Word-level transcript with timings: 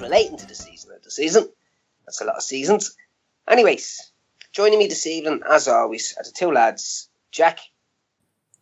relating 0.00 0.36
to 0.36 0.46
the 0.46 0.54
season 0.54 0.92
of 0.92 1.02
the 1.02 1.10
season. 1.10 1.48
That's 2.06 2.20
a 2.20 2.24
lot 2.24 2.36
of 2.36 2.42
seasons. 2.42 2.96
Anyways, 3.48 4.12
joining 4.52 4.78
me 4.78 4.86
this 4.86 5.06
evening, 5.06 5.40
as 5.48 5.68
always, 5.68 6.14
are 6.16 6.24
the 6.24 6.32
two 6.32 6.52
lads, 6.52 7.08
Jack. 7.30 7.58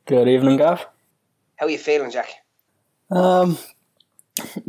Good 0.07 0.29
evening, 0.29 0.57
Gav. 0.57 0.87
How 1.57 1.67
are 1.67 1.71
you 1.71 1.79
feeling, 1.79 2.11
Jack? 2.11 2.31
Um, 3.11 3.59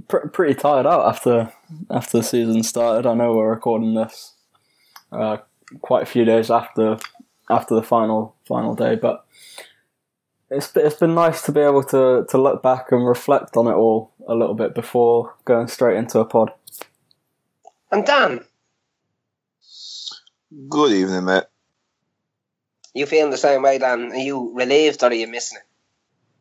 pr- 0.08 0.28
pretty 0.28 0.56
tired 0.56 0.86
out 0.86 1.08
after 1.08 1.54
after 1.90 2.18
the 2.18 2.24
season 2.24 2.64
started. 2.64 3.08
I 3.08 3.14
know 3.14 3.34
we're 3.34 3.50
recording 3.50 3.94
this 3.94 4.34
uh, 5.12 5.38
quite 5.82 6.04
a 6.04 6.08
few 6.08 6.26
days 6.26 6.50
after 6.50 6.98
after 7.50 7.76
the 7.76 7.84
final 7.84 8.36
final 8.46 8.76
day, 8.76 8.96
but 8.96 9.26
it's 10.50 10.76
it's 10.76 10.96
been 10.96 11.16
nice 11.16 11.42
to 11.44 11.52
be 11.52 11.62
able 11.62 11.84
to 11.84 12.26
to 12.30 12.38
look 12.38 12.64
back 12.64 12.92
and 12.92 13.08
reflect 13.08 13.56
on 13.56 13.68
it 13.68 13.74
all 13.74 14.12
a 14.28 14.36
little 14.36 14.56
bit 14.56 14.74
before 14.74 15.36
going 15.46 15.68
straight 15.68 15.98
into 15.98 16.20
a 16.20 16.26
pod. 16.26 16.52
And 17.92 18.06
Dan, 18.06 18.46
Good 20.68 20.92
evening, 20.94 21.26
mate. 21.26 21.44
you 22.94 23.06
feeling 23.06 23.32
the 23.32 23.38
same 23.38 23.62
way, 23.62 23.78
Dan? 23.78 24.12
Are 24.12 24.18
you 24.18 24.52
relieved 24.56 25.04
or 25.04 25.08
are 25.08 25.14
you 25.14 25.28
missing 25.28 25.60
it? 25.60 25.64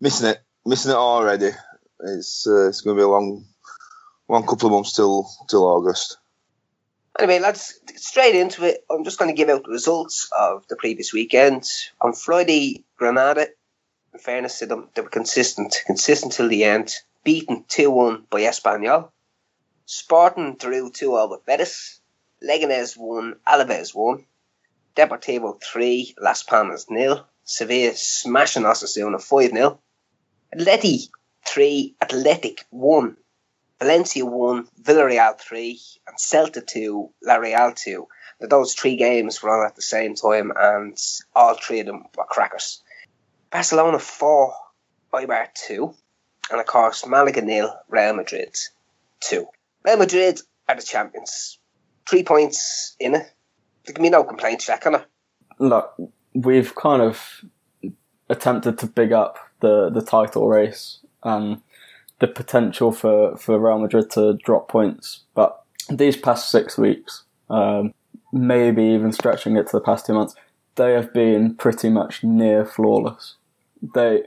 Missing 0.01 0.29
it, 0.29 0.43
missing 0.65 0.93
it 0.93 0.97
already. 0.97 1.51
It's 2.01 2.47
uh, 2.47 2.69
it's 2.69 2.81
going 2.81 2.97
to 2.97 3.01
be 3.01 3.05
a 3.05 3.09
long, 3.09 3.45
long 4.29 4.47
couple 4.47 4.69
of 4.69 4.73
months 4.73 4.95
till 4.95 5.29
till 5.49 5.65
August. 5.65 6.17
Anyway, 7.19 7.39
let's 7.41 7.81
straight 7.97 8.35
into 8.35 8.65
it. 8.65 8.85
I'm 8.91 9.05
just 9.05 9.19
going 9.19 9.31
to 9.31 9.37
give 9.37 9.49
out 9.49 9.65
the 9.65 9.73
results 9.73 10.31
of 10.39 10.67
the 10.69 10.77
previous 10.77 11.13
weekend. 11.13 11.65
On 12.01 12.13
Friday, 12.13 12.85
Granada, 12.97 13.49
in 14.15 14.21
fairness 14.21 14.61
to 14.61 14.67
them, 14.67 14.89
they 14.95 15.03
were 15.03 15.09
consistent, 15.09 15.77
consistent 15.87 16.33
till 16.33 16.49
the 16.49 16.65
end, 16.65 16.95
beaten 17.25 17.65
2 17.69 17.91
1 17.91 18.27
by 18.31 18.43
Espanyol. 18.43 19.11
Sporting 19.91 20.57
drew 20.57 20.91
2 20.91 21.13
0 21.13 21.29
with 21.29 21.47
Betis. 21.47 22.03
Leganés 22.47 22.95
1, 22.95 23.37
Alaves 23.47 23.95
1. 23.95 24.27
Deportivo 24.95 25.59
3, 25.63 26.15
Las 26.21 26.43
Palmas 26.43 26.85
0. 26.93 27.25
Sevilla 27.43 27.95
smashing 27.97 28.65
Osasuna 28.65 29.19
5 29.19 29.51
0. 29.51 29.81
Atleti 30.55 31.09
3, 31.47 31.97
Athletic 32.03 32.67
1. 32.69 33.17
Valencia 33.79 34.27
1, 34.27 34.69
Villarreal 34.83 35.41
3, 35.41 35.81
and 36.07 36.19
Celta 36.19 36.67
2, 36.67 37.11
La 37.23 37.37
Real 37.37 37.73
2. 37.73 38.07
Now, 38.43 38.49
those 38.49 38.75
three 38.75 38.97
games 38.97 39.43
were 39.43 39.59
on 39.59 39.67
at 39.67 39.75
the 39.75 39.81
same 39.81 40.15
time, 40.15 40.53
and 40.55 41.03
all 41.35 41.55
three 41.55 41.81
of 41.81 41.87
them 41.87 42.05
were 42.15 42.25
crackers. 42.25 42.83
Barcelona 43.51 43.99
4, 43.99 44.55
Eibar 45.15 45.49
2, 45.55 45.95
and 46.51 46.61
of 46.61 46.67
course, 46.67 47.07
Malaga 47.07 47.41
nil, 47.41 47.75
Real 47.89 48.13
Madrid 48.13 48.55
2. 49.21 49.49
Real 49.85 49.97
Madrid 49.97 50.41
are 50.69 50.77
the 50.77 50.83
champions. 50.83 51.59
Three 52.09 52.23
points 52.23 52.97
in 52.99 53.15
it. 53.15 53.27
There 53.85 53.95
can 53.95 54.03
be 54.03 54.11
no 54.11 54.25
complaints, 54.25 54.67
Jack, 54.67 54.83
can 54.83 54.93
there? 54.93 55.07
Look, 55.59 55.95
we've 56.35 56.75
kind 56.75 57.03
of 57.03 57.45
attempted 58.29 58.79
to 58.79 58.87
big 58.87 59.13
up 59.13 59.39
the 59.61 59.91
the 59.91 60.03
title 60.03 60.47
race 60.49 61.01
and 61.23 61.61
the 62.21 62.29
potential 62.29 62.93
for, 62.93 63.37
for 63.37 63.59
Real 63.59 63.79
Madrid 63.79 64.11
to 64.11 64.35
drop 64.45 64.69
points. 64.69 65.25
But 65.35 65.63
these 65.89 66.17
past 66.17 66.51
six 66.51 66.77
weeks, 66.77 67.25
um, 67.49 67.95
maybe 68.33 68.83
even 68.83 69.13
stretching 69.13 69.57
it 69.57 69.67
to 69.69 69.77
the 69.77 69.81
past 69.81 70.07
two 70.07 70.15
months, 70.15 70.35
they 70.75 70.93
have 70.93 71.13
been 71.13 71.55
pretty 71.55 71.89
much 71.89 72.23
near 72.23 72.65
flawless. 72.65 73.37
They 73.95 74.23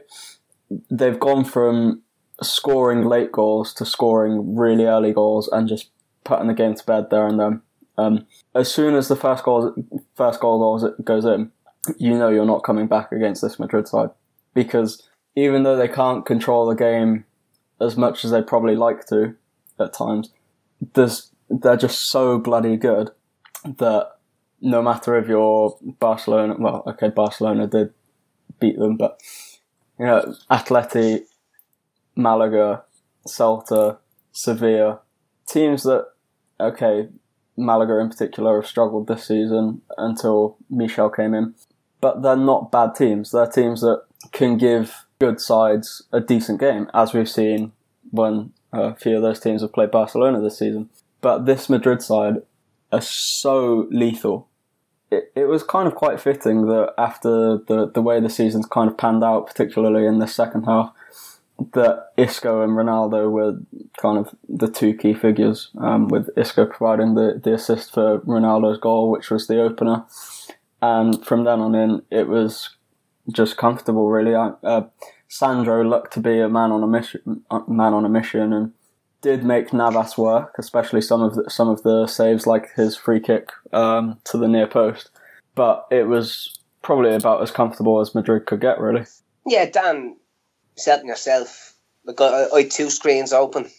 they've 0.90 1.20
gone 1.20 1.44
from 1.44 2.02
scoring 2.42 3.06
late 3.06 3.32
goals 3.32 3.74
to 3.76 3.86
scoring 3.86 4.56
really 4.56 4.86
early 4.86 5.14
goals 5.14 5.48
and 5.48 5.68
just 5.68 5.90
putting 6.24 6.48
the 6.48 6.54
game 6.54 6.76
to 6.76 6.86
bed 6.86 7.10
there 7.10 7.28
and 7.28 7.40
then. 7.40 7.62
Um, 7.98 8.26
as 8.56 8.74
soon 8.74 8.96
as 8.96 9.08
the 9.08 9.16
first 9.16 9.44
goal 9.44 9.76
first 10.16 10.40
goal 10.40 10.78
goes 10.78 10.92
goes 11.04 11.26
in, 11.26 11.52
you 11.98 12.18
know 12.18 12.30
you're 12.30 12.46
not 12.46 12.64
coming 12.64 12.88
back 12.88 13.12
against 13.12 13.42
this 13.42 13.60
Madrid 13.60 13.88
side 13.88 14.10
because 14.54 15.08
even 15.36 15.64
though 15.64 15.76
they 15.76 15.88
can't 15.88 16.26
control 16.26 16.66
the 16.66 16.76
game 16.76 17.26
as 17.80 17.98
much 17.98 18.24
as 18.26 18.32
they 18.32 18.42
probably 18.42 18.76
like 18.76 19.06
to 19.08 19.36
at 19.80 19.94
times, 19.94 20.32
they're 20.94 21.78
just 21.78 22.10
so 22.10 22.38
bloody 22.38 22.78
good 22.78 23.12
that 23.66 24.12
no 24.62 24.82
matter 24.82 25.18
if 25.18 25.28
you're 25.28 25.78
Barcelona, 26.00 26.56
well, 26.58 26.84
okay, 26.88 27.10
Barcelona 27.10 27.68
did 27.68 27.94
beat 28.60 28.78
them, 28.78 28.96
but 28.96 29.20
you 30.00 30.06
know, 30.06 30.36
Atleti, 30.50 31.24
Malaga, 32.16 32.84
Celta, 33.28 33.98
Sevilla, 34.32 35.00
teams 35.48 35.84
that 35.84 36.08
okay, 36.60 37.10
Malaga 37.58 38.00
in 38.00 38.10
particular 38.10 38.62
have 38.62 38.70
struggled 38.70 39.08
this 39.08 39.28
season 39.28 39.82
until 39.98 40.58
Michel 40.70 41.10
came 41.10 41.34
in, 41.34 41.56
but 42.00 42.22
they're 42.22 42.36
not 42.36 42.72
bad 42.72 42.96
teams. 42.96 43.32
They're 43.32 43.48
teams 43.48 43.82
that 43.82 44.04
can 44.32 44.58
give 44.58 45.06
good 45.20 45.40
sides 45.40 46.04
a 46.12 46.20
decent 46.20 46.60
game, 46.60 46.90
as 46.94 47.14
we've 47.14 47.30
seen 47.30 47.72
when 48.12 48.54
a 48.74 48.96
few 48.96 49.16
of 49.16 49.22
those 49.22 49.40
teams 49.40 49.62
have 49.62 49.74
played 49.74 49.92
Barcelona 49.92 50.42
this 50.42 50.60
season. 50.60 50.90
But 51.22 51.46
this 51.46 51.70
Madrid 51.70 52.02
side 52.02 52.38
are 52.92 53.02
so 53.02 53.88
lethal. 53.92 54.48
It, 55.12 55.32
it 55.36 55.46
was 55.46 55.62
kind 55.62 55.88
of 55.88 55.96
quite 55.96 56.20
fitting 56.20 56.68
that 56.68 56.94
after 56.98 57.58
the, 57.58 57.92
the 57.94 58.02
way 58.02 58.20
the 58.20 58.30
season's 58.30 58.66
kind 58.66 58.90
of 58.90 58.98
panned 58.98 59.24
out, 59.24 59.46
particularly 59.46 60.06
in 60.06 60.20
the 60.20 60.28
second 60.28 60.64
half, 60.64 60.94
that 61.74 62.12
Isco 62.18 62.62
and 62.62 62.74
Ronaldo 62.74 63.30
were 63.30 63.60
kind 64.02 64.18
of 64.18 64.34
the 64.48 64.70
two 64.70 64.94
key 64.94 65.14
figures, 65.14 65.70
um, 65.78 66.08
with 66.08 66.30
Isco 66.38 66.66
providing 66.66 67.16
the, 67.16 67.40
the 67.44 67.54
assist 67.54 67.94
for 67.94 68.20
Ronaldo's 68.20 68.80
goal, 68.80 69.12
which 69.12 69.30
was 69.30 69.48
the 69.48 69.62
opener. 69.62 70.06
And 70.82 71.26
from 71.26 71.44
then 71.44 71.60
on 71.60 71.76
in, 71.76 72.02
it 72.10 72.28
was 72.28 72.76
just 73.32 73.58
comfortable, 73.58 74.10
really. 74.10 74.34
Uh, 74.36 74.84
Sandro 75.28 75.84
looked 75.84 76.14
to 76.14 76.20
be 76.20 76.40
a 76.40 76.50
man 76.50 76.72
on 76.72 76.84
a 76.84 76.88
mission, 76.88 77.44
man 77.68 77.94
on 77.94 78.06
a 78.06 78.10
mission, 78.10 78.52
and 78.54 78.74
did 79.22 79.44
make 79.44 79.72
Navas 79.72 80.18
work, 80.18 80.56
especially 80.58 81.02
some 81.02 81.22
of 81.22 81.36
the, 81.36 81.50
some 81.50 81.70
of 81.70 81.84
the 81.84 82.08
saves, 82.08 82.48
like 82.48 82.74
his 82.76 82.98
free 82.98 83.20
kick 83.20 83.52
um, 83.72 84.20
to 84.26 84.38
the 84.38 84.48
near 84.48 84.68
post. 84.68 85.12
But 85.54 85.86
it 85.92 86.08
was 86.08 86.60
probably 86.82 87.14
about 87.14 87.42
as 87.44 87.52
comfortable 87.52 88.00
as 88.00 88.16
Madrid 88.16 88.48
could 88.48 88.62
get, 88.62 88.80
really. 88.80 89.06
Yeah, 89.46 89.70
Dan, 89.70 90.18
said 90.76 91.04
yourself, 91.04 91.74
look, 92.06 92.22
I, 92.22 92.48
I 92.54 92.64
two 92.64 92.90
screens 92.90 93.34
open. 93.34 93.70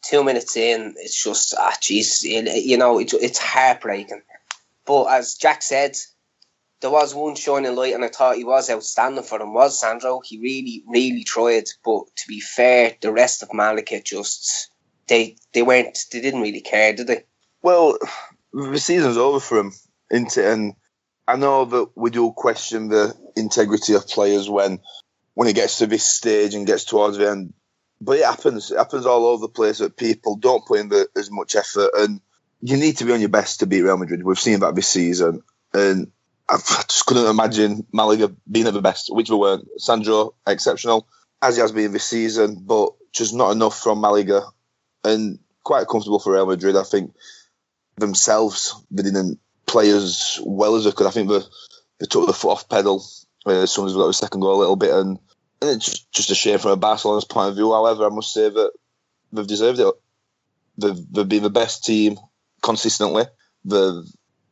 Two 0.00 0.22
minutes 0.22 0.56
in, 0.56 0.94
it's 0.96 1.22
just, 1.22 1.54
ah, 1.58 1.76
jeez, 1.80 2.22
you 2.22 2.78
know, 2.78 3.00
it, 3.00 3.12
it's 3.14 3.38
heartbreaking. 3.38 4.22
But 4.86 5.06
as 5.06 5.34
Jack 5.34 5.60
said, 5.60 5.96
there 6.80 6.90
was 6.90 7.14
one 7.14 7.34
shining 7.34 7.74
light, 7.74 7.94
and 7.94 8.04
I 8.04 8.08
thought 8.08 8.36
he 8.36 8.44
was 8.44 8.70
outstanding 8.70 9.24
for 9.24 9.38
them. 9.38 9.52
Was 9.52 9.80
Sandro? 9.80 10.20
He 10.24 10.38
really, 10.38 10.84
really 10.86 11.24
tried. 11.24 11.64
But 11.84 12.04
to 12.16 12.28
be 12.28 12.40
fair, 12.40 12.94
the 13.00 13.12
rest 13.12 13.42
of 13.42 13.52
Malaga 13.52 14.00
just 14.00 14.70
they 15.08 15.36
they 15.52 15.62
weren't 15.62 15.98
they 16.12 16.20
didn't 16.20 16.42
really 16.42 16.60
care, 16.60 16.92
did 16.92 17.08
they? 17.08 17.24
Well, 17.62 17.98
the 18.52 18.78
season's 18.78 19.16
over 19.16 19.40
for 19.40 19.58
him? 19.58 19.72
And 20.10 20.74
I 21.26 21.36
know 21.36 21.64
that 21.64 21.90
we 21.96 22.10
do 22.10 22.32
question 22.32 22.88
the 22.88 23.14
integrity 23.36 23.94
of 23.94 24.06
players 24.06 24.48
when 24.48 24.78
when 25.38 25.46
it 25.46 25.54
gets 25.54 25.78
to 25.78 25.86
this 25.86 26.04
stage 26.04 26.56
and 26.56 26.66
gets 26.66 26.82
towards 26.82 27.16
the 27.16 27.30
end. 27.30 27.52
But 28.00 28.18
it 28.18 28.24
happens. 28.24 28.72
It 28.72 28.76
happens 28.76 29.06
all 29.06 29.24
over 29.24 29.42
the 29.42 29.48
place 29.48 29.78
that 29.78 29.96
people 29.96 30.34
don't 30.34 30.66
put 30.66 30.80
in 30.80 30.88
the, 30.88 31.06
as 31.14 31.30
much 31.30 31.54
effort, 31.54 31.90
and 31.96 32.20
you 32.60 32.76
need 32.76 32.96
to 32.96 33.04
be 33.04 33.12
on 33.12 33.20
your 33.20 33.28
best 33.28 33.60
to 33.60 33.66
beat 33.66 33.82
Real 33.82 33.96
Madrid. 33.96 34.24
We've 34.24 34.36
seen 34.36 34.58
that 34.60 34.74
this 34.74 34.88
season, 34.88 35.44
and 35.72 36.10
I 36.48 36.56
just 36.56 37.06
couldn't 37.06 37.30
imagine 37.30 37.86
Malaga 37.92 38.34
being 38.50 38.66
at 38.66 38.74
the 38.74 38.82
best, 38.82 39.14
which 39.14 39.30
we 39.30 39.36
weren't. 39.36 39.68
Sandro, 39.76 40.34
exceptional, 40.44 41.06
as 41.40 41.54
he 41.54 41.60
has 41.60 41.70
been 41.70 41.92
this 41.92 42.02
season, 42.02 42.64
but 42.66 42.94
just 43.12 43.32
not 43.32 43.52
enough 43.52 43.80
from 43.80 44.00
Malaga. 44.00 44.42
And 45.04 45.38
quite 45.62 45.86
comfortable 45.86 46.18
for 46.18 46.32
Real 46.32 46.46
Madrid. 46.46 46.74
I 46.74 46.82
think 46.82 47.14
themselves, 47.96 48.74
they 48.90 49.04
didn't 49.04 49.38
play 49.66 49.90
as 49.90 50.40
well 50.42 50.74
as 50.74 50.82
they 50.82 50.90
could. 50.90 51.06
I 51.06 51.10
think 51.10 51.28
they, 51.28 51.42
they 52.00 52.06
took 52.06 52.26
the 52.26 52.32
foot 52.32 52.50
off 52.50 52.68
pedal 52.68 53.04
uh, 53.46 53.52
as 53.52 53.70
soon 53.70 53.86
as 53.86 53.94
we 53.94 54.00
got 54.00 54.08
the 54.08 54.14
second 54.14 54.40
goal 54.40 54.56
a 54.56 54.58
little 54.58 54.74
bit. 54.74 54.90
And, 54.90 55.20
Eh, 55.60 55.66
and 55.66 55.76
it's 55.76 56.00
just, 56.12 56.30
a 56.30 56.34
shame 56.34 56.58
from 56.58 56.72
a 56.72 56.76
Barcelona's 56.76 57.24
point 57.24 57.50
of 57.50 57.56
view. 57.56 57.72
However, 57.72 58.06
I 58.06 58.10
must 58.10 58.32
say 58.32 58.48
that 58.48 58.72
they've 59.32 59.46
deserved 59.46 59.80
it. 59.80 59.94
They've, 60.76 61.12
they've 61.12 61.28
been 61.28 61.42
the 61.42 61.50
best 61.50 61.84
team 61.84 62.18
consistently. 62.62 63.24
They've 63.64 64.04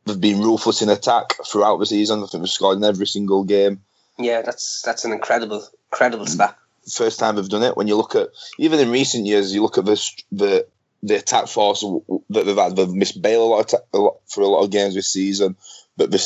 they've 0.05 0.19
been 0.19 0.41
ruthless 0.41 0.81
in 0.81 0.89
attack 0.89 1.33
throughout 1.45 1.77
the 1.77 1.85
season. 1.85 2.23
I 2.23 2.27
think 2.27 2.43
they've 2.43 2.49
scored 2.49 2.77
in 2.77 2.83
every 2.83 3.07
single 3.07 3.43
game. 3.43 3.81
Yeah, 4.17 4.41
that's 4.41 4.81
that's 4.81 5.05
an 5.05 5.11
incredible, 5.11 5.65
incredible 5.91 6.25
mm. 6.25 6.29
stat. 6.29 6.57
First 6.91 7.19
time 7.19 7.35
they've 7.35 7.49
done 7.49 7.63
it. 7.63 7.77
When 7.77 7.87
you 7.87 7.95
look 7.95 8.15
at 8.15 8.29
even 8.57 8.79
in 8.79 8.91
recent 8.91 9.25
years, 9.25 9.53
you 9.53 9.61
look 9.61 9.77
at 9.77 9.85
the 9.85 10.11
the 10.31 10.67
the 11.03 11.17
attack 11.17 11.47
force 11.47 11.85
that 12.29 12.45
they've 12.45 12.57
had. 12.57 12.75
They've 12.75 12.89
missed 12.89 13.21
Bale 13.21 13.43
a 13.43 13.45
lot, 13.45 13.73
of 13.73 13.79
a 13.93 13.97
lot 13.97 14.17
for 14.27 14.41
a 14.41 14.47
lot 14.47 14.63
of 14.63 14.71
games 14.71 14.95
this 14.95 15.11
season, 15.11 15.55
but 15.95 16.11
they've 16.11 16.21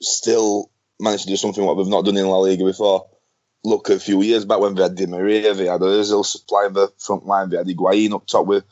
still 0.00 0.70
managed 1.00 1.24
to 1.24 1.30
do 1.30 1.36
something 1.36 1.64
what 1.64 1.74
they've 1.74 1.86
not 1.86 2.04
done 2.04 2.16
in 2.16 2.26
La 2.26 2.38
Liga 2.38 2.64
before. 2.64 3.06
Look 3.64 3.90
a 3.90 3.98
few 3.98 4.22
years 4.22 4.44
back 4.44 4.60
when 4.60 4.74
they 4.74 4.82
had 4.82 4.94
Di 4.94 5.06
Maria, 5.06 5.54
they 5.54 5.66
had 5.66 5.80
Ozil 5.80 6.24
supplying 6.24 6.72
the 6.72 6.92
front 6.98 7.26
line, 7.26 7.50
they 7.50 7.56
had 7.56 7.66
Higuain 7.66 8.14
up 8.14 8.26
top 8.26 8.46
with 8.46 8.64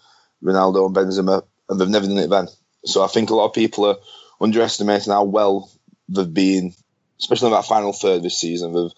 Ronaldo 0.43 0.87
and 0.87 0.97
Benzema, 0.97 1.45
and 1.69 1.81
they've 1.81 1.89
never 1.89 2.07
done 2.07 2.19
it 2.19 2.31
then. 2.31 2.49
So 2.85 3.03
I 3.03 3.09
think 3.09 3.31
a 3.31 3.35
lot 3.35 3.47
of 3.47 3.55
people 3.55 3.87
are 3.87 3.97
underestimating 4.41 5.13
how 5.13 5.25
well 5.25 5.71
they've 6.09 6.33
been, 6.33 6.75
especially 7.19 7.49
in 7.49 7.55
that 7.55 7.65
final 7.65 7.93
third 7.93 8.23
this 8.23 8.39
season. 8.39 8.73
They've 8.73 8.93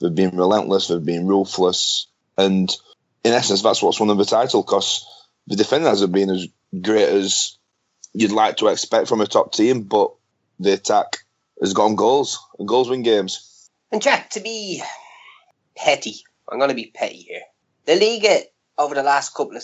they've 0.00 0.14
been 0.14 0.36
relentless, 0.36 0.88
they've 0.88 1.04
been 1.04 1.26
ruthless, 1.26 2.06
and 2.38 2.74
in 3.22 3.32
essence, 3.32 3.62
that's 3.62 3.82
what's 3.82 4.00
won 4.00 4.08
them 4.08 4.18
the 4.18 4.24
title 4.24 4.62
because 4.62 5.06
the 5.46 5.56
defenders 5.56 6.00
have 6.00 6.12
been 6.12 6.30
as 6.30 6.46
great 6.80 7.08
as 7.08 7.58
you'd 8.12 8.32
like 8.32 8.58
to 8.58 8.68
expect 8.68 9.08
from 9.08 9.20
a 9.20 9.26
top 9.26 9.52
team, 9.52 9.82
but 9.82 10.12
the 10.58 10.72
attack 10.72 11.18
has 11.60 11.72
gone 11.72 11.96
goals, 11.96 12.38
and 12.58 12.68
goals 12.68 12.88
win 12.88 13.02
games. 13.02 13.68
And 13.90 14.02
Jack, 14.02 14.30
to 14.30 14.40
be 14.40 14.82
petty, 15.76 16.22
I'm 16.48 16.58
going 16.58 16.70
to 16.70 16.74
be 16.74 16.92
petty 16.94 17.18
here. 17.18 17.42
The 17.86 17.96
league 17.96 18.24
uh, 18.24 18.40
over 18.78 18.94
the 18.94 19.02
last 19.02 19.34
couple 19.34 19.56
of, 19.56 19.62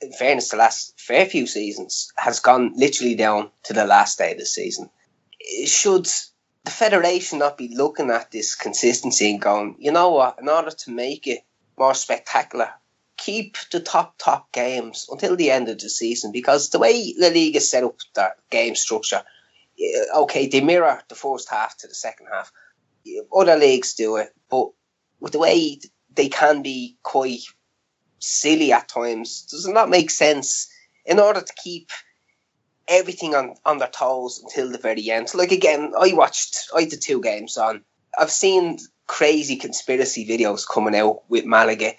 in 0.00 0.12
fairness, 0.12 0.50
the 0.50 0.56
last 0.56 0.98
fair 0.98 1.26
few 1.26 1.46
seasons 1.46 2.12
has 2.16 2.40
gone 2.40 2.72
literally 2.76 3.14
down 3.14 3.50
to 3.64 3.72
the 3.72 3.84
last 3.84 4.18
day 4.18 4.32
of 4.32 4.38
the 4.38 4.46
season. 4.46 4.90
Should 5.66 6.08
the 6.64 6.70
federation 6.70 7.38
not 7.38 7.56
be 7.56 7.74
looking 7.74 8.10
at 8.10 8.30
this 8.30 8.54
consistency 8.54 9.30
and 9.30 9.40
going, 9.40 9.76
you 9.78 9.92
know 9.92 10.10
what, 10.10 10.38
in 10.40 10.48
order 10.48 10.70
to 10.70 10.90
make 10.90 11.26
it 11.26 11.40
more 11.78 11.94
spectacular, 11.94 12.70
keep 13.16 13.56
the 13.70 13.80
top 13.80 14.16
top 14.18 14.52
games 14.52 15.06
until 15.10 15.36
the 15.36 15.50
end 15.50 15.68
of 15.68 15.78
the 15.78 15.88
season 15.88 16.32
because 16.32 16.70
the 16.70 16.78
way 16.78 17.14
the 17.18 17.30
league 17.30 17.56
is 17.56 17.70
set 17.70 17.84
up, 17.84 17.96
that 18.14 18.36
game 18.50 18.74
structure, 18.74 19.22
okay, 20.16 20.48
they 20.48 20.60
mirror 20.60 21.02
the 21.08 21.14
first 21.14 21.48
half 21.48 21.76
to 21.78 21.86
the 21.86 21.94
second 21.94 22.26
half. 22.32 22.52
Other 23.34 23.56
leagues 23.56 23.94
do 23.94 24.16
it, 24.16 24.34
but 24.50 24.70
with 25.20 25.32
the 25.32 25.38
way 25.38 25.80
they 26.14 26.28
can 26.28 26.62
be 26.62 26.96
quite 27.02 27.42
silly 28.18 28.72
at 28.72 28.88
times, 28.88 29.42
does 29.50 29.68
not 29.68 29.90
make 29.90 30.10
sense 30.10 30.68
in 31.04 31.18
order 31.18 31.40
to 31.40 31.52
keep 31.62 31.90
everything 32.88 33.34
on, 33.34 33.54
on 33.64 33.78
their 33.78 33.88
toes 33.88 34.40
until 34.42 34.70
the 34.70 34.78
very 34.78 35.10
end? 35.10 35.28
So 35.28 35.38
like 35.38 35.52
again, 35.52 35.92
I 35.98 36.12
watched 36.12 36.70
I 36.74 36.84
did 36.84 37.00
two 37.00 37.20
games 37.20 37.56
on. 37.56 37.82
I've 38.18 38.30
seen 38.30 38.78
crazy 39.06 39.56
conspiracy 39.56 40.26
videos 40.26 40.66
coming 40.66 40.96
out 40.96 41.28
with 41.28 41.44
Malaga. 41.44 41.92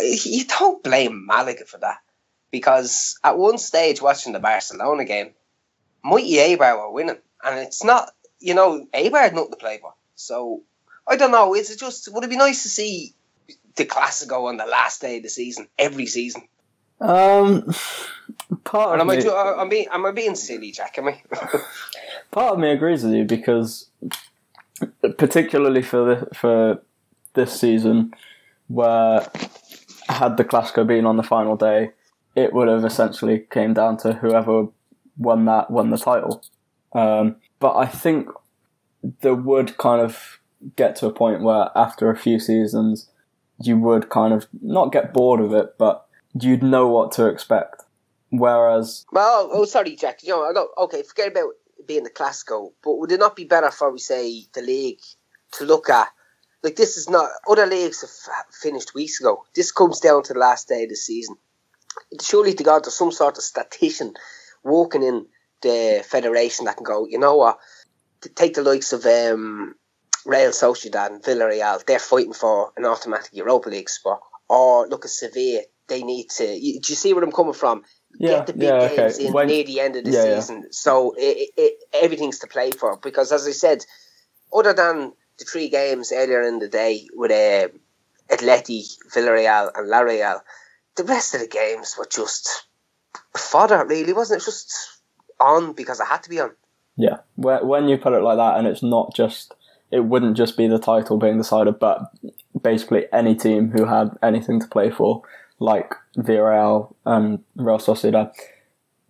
You 0.00 0.44
don't 0.44 0.82
blame 0.82 1.26
Malaga 1.26 1.64
for 1.64 1.78
that 1.78 1.98
because 2.50 3.18
at 3.24 3.38
one 3.38 3.58
stage 3.58 4.00
watching 4.00 4.32
the 4.32 4.40
Barcelona 4.40 5.04
game, 5.04 5.34
Mighty 6.04 6.34
Eibar 6.34 6.78
were 6.78 6.92
winning, 6.92 7.18
and 7.44 7.58
it's 7.58 7.84
not 7.84 8.10
you 8.38 8.54
know 8.54 8.86
Eibar 8.94 9.22
had 9.22 9.34
nothing 9.34 9.52
to 9.52 9.56
play 9.56 9.78
for. 9.80 9.94
So 10.14 10.62
I 11.06 11.16
don't 11.16 11.30
know. 11.30 11.54
Is 11.54 11.70
it 11.70 11.78
just 11.78 12.12
would 12.12 12.24
it 12.24 12.30
be 12.30 12.36
nice 12.36 12.62
to 12.62 12.68
see 12.68 13.14
the 13.76 13.84
Classico 13.84 14.48
on 14.48 14.56
the 14.56 14.66
last 14.66 15.00
day 15.00 15.18
of 15.18 15.22
the 15.22 15.28
season 15.28 15.68
every 15.78 16.06
season? 16.06 16.42
Um, 17.00 17.74
part 18.64 18.92
And 18.92 19.00
of 19.02 19.08
am 19.08 19.10
I, 19.10 19.16
me, 19.16 19.26
uh, 19.26 19.52
am, 19.54 19.60
I 19.60 19.68
being, 19.68 19.86
am 19.90 20.06
I 20.06 20.12
being 20.12 20.34
silly, 20.36 20.70
Jack? 20.70 20.98
Am 20.98 21.08
I? 21.08 21.20
part 22.30 22.54
of 22.54 22.58
me 22.60 22.70
agrees 22.70 23.02
with 23.02 23.14
you 23.14 23.24
because, 23.24 23.88
particularly 25.18 25.82
for 25.82 26.04
the, 26.04 26.34
for 26.34 26.82
this 27.34 27.58
season, 27.58 28.14
where 28.68 29.28
had 30.08 30.36
the 30.36 30.44
Clasico 30.44 30.86
been 30.86 31.06
on 31.06 31.16
the 31.16 31.22
final 31.24 31.56
day, 31.56 31.90
it 32.36 32.52
would 32.52 32.68
have 32.68 32.84
essentially 32.84 33.40
came 33.50 33.74
down 33.74 33.96
to 33.98 34.14
whoever 34.14 34.68
won 35.16 35.44
that 35.46 35.70
won 35.70 35.90
the 35.90 35.98
title. 35.98 36.42
Um, 36.92 37.36
but 37.58 37.76
I 37.76 37.86
think 37.86 38.28
there 39.20 39.34
would 39.34 39.76
kind 39.76 40.00
of 40.00 40.38
get 40.76 40.96
to 40.96 41.06
a 41.06 41.12
point 41.12 41.42
where 41.42 41.70
after 41.74 42.10
a 42.10 42.16
few 42.16 42.38
seasons, 42.38 43.08
you 43.60 43.78
would 43.78 44.08
kind 44.08 44.32
of 44.34 44.46
not 44.60 44.92
get 44.92 45.12
bored 45.12 45.40
of 45.40 45.52
it, 45.52 45.76
but 45.78 46.06
you'd 46.38 46.62
know 46.62 46.88
what 46.88 47.12
to 47.12 47.26
expect. 47.26 47.82
Whereas, 48.30 49.04
well, 49.12 49.50
oh, 49.52 49.64
sorry, 49.66 49.94
Jack. 49.94 50.22
You 50.22 50.30
know, 50.30 50.44
I 50.44 50.52
don't, 50.52 50.70
okay, 50.78 51.02
forget 51.02 51.28
about 51.28 51.50
being 51.86 52.04
the 52.04 52.10
Classico, 52.10 52.72
but 52.82 52.98
would 52.98 53.12
it 53.12 53.20
not 53.20 53.36
be 53.36 53.44
better 53.44 53.70
for, 53.70 53.92
we 53.92 53.98
say, 53.98 54.46
the 54.54 54.62
league 54.62 55.00
to 55.52 55.64
look 55.64 55.90
at? 55.90 56.08
Like, 56.62 56.76
this 56.76 56.96
is 56.96 57.10
not, 57.10 57.28
other 57.48 57.66
leagues 57.66 58.00
have 58.00 58.46
finished 58.54 58.94
weeks 58.94 59.20
ago. 59.20 59.44
This 59.54 59.72
comes 59.72 60.00
down 60.00 60.22
to 60.24 60.32
the 60.32 60.38
last 60.38 60.68
day 60.68 60.84
of 60.84 60.88
the 60.88 60.96
season. 60.96 61.36
Surely 62.22 62.54
to 62.54 62.64
God, 62.64 62.84
there's 62.84 62.94
some 62.94 63.12
sort 63.12 63.36
of 63.36 63.44
statistician 63.44 64.14
working 64.62 65.02
in 65.02 65.26
the 65.60 66.04
federation 66.08 66.64
that 66.64 66.76
can 66.76 66.84
go, 66.84 67.06
you 67.06 67.18
know 67.18 67.36
what, 67.36 67.58
to 68.22 68.28
take 68.28 68.54
the 68.54 68.62
likes 68.62 68.92
of 68.92 69.04
um, 69.04 69.74
Real 70.24 70.50
Sociedad 70.50 71.10
and 71.12 71.22
Villarreal, 71.22 71.84
they're 71.84 71.98
fighting 71.98 72.32
for 72.32 72.72
an 72.76 72.84
automatic 72.84 73.30
Europa 73.32 73.68
League 73.68 73.88
spot. 73.90 74.20
Or 74.48 74.86
look 74.86 75.04
at 75.04 75.10
Sevilla, 75.10 75.62
they 75.88 76.02
need 76.02 76.28
to. 76.36 76.44
You, 76.44 76.80
do 76.80 76.92
you 76.92 76.96
see 76.96 77.12
where 77.14 77.24
I'm 77.24 77.32
coming 77.32 77.54
from? 77.54 77.84
yeah, 78.18 78.30
Get 78.38 78.46
the 78.48 78.52
big 78.52 78.62
yeah, 78.62 78.74
okay. 78.74 78.96
games 78.96 79.18
in 79.18 79.32
When- 79.32 79.46
near 79.48 79.64
the 79.64 79.80
end 79.80 79.96
of 79.96 80.04
the 80.04 80.10
yeah, 80.10 80.24
yeah. 80.24 80.40
season, 80.40 80.72
so 80.72 81.14
it, 81.16 81.20
it, 81.20 81.50
it, 81.56 81.84
everything's 81.94 82.40
to 82.40 82.46
play 82.46 82.70
for. 82.70 82.96
Because 82.98 83.32
as 83.32 83.46
I 83.46 83.52
said, 83.52 83.84
other 84.54 84.74
than 84.74 85.12
the 85.38 85.44
three 85.46 85.68
games 85.70 86.12
earlier 86.12 86.42
in 86.42 86.58
the 86.58 86.68
day 86.68 87.08
with 87.14 87.30
uh, 87.30 87.68
Atleti, 88.32 88.84
Villarreal, 89.14 89.70
and 89.74 89.88
La 89.88 90.00
Real, 90.00 90.42
the 90.96 91.04
rest 91.04 91.34
of 91.34 91.40
the 91.40 91.48
games 91.48 91.94
were 91.98 92.06
just 92.10 92.66
fodder. 93.36 93.84
Really, 93.86 94.12
wasn't 94.12 94.42
it? 94.42 94.44
Just 94.44 95.00
on 95.40 95.72
because 95.72 96.00
I 96.00 96.04
had 96.06 96.22
to 96.24 96.30
be 96.30 96.40
on. 96.40 96.50
Yeah, 96.96 97.18
when 97.36 97.88
you 97.88 97.96
put 97.96 98.12
it 98.12 98.22
like 98.22 98.36
that, 98.36 98.58
and 98.58 98.66
it's 98.66 98.82
not 98.82 99.14
just, 99.14 99.54
it 99.92 100.06
wouldn't 100.06 100.36
just 100.36 100.56
be 100.56 100.66
the 100.66 100.78
title 100.78 101.18
being 101.18 101.36
decided, 101.36 101.78
but 101.78 102.10
basically 102.60 103.04
any 103.12 103.34
team 103.34 103.70
who 103.70 103.84
had 103.84 104.16
anything 104.22 104.58
to 104.58 104.66
play 104.66 104.90
for, 104.90 105.22
like 105.58 105.92
Villarreal 106.16 106.94
and 107.04 107.44
Real 107.56 107.78
Sociedad, 107.78 108.32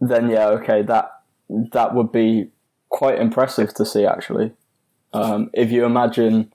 then 0.00 0.28
yeah, 0.28 0.48
okay, 0.48 0.82
that 0.82 1.22
that 1.48 1.94
would 1.94 2.10
be 2.10 2.50
quite 2.88 3.18
impressive 3.18 3.72
to 3.74 3.86
see 3.86 4.04
actually. 4.04 4.52
Um, 5.12 5.50
if 5.54 5.70
you 5.70 5.84
imagine 5.84 6.52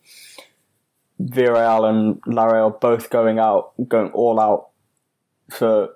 Villarreal 1.22 1.90
and 1.90 2.22
La 2.28 2.46
Real 2.46 2.70
both 2.70 3.10
going 3.10 3.40
out, 3.40 3.74
going 3.88 4.12
all 4.12 4.40
out 4.40 4.70
for 5.50 5.90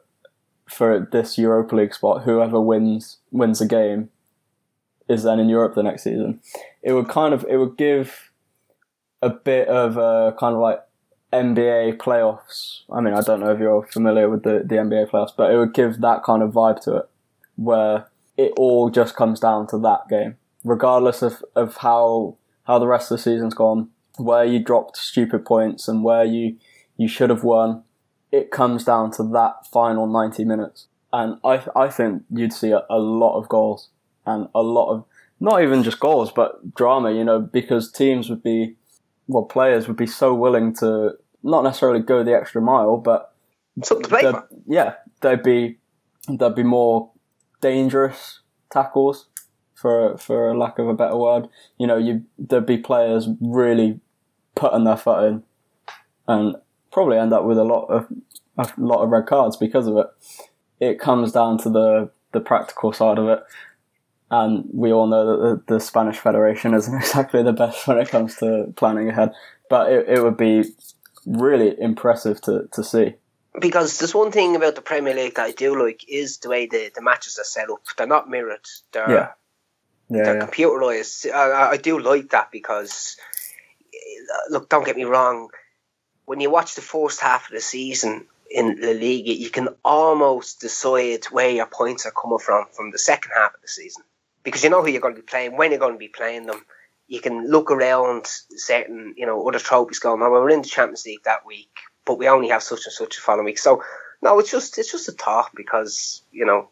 for 0.69 1.05
this 1.11 1.37
Europa 1.37 1.75
League 1.75 1.93
spot, 1.93 2.23
whoever 2.23 2.61
wins 2.61 3.17
wins 3.29 3.59
the 3.59 3.65
game 3.65 4.09
is 5.09 5.23
then 5.23 5.39
in 5.39 5.49
Europe 5.49 5.75
the 5.75 5.83
next 5.83 6.03
season. 6.03 6.39
It 6.81 6.93
would 6.93 7.09
kind 7.09 7.33
of 7.33 7.45
it 7.49 7.57
would 7.57 7.77
give 7.77 8.30
a 9.21 9.29
bit 9.29 9.67
of 9.67 9.97
a 9.97 10.35
kind 10.39 10.55
of 10.55 10.61
like 10.61 10.79
NBA 11.31 11.97
playoffs. 11.97 12.81
I 12.91 13.01
mean, 13.01 13.13
I 13.13 13.21
don't 13.21 13.39
know 13.39 13.51
if 13.51 13.59
you're 13.59 13.85
familiar 13.87 14.29
with 14.29 14.43
the, 14.43 14.63
the 14.65 14.75
NBA 14.75 15.09
playoffs, 15.09 15.35
but 15.35 15.51
it 15.51 15.57
would 15.57 15.73
give 15.73 16.01
that 16.01 16.23
kind 16.23 16.43
of 16.43 16.51
vibe 16.51 16.81
to 16.83 16.97
it, 16.97 17.09
where 17.55 18.07
it 18.37 18.53
all 18.57 18.89
just 18.89 19.15
comes 19.15 19.39
down 19.39 19.67
to 19.67 19.77
that 19.79 20.07
game, 20.09 20.37
regardless 20.63 21.21
of, 21.21 21.43
of 21.55 21.77
how 21.77 22.37
how 22.65 22.77
the 22.79 22.87
rest 22.87 23.11
of 23.11 23.17
the 23.17 23.23
season's 23.23 23.53
gone, 23.53 23.89
where 24.17 24.45
you 24.45 24.59
dropped 24.59 24.97
stupid 24.97 25.45
points 25.45 25.87
and 25.87 26.03
where 26.03 26.25
you 26.25 26.57
you 26.97 27.07
should 27.07 27.29
have 27.29 27.43
won. 27.43 27.83
It 28.31 28.49
comes 28.49 28.85
down 28.85 29.11
to 29.11 29.23
that 29.23 29.67
final 29.71 30.07
ninety 30.07 30.45
minutes, 30.45 30.87
and 31.13 31.37
I 31.43 31.63
I 31.75 31.89
think 31.89 32.23
you'd 32.29 32.53
see 32.53 32.71
a, 32.71 32.83
a 32.89 32.99
lot 32.99 33.37
of 33.37 33.49
goals 33.49 33.89
and 34.25 34.47
a 34.53 34.61
lot 34.61 34.91
of 34.91 35.05
not 35.39 35.63
even 35.63 35.83
just 35.83 35.99
goals, 35.99 36.31
but 36.31 36.75
drama. 36.75 37.11
You 37.11 37.23
know, 37.23 37.39
because 37.39 37.91
teams 37.91 38.29
would 38.29 38.43
be, 38.43 38.75
well, 39.31 39.43
players 39.45 39.87
would 39.87 39.97
be 39.97 40.07
so 40.07 40.33
willing 40.33 40.73
to 40.75 41.11
not 41.43 41.63
necessarily 41.63 42.01
go 42.01 42.23
the 42.23 42.33
extra 42.35 42.61
mile, 42.61 42.97
but 42.97 43.33
they'd- 44.23 44.57
yeah, 44.67 44.93
there'd 45.21 45.43
be 45.43 45.77
there'd 46.27 46.55
be 46.55 46.63
more 46.63 47.09
dangerous 47.61 48.41
tackles, 48.69 49.27
for 49.73 50.17
for 50.17 50.49
a 50.51 50.57
lack 50.57 50.77
of 50.79 50.87
a 50.87 50.93
better 50.93 51.17
word. 51.17 51.47
You 51.77 51.87
know, 51.87 51.97
you 51.97 52.23
there'd 52.37 52.65
be 52.65 52.77
players 52.77 53.27
really 53.39 53.99
putting 54.55 54.83
their 54.83 54.97
foot 54.97 55.23
in, 55.27 55.43
and 56.27 56.55
probably 56.91 57.17
end 57.17 57.33
up 57.33 57.45
with 57.45 57.57
a 57.57 57.63
lot 57.63 57.85
of 57.87 58.07
a 58.57 58.67
lot 58.77 59.01
of 59.03 59.09
red 59.09 59.25
cards 59.25 59.57
because 59.57 59.87
of 59.87 59.97
it. 59.97 60.07
It 60.79 60.99
comes 60.99 61.31
down 61.31 61.57
to 61.59 61.69
the 61.69 62.09
the 62.33 62.39
practical 62.41 62.93
side 62.93 63.17
of 63.17 63.27
it. 63.27 63.39
And 64.31 64.63
we 64.71 64.93
all 64.93 65.07
know 65.07 65.25
that 65.27 65.65
the, 65.67 65.73
the 65.73 65.79
Spanish 65.81 66.17
Federation 66.17 66.73
isn't 66.73 66.95
exactly 66.97 67.43
the 67.43 67.51
best 67.51 67.85
when 67.85 67.97
it 67.97 68.09
comes 68.09 68.37
to 68.37 68.73
planning 68.77 69.09
ahead. 69.09 69.33
But 69.69 69.91
it, 69.91 70.07
it 70.07 70.23
would 70.23 70.37
be 70.37 70.63
really 71.25 71.79
impressive 71.79 72.41
to, 72.41 72.67
to 72.71 72.83
see. 72.83 73.15
Because 73.59 73.99
there's 73.99 74.15
one 74.15 74.31
thing 74.31 74.55
about 74.55 74.75
the 74.75 74.81
Premier 74.81 75.13
League 75.13 75.35
that 75.35 75.47
I 75.47 75.51
do 75.51 75.77
like 75.77 76.05
is 76.07 76.37
the 76.37 76.47
way 76.47 76.65
the, 76.65 76.89
the 76.95 77.01
matches 77.01 77.37
are 77.37 77.43
set 77.43 77.69
up. 77.69 77.81
They're 77.97 78.07
not 78.07 78.29
mirrored. 78.29 78.65
They're 78.93 79.11
Yeah. 79.11 79.27
Yeah, 80.09 80.23
they're 80.23 80.37
yeah. 80.37 80.45
computerized. 80.45 81.31
I, 81.31 81.71
I 81.71 81.77
do 81.77 81.99
like 81.99 82.29
that 82.29 82.51
because, 82.51 83.17
look, 84.49 84.69
don't 84.69 84.85
get 84.85 84.97
me 84.97 85.03
wrong. 85.03 85.49
When 86.25 86.39
you 86.39 86.49
watch 86.49 86.75
the 86.75 86.81
first 86.81 87.21
half 87.21 87.47
of 87.47 87.53
the 87.53 87.61
season 87.61 88.27
in 88.49 88.77
La 88.81 88.91
Liga, 88.91 89.33
you 89.33 89.49
can 89.49 89.69
almost 89.83 90.59
decide 90.59 91.25
where 91.25 91.49
your 91.49 91.65
points 91.65 92.05
are 92.05 92.11
coming 92.11 92.39
from 92.39 92.65
from 92.71 92.91
the 92.91 92.99
second 92.99 93.31
half 93.35 93.53
of 93.55 93.61
the 93.61 93.67
season 93.69 94.03
because 94.43 94.63
you 94.63 94.69
know 94.69 94.81
who 94.81 94.89
you're 94.89 95.01
going 95.01 95.15
to 95.15 95.21
be 95.21 95.25
playing, 95.25 95.57
when 95.57 95.71
you're 95.71 95.79
going 95.79 95.93
to 95.93 95.99
be 95.99 96.07
playing 96.07 96.45
them. 96.45 96.63
you 97.07 97.19
can 97.19 97.49
look 97.49 97.71
around 97.71 98.25
certain, 98.25 99.13
you 99.17 99.25
know, 99.25 99.45
other 99.47 99.59
trophies 99.59 99.99
going, 99.99 100.21
oh, 100.21 100.31
we're 100.31 100.49
in 100.49 100.61
the 100.61 100.67
Champions 100.67 101.05
League 101.05 101.23
that 101.25 101.45
week, 101.45 101.75
but 102.05 102.17
we 102.17 102.27
only 102.27 102.49
have 102.49 102.63
such 102.63 102.85
and 102.85 102.93
such 102.93 103.17
a 103.17 103.21
following 103.21 103.45
week. 103.45 103.57
So, 103.57 103.83
no, 104.21 104.39
it's 104.39 104.51
just, 104.51 104.77
it's 104.77 104.91
just 104.91 105.09
a 105.09 105.13
talk 105.13 105.51
because, 105.55 106.23
you 106.31 106.45
know, 106.45 106.69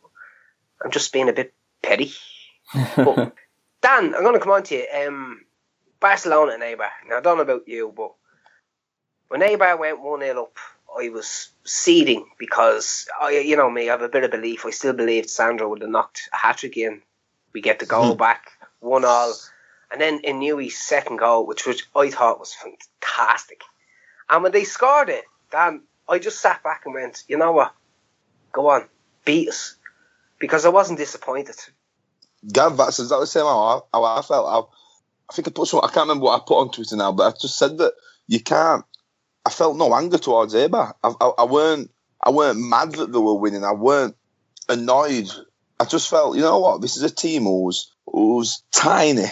I'm 0.83 0.91
just 0.91 1.11
being 1.11 1.29
a 1.29 1.33
bit 1.33 1.53
petty. 1.81 2.13
but, 2.95 3.33
Dan, 3.81 4.15
I'm 4.15 4.23
going 4.23 4.33
to 4.33 4.39
come 4.39 4.53
on 4.53 4.63
to 4.63 4.75
you. 4.75 4.85
Um, 5.07 5.41
Barcelona 5.99 6.53
and 6.53 6.63
Eibar. 6.63 6.89
Now, 7.07 7.17
I 7.17 7.21
don't 7.21 7.37
know 7.37 7.43
about 7.43 7.67
you, 7.67 7.93
but 7.95 8.13
when 9.27 9.41
Eibar 9.41 9.77
went 9.77 10.01
1 10.01 10.21
0 10.21 10.43
up, 10.43 10.57
I 10.97 11.09
was 11.09 11.49
seeding 11.63 12.25
because, 12.37 13.07
I, 13.19 13.31
you 13.31 13.55
know 13.55 13.69
me, 13.69 13.89
I 13.89 13.91
have 13.91 14.01
a 14.01 14.09
bit 14.09 14.23
of 14.23 14.31
belief. 14.31 14.65
I 14.65 14.71
still 14.71 14.93
believed 14.93 15.29
Sandro 15.29 15.69
would 15.69 15.81
have 15.81 15.91
knocked 15.91 16.29
a 16.33 16.37
hat 16.37 16.57
trick 16.57 16.77
in. 16.77 17.01
We 17.53 17.61
get 17.61 17.79
the 17.79 17.85
goal 17.85 18.11
hmm. 18.11 18.17
back, 18.17 18.51
1 18.79 19.05
all. 19.05 19.33
And 19.91 19.99
then 19.99 20.19
Inui's 20.19 20.77
second 20.77 21.17
goal, 21.17 21.47
which 21.47 21.65
was, 21.65 21.83
I 21.95 22.09
thought 22.11 22.39
was 22.39 22.53
fantastic. 22.53 23.61
And 24.29 24.43
when 24.43 24.51
they 24.51 24.63
scored 24.63 25.09
it, 25.09 25.23
Dan, 25.51 25.81
I 26.07 26.19
just 26.19 26.39
sat 26.41 26.63
back 26.63 26.83
and 26.85 26.93
went, 26.93 27.23
you 27.27 27.37
know 27.37 27.51
what? 27.51 27.73
Go 28.51 28.69
on, 28.69 28.87
beat 29.25 29.49
us. 29.49 29.75
Because 30.39 30.65
I 30.65 30.69
wasn't 30.69 30.99
disappointed. 30.99 31.55
Gav, 32.51 32.77
that's 32.77 32.99
exactly 32.99 33.23
the 33.23 33.27
same 33.27 33.43
how 33.43 33.59
I, 33.93 33.97
how 33.97 34.03
I 34.03 34.21
felt. 34.21 34.47
I, 34.47 34.59
I 35.29 35.33
think 35.33 35.47
I 35.47 35.51
put 35.51 35.67
some, 35.67 35.81
I 35.83 35.87
can't 35.87 36.07
remember 36.07 36.25
what 36.25 36.41
I 36.41 36.45
put 36.45 36.59
on 36.59 36.71
Twitter 36.71 36.95
now, 36.95 37.11
but 37.11 37.33
I 37.33 37.37
just 37.37 37.57
said 37.57 37.77
that 37.79 37.93
you 38.27 38.39
can't. 38.39 38.85
I 39.45 39.49
felt 39.49 39.77
no 39.77 39.93
anger 39.95 40.17
towards 40.17 40.53
Eibar. 40.53 40.93
I, 41.03 41.13
I, 41.19 41.31
I 41.39 41.43
weren't. 41.45 41.91
I 42.21 42.31
weren't 42.31 42.59
mad 42.59 42.91
that 42.93 43.11
they 43.11 43.17
were 43.17 43.35
winning. 43.35 43.63
I 43.63 43.71
weren't 43.71 44.15
annoyed. 44.67 45.29
I 45.79 45.85
just 45.85 46.09
felt, 46.09 46.35
you 46.35 46.41
know 46.41 46.59
what, 46.59 46.81
this 46.81 46.97
is 46.97 47.03
a 47.03 47.09
team 47.09 47.43
who's 47.43 47.91
who's 48.05 48.63
tiny, 48.71 49.25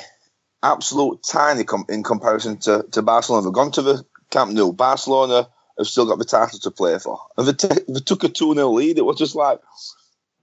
absolute 0.64 1.22
tiny 1.24 1.64
com- 1.64 1.86
in 1.90 2.04
comparison 2.04 2.58
to, 2.60 2.86
to 2.92 3.02
Barcelona. 3.02 3.46
They've 3.46 3.54
gone 3.54 3.72
to 3.72 3.82
the 3.82 4.06
Camp 4.30 4.52
Nou. 4.52 4.72
Barcelona 4.72 5.50
have 5.78 5.88
still 5.88 6.06
got 6.06 6.20
the 6.20 6.26
title 6.26 6.60
to 6.60 6.72
play 6.72 6.98
for, 7.00 7.20
and 7.38 7.48
they, 7.48 7.54
t- 7.54 7.82
they 7.88 8.00
took 8.00 8.24
a 8.24 8.30
two 8.30 8.54
0 8.54 8.70
lead. 8.70 8.98
It 8.98 9.06
was 9.06 9.18
just 9.18 9.36
like, 9.36 9.60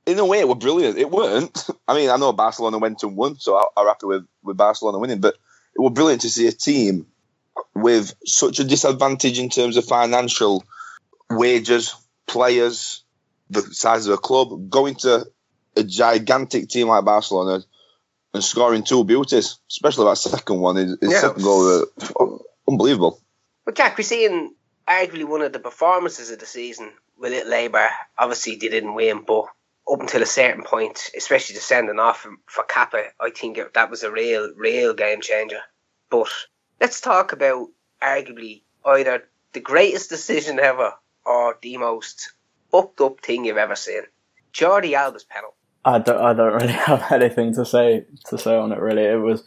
in 0.06 0.18
a 0.18 0.26
way, 0.26 0.40
it 0.40 0.48
was 0.48 0.58
brilliant. 0.58 0.98
It 0.98 1.10
weren't. 1.10 1.66
I 1.88 1.94
mean, 1.94 2.10
I 2.10 2.16
know 2.16 2.32
Barcelona 2.32 2.78
went 2.78 3.02
and 3.02 3.16
won, 3.16 3.38
so 3.38 3.56
I, 3.56 3.64
I'm 3.76 3.86
happy 3.86 4.06
with 4.06 4.26
with 4.42 4.56
Barcelona 4.58 4.98
winning, 4.98 5.20
but 5.20 5.34
it 5.74 5.80
was 5.80 5.92
brilliant 5.92 6.22
to 6.22 6.30
see 6.30 6.46
a 6.46 6.52
team 6.52 7.06
with 7.74 8.14
such 8.26 8.58
a 8.58 8.64
disadvantage 8.64 9.38
in 9.38 9.48
terms 9.48 9.76
of 9.76 9.84
financial 9.84 10.64
wages, 11.30 11.94
players, 12.26 13.04
the 13.48 13.62
size 13.62 14.06
of 14.06 14.14
a 14.14 14.18
club, 14.18 14.68
going 14.68 14.96
to 14.96 15.26
a 15.76 15.82
gigantic 15.82 16.68
team 16.68 16.88
like 16.88 17.04
Barcelona 17.04 17.64
and 18.32 18.42
scoring 18.44 18.82
two 18.82 19.04
beauties, 19.04 19.58
especially 19.70 20.06
that 20.06 20.16
second 20.16 20.60
one. 20.60 20.76
His, 20.76 20.96
his 21.00 21.12
Yeah. 21.12 21.20
second 21.20 21.42
goal, 21.42 21.84
uh, 22.20 22.26
unbelievable. 22.68 23.20
But 23.64 23.76
Jack, 23.76 23.96
we're 23.96 24.04
seeing 24.04 24.54
arguably 24.88 25.24
one 25.24 25.42
of 25.42 25.52
the 25.52 25.58
performances 25.58 26.30
of 26.30 26.38
the 26.38 26.46
season 26.46 26.92
with 27.18 27.32
Little 27.32 27.50
Labour. 27.50 27.88
Obviously, 28.18 28.56
they 28.56 28.68
didn't 28.68 28.94
win, 28.94 29.22
but 29.26 29.46
up 29.90 30.00
until 30.00 30.22
a 30.22 30.26
certain 30.26 30.64
point, 30.64 31.10
especially 31.16 31.54
the 31.54 31.60
sending 31.60 31.98
off 31.98 32.20
for, 32.22 32.32
for 32.46 32.64
Capa, 32.64 33.04
I 33.20 33.30
think 33.30 33.58
it, 33.58 33.74
that 33.74 33.90
was 33.90 34.02
a 34.02 34.10
real, 34.10 34.52
real 34.56 34.94
game 34.94 35.20
changer. 35.20 35.60
But 36.10 36.28
let's 36.80 37.00
talk 37.00 37.32
about 37.32 37.68
arguably 38.02 38.62
either 38.84 39.24
the 39.52 39.60
greatest 39.60 40.10
decision 40.10 40.58
ever 40.58 40.92
or 41.24 41.56
the 41.62 41.76
most 41.78 42.32
fucked 42.70 43.00
up 43.00 43.20
thing 43.20 43.44
you've 43.44 43.56
ever 43.56 43.76
seen. 43.76 44.02
Jordi 44.52 44.92
Alba's 44.94 45.24
penalty. 45.24 45.54
I 45.84 45.98
don't, 45.98 46.20
I 46.20 46.32
don't 46.32 46.54
really 46.54 46.68
have 46.72 47.12
anything 47.12 47.54
to 47.54 47.64
say 47.64 48.04
to 48.26 48.38
say 48.38 48.56
on 48.56 48.72
it. 48.72 48.80
Really, 48.80 49.04
it 49.04 49.20
was 49.20 49.44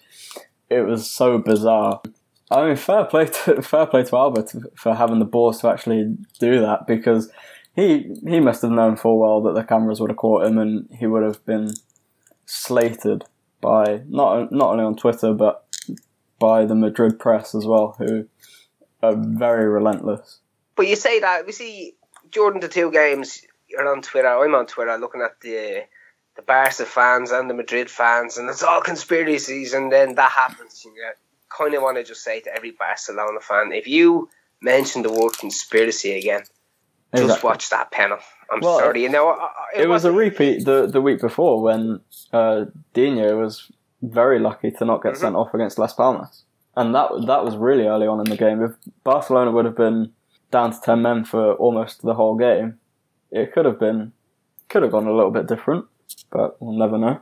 it 0.70 0.82
was 0.82 1.10
so 1.10 1.38
bizarre. 1.38 2.01
I 2.50 2.67
mean, 2.67 2.75
fair 2.75 3.06
play 3.06 3.25
to 3.46 3.62
fair 3.62 3.86
play 3.86 4.03
to 4.03 4.17
Alba 4.17 4.46
for 4.75 4.96
having 4.96 5.20
the 5.20 5.25
balls 5.25 5.62
to 5.62 5.70
actually 5.70 6.17
do 6.39 6.62
that 6.62 6.88
because 6.88 7.32
he 7.75 8.13
he 8.27 8.39
must 8.39 8.62
have 8.62 8.72
known 8.72 8.96
full 8.96 9.20
well 9.20 9.41
that 9.44 9.56
the 9.56 9.63
cameras 9.63 10.00
would 10.00 10.10
have 10.10 10.17
caught 10.17 10.46
him 10.46 10.58
and 10.58 10.89
he 10.98 11.08
would 11.08 11.24
have 11.24 11.44
been 11.46 11.74
slated 12.46 13.24
by 13.62 14.01
not 14.08 14.51
not 14.51 14.72
only 14.72 14.84
on 14.84 14.96
Twitter 14.96 15.34
but 15.34 15.65
by 16.39 16.65
the 16.65 16.75
Madrid 16.75 17.20
press 17.20 17.56
as 17.56 17.65
well, 17.65 17.96
who 17.98 18.27
are 19.01 19.15
very 19.15 19.67
relentless. 19.67 20.39
But 20.75 20.88
you 20.88 20.96
say 20.96 21.20
that 21.20 21.46
we 21.46 21.51
see 21.51 21.96
Jordan 22.29 22.62
the 22.62 22.67
two 22.67 22.91
games. 22.91 23.41
You're 23.67 23.91
on 23.91 24.01
Twitter. 24.01 24.27
I'm 24.27 24.56
on 24.56 24.67
Twitter 24.67 24.98
looking 24.98 25.22
at 25.22 25.41
the 25.41 25.84
the 26.38 26.41
Barca 26.44 26.86
fans 26.86 27.32
and 27.32 27.50
the 27.50 27.53
Madrid 27.53 27.89
fans, 27.89 28.38
and 28.38 28.50
it's 28.50 28.63
all 28.63 28.79
conspiracies. 28.82 29.74
And 29.74 29.91
then 29.91 30.15
that 30.15 30.32
happens. 30.32 30.86
You 30.86 30.94
kind 31.50 31.74
of 31.74 31.82
want 31.84 31.98
to 31.98 32.03
just 32.03 32.24
say 32.24 32.39
to 32.41 32.56
every 32.56 32.72
Barcelona 32.72 33.39
fan, 33.41 33.72
if 33.74 33.88
you 33.88 34.29
mention 34.62 35.01
the 35.01 35.12
word 35.12 35.34
conspiracy 35.38 36.13
again, 36.17 36.44
just 37.15 37.44
watch 37.44 37.70
that 37.72 37.91
panel. 37.91 38.20
I'm 38.51 38.62
Well, 38.62 38.79
sorry. 38.79 39.01
You 39.03 39.10
know, 39.10 39.27
I- 39.29 39.46
I- 39.75 39.82
it 39.84 39.89
was 39.89 40.06
a 40.06 40.12
repeat 40.12 40.63
the 40.65 40.88
the 40.88 41.01
week 41.01 41.20
before 41.20 41.62
when 41.62 42.00
uh, 42.32 42.65
Dino 42.94 43.39
was 43.41 43.70
very 44.01 44.39
lucky 44.39 44.72
to 44.72 44.86
not 44.86 45.01
get 45.03 45.13
Mhm. 45.13 45.17
sent 45.17 45.36
off 45.36 45.53
against 45.53 45.77
Las 45.79 45.94
Palmas, 45.94 46.44
and 46.75 46.94
that 46.96 47.10
that 47.25 47.44
was 47.44 47.58
really 47.58 47.88
early 47.88 48.08
on 48.08 48.20
in 48.20 48.25
the 48.29 48.38
game. 48.38 48.62
If 48.63 48.72
Barcelona 49.03 49.51
would 49.51 49.65
have 49.65 49.75
been 49.75 50.13
down 50.51 50.72
to 50.72 50.79
ten 50.82 51.01
men 51.01 51.25
for 51.25 51.53
almost 51.56 52.03
the 52.03 52.13
whole 52.13 52.36
game, 52.36 52.79
it 53.32 53.51
could 53.53 53.65
have 53.65 53.79
been 53.79 54.13
could 54.70 54.84
have 54.84 54.91
gone 54.91 55.08
a 55.08 55.13
little 55.15 55.32
bit 55.32 55.48
different, 55.48 55.86
but 56.32 56.62
we'll 56.62 56.78
never 56.78 56.98
know. 56.98 57.20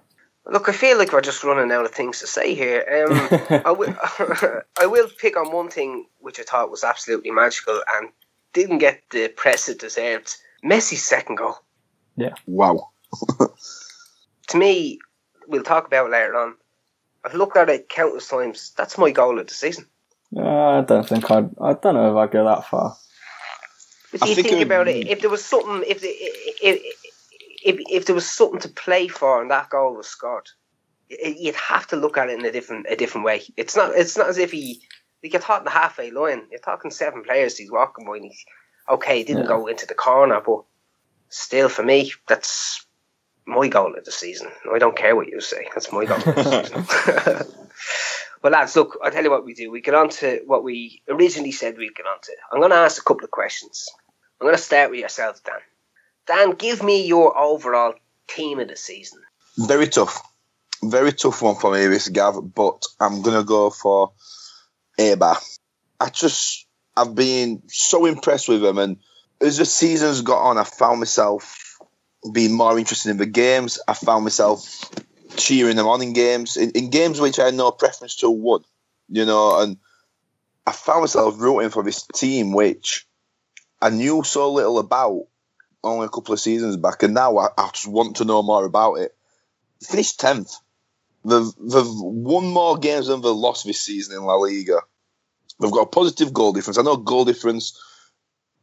Look, 0.48 0.70
I 0.70 0.74
feel 0.74 0.98
like 0.98 1.12
we're 1.12 1.22
just 1.22 1.44
running 1.44 1.72
out 1.72 1.86
of 1.86 1.92
things 1.92 2.20
to 2.20 2.27
say 2.27 2.54
here. 2.54 3.08
Um, 3.10 3.62
I 3.65 3.72
will, 3.72 3.96
I 4.80 4.86
will 4.86 5.08
pick 5.20 5.38
on 5.38 5.51
one 5.51 5.70
thing 5.70 6.06
which 6.20 6.39
I 6.39 6.44
thought 6.44 6.70
was 6.70 6.84
absolutely 6.84 7.32
magical 7.32 7.82
and 7.98 8.10
didn't 8.54 8.77
get 8.77 9.01
the 9.10 9.27
press 9.30 9.68
it 9.70 9.80
deserved. 9.80 10.36
Messi's 10.63 11.04
second 11.04 11.36
goal. 11.36 11.58
Yeah. 12.15 12.34
Wow. 12.46 12.89
To 14.50 14.58
me, 14.58 15.00
we'll 15.48 15.63
talk 15.63 15.88
about 15.88 16.06
it 16.06 16.12
later 16.12 16.36
on. 16.36 16.54
I've 17.24 17.34
looked 17.34 17.58
at 17.58 17.68
it 17.68 17.89
countless 17.89 18.27
times. 18.27 18.74
That's 18.77 18.96
my 18.96 19.10
goal 19.10 19.39
of 19.39 19.48
the 19.48 19.54
season. 19.56 19.88
Uh, 20.36 20.42
I 20.80 20.82
don't 20.82 21.08
think 21.10 21.32
I'd. 21.32 21.50
I 21.60 21.74
don't 21.74 21.96
know 21.96 22.12
if 22.12 22.18
I'd 22.18 22.32
go 22.32 22.46
that 22.46 22.68
far. 22.68 22.96
If 24.13 24.22
I 24.22 24.27
you 24.27 24.36
think 24.36 24.50
think, 24.50 24.62
about 24.62 24.86
be- 24.86 25.01
it, 25.01 25.08
if 25.08 25.22
there 25.22 25.32
was 25.32 25.44
something, 25.44 25.84
if, 25.88 26.00
the, 26.01 26.08
if, 26.08 26.80
if 27.65 27.77
if 27.89 28.05
there 28.05 28.15
was 28.15 28.29
something 28.29 28.60
to 28.62 28.69
play 28.69 29.07
for 29.07 29.41
and 29.41 29.51
that 29.51 29.69
goal 29.69 29.95
was 29.95 30.07
scored, 30.07 30.48
you'd 31.10 31.55
have 31.55 31.88
to 31.88 31.95
look 31.95 32.17
at 32.17 32.29
it 32.29 32.39
in 32.39 32.45
a 32.45 32.51
different 32.51 32.86
a 32.89 32.95
different 32.95 33.25
way. 33.25 33.41
It's 33.57 33.75
not 33.75 33.95
it's 33.95 34.17
not 34.17 34.29
as 34.29 34.38
if 34.38 34.51
he 34.51 34.81
like 35.24 35.34
you're 35.34 35.41
talking 35.41 35.65
the 35.65 35.72
halfway 35.72 36.12
line. 36.12 36.43
You're 36.51 36.60
talking 36.60 36.91
seven 36.91 37.24
players 37.24 37.57
he's 37.57 37.72
walking 37.72 38.05
by. 38.05 38.17
And 38.17 38.25
he's, 38.25 38.45
okay, 38.89 39.17
he 39.17 39.24
didn't 39.24 39.43
Yeah. 39.43 39.48
go 39.50 39.67
into 39.67 39.88
the 39.88 39.95
corner, 39.95 40.39
but 40.45 40.63
still, 41.29 41.67
for 41.69 41.84
me, 41.84 42.12
that's 42.27 42.86
my 43.48 43.67
goal 43.67 43.95
of 43.98 44.05
the 44.05 44.12
season. 44.12 44.50
I 44.72 44.77
don't 44.77 44.95
care 44.98 45.15
what 45.15 45.27
you 45.27 45.41
say. 45.41 45.67
That's 45.74 45.91
my 45.91 46.05
goal 46.05 46.17
of 46.17 46.24
the 46.36 46.86
season. 47.43 47.55
Well, 48.43 48.51
lads, 48.53 48.75
look, 48.75 49.00
I'll 49.03 49.10
tell 49.10 49.24
you 49.24 49.31
what 49.31 49.43
we 49.43 49.55
do. 49.55 49.72
We 49.72 49.81
get 49.81 49.95
on 49.95 50.10
to 50.10 50.39
what 50.45 50.63
we 50.63 51.01
originally 51.10 51.51
said 51.51 51.79
we'd 51.79 51.95
get 51.95 52.05
on 52.05 52.19
to. 52.22 52.31
I'm 52.51 52.60
going 52.60 52.69
to 52.69 52.77
ask 52.77 53.01
a 53.01 53.03
couple 53.03 53.24
of 53.24 53.31
questions. 53.31 53.88
I'm 54.39 54.45
going 54.45 54.55
to 54.55 54.62
start 54.62 54.91
with 54.91 55.00
yourself, 55.00 55.43
Dan. 55.43 55.55
Dan, 56.27 56.51
give 56.51 56.82
me 56.82 57.05
your 57.05 57.38
overall 57.38 57.94
team 58.27 58.60
of 58.60 58.67
the 58.67 58.75
season. 58.75 59.22
Very 59.58 59.88
tough. 59.88 60.22
Very 60.84 61.13
tough 61.13 61.41
one 61.41 61.55
for 61.55 61.72
me, 61.72 61.88
this 61.88 62.10
Gav, 62.10 62.53
but 62.53 62.86
I'm 63.00 63.22
going 63.22 63.38
to 63.38 63.44
go 63.44 63.70
for 63.70 64.12
Eibar. 65.00 65.38
I 66.00 66.10
just, 66.10 66.67
I've 66.96 67.15
been 67.15 67.63
so 67.67 68.05
impressed 68.05 68.50
with 68.50 68.62
them, 68.62 68.77
and 68.77 68.98
as 69.41 69.58
the 69.58 69.65
season's 69.65 70.22
got 70.22 70.44
on, 70.44 70.58
I 70.58 70.63
found 70.63 71.00
myself 71.00 71.79
being 72.32 72.53
more 72.53 72.77
interested 72.77 73.12
in 73.12 73.17
the 73.17 73.25
games. 73.25 73.79
I 73.88 73.94
found 73.94 74.24
myself 74.24 74.89
cheering 75.38 75.75
them 75.75 75.88
on 75.88 76.01
in 76.01 76.13
games, 76.13 76.58
in, 76.58 76.72
in 76.72 76.89
games 76.89 77.20
which 77.20 77.39
I 77.39 77.46
had 77.46 77.53
no 77.53 77.72
preference 77.72 78.17
to 78.17 78.29
won, 78.29 78.63
you 79.10 79.25
know, 79.25 79.62
and 79.62 79.77
I 80.65 80.72
found 80.72 81.01
myself 81.01 81.39
rooting 81.39 81.70
for 81.70 81.84
this 81.84 82.03
team 82.13 82.53
which 82.53 83.08
I 83.82 83.89
knew 83.89 84.24
so 84.24 84.51
little 84.51 84.79
about 84.79 85.27
only 85.86 86.06
a 86.06 86.10
couple 86.10 86.34
of 86.34 86.39
seasons 86.39 86.77
back, 86.77 87.04
and 87.04 87.13
now 87.13 87.38
I, 87.38 87.48
I 87.58 87.70
just 87.74 87.88
want 87.88 88.18
to 88.18 88.25
know 88.25 88.44
more 88.44 88.65
about 88.65 88.96
it. 88.96 89.15
Finished 89.82 90.20
tenth. 90.20 90.51
They've, 91.24 91.51
they've 91.60 91.84
won 91.88 92.46
more 92.48 92.77
games 92.77 93.08
than 93.08 93.22
they've 93.22 93.32
lost 93.32 93.65
this 93.65 93.82
season 93.82 94.15
in 94.15 94.24
La 94.24 94.36
Liga. 94.36 94.82
They've 95.60 95.72
got 95.72 95.88
a 95.88 95.88
positive 95.88 96.34
goal 96.34 96.54
difference. 96.54 96.77
I 96.77 96.84
know 96.84 96.98
goal 96.98 97.25
difference 97.25 97.80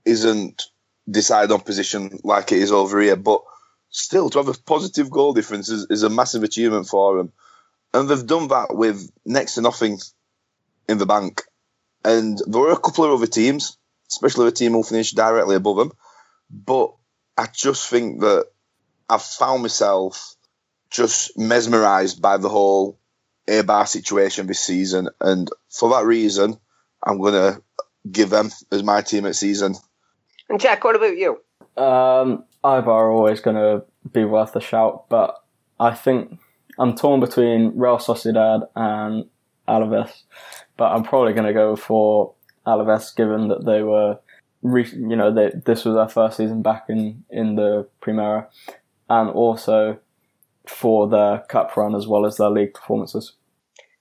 isn't 0.04 0.62
decided 1.10 1.52
on 1.52 1.60
position 1.60 2.18
like 2.22 2.52
it 2.52 2.58
is 2.58 2.70
over 2.70 3.00
here, 3.00 3.16
but 3.16 3.42
still 3.90 4.30
to 4.30 4.38
have 4.38 4.48
a 4.48 4.54
positive 4.54 5.10
goal 5.10 5.32
difference 5.32 5.68
is, 5.68 5.86
is 5.90 6.02
a 6.02 6.10
massive 6.10 6.42
achievement 6.42 6.86
for 6.86 7.16
them. 7.16 7.32
And 7.94 8.08
they've 8.08 8.26
done 8.26 8.48
that 8.48 8.74
with 8.74 9.10
next 9.24 9.54
to 9.54 9.60
nothing 9.60 9.98
in 10.88 10.98
the 10.98 11.06
bank. 11.06 11.42
And 12.04 12.38
there 12.46 12.60
were 12.60 12.72
a 12.72 12.78
couple 12.78 13.04
of 13.04 13.12
other 13.12 13.26
teams, 13.26 13.76
especially 14.10 14.46
the 14.46 14.52
team 14.52 14.72
who 14.72 14.82
finished 14.82 15.16
directly 15.16 15.56
above 15.56 15.76
them. 15.76 15.92
But 16.50 16.94
I 17.36 17.46
just 17.52 17.88
think 17.88 18.20
that 18.20 18.46
I've 19.08 19.22
found 19.22 19.62
myself 19.62 20.34
just 20.90 21.38
mesmerised 21.38 22.20
by 22.20 22.36
the 22.36 22.48
whole 22.48 22.98
Eibar 23.48 23.88
situation 23.88 24.46
this 24.46 24.60
season, 24.60 25.08
and 25.20 25.50
for 25.68 25.90
that 25.90 26.04
reason, 26.04 26.56
I'm 27.02 27.18
going 27.18 27.32
to 27.32 27.62
give 28.10 28.30
them 28.30 28.50
as 28.70 28.82
my 28.82 29.00
team 29.02 29.26
at 29.26 29.36
season. 29.36 29.74
And 30.48 30.60
Jack, 30.60 30.84
what 30.84 30.96
about 30.96 31.16
you? 31.16 31.40
Um, 31.76 32.44
Eibar 32.64 32.88
are 32.88 33.10
always 33.10 33.40
going 33.40 33.56
to 33.56 33.84
be 34.12 34.24
worth 34.24 34.54
a 34.54 34.60
shout, 34.60 35.08
but 35.08 35.42
I 35.80 35.94
think 35.94 36.38
I'm 36.78 36.94
torn 36.94 37.20
between 37.20 37.72
Real 37.76 37.98
Sociedad 37.98 38.68
and 38.76 39.26
Alaves, 39.68 40.22
but 40.76 40.92
I'm 40.92 41.02
probably 41.02 41.32
going 41.32 41.46
to 41.46 41.52
go 41.52 41.76
for 41.76 42.34
Alaves 42.66 43.14
given 43.14 43.48
that 43.48 43.64
they 43.64 43.82
were, 43.82 44.10
re- 44.10 44.18
you 44.62 45.16
know, 45.16 45.32
they, 45.32 45.50
this 45.50 45.84
was 45.84 45.94
their 45.94 46.08
first 46.08 46.36
season 46.36 46.62
back 46.62 46.84
in, 46.88 47.24
in 47.30 47.56
the 47.56 47.88
Primera, 48.00 48.46
and 49.08 49.30
also 49.30 49.98
for 50.66 51.08
their 51.08 51.40
cup 51.48 51.76
run 51.76 51.94
as 51.94 52.06
well 52.06 52.24
as 52.24 52.36
their 52.36 52.50
league 52.50 52.74
performances. 52.74 53.32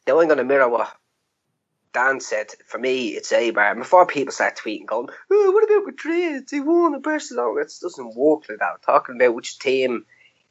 Now 0.07 0.19
I'm 0.19 0.27
going 0.27 0.37
to 0.37 0.43
mirror 0.43 0.69
what 0.69 0.95
Dan 1.93 2.19
said. 2.19 2.47
For 2.65 2.77
me, 2.77 3.09
it's 3.09 3.31
Eibar. 3.31 3.75
Before 3.77 4.05
people 4.05 4.31
start 4.31 4.57
tweeting, 4.57 4.85
going, 4.85 5.09
oh, 5.31 5.51
"What 5.51 5.63
about 5.63 5.85
Madrid? 5.85 6.47
They 6.49 6.59
won 6.59 6.95
at 6.95 7.03
Barcelona." 7.03 7.61
It 7.61 7.73
doesn't 7.81 8.15
work 8.15 8.43
like 8.49 8.59
that. 8.59 8.81
Talking 8.85 9.15
about 9.15 9.35
which 9.35 9.59
team 9.59 10.05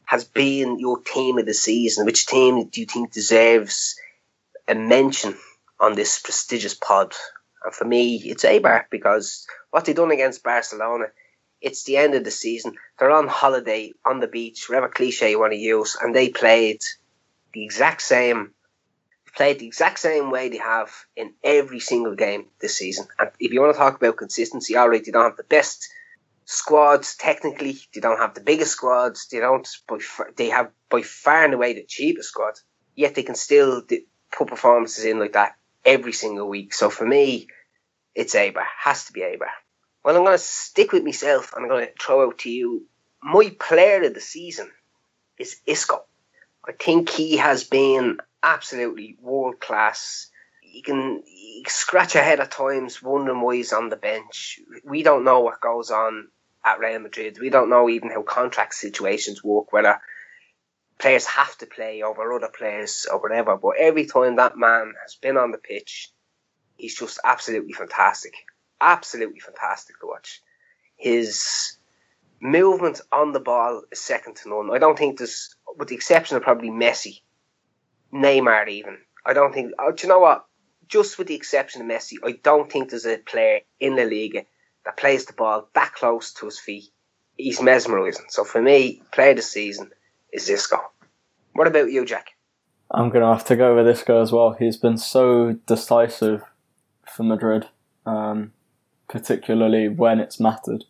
has 0.04 0.24
been 0.24 0.78
your 0.78 1.00
team 1.00 1.38
of 1.38 1.46
the 1.46 1.54
season. 1.54 2.04
Which 2.04 2.26
team 2.26 2.68
do 2.68 2.80
you 2.80 2.86
think 2.86 3.12
deserves 3.12 3.96
a 4.68 4.74
mention 4.74 5.36
on 5.78 5.94
this 5.94 6.18
prestigious 6.18 6.74
pod? 6.74 7.14
And 7.64 7.74
for 7.74 7.84
me, 7.84 8.16
it's 8.16 8.44
Eibar 8.44 8.84
because 8.90 9.46
what 9.70 9.84
they 9.84 9.92
done 9.92 10.10
against 10.10 10.42
Barcelona. 10.42 11.06
It's 11.60 11.84
the 11.84 11.98
end 11.98 12.14
of 12.14 12.24
the 12.24 12.30
season. 12.30 12.76
They're 12.98 13.10
on 13.10 13.28
holiday 13.28 13.92
on 14.02 14.20
the 14.20 14.28
beach, 14.28 14.66
whatever 14.68 14.88
cliche 14.88 15.32
you 15.32 15.38
want 15.38 15.52
to 15.52 15.58
use, 15.58 15.94
and 16.00 16.14
they 16.14 16.30
played 16.30 16.80
the 17.52 17.64
exact 17.64 18.00
same 18.00 18.54
played 19.36 19.58
the 19.58 19.66
exact 19.66 19.98
same 19.98 20.30
way 20.30 20.48
they 20.48 20.58
have 20.58 20.90
in 21.16 21.32
every 21.42 21.80
single 21.80 22.14
game 22.14 22.46
this 22.60 22.76
season. 22.76 23.06
And 23.18 23.30
if 23.38 23.52
you 23.52 23.60
want 23.60 23.74
to 23.74 23.78
talk 23.78 23.96
about 23.96 24.16
consistency, 24.16 24.76
all 24.76 24.88
right, 24.88 25.04
they 25.04 25.12
don't 25.12 25.24
have 25.24 25.36
the 25.36 25.44
best 25.44 25.88
squads 26.44 27.16
technically. 27.16 27.78
They 27.94 28.00
don't 28.00 28.18
have 28.18 28.34
the 28.34 28.40
biggest 28.40 28.72
squads. 28.72 29.28
They 29.28 29.40
don't. 29.40 29.68
They 30.36 30.48
have 30.50 30.70
by 30.88 31.02
far 31.02 31.44
and 31.44 31.54
away 31.54 31.74
the 31.74 31.84
cheapest 31.86 32.30
squad. 32.30 32.54
Yet 32.96 33.14
they 33.14 33.22
can 33.22 33.36
still 33.36 33.82
put 34.32 34.48
performances 34.48 35.04
in 35.04 35.18
like 35.20 35.32
that 35.34 35.54
every 35.84 36.12
single 36.12 36.48
week. 36.48 36.74
So 36.74 36.90
for 36.90 37.06
me, 37.06 37.48
it's 38.14 38.34
Eibar. 38.34 38.64
Has 38.78 39.04
to 39.06 39.12
be 39.12 39.20
Eibar. 39.20 39.48
Well, 40.04 40.16
I'm 40.16 40.24
going 40.24 40.36
to 40.36 40.42
stick 40.42 40.92
with 40.92 41.04
myself 41.04 41.52
and 41.54 41.64
I'm 41.64 41.68
going 41.68 41.86
to 41.86 41.92
throw 42.00 42.26
out 42.26 42.38
to 42.40 42.50
you. 42.50 42.86
My 43.22 43.54
player 43.58 44.02
of 44.02 44.14
the 44.14 44.20
season 44.20 44.70
is 45.38 45.60
Isco. 45.66 46.04
I 46.66 46.72
think 46.72 47.10
he 47.10 47.36
has 47.36 47.64
been 47.64 48.18
absolutely 48.42 49.16
world 49.20 49.60
class. 49.60 50.28
You 50.62 50.82
can, 50.82 51.22
you 51.26 51.62
can 51.64 51.70
scratch 51.70 52.14
your 52.14 52.22
head 52.22 52.40
at 52.40 52.50
times 52.50 53.02
wondering 53.02 53.40
why 53.40 53.56
he's 53.56 53.72
on 53.72 53.88
the 53.88 53.96
bench. 53.96 54.60
We 54.84 55.02
don't 55.02 55.24
know 55.24 55.40
what 55.40 55.60
goes 55.60 55.90
on 55.90 56.28
at 56.64 56.78
Real 56.78 56.98
Madrid. 57.00 57.38
We 57.40 57.50
don't 57.50 57.70
know 57.70 57.88
even 57.88 58.10
how 58.10 58.22
contract 58.22 58.74
situations 58.74 59.42
work, 59.42 59.72
whether 59.72 60.00
players 61.00 61.24
have 61.26 61.56
to 61.58 61.66
play 61.66 62.02
over 62.02 62.32
other 62.32 62.50
players 62.56 63.06
or 63.10 63.18
whatever. 63.20 63.56
But 63.56 63.76
every 63.78 64.06
time 64.06 64.36
that 64.36 64.56
man 64.56 64.92
has 65.02 65.16
been 65.16 65.36
on 65.36 65.50
the 65.50 65.58
pitch, 65.58 66.10
he's 66.76 66.96
just 66.96 67.18
absolutely 67.24 67.72
fantastic. 67.72 68.34
Absolutely 68.80 69.40
fantastic 69.40 69.98
to 70.00 70.06
watch. 70.06 70.42
His 70.96 71.76
movement 72.40 73.00
on 73.10 73.32
the 73.32 73.40
ball 73.40 73.82
is 73.90 74.00
second 74.00 74.36
to 74.36 74.48
none. 74.48 74.70
I 74.72 74.78
don't 74.78 74.98
think 74.98 75.18
there's, 75.18 75.54
with 75.76 75.88
the 75.88 75.94
exception 75.94 76.36
of 76.36 76.42
probably 76.42 76.70
Messi, 76.70 77.20
Neymar 78.12 78.68
even. 78.68 78.98
I 79.24 79.32
don't 79.32 79.52
think. 79.52 79.72
Oh, 79.78 79.92
do 79.92 80.06
you 80.06 80.08
know 80.08 80.20
what? 80.20 80.46
Just 80.88 81.18
with 81.18 81.28
the 81.28 81.34
exception 81.34 81.82
of 81.82 81.88
Messi, 81.88 82.16
I 82.24 82.32
don't 82.42 82.70
think 82.70 82.90
there's 82.90 83.06
a 83.06 83.18
player 83.18 83.60
in 83.78 83.96
the 83.96 84.04
league 84.04 84.46
that 84.84 84.96
plays 84.96 85.26
the 85.26 85.32
ball 85.32 85.68
that 85.74 85.92
close 85.94 86.32
to 86.34 86.46
his 86.46 86.58
feet. 86.58 86.90
He's 87.36 87.60
mesmerising. 87.60 88.26
So 88.28 88.44
for 88.44 88.60
me, 88.60 89.02
player 89.12 89.30
of 89.30 89.36
the 89.36 89.42
season 89.42 89.90
is 90.32 90.48
Isco. 90.48 90.78
What 91.52 91.66
about 91.66 91.90
you, 91.90 92.04
Jack? 92.04 92.28
I'm 92.90 93.08
going 93.08 93.22
to 93.22 93.32
have 93.32 93.44
to 93.46 93.56
go 93.56 93.76
with 93.76 93.86
Isco 93.86 94.20
as 94.20 94.32
well. 94.32 94.56
He's 94.58 94.76
been 94.76 94.98
so 94.98 95.58
decisive 95.66 96.42
for 97.06 97.22
Madrid, 97.22 97.66
um, 98.04 98.52
particularly 99.08 99.88
when 99.88 100.18
it's 100.18 100.40
mattered. 100.40 100.84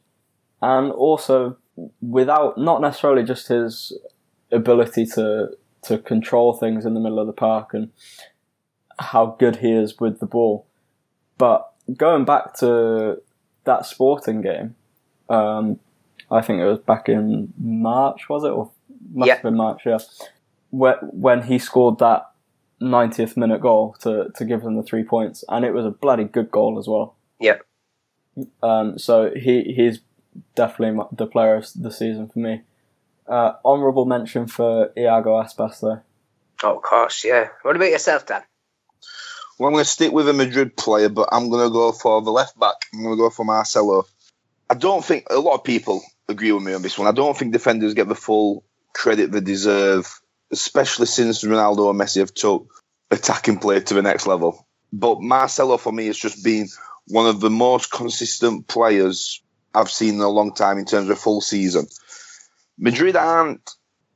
And 0.63 0.93
also, 0.93 1.59
without 2.01 2.59
not 2.59 2.81
necessarily 2.81 3.23
just 3.23 3.49
his 3.49 3.97
ability 4.53 5.07
to 5.07 5.51
to 5.83 5.97
control 5.97 6.53
things 6.53 6.85
in 6.85 6.93
the 6.93 7.01
middle 7.01 7.19
of 7.19 7.27
the 7.27 7.33
park 7.33 7.73
and 7.73 7.91
how 8.99 9.37
good 9.39 9.57
he 9.57 9.73
is 9.73 9.99
with 9.99 10.21
the 10.21 10.27
ball. 10.27 10.67
But 11.39 11.71
going 11.97 12.27
back 12.27 12.55
to 12.57 13.23
that 13.65 13.87
sporting 13.87 14.43
game, 14.43 14.77
um, 15.31 15.81
I 16.31 16.43
think 16.43 16.61
it 16.61 16.67
was 16.67 16.81
back 16.81 17.09
in 17.09 17.55
March, 17.59 18.29
was 18.29 18.45
it? 18.45 18.51
Or 18.51 18.71
must 19.13 19.29
yeah. 19.29 19.35
have 19.35 19.43
been 19.43 19.57
March, 19.57 19.83
yeah. 19.87 19.99
When 20.71 21.43
he 21.43 21.59
scored 21.59 21.99
that 21.99 22.31
90th 22.81 23.37
minute 23.37 23.61
goal 23.61 23.97
to, 24.01 24.31
to 24.35 24.45
give 24.45 24.63
them 24.63 24.77
the 24.77 24.83
three 24.83 25.05
points, 25.05 25.45
and 25.49 25.65
it 25.65 25.73
was 25.73 25.85
a 25.85 25.91
bloody 25.91 26.25
good 26.25 26.51
goal 26.51 26.79
as 26.79 26.87
well. 26.87 27.17
Yeah. 27.39 27.59
Um, 28.63 28.99
so 28.99 29.33
he 29.35 29.75
he's 29.75 30.01
definitely 30.55 31.05
the 31.13 31.27
player 31.27 31.57
of 31.57 31.67
the 31.75 31.91
season 31.91 32.29
for 32.29 32.39
me. 32.39 32.63
Uh, 33.29 33.55
honourable 33.65 34.07
mention 34.07 34.47
for 34.47 34.93
Iago 34.97 35.41
Aspas, 35.41 35.81
though. 35.81 36.01
Oh, 36.63 36.77
of 36.77 36.83
course, 36.83 37.25
yeah. 37.25 37.49
What 37.63 37.77
about 37.77 37.91
yourself, 37.91 38.27
Dan? 38.27 38.43
Well, 39.59 39.69
I'm 39.69 39.75
going 39.75 39.85
to 39.85 39.91
stick 39.91 40.13
with 40.13 40.29
a 40.29 40.33
Madrid 40.33 40.77
player, 40.77 41.09
but 41.09 41.29
I'm 41.33 41.51
going 41.51 41.67
to 41.67 41.73
go 41.73 41.93
for 41.93 42.23
the 42.23 42.31
left 42.31 42.59
back. 42.59 42.87
I'm 42.93 43.03
going 43.03 43.17
to 43.17 43.21
go 43.21 43.31
for 43.31 43.45
Marcelo. 43.45 44.07
I 44.69 44.75
don't 44.75 45.05
think 45.05 45.27
a 45.31 45.39
lot 45.39 45.55
of 45.55 45.65
people 45.65 46.03
agree 46.29 46.53
with 46.53 46.63
me 46.63 46.73
on 46.73 46.83
this 46.83 46.99
one. 46.99 47.09
I 47.09 47.13
don't 47.13 47.37
think 47.37 47.53
defenders 47.53 47.95
get 47.95 48.09
the 48.09 48.15
full 48.15 48.65
credit 48.95 49.33
they 49.33 49.41
deserve, 49.41 50.21
especially 50.51 51.07
since 51.07 51.45
Ronaldo 51.45 51.91
and 51.91 52.01
Messi 52.01 52.19
have 52.19 52.35
took 52.35 52.71
attacking 53.11 53.59
play 53.59 53.81
to 53.81 53.95
the 53.95 54.03
next 54.03 54.27
level. 54.27 54.67
But 54.93 55.21
Marcelo, 55.21 55.77
for 55.77 55.93
me, 55.93 56.07
has 56.07 56.19
just 56.19 56.45
been 56.45 56.69
one 57.09 57.27
of 57.27 57.41
the 57.41 57.51
most 57.51 57.91
consistent 57.91 58.67
players 58.67 59.43
I've 59.75 59.91
seen 59.91 60.15
in 60.15 60.21
a 60.21 60.29
long 60.29 60.55
time 60.55 60.79
in 60.79 60.85
terms 60.85 61.09
of 61.11 61.19
full 61.19 61.41
season. 61.41 61.87
Madrid 62.79 63.17
aren't 63.17 63.71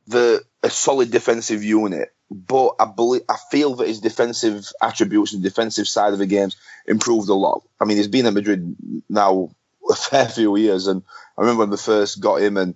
the 0.07 0.43
a 0.63 0.71
solid 0.71 1.11
defensive 1.11 1.63
unit, 1.63 2.15
but 2.31 2.75
I 2.81 2.87
believe 2.87 3.23
I 3.29 3.37
feel 3.51 3.77
that 3.77 3.89
his 3.89 4.01
defensive 4.01 4.67
attributes 4.83 5.33
and 5.33 5.43
defensive 5.43 5.87
side 5.87 6.13
of 6.13 6.19
the 6.19 6.27
games 6.27 6.57
improved 6.87 7.29
a 7.29 7.35
lot. 7.35 7.63
I 7.81 7.85
mean, 7.85 7.99
he's 7.99 8.09
been 8.09 8.27
at 8.27 8.35
Madrid 8.35 8.77
now 9.09 9.51
a 9.89 9.95
fair 9.95 10.27
few 10.29 10.57
years, 10.57 10.87
and 10.87 11.03
I 11.37 11.43
remember 11.43 11.61
when 11.61 11.71
they 11.71 11.77
first 11.77 12.21
got 12.21 12.43
him, 12.43 12.57
and 12.57 12.75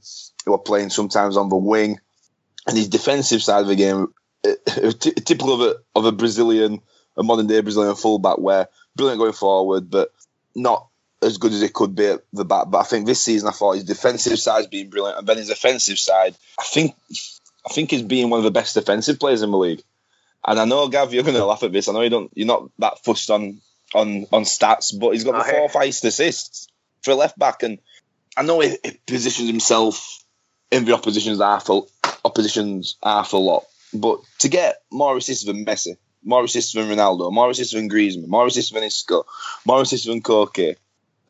they 0.48 0.50
were 0.50 0.58
playing 0.58 0.88
sometimes 0.88 1.36
on 1.36 1.50
the 1.50 1.56
wing, 1.56 2.00
and 2.66 2.76
his 2.76 2.88
defensive 2.88 3.42
side 3.42 3.60
of 3.60 3.66
the 3.66 3.76
game, 3.76 4.08
eh, 4.44 4.54
eh, 4.66 4.92
typical 4.98 5.52
of 5.52 5.60
a 5.60 5.76
of 5.94 6.06
a 6.06 6.12
Brazilian, 6.12 6.80
a 7.18 7.22
modern 7.22 7.46
day 7.46 7.60
Brazilian 7.60 7.94
fullback, 7.94 8.38
where 8.38 8.68
brilliant 8.96 9.20
going 9.20 9.34
forward, 9.34 9.90
but 9.90 10.10
not 10.54 10.88
as 11.20 11.36
good 11.36 11.52
as 11.52 11.60
it 11.60 11.74
could 11.74 11.94
be 11.94 12.06
at 12.06 12.22
the 12.32 12.46
back. 12.46 12.68
But 12.70 12.78
I 12.78 12.84
think 12.84 13.04
this 13.04 13.20
season, 13.20 13.46
I 13.46 13.52
thought 13.52 13.74
his 13.74 13.84
defensive 13.84 14.38
side's 14.38 14.68
been 14.68 14.88
brilliant, 14.88 15.18
and 15.18 15.26
then 15.26 15.36
his 15.36 15.50
offensive 15.50 15.98
side, 15.98 16.34
I 16.58 16.64
think, 16.64 16.94
I 17.66 17.72
think 17.74 17.90
he's 17.90 18.02
being 18.02 18.30
one 18.30 18.40
of 18.40 18.44
the 18.44 18.50
best 18.50 18.72
defensive 18.72 19.20
players 19.20 19.42
in 19.42 19.50
the 19.50 19.58
league. 19.58 19.82
And 20.46 20.58
I 20.58 20.64
know, 20.64 20.88
Gav, 20.88 21.12
you're 21.12 21.24
going 21.24 21.34
to 21.34 21.44
laugh 21.44 21.62
at 21.62 21.72
this. 21.72 21.88
I 21.88 21.92
know 21.92 22.00
you 22.00 22.08
don't, 22.08 22.30
you're 22.34 22.46
not 22.46 22.70
that 22.78 23.04
fussed 23.04 23.30
on 23.30 23.60
on 23.94 24.26
on 24.32 24.44
stats, 24.44 24.98
but 24.98 25.10
he's 25.10 25.24
got 25.24 25.44
the 25.44 25.52
four 25.52 25.68
highest 25.68 26.06
assists 26.06 26.68
for 27.02 27.10
a 27.10 27.16
left 27.16 27.38
back, 27.38 27.62
and 27.62 27.80
I 28.34 28.44
know 28.44 28.60
he, 28.60 28.78
he 28.82 28.98
positions 29.06 29.50
himself 29.50 30.17
in 30.70 30.84
the 30.84 30.94
opposition's 30.94 31.40
half 31.40 31.68
a, 31.68 31.80
opposition's 32.24 32.96
half 33.02 33.32
a 33.32 33.36
lot. 33.36 33.64
But 33.94 34.20
to 34.40 34.48
get 34.48 34.82
more 34.90 35.16
assists 35.16 35.44
than 35.44 35.64
Messi, 35.64 35.96
more 36.22 36.44
assists 36.44 36.72
than 36.72 36.88
Ronaldo, 36.88 37.32
more 37.32 37.50
assists 37.50 37.74
than 37.74 37.88
Griezmann, 37.88 38.28
more 38.28 38.46
assists 38.46 38.72
than 38.72 38.82
Isco, 38.82 39.24
more 39.64 39.82
assists 39.82 40.06
than 40.06 40.22
Koke, 40.22 40.76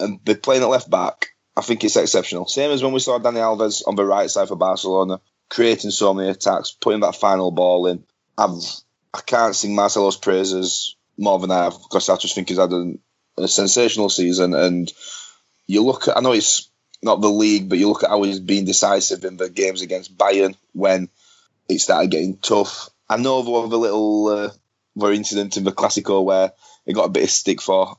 and 0.01 0.21
they're 0.25 0.35
playing 0.35 0.63
at 0.63 0.69
left 0.69 0.91
back. 0.91 1.29
I 1.57 1.61
think 1.61 1.83
it's 1.83 1.97
exceptional. 1.97 2.47
Same 2.47 2.71
as 2.71 2.83
when 2.83 2.93
we 2.93 3.01
saw 3.01 3.19
Dani 3.19 3.39
Alves 3.39 3.83
on 3.87 3.97
the 3.97 4.05
right 4.05 4.31
side 4.31 4.49
for 4.49 4.57
Barcelona, 4.57 5.21
creating 5.49 5.91
so 5.91 6.15
many 6.15 6.29
attacks, 6.29 6.71
putting 6.71 7.01
that 7.01 7.17
final 7.17 7.51
ball 7.51 7.87
in. 7.87 8.05
I've, 8.37 8.63
I 9.13 9.21
can't 9.21 9.57
sing 9.57 9.75
Marcelo's 9.75 10.17
praises 10.17 10.97
more 11.17 11.39
than 11.39 11.51
I 11.51 11.65
have 11.65 11.79
because 11.83 12.09
I 12.09 12.17
just 12.17 12.35
think 12.35 12.49
he's 12.49 12.59
had 12.59 12.73
a, 12.73 12.95
a 13.39 13.49
sensational 13.49 14.09
season. 14.09 14.55
And 14.55 14.93
you 15.67 15.85
look 15.85 16.07
at, 16.07 16.17
I 16.17 16.21
know 16.21 16.33
it's 16.33 16.71
not 17.03 17.21
the 17.21 17.29
league, 17.29 17.69
but 17.69 17.79
you 17.79 17.89
look 17.89 18.03
at 18.03 18.11
how 18.11 18.23
he's 18.23 18.41
been 18.41 18.65
decisive 18.65 19.25
in 19.25 19.37
the 19.37 19.49
games 19.49 19.83
against 19.83 20.17
Bayern 20.17 20.57
when 20.73 21.09
it 21.69 21.81
started 21.81 22.11
getting 22.11 22.37
tough. 22.39 22.91
I 23.09 23.17
know 23.17 23.43
there 23.43 23.53
was 23.53 23.73
a 23.73 23.77
little 23.77 24.27
uh, 24.29 25.11
incident 25.11 25.57
in 25.57 25.65
the 25.65 25.73
Classico 25.73 26.25
where 26.25 26.53
he 26.85 26.93
got 26.93 27.05
a 27.05 27.11
bit 27.11 27.25
of 27.25 27.31
stick 27.31 27.61
for 27.61 27.97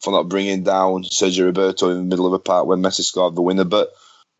for 0.00 0.12
not 0.12 0.28
bringing 0.28 0.62
down 0.62 1.02
Sergi 1.04 1.42
Roberto 1.42 1.90
in 1.90 1.96
the 1.96 2.02
middle 2.04 2.26
of 2.26 2.32
a 2.32 2.38
part 2.38 2.66
when 2.66 2.80
Messi 2.80 3.02
scored 3.02 3.34
the 3.34 3.42
winner. 3.42 3.64
But 3.64 3.90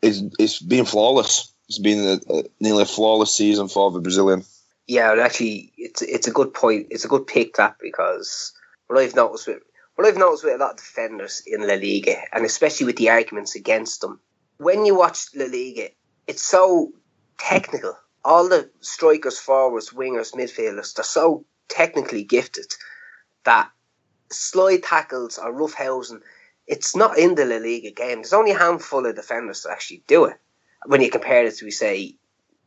it's 0.02 0.22
it's 0.38 0.60
been 0.60 0.84
flawless. 0.84 1.52
It's 1.68 1.78
been 1.78 1.98
a, 1.98 2.32
a, 2.32 2.44
nearly 2.60 2.84
a 2.84 2.86
flawless 2.86 3.34
season 3.34 3.68
for 3.68 3.90
the 3.90 4.00
Brazilian. 4.00 4.44
Yeah, 4.86 5.16
actually, 5.20 5.72
it's 5.76 6.02
it's 6.02 6.28
a 6.28 6.32
good 6.32 6.54
point. 6.54 6.88
It's 6.90 7.04
a 7.04 7.08
good 7.08 7.26
pick 7.26 7.54
that 7.54 7.76
because 7.80 8.52
what 8.86 8.98
I've 8.98 9.16
noticed 9.16 9.48
with 9.48 9.62
what 9.98 10.06
I've 10.06 10.16
noticed 10.16 10.44
with 10.44 10.54
a 10.54 10.58
lot 10.58 10.70
of 10.70 10.76
defenders 10.76 11.42
in 11.44 11.66
La 11.66 11.74
Liga, 11.74 12.14
and 12.32 12.46
especially 12.46 12.86
with 12.86 12.94
the 12.98 13.10
arguments 13.10 13.56
against 13.56 14.00
them, 14.00 14.20
when 14.58 14.86
you 14.86 14.94
watch 14.94 15.26
La 15.34 15.46
Liga, 15.46 15.88
it's 16.28 16.44
so 16.44 16.92
technical. 17.36 17.98
All 18.24 18.48
the 18.48 18.70
strikers, 18.78 19.40
forwards, 19.40 19.90
wingers, 19.90 20.36
midfielders, 20.36 20.94
they're 20.94 21.04
so 21.04 21.44
technically 21.66 22.22
gifted 22.22 22.72
that 23.42 23.72
slide 24.30 24.84
tackles 24.84 25.36
or 25.36 25.52
rough 25.52 25.74
housing, 25.74 26.20
it's 26.68 26.94
not 26.94 27.18
in 27.18 27.34
the 27.34 27.44
La 27.44 27.56
Liga 27.56 27.90
game. 27.90 28.18
There's 28.18 28.32
only 28.32 28.52
a 28.52 28.58
handful 28.58 29.04
of 29.04 29.16
defenders 29.16 29.64
that 29.64 29.72
actually 29.72 30.04
do 30.06 30.26
it. 30.26 30.36
When 30.86 31.00
you 31.00 31.10
compare 31.10 31.44
it 31.44 31.56
to, 31.56 31.72
say, 31.72 32.14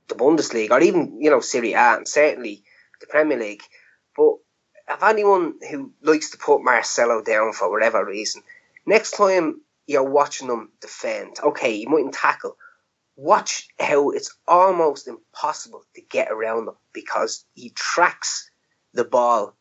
the 0.10 0.16
Bundesliga 0.16 0.72
or 0.72 0.82
even, 0.82 1.22
you 1.22 1.30
know, 1.30 1.40
Serie 1.40 1.76
A 1.76 1.96
and 1.96 2.06
certainly 2.06 2.66
the 3.00 3.08
Premier 3.08 3.40
League. 3.40 3.64
But 4.18 4.34
if 4.96 5.04
anyone 5.04 5.56
who 5.70 5.92
likes 6.02 6.32
to 6.32 6.38
put 6.38 6.64
Marcelo 6.64 7.22
down 7.22 7.54
for 7.54 7.70
whatever 7.70 8.06
reason, 8.06 8.44
next 8.86 9.12
time 9.12 9.62
you're 9.88 10.04
watching 10.04 10.48
them 10.48 10.72
defend, 10.82 11.38
okay, 11.44 11.76
you 11.76 11.90
mightn't 11.90 12.14
tackle. 12.14 12.58
Watch 13.16 13.68
how 13.80 14.12
it's 14.12 14.36
almost 14.48 15.08
impossible 15.08 15.84
to 15.96 16.02
get 16.02 16.32
around 16.32 16.68
him 16.68 16.76
because 16.94 17.46
he 17.54 17.70
tracks 17.70 18.50
the 18.94 19.04
ball 19.04 19.56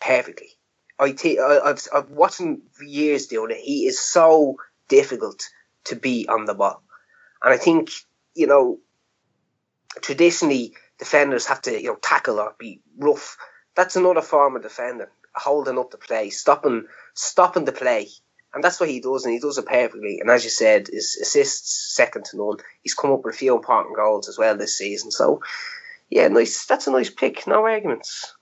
perfectly. 0.00 0.50
I 0.98 1.12
t- 1.12 1.38
I've, 1.38 1.86
I've 1.94 2.10
watched 2.10 2.40
him 2.40 2.62
for 2.72 2.84
years 2.84 3.28
doing 3.28 3.52
it. 3.52 3.58
He 3.58 3.86
is 3.86 4.00
so 4.00 4.56
difficult 4.88 5.48
to 5.84 5.96
be 5.96 6.26
on 6.28 6.44
the 6.44 6.54
ball. 6.54 6.82
And 7.42 7.54
I 7.54 7.56
think, 7.56 7.90
you 8.34 8.46
know, 8.46 8.80
traditionally 10.00 10.74
defenders 10.98 11.46
have 11.46 11.62
to, 11.62 11.80
you 11.80 11.88
know, 11.88 11.96
tackle 11.96 12.40
or 12.40 12.54
be 12.58 12.80
rough. 12.98 13.36
That's 13.78 13.94
another 13.94 14.22
form 14.22 14.56
of 14.56 14.62
defending, 14.62 15.06
holding 15.36 15.78
up 15.78 15.92
the 15.92 15.98
play, 15.98 16.30
stopping 16.30 16.86
stopping 17.14 17.64
the 17.64 17.70
play. 17.70 18.08
And 18.52 18.64
that's 18.64 18.80
what 18.80 18.88
he 18.88 18.98
does, 18.98 19.24
and 19.24 19.32
he 19.32 19.38
does 19.38 19.56
it 19.56 19.66
perfectly. 19.66 20.18
And 20.18 20.28
as 20.28 20.42
you 20.42 20.50
said, 20.50 20.88
his 20.88 21.16
assists 21.22 21.94
second 21.94 22.24
to 22.24 22.38
none. 22.38 22.56
He's 22.82 22.94
come 22.94 23.12
up 23.12 23.24
with 23.24 23.36
a 23.36 23.38
few 23.38 23.54
important 23.54 23.94
goals 23.94 24.28
as 24.28 24.36
well 24.36 24.56
this 24.56 24.76
season. 24.76 25.12
So, 25.12 25.42
yeah, 26.10 26.26
nice. 26.26 26.66
That's 26.66 26.88
a 26.88 26.90
nice 26.90 27.08
pick. 27.08 27.46
No 27.46 27.64
arguments. 27.66 28.34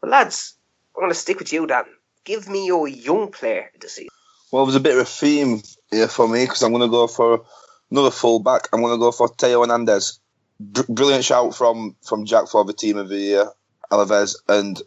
But 0.00 0.10
lads, 0.10 0.54
I'm 0.94 1.00
going 1.00 1.10
to 1.10 1.18
stick 1.18 1.40
with 1.40 1.52
you, 1.52 1.66
Dan. 1.66 1.86
Give 2.22 2.48
me 2.48 2.64
your 2.64 2.86
young 2.86 3.32
player 3.32 3.72
this 3.80 3.94
season. 3.94 4.10
Well, 4.52 4.64
there's 4.64 4.76
a 4.76 4.80
bit 4.80 4.94
of 4.94 5.00
a 5.00 5.04
theme 5.06 5.60
here 5.90 6.06
for 6.06 6.28
me 6.28 6.44
because 6.44 6.62
I'm 6.62 6.70
going 6.70 6.88
to 6.88 6.88
go 6.88 7.08
for 7.08 7.44
another 7.90 8.12
fullback. 8.12 8.68
I'm 8.72 8.80
going 8.80 8.94
to 8.94 9.00
go 9.00 9.10
for 9.10 9.26
Theo 9.26 9.62
Hernandez. 9.62 10.20
Br- 10.60 10.82
brilliant 10.88 11.24
shout 11.24 11.56
from 11.56 11.96
from 12.06 12.26
Jack 12.26 12.46
for 12.46 12.64
the 12.64 12.72
team 12.72 12.96
of 12.96 13.08
the 13.08 13.18
year, 13.18 13.50
Alaves. 13.90 14.36
And 14.48 14.80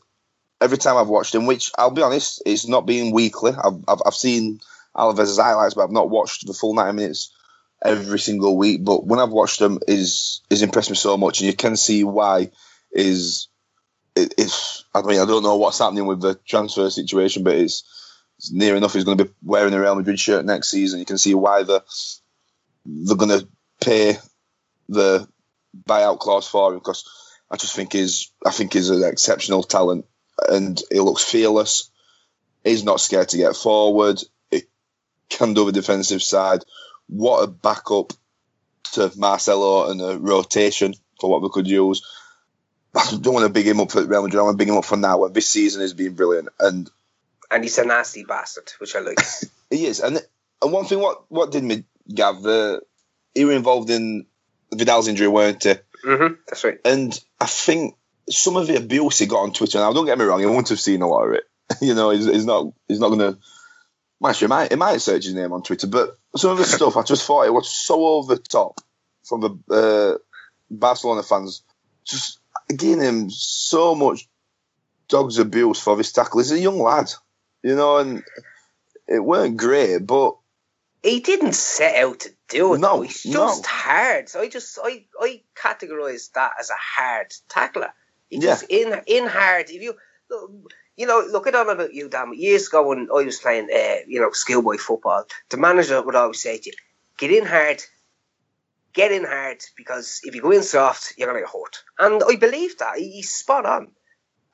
every 0.59 0.77
time 0.77 0.97
I've 0.97 1.07
watched 1.07 1.35
him, 1.35 1.45
which 1.45 1.71
I'll 1.77 1.91
be 1.91 2.01
honest, 2.01 2.41
it's 2.45 2.67
not 2.67 2.85
been 2.85 3.11
weekly. 3.11 3.51
I've, 3.51 3.83
I've, 3.87 4.01
I've 4.05 4.13
seen 4.15 4.59
Alaves' 4.95 5.41
highlights, 5.41 5.73
but 5.73 5.83
I've 5.83 5.91
not 5.91 6.09
watched 6.09 6.47
the 6.47 6.53
full 6.53 6.75
90 6.75 6.93
minutes 6.93 7.33
every 7.83 8.19
single 8.19 8.57
week. 8.57 8.83
But 8.83 9.05
when 9.05 9.19
I've 9.19 9.31
watched 9.31 9.59
them, 9.59 9.79
is 9.87 10.41
is 10.49 10.61
impressed 10.61 10.89
me 10.89 10.95
so 10.95 11.17
much, 11.17 11.39
and 11.39 11.47
you 11.47 11.55
can 11.55 11.75
see 11.75 12.03
why 12.03 12.51
is 12.91 13.47
it, 14.15 14.33
it's. 14.37 14.85
I 14.93 15.01
mean, 15.01 15.19
I 15.21 15.25
don't 15.25 15.43
know 15.43 15.55
what's 15.55 15.79
happening 15.79 16.05
with 16.05 16.21
the 16.21 16.35
transfer 16.35 16.89
situation, 16.89 17.43
but 17.43 17.55
it's, 17.55 17.83
it's 18.37 18.51
near 18.51 18.75
enough 18.75 18.93
he's 18.93 19.05
going 19.05 19.17
to 19.17 19.25
be 19.25 19.31
wearing 19.41 19.73
a 19.73 19.79
Real 19.79 19.95
Madrid 19.95 20.19
shirt 20.19 20.45
next 20.45 20.69
season. 20.69 20.99
You 20.99 21.05
can 21.05 21.17
see 21.17 21.33
why 21.33 21.63
the 21.63 21.83
they're 22.85 23.15
going 23.15 23.39
to 23.39 23.47
pay 23.79 24.17
the 24.89 25.27
buyout 25.87 26.19
clause 26.19 26.47
for 26.47 26.73
him 26.73 26.79
because 26.79 27.05
I 27.51 27.57
just 27.57 27.75
think 27.75 27.93
he's 27.93 28.31
I 28.45 28.51
think 28.51 28.73
he's 28.73 28.89
an 28.89 29.03
exceptional 29.03 29.63
talent 29.63 30.05
and 30.47 30.81
he 30.89 30.99
looks 30.99 31.23
fearless. 31.23 31.91
He's 32.63 32.83
not 32.83 33.01
scared 33.01 33.29
to 33.29 33.37
get 33.37 33.55
forward. 33.55 34.21
He 34.49 34.63
can 35.29 35.53
do 35.53 35.65
the 35.65 35.71
defensive 35.71 36.23
side. 36.23 36.63
What 37.07 37.43
a 37.43 37.47
backup 37.47 38.13
to 38.93 39.11
Marcelo 39.17 39.89
and 39.89 40.01
a 40.01 40.17
rotation 40.17 40.93
for 41.19 41.29
what 41.29 41.41
we 41.41 41.49
could 41.49 41.67
use. 41.67 42.01
I 42.95 43.17
don't 43.21 43.33
want 43.33 43.45
to 43.45 43.53
big 43.53 43.67
him 43.67 43.79
up 43.79 43.91
for 43.91 44.03
Real 44.03 44.23
Madrid. 44.23 44.39
I 44.39 44.43
want 44.43 44.55
to 44.55 44.57
big 44.57 44.69
him 44.69 44.77
up 44.77 44.85
for 44.85 44.97
now. 44.97 45.27
This 45.27 45.49
season 45.49 45.81
has 45.81 45.93
been 45.93 46.13
brilliant, 46.13 46.49
and 46.59 46.89
And 47.49 47.63
he's 47.63 47.77
a 47.77 47.85
nasty 47.85 48.23
bastard, 48.23 48.71
which 48.79 48.95
I 48.95 48.99
like. 48.99 49.19
he 49.69 49.85
is. 49.85 50.01
And 50.01 50.21
and 50.61 50.71
one 50.73 50.85
thing, 50.85 50.99
what 50.99 51.23
what 51.29 51.51
did 51.51 51.63
me, 51.63 51.85
Gav? 52.13 52.45
Uh, 52.45 52.79
he 53.33 53.45
were 53.45 53.53
involved 53.53 53.89
in 53.89 54.25
Vidal's 54.73 55.07
injury, 55.07 55.29
weren't 55.29 55.63
he? 55.63 55.75
Hmm 56.03 56.33
that's 56.47 56.63
right. 56.63 56.79
And 56.85 57.19
I 57.39 57.45
think 57.45 57.95
some 58.29 58.55
of 58.57 58.67
the 58.67 58.77
abuse 58.77 59.19
he 59.19 59.25
got 59.25 59.43
on 59.43 59.53
Twitter. 59.53 59.79
Now, 59.79 59.93
don't 59.93 60.05
get 60.05 60.17
me 60.17 60.25
wrong, 60.25 60.39
he 60.39 60.45
won't 60.45 60.69
have 60.69 60.79
seen 60.79 61.01
a 61.01 61.07
lot 61.07 61.27
of 61.27 61.33
it. 61.33 61.43
you 61.81 61.93
know, 61.93 62.09
he's, 62.09 62.25
he's 62.25 62.45
not 62.45 62.73
he's 62.87 62.99
not 62.99 63.09
going 63.09 63.19
to. 63.19 63.37
Actually, 64.23 64.45
he 64.45 64.49
might, 64.49 64.71
he 64.71 64.75
might 64.75 65.01
search 65.01 65.25
his 65.25 65.33
name 65.33 65.51
on 65.51 65.63
Twitter, 65.63 65.87
but 65.87 66.17
some 66.35 66.51
of 66.51 66.57
the 66.57 66.63
stuff 66.77 66.95
I 66.97 67.03
just 67.03 67.25
thought 67.25 67.47
it 67.47 67.53
was 67.53 67.73
so 67.73 68.05
over 68.05 68.35
the 68.35 68.41
top 68.41 68.79
from 69.23 69.41
the 69.41 69.73
uh, 69.73 70.17
Barcelona 70.69 71.23
fans. 71.23 71.63
Just 72.05 72.39
giving 72.75 73.01
him 73.01 73.29
so 73.29 73.95
much 73.95 74.27
dog's 75.07 75.37
abuse 75.37 75.79
for 75.79 75.95
this 75.95 76.11
tackle. 76.11 76.39
He's 76.39 76.51
a 76.51 76.59
young 76.59 76.79
lad, 76.79 77.11
you 77.63 77.75
know, 77.75 77.97
and 77.97 78.23
it 79.07 79.19
weren't 79.19 79.57
great, 79.57 79.99
but 80.05 80.35
He 81.03 81.19
didn't 81.19 81.53
set 81.53 81.95
out 82.03 82.19
to 82.21 82.29
do 82.51 82.73
it. 82.73 82.79
No, 82.79 82.97
though. 82.97 83.01
he's 83.01 83.25
no. 83.25 83.47
just 83.47 83.65
hard. 83.65 84.29
So 84.29 84.41
I 84.41 84.49
just 84.49 84.77
I 84.83 85.05
I 85.19 85.41
categorize 85.55 86.31
that 86.33 86.51
as 86.59 86.69
a 86.69 86.75
hard 86.77 87.33
tackler. 87.49 87.93
He 88.29 88.37
Yeah. 88.37 88.41
just 88.51 88.65
in 88.69 89.01
in 89.07 89.27
hard. 89.27 89.69
If 89.69 89.81
you 89.81 89.95
you 90.97 91.07
know, 91.07 91.19
look, 91.31 91.45
don't 91.45 91.67
know 91.67 91.73
about 91.73 91.93
you, 91.93 92.09
Dan. 92.09 92.29
but 92.29 92.37
Years 92.37 92.67
ago 92.67 92.87
when 92.87 93.07
I 93.09 93.23
was 93.23 93.39
playing, 93.39 93.69
uh, 93.73 93.95
you 94.07 94.21
know, 94.21 94.31
schoolboy 94.31 94.77
football, 94.77 95.25
the 95.49 95.57
manager 95.57 96.01
would 96.01 96.15
always 96.15 96.41
say 96.41 96.57
to 96.57 96.69
you, 96.69 96.73
"Get 97.17 97.31
in 97.31 97.45
hard." 97.45 97.83
Get 98.93 99.13
in 99.13 99.23
hard 99.23 99.63
because 99.77 100.19
if 100.23 100.35
you 100.35 100.41
go 100.41 100.51
in 100.51 100.63
soft, 100.63 101.13
you're 101.17 101.27
gonna 101.29 101.39
get 101.39 101.49
hurt. 101.49 101.81
And 101.97 102.21
I 102.23 102.35
believe 102.35 102.77
that 102.79 102.97
he's 102.97 103.31
spot 103.31 103.65
on. 103.65 103.95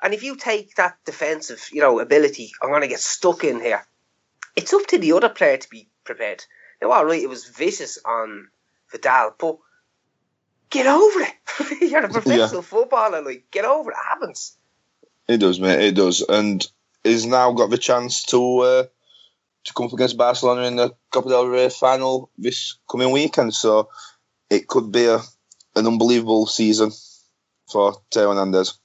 And 0.01 0.13
if 0.13 0.21
you 0.21 0.35
take 0.35 0.75
that 0.75 0.95
defensive, 1.05 1.67
you 1.71 1.81
know, 1.81 1.99
ability, 1.99 2.51
I'm 2.61 2.69
gonna 2.69 2.87
get 2.87 2.99
stuck 2.99 3.43
in 3.43 3.59
here. 3.59 3.83
It's 4.55 4.73
up 4.73 4.85
to 4.87 4.99
the 4.99 5.13
other 5.13 5.29
player 5.29 5.57
to 5.57 5.69
be 5.69 5.89
prepared. 6.03 6.45
Now, 6.81 6.91
all 6.91 7.05
right, 7.05 7.21
it 7.21 7.29
was 7.29 7.45
vicious 7.45 7.97
on 8.05 8.49
Vidal, 8.91 9.35
but 9.37 9.57
get 10.69 10.87
over 10.87 11.19
it. 11.21 11.81
You're 11.91 12.05
a 12.05 12.09
professional 12.09 12.61
footballer, 12.61 13.21
like 13.21 13.45
get 13.51 13.65
over 13.65 13.91
it. 13.91 13.95
It 13.95 14.07
happens. 14.07 14.57
It 15.27 15.37
does, 15.37 15.59
mate. 15.59 15.81
It 15.81 15.95
does, 15.95 16.21
and 16.21 16.65
he's 17.03 17.25
now 17.25 17.51
got 17.51 17.69
the 17.69 17.77
chance 17.77 18.23
to 18.25 18.59
uh, 18.59 18.83
to 19.65 19.73
come 19.73 19.87
up 19.87 19.93
against 19.93 20.17
Barcelona 20.17 20.63
in 20.63 20.75
the 20.77 20.95
Copa 21.11 21.29
del 21.29 21.47
Rey 21.47 21.69
final 21.69 22.29
this 22.37 22.77
coming 22.89 23.11
weekend. 23.11 23.53
So 23.53 23.89
it 24.49 24.67
could 24.67 24.91
be 24.91 25.05
a 25.05 25.19
an 25.75 25.87
unbelievable 25.87 26.47
season 26.47 26.91
for 27.69 28.01
Theo 28.11 28.29
Hernandez. 28.29 28.79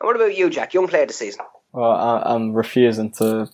And 0.00 0.06
what 0.06 0.16
about 0.16 0.36
you, 0.36 0.48
Jack? 0.50 0.74
Young 0.74 0.88
player 0.88 1.02
of 1.02 1.08
the 1.08 1.14
season. 1.14 1.44
Well, 1.72 1.90
I, 1.90 2.22
I'm 2.34 2.52
refusing 2.52 3.10
to 3.12 3.50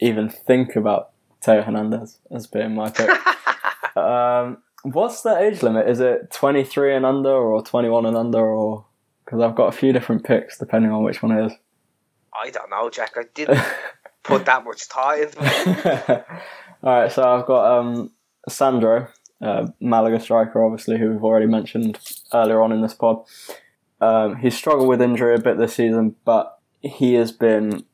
even 0.00 0.28
think 0.28 0.76
about 0.76 1.11
Theo 1.42 1.62
Hernandez 1.62 2.18
as 2.30 2.46
being 2.46 2.74
my 2.74 2.90
pick. 2.90 3.10
um, 3.96 4.58
what's 4.82 5.22
the 5.22 5.36
age 5.38 5.62
limit? 5.62 5.88
Is 5.88 6.00
it 6.00 6.30
23 6.30 6.96
and 6.96 7.06
under 7.06 7.30
or 7.30 7.62
21 7.62 8.06
and 8.06 8.16
under 8.16 8.40
or 8.40 8.84
because 9.32 9.40
I've 9.40 9.54
got 9.54 9.68
a 9.68 9.72
few 9.72 9.94
different 9.94 10.24
picks 10.24 10.58
depending 10.58 10.90
on 10.90 11.02
which 11.02 11.22
one 11.22 11.32
it 11.32 11.46
is. 11.46 11.52
I 12.34 12.50
don't 12.50 12.68
know, 12.68 12.90
Jack. 12.90 13.14
I 13.16 13.22
didn't 13.34 13.64
put 14.22 14.44
that 14.44 14.62
much 14.64 14.84
thought 14.84 15.18
into 15.18 15.38
it. 15.40 16.26
All 16.82 17.00
right, 17.00 17.10
so 17.10 17.22
I've 17.22 17.46
got 17.46 17.78
um, 17.78 18.10
Sandro, 18.48 19.08
uh, 19.40 19.68
Malaga 19.80 20.20
striker, 20.20 20.62
obviously, 20.62 20.98
who 20.98 21.10
we've 21.10 21.24
already 21.24 21.46
mentioned 21.46 21.98
earlier 22.34 22.60
on 22.60 22.72
in 22.72 22.82
this 22.82 22.94
pod. 22.94 23.24
Um, 24.00 24.36
he's 24.36 24.56
struggled 24.56 24.88
with 24.88 25.00
injury 25.00 25.34
a 25.34 25.40
bit 25.40 25.58
this 25.58 25.74
season, 25.74 26.16
but 26.24 26.58
he 26.80 27.14
has 27.14 27.32
been 27.32 27.84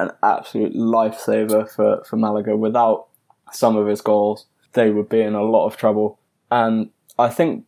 an 0.00 0.10
absolute 0.22 0.74
lifesaver 0.74 1.70
for, 1.74 2.02
for 2.08 2.16
Malaga. 2.16 2.56
Without 2.56 3.06
some 3.52 3.76
of 3.76 3.86
his 3.86 4.00
goals, 4.00 4.46
they 4.72 4.90
would 4.90 5.08
be 5.08 5.20
in 5.20 5.34
a 5.34 5.42
lot 5.42 5.66
of 5.66 5.76
trouble. 5.76 6.18
And 6.50 6.90
I 7.18 7.28
think 7.28 7.64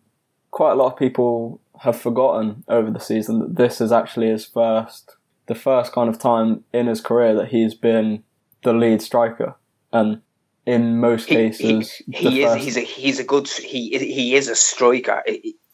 quite 0.50 0.72
a 0.72 0.76
lot 0.76 0.92
of 0.92 0.98
people 0.98 1.60
have 1.80 2.00
forgotten 2.00 2.64
over 2.68 2.90
the 2.90 3.00
season 3.00 3.40
that 3.40 3.56
this 3.56 3.80
is 3.80 3.92
actually 3.92 4.28
his 4.28 4.44
first, 4.46 5.16
the 5.46 5.54
first 5.54 5.92
kind 5.92 6.08
of 6.08 6.18
time 6.18 6.64
in 6.72 6.86
his 6.86 7.00
career 7.00 7.34
that 7.34 7.48
he's 7.48 7.74
been 7.74 8.22
the 8.62 8.72
lead 8.72 9.02
striker. 9.02 9.54
And 9.92 10.22
in 10.66 10.98
most 11.00 11.28
He, 11.28 11.34
cases, 11.34 11.92
he, 12.06 12.12
he 12.30 12.42
is. 12.42 12.52
first- 12.52 12.64
He's 12.64 12.76
a. 12.76 12.80
He's 12.80 13.18
a 13.20 13.24
good. 13.24 13.48
He 13.48 13.98
he 13.98 14.34
is 14.34 14.48
a 14.48 14.56
striker. 14.56 15.22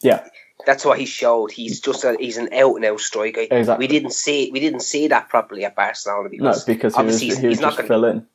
yeah, 0.03 0.27
That's 0.67 0.85
what 0.85 0.99
he 0.99 1.07
showed. 1.07 1.51
He's 1.51 1.81
just 1.81 2.05
a. 2.05 2.17
He's 2.19 2.37
an 2.37 2.53
out 2.53 2.77
and 2.77 2.85
out 2.85 3.01
striker. 3.01 3.47
Exactly. 3.51 3.85
We 3.85 3.89
didn't 3.89 4.13
see. 4.13 4.51
We 4.53 4.61
didn't 4.61 4.81
see 4.81 5.09
that 5.09 5.29
properly 5.29 5.65
at 5.65 5.77
Barcelona 5.77 6.29
no, 6.31 6.31
because 6.31 6.65
because 6.65 6.95
he 6.95 7.03
was, 7.03 7.15
obviously 7.15 7.27
he's, 7.29 7.39
he 7.39 7.47
was 7.47 7.59
he's 7.59 7.63
not 7.63 7.77
going. 7.77 7.89
fill 7.89 8.05
in. 8.05 8.27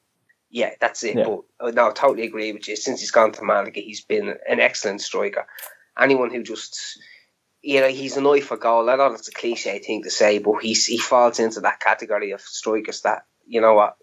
Yeah, 0.50 0.72
that's 0.80 1.04
it. 1.04 1.18
Yeah. 1.18 1.38
But 1.60 1.76
no, 1.76 1.90
I 1.90 1.92
totally 1.92 2.24
agree 2.24 2.54
with 2.54 2.68
you. 2.68 2.76
Since 2.76 3.02
he's 3.02 3.12
gone 3.12 3.32
to 3.34 3.44
Malaga, 3.44 3.82
he's 3.82 4.02
been 4.02 4.30
an 4.48 4.60
excellent 4.60 5.02
striker. 5.02 5.48
Anyone 5.98 6.32
who 6.32 6.44
just 6.44 7.00
you 7.66 7.82
know, 7.82 7.90
he's 7.90 8.16
an 8.16 8.28
eye 8.28 8.42
for 8.42 8.58
goal. 8.58 8.90
I 8.90 8.96
know 8.96 9.10
that's 9.10 9.28
a 9.28 9.32
cliche 9.32 9.80
thing 9.80 10.04
to 10.04 10.12
say, 10.12 10.38
but 10.38 10.60
he's 10.60 10.86
he 10.86 11.00
falls 11.00 11.40
into 11.40 11.62
that 11.62 11.80
category 11.80 12.32
of 12.32 12.42
strikers 12.42 13.02
that 13.02 13.26
you 13.48 13.60
know 13.60 13.74
what 13.74 13.98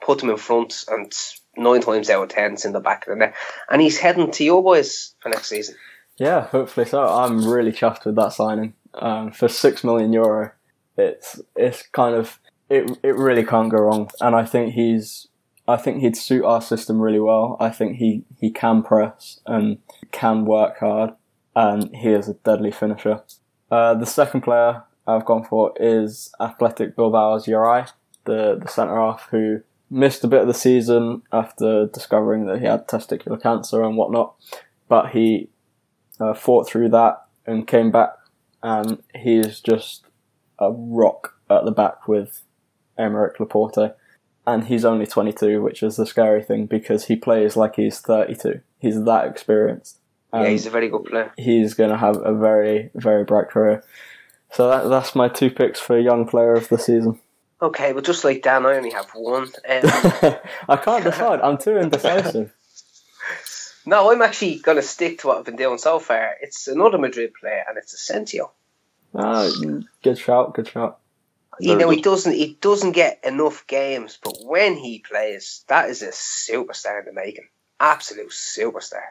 put 0.00 0.22
him 0.22 0.30
in 0.30 0.38
front 0.38 0.84
and 0.88 1.12
nine 1.56 1.82
times 1.82 2.08
out 2.08 2.22
of 2.22 2.28
ten 2.30 2.54
it's 2.54 2.64
in 2.64 2.72
the 2.72 2.80
back 2.80 3.06
of 3.06 3.12
the 3.12 3.16
net. 3.16 3.34
And 3.70 3.82
he's 3.82 3.98
heading 3.98 4.30
to 4.32 4.44
your 4.44 4.62
boys 4.62 5.14
for 5.20 5.28
next 5.28 5.48
season. 5.48 5.76
Yeah, 6.18 6.46
hopefully 6.46 6.86
so. 6.86 7.06
I'm 7.06 7.46
really 7.48 7.72
chuffed 7.72 8.04
with 8.04 8.16
that 8.16 8.32
signing. 8.32 8.74
Um, 8.94 9.32
for 9.32 9.48
six 9.48 9.82
million 9.82 10.12
euro, 10.12 10.52
it's 10.96 11.40
it's 11.56 11.82
kind 11.88 12.14
of 12.14 12.38
it 12.68 12.98
it 13.02 13.16
really 13.16 13.44
can't 13.44 13.70
go 13.70 13.78
wrong. 13.78 14.10
And 14.20 14.36
I 14.36 14.44
think 14.44 14.74
he's 14.74 15.28
I 15.66 15.76
think 15.76 16.00
he'd 16.00 16.16
suit 16.16 16.44
our 16.44 16.60
system 16.60 17.00
really 17.00 17.20
well. 17.20 17.56
I 17.60 17.70
think 17.70 17.96
he, 17.96 18.24
he 18.40 18.50
can 18.50 18.82
press 18.82 19.40
and 19.46 19.78
can 20.10 20.44
work 20.44 20.78
hard, 20.78 21.12
and 21.54 21.94
he 21.94 22.10
is 22.10 22.28
a 22.28 22.34
deadly 22.34 22.72
finisher. 22.72 23.22
Uh, 23.70 23.94
the 23.94 24.06
second 24.06 24.42
player 24.42 24.82
I've 25.06 25.24
gone 25.24 25.44
for 25.44 25.72
is 25.78 26.32
Athletic 26.40 26.96
Bilbao's 26.96 27.46
Uribe, 27.46 27.92
the, 28.24 28.58
the 28.60 28.68
centre 28.68 28.96
half 28.96 29.28
who 29.30 29.60
missed 29.88 30.24
a 30.24 30.28
bit 30.28 30.40
of 30.40 30.46
the 30.46 30.54
season 30.54 31.22
after 31.32 31.86
discovering 31.86 32.46
that 32.46 32.58
he 32.58 32.66
had 32.66 32.88
testicular 32.88 33.40
cancer 33.40 33.82
and 33.82 33.96
whatnot, 33.96 34.34
but 34.88 35.10
he 35.10 35.48
uh, 36.22 36.34
fought 36.34 36.68
through 36.68 36.90
that 36.90 37.24
and 37.46 37.66
came 37.66 37.90
back, 37.90 38.10
and 38.62 39.02
he 39.14 39.36
is 39.36 39.60
just 39.60 40.04
a 40.58 40.70
rock 40.70 41.36
at 41.50 41.64
the 41.64 41.72
back 41.72 42.06
with 42.06 42.42
Aymeric 42.98 43.40
Laporte 43.40 43.96
and 44.46 44.64
he's 44.64 44.84
only 44.84 45.06
22, 45.06 45.62
which 45.62 45.82
is 45.82 45.96
the 45.96 46.06
scary 46.06 46.42
thing 46.42 46.66
because 46.66 47.06
he 47.06 47.16
plays 47.16 47.56
like 47.56 47.76
he's 47.76 48.00
32. 48.00 48.60
He's 48.78 49.04
that 49.04 49.26
experienced. 49.26 49.98
yeah, 50.32 50.48
he's 50.48 50.66
a 50.66 50.70
very 50.70 50.88
good 50.88 51.04
player. 51.04 51.32
He's 51.36 51.74
going 51.74 51.90
to 51.90 51.96
have 51.96 52.16
a 52.16 52.34
very, 52.34 52.90
very 52.94 53.24
bright 53.24 53.48
career. 53.48 53.84
So 54.52 54.68
that, 54.68 54.88
that's 54.88 55.14
my 55.14 55.28
two 55.28 55.50
picks 55.50 55.80
for 55.80 55.98
young 55.98 56.26
player 56.26 56.54
of 56.54 56.68
the 56.68 56.78
season. 56.78 57.20
Okay, 57.60 57.92
well, 57.92 58.02
just 58.02 58.24
like 58.24 58.42
Dan, 58.42 58.66
I 58.66 58.74
only 58.74 58.90
have 58.90 59.08
one. 59.14 59.48
Um, 59.68 60.34
I 60.68 60.76
can't 60.76 61.04
decide. 61.04 61.40
I'm 61.40 61.58
too 61.58 61.76
indecisive. 61.76 62.52
no, 63.86 64.12
I'm 64.12 64.22
actually 64.22 64.58
going 64.58 64.76
to 64.76 64.82
stick 64.82 65.20
to 65.20 65.28
what 65.28 65.38
I've 65.38 65.44
been 65.44 65.56
doing 65.56 65.78
so 65.78 65.98
far. 65.98 66.36
It's 66.40 66.68
another 66.68 66.98
Madrid 66.98 67.32
player, 67.34 67.64
and 67.68 67.78
it's 67.78 67.94
Asensio. 67.94 68.52
Ah, 69.14 69.50
good 70.02 70.18
shout, 70.18 70.54
good 70.54 70.68
shout 70.68 71.00
you 71.60 71.76
know, 71.76 71.90
he 71.90 72.00
doesn't 72.00 72.32
he 72.32 72.56
doesn't 72.60 72.92
get 72.92 73.20
enough 73.24 73.66
games, 73.66 74.18
but 74.22 74.34
when 74.42 74.76
he 74.76 74.98
plays, 74.98 75.64
that 75.68 75.90
is 75.90 76.02
a 76.02 76.08
superstar 76.08 77.00
in 77.00 77.06
the 77.06 77.12
making. 77.12 77.48
Absolute 77.78 78.30
superstar. 78.30 79.02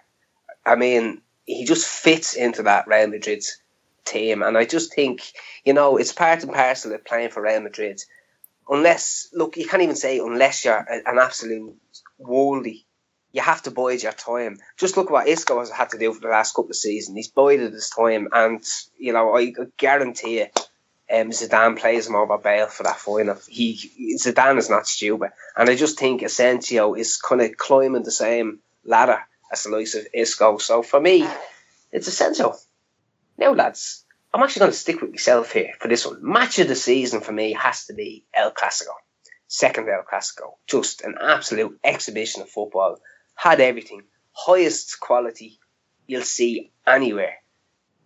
I 0.65 0.75
mean, 0.75 1.21
he 1.45 1.65
just 1.65 1.87
fits 1.87 2.33
into 2.33 2.63
that 2.63 2.87
Real 2.87 3.07
Madrid 3.07 3.43
team, 4.05 4.41
and 4.43 4.57
I 4.57 4.65
just 4.65 4.93
think, 4.93 5.21
you 5.63 5.73
know, 5.73 5.97
it's 5.97 6.13
part 6.13 6.43
and 6.43 6.53
parcel 6.53 6.93
of 6.93 7.05
playing 7.05 7.29
for 7.29 7.41
Real 7.41 7.61
Madrid. 7.61 8.01
Unless, 8.69 9.29
look, 9.33 9.57
you 9.57 9.67
can't 9.67 9.83
even 9.83 9.95
say 9.95 10.19
unless 10.19 10.63
you're 10.65 10.77
an 10.77 11.19
absolute 11.19 11.75
worldly, 12.17 12.85
you 13.31 13.41
have 13.41 13.61
to 13.63 13.71
bide 13.71 14.03
your 14.03 14.11
time. 14.11 14.57
Just 14.77 14.97
look 14.97 15.09
what 15.09 15.27
Isco 15.27 15.59
has 15.59 15.69
had 15.69 15.89
to 15.89 15.97
do 15.97 16.13
for 16.13 16.21
the 16.21 16.27
last 16.27 16.53
couple 16.53 16.71
of 16.71 16.75
seasons. 16.75 17.15
He's 17.15 17.29
bided 17.29 17.73
his 17.73 17.89
time, 17.89 18.27
and 18.31 18.63
you 18.97 19.13
know, 19.13 19.35
I 19.35 19.53
guarantee 19.77 20.39
you 20.39 20.47
um, 21.11 21.31
Zidane 21.31 21.77
plays 21.77 22.07
him 22.07 22.15
over 22.15 22.37
Bale 22.37 22.67
for 22.67 22.83
that 22.83 22.99
final. 22.99 23.37
He 23.47 24.17
Zidane 24.17 24.57
is 24.57 24.69
not 24.69 24.87
stupid, 24.87 25.31
and 25.55 25.69
I 25.69 25.75
just 25.75 25.99
think 25.99 26.21
Asensio 26.21 26.93
is 26.93 27.17
kind 27.17 27.41
of 27.41 27.57
climbing 27.57 28.03
the 28.03 28.11
same 28.11 28.59
ladder 28.85 29.19
as 29.51 29.63
the 29.63 29.69
likes 29.69 29.95
of 29.95 30.07
Isco. 30.13 30.57
So 30.57 30.81
for 30.81 30.99
me, 30.99 31.27
it's 31.91 32.07
Asensio. 32.07 32.55
Now, 33.37 33.53
lads, 33.53 34.05
I'm 34.33 34.41
actually 34.43 34.61
going 34.61 34.71
to 34.71 34.77
stick 34.77 35.01
with 35.01 35.11
myself 35.11 35.51
here 35.51 35.73
for 35.79 35.87
this 35.87 36.05
one. 36.05 36.19
Match 36.21 36.59
of 36.59 36.67
the 36.67 36.75
season 36.75 37.21
for 37.21 37.33
me 37.33 37.53
has 37.53 37.87
to 37.87 37.93
be 37.93 38.23
El 38.33 38.51
Clasico. 38.51 38.93
Second 39.47 39.89
El 39.89 40.03
Clasico. 40.03 40.53
Just 40.67 41.01
an 41.01 41.15
absolute 41.19 41.77
exhibition 41.83 42.41
of 42.41 42.49
football. 42.49 42.99
Had 43.35 43.59
everything. 43.59 44.03
Highest 44.33 44.99
quality 44.99 45.59
you'll 46.07 46.23
see 46.23 46.71
anywhere 46.85 47.41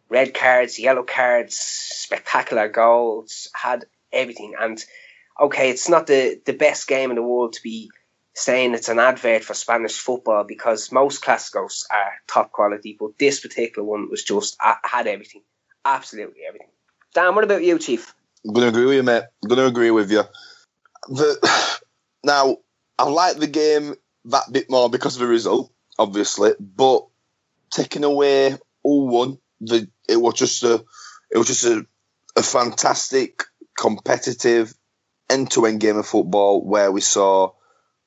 red 0.09 0.33
cards, 0.33 0.79
yellow 0.79 1.03
cards, 1.03 1.57
spectacular 1.57 2.67
goals, 2.69 3.49
had 3.53 3.85
everything. 4.11 4.53
And 4.59 4.83
okay, 5.39 5.69
it's 5.69 5.89
not 5.89 6.07
the, 6.07 6.39
the 6.45 6.53
best 6.53 6.87
game 6.87 7.09
in 7.09 7.15
the 7.15 7.23
world 7.23 7.53
to 7.53 7.63
be 7.63 7.89
saying 8.33 8.73
it's 8.73 8.89
an 8.89 8.99
advert 8.99 9.43
for 9.43 9.53
Spanish 9.53 9.97
football 9.97 10.43
because 10.43 10.91
most 10.91 11.23
Clásicos 11.23 11.85
are 11.91 12.13
top 12.27 12.51
quality, 12.51 12.95
but 12.99 13.17
this 13.17 13.39
particular 13.39 13.87
one 13.87 14.09
was 14.09 14.23
just 14.23 14.57
uh, 14.63 14.75
had 14.83 15.07
everything, 15.07 15.41
absolutely 15.83 16.41
everything. 16.47 16.69
Dan, 17.13 17.33
what 17.33 17.45
about 17.45 17.63
you, 17.63 17.79
Chief? 17.79 18.13
I'm 18.45 18.53
going 18.53 18.71
to 18.71 18.77
agree 18.77 18.85
with 18.85 18.95
you, 18.95 19.03
mate. 19.03 19.23
I'm 19.43 19.49
to 19.49 19.65
agree 19.65 19.91
with 19.91 20.11
you. 20.11 20.23
The, 21.07 21.79
now, 22.23 22.57
I 22.99 23.03
like 23.03 23.37
the 23.37 23.47
game 23.47 23.95
that 24.25 24.51
bit 24.51 24.69
more 24.69 24.89
because 24.89 25.15
of 25.15 25.21
the 25.21 25.27
result, 25.27 25.71
obviously, 25.97 26.53
but 26.59 27.05
taking 27.71 28.03
away 28.03 28.57
all 28.83 29.07
one 29.07 29.37
the 29.61 29.87
it 30.07 30.17
was 30.17 30.35
just 30.35 30.63
a 30.63 30.83
it 31.31 31.37
was 31.37 31.47
just 31.47 31.65
a, 31.65 31.85
a 32.35 32.43
fantastic 32.43 33.43
competitive 33.77 34.73
end 35.29 35.51
to 35.51 35.65
end 35.65 35.79
game 35.79 35.97
of 35.97 36.05
football 36.05 36.63
where 36.63 36.91
we 36.91 37.01
saw 37.01 37.51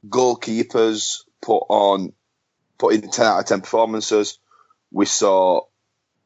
goalkeepers 0.08 1.22
put 1.42 1.64
on 1.68 2.12
put 2.78 2.94
in 2.94 3.10
ten 3.10 3.26
out 3.26 3.40
of 3.40 3.46
ten 3.46 3.60
performances. 3.60 4.38
We 4.90 5.06
saw 5.06 5.62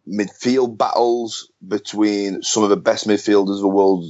midfield 0.06 0.76
battles 0.76 1.50
between 1.66 2.42
some 2.42 2.64
of 2.64 2.70
the 2.70 2.76
best 2.76 3.06
midfielders 3.06 3.60
the 3.60 3.68
world 3.68 4.04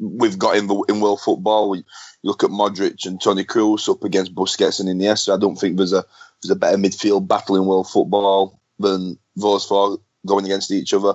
we've 0.00 0.38
got 0.38 0.56
in 0.56 0.66
the 0.66 0.74
in 0.88 1.00
world 1.00 1.20
football. 1.20 1.70
We 1.70 1.84
look 2.22 2.42
at 2.42 2.50
Modric 2.50 3.06
and 3.06 3.20
Toni 3.20 3.44
Kroos 3.44 3.88
up 3.88 4.02
against 4.02 4.34
Busquets 4.34 4.80
and 4.80 4.88
Iniesta. 4.88 5.34
I 5.34 5.38
don't 5.38 5.56
think 5.56 5.76
there's 5.76 5.92
a 5.92 6.04
there's 6.42 6.50
a 6.50 6.56
better 6.56 6.78
midfield 6.78 7.28
battle 7.28 7.56
in 7.56 7.66
world 7.66 7.88
football 7.88 8.60
than 8.78 9.18
those 9.36 9.64
four 9.66 9.98
going 10.26 10.46
against 10.46 10.70
each 10.70 10.94
other. 10.94 11.14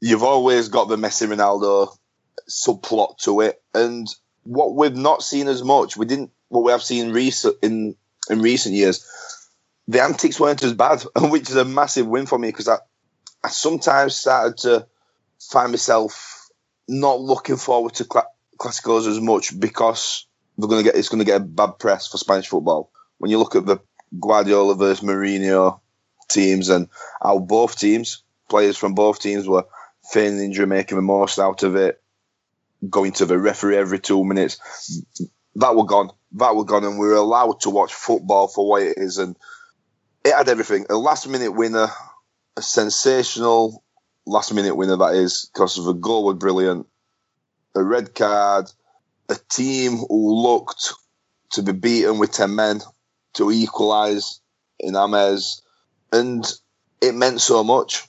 You've 0.00 0.22
always 0.22 0.68
got 0.68 0.88
the 0.88 0.96
Messi 0.96 1.28
Ronaldo 1.28 1.94
subplot 2.48 3.18
to 3.18 3.42
it, 3.42 3.62
and 3.74 4.08
what 4.42 4.74
we've 4.74 4.96
not 4.96 5.22
seen 5.22 5.48
as 5.48 5.62
much, 5.62 5.96
we 5.96 6.06
didn't. 6.06 6.30
What 6.48 6.64
we 6.64 6.72
have 6.72 6.82
seen 6.82 7.10
recent 7.12 7.56
in 7.62 7.96
in 8.30 8.40
recent 8.40 8.74
years, 8.74 9.06
the 9.86 10.02
antics 10.02 10.40
weren't 10.40 10.62
as 10.62 10.72
bad, 10.72 11.02
which 11.16 11.50
is 11.50 11.56
a 11.56 11.64
massive 11.64 12.06
win 12.06 12.26
for 12.26 12.38
me 12.38 12.48
because 12.48 12.68
I, 12.68 12.78
I 13.42 13.48
sometimes 13.48 14.16
started 14.16 14.58
to 14.58 14.86
find 15.38 15.72
myself 15.72 16.33
not 16.88 17.20
looking 17.20 17.56
forward 17.56 17.94
to 17.94 18.04
cl- 18.04 18.30
Clásicos 18.58 19.08
as 19.08 19.20
much 19.20 19.58
because 19.58 20.26
they're 20.56 20.68
going 20.68 20.84
to 20.84 20.90
get 20.90 20.98
it's 20.98 21.08
going 21.08 21.18
to 21.18 21.24
get 21.24 21.40
a 21.40 21.44
bad 21.44 21.78
press 21.78 22.06
for 22.06 22.18
Spanish 22.18 22.48
football. 22.48 22.90
When 23.18 23.30
you 23.30 23.38
look 23.38 23.56
at 23.56 23.66
the 23.66 23.78
Guardiola 24.20 24.74
versus 24.74 25.04
Mourinho 25.04 25.80
teams 26.28 26.68
and 26.68 26.88
how 27.22 27.38
both 27.38 27.78
teams 27.78 28.22
players 28.48 28.76
from 28.76 28.94
both 28.94 29.20
teams 29.20 29.48
were 29.48 29.66
feigning 30.12 30.44
injury, 30.44 30.66
making 30.66 30.96
the 30.96 31.02
most 31.02 31.38
out 31.38 31.62
of 31.62 31.76
it, 31.76 32.00
going 32.88 33.12
to 33.12 33.26
the 33.26 33.38
referee 33.38 33.76
every 33.76 33.98
two 33.98 34.24
minutes. 34.24 34.58
That 35.56 35.76
were 35.76 35.84
gone. 35.84 36.10
That 36.32 36.56
were 36.56 36.64
gone, 36.64 36.84
and 36.84 36.98
we 36.98 37.06
were 37.06 37.14
allowed 37.14 37.60
to 37.60 37.70
watch 37.70 37.94
football 37.94 38.48
for 38.48 38.68
what 38.68 38.82
it 38.82 38.98
is. 38.98 39.18
And 39.18 39.36
it 40.24 40.34
had 40.34 40.48
everything. 40.48 40.86
A 40.90 40.96
last 40.96 41.28
minute 41.28 41.52
winner, 41.52 41.88
a 42.56 42.62
sensational 42.62 43.83
last 44.26 44.52
minute 44.54 44.76
winner, 44.76 44.96
that 44.96 45.14
is, 45.14 45.50
because 45.52 45.78
of 45.78 45.84
the 45.84 45.92
goal 45.92 46.24
was 46.24 46.36
brilliant, 46.36 46.86
a 47.74 47.82
red 47.82 48.14
card, 48.14 48.70
a 49.28 49.36
team 49.48 49.96
who 49.96 50.42
looked 50.42 50.92
to 51.52 51.62
be 51.62 51.72
beaten 51.72 52.18
with 52.18 52.32
10 52.32 52.54
men 52.54 52.80
to 53.34 53.50
equalise 53.50 54.40
in 54.78 54.96
Ames. 54.96 55.62
And 56.12 56.44
it 57.00 57.14
meant 57.14 57.40
so 57.40 57.64
much 57.64 58.06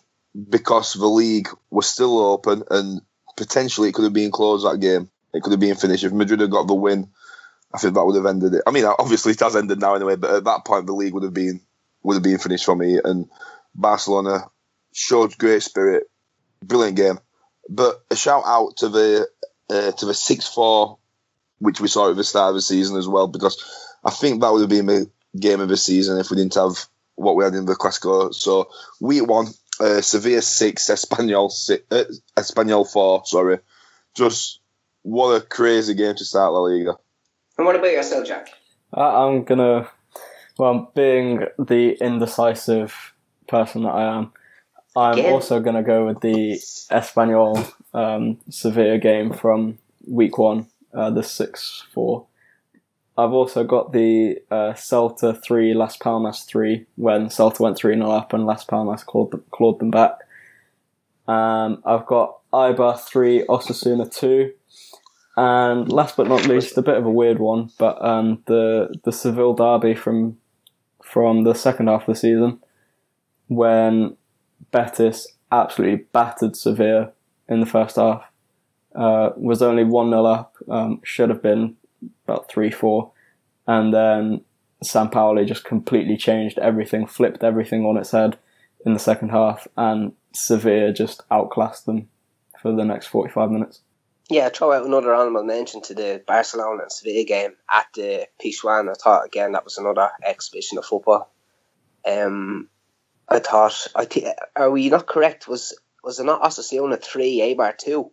because 0.50 0.94
the 0.94 1.08
league 1.08 1.50
was 1.70 1.88
still 1.88 2.20
open 2.20 2.64
and 2.70 3.02
potentially 3.38 3.90
it 3.90 3.94
could 3.94 4.04
have 4.04 4.14
been 4.14 4.32
closed 4.32 4.66
that 4.66 4.80
game. 4.80 5.10
It 5.34 5.44
could 5.44 5.52
have 5.52 5.60
been 5.60 5.76
finished. 5.76 6.04
If 6.04 6.14
Madrid 6.14 6.40
had 6.40 6.52
got 6.52 6.68
the 6.68 6.74
win, 6.74 7.10
I 7.74 7.78
think 7.78 7.94
that 7.94 8.06
would 8.06 8.16
have 8.16 8.26
ended 8.26 8.54
it. 8.54 8.64
I 8.66 8.72
mean, 8.72 8.86
obviously 9.00 9.34
it 9.34 9.40
has 9.40 9.56
ended 9.56 9.80
now 9.80 9.96
anyway, 9.96 10.16
but 10.16 10.34
at 10.34 10.44
that 10.46 10.66
point 10.66 10.86
the 10.86 10.94
league 10.94 11.14
would 11.14 11.24
have 11.24 11.34
been 11.34 11.62
would 12.04 12.16
have 12.16 12.24
been 12.24 12.38
finished 12.38 12.66
for 12.66 12.76
me. 12.76 13.00
And 13.04 13.28
Barcelona 13.74 14.46
showed 14.96 15.38
great 15.38 15.62
spirit, 15.62 16.10
brilliant 16.64 16.96
game. 16.96 17.20
But 17.70 18.02
a 18.10 18.16
shout 18.16 18.44
out 18.46 18.78
to 18.78 18.90
the 18.90 19.28
uh, 19.70 19.92
to 19.92 20.06
the 20.06 20.14
six 20.14 20.48
four, 20.48 20.98
which 21.60 21.82
we 21.82 21.88
saw 21.88 22.10
at 22.10 22.16
the 22.16 22.24
start 22.24 22.50
of 22.50 22.56
the 22.56 22.62
season 22.62 22.98
as 22.98 23.08
well, 23.08 23.28
because 23.28 23.64
I 24.04 24.10
think 24.10 24.42
that 24.42 24.52
would 24.52 24.62
have 24.62 24.70
been 24.70 24.86
the 24.86 25.10
game 25.38 25.60
of 25.60 25.68
the 25.68 25.78
season 25.78 26.18
if 26.18 26.32
we 26.32 26.38
didn't 26.38 26.56
have 26.56 26.88
what 27.16 27.36
we 27.36 27.44
had 27.44 27.54
in 27.54 27.66
the 27.66 27.76
Clasico. 27.76 28.34
So 28.34 28.70
week 29.02 29.28
one, 29.28 29.48
uh, 29.80 30.02
Sevilla 30.02 30.42
six, 30.42 30.88
Espanyol 30.88 31.52
six, 31.52 31.84
uh, 31.92 32.06
Espanyol 32.38 32.90
four. 32.90 33.26
Sorry, 33.26 33.60
just 34.16 34.60
what 35.02 35.34
a 35.34 35.42
crazy 35.42 35.94
game 35.94 36.16
to 36.16 36.26
start 36.26 36.54
La 36.54 36.60
Liga. 36.60 36.96
And 37.58 37.66
what 37.66 37.76
about 37.76 37.92
yourself, 37.92 38.28
Jack? 38.28 38.50
Uh, 38.96 39.28
I'm 39.28 39.44
gonna, 39.44 39.90
well, 40.58 40.92
being 40.96 41.48
the 41.58 41.98
indecisive 42.00 43.14
person 43.48 43.84
that 43.84 43.90
I 43.90 44.18
am, 44.18 44.32
I'm 44.96 45.14
Again? 45.20 45.34
also 45.34 45.60
going 45.60 45.76
to 45.76 45.84
go 45.84 46.06
with 46.06 46.22
the 46.22 46.54
Espanyol 46.92 47.72
um, 47.94 48.40
Sevilla 48.50 48.98
game 48.98 49.34
from 49.34 49.78
week 50.08 50.38
one, 50.38 50.68
uh, 50.94 51.10
the 51.10 51.24
6 51.24 51.84
4. 51.94 52.26
I've 53.18 53.32
also 53.32 53.64
got 53.64 53.94
the 53.94 54.38
uh, 54.52 54.74
Celta 54.74 55.42
3, 55.42 55.74
Las 55.74 55.98
Palmas 55.98 56.44
3, 56.44 56.86
when 56.96 57.28
Celta 57.28 57.60
went 57.60 57.78
3 57.78 57.96
0 57.96 58.10
up 58.10 58.34
and 58.34 58.46
Las 58.46 58.64
Palmas 58.64 59.04
clawed, 59.04 59.32
them- 59.32 59.44
clawed 59.52 59.80
them 59.80 59.92
back. 59.92 60.20
Um, 61.28 61.82
I've 61.86 62.06
got 62.06 62.40
Eibar 62.54 63.00
3, 63.00 63.46
Osasuna 63.48 64.14
2. 64.14 64.52
And 65.38 65.92
last 65.92 66.16
but 66.16 66.28
not 66.30 66.48
least, 66.48 66.78
a 66.78 66.82
bit 66.82 66.96
of 66.96 67.06
a 67.06 67.12
weird 67.12 67.40
one, 67.40 67.70
but 67.78 68.02
um, 68.02 68.42
the 68.46 68.96
the 69.04 69.12
Seville 69.12 69.54
derby 69.54 69.94
from 69.94 70.38
from 71.04 71.44
the 71.44 71.54
second 71.54 71.88
half 71.88 72.08
of 72.08 72.14
the 72.14 72.16
season, 72.16 72.60
when 73.48 74.16
Betis 74.76 75.28
absolutely 75.54 76.06
battered 76.12 76.58
Sevilla 76.58 77.14
in 77.48 77.62
the 77.62 77.66
first 77.66 77.96
half. 77.96 78.26
Uh, 78.94 79.30
was 79.38 79.62
only 79.62 79.86
1 79.86 80.10
0 80.10 80.26
up, 80.26 80.56
um, 80.70 81.00
should 81.02 81.30
have 81.30 81.42
been 81.42 81.78
about 82.26 82.50
3 82.50 82.70
4. 82.72 83.10
And 83.68 83.94
then 83.94 84.42
Sampaoli 84.84 85.48
just 85.48 85.64
completely 85.64 86.18
changed 86.18 86.60
everything, 86.60 87.08
flipped 87.08 87.42
everything 87.42 87.86
on 87.86 87.96
its 87.96 88.12
head 88.12 88.38
in 88.86 88.94
the 88.94 89.00
second 89.00 89.30
half, 89.30 89.66
and 89.78 90.12
Sevilla 90.34 90.92
just 90.92 91.24
outclassed 91.32 91.86
them 91.86 92.10
for 92.62 92.76
the 92.76 92.84
next 92.84 93.08
45 93.08 93.52
minutes. 93.52 93.80
Yeah, 94.30 94.50
throw 94.50 94.74
out 94.74 94.86
another 94.86 95.16
honourable 95.16 95.44
mention 95.44 95.84
to 95.84 95.94
the 95.94 96.22
Barcelona 96.28 96.82
and 96.82 96.92
Sevilla 96.92 97.24
game 97.24 97.56
at 97.72 97.88
the 97.96 98.28
Pizjuan. 98.44 98.90
I 98.90 98.94
thought 98.94 99.26
again 99.26 99.54
that 99.54 99.64
was 99.64 99.78
another 99.78 100.10
exhibition 100.26 100.78
of 100.78 100.86
football. 100.86 101.32
Um, 102.06 102.70
I 103.28 103.40
thought 103.40 103.88
I 103.96 104.06
thi- 104.06 104.28
are 104.56 104.72
we 104.72 104.90
not 104.90 105.08
correct? 105.08 105.48
Was 105.48 105.78
was 106.04 106.20
it 106.20 106.26
not 106.26 106.42
Osasuna 106.44 107.02
three, 107.02 107.40
Eibar 107.40 107.78
two? 107.78 108.12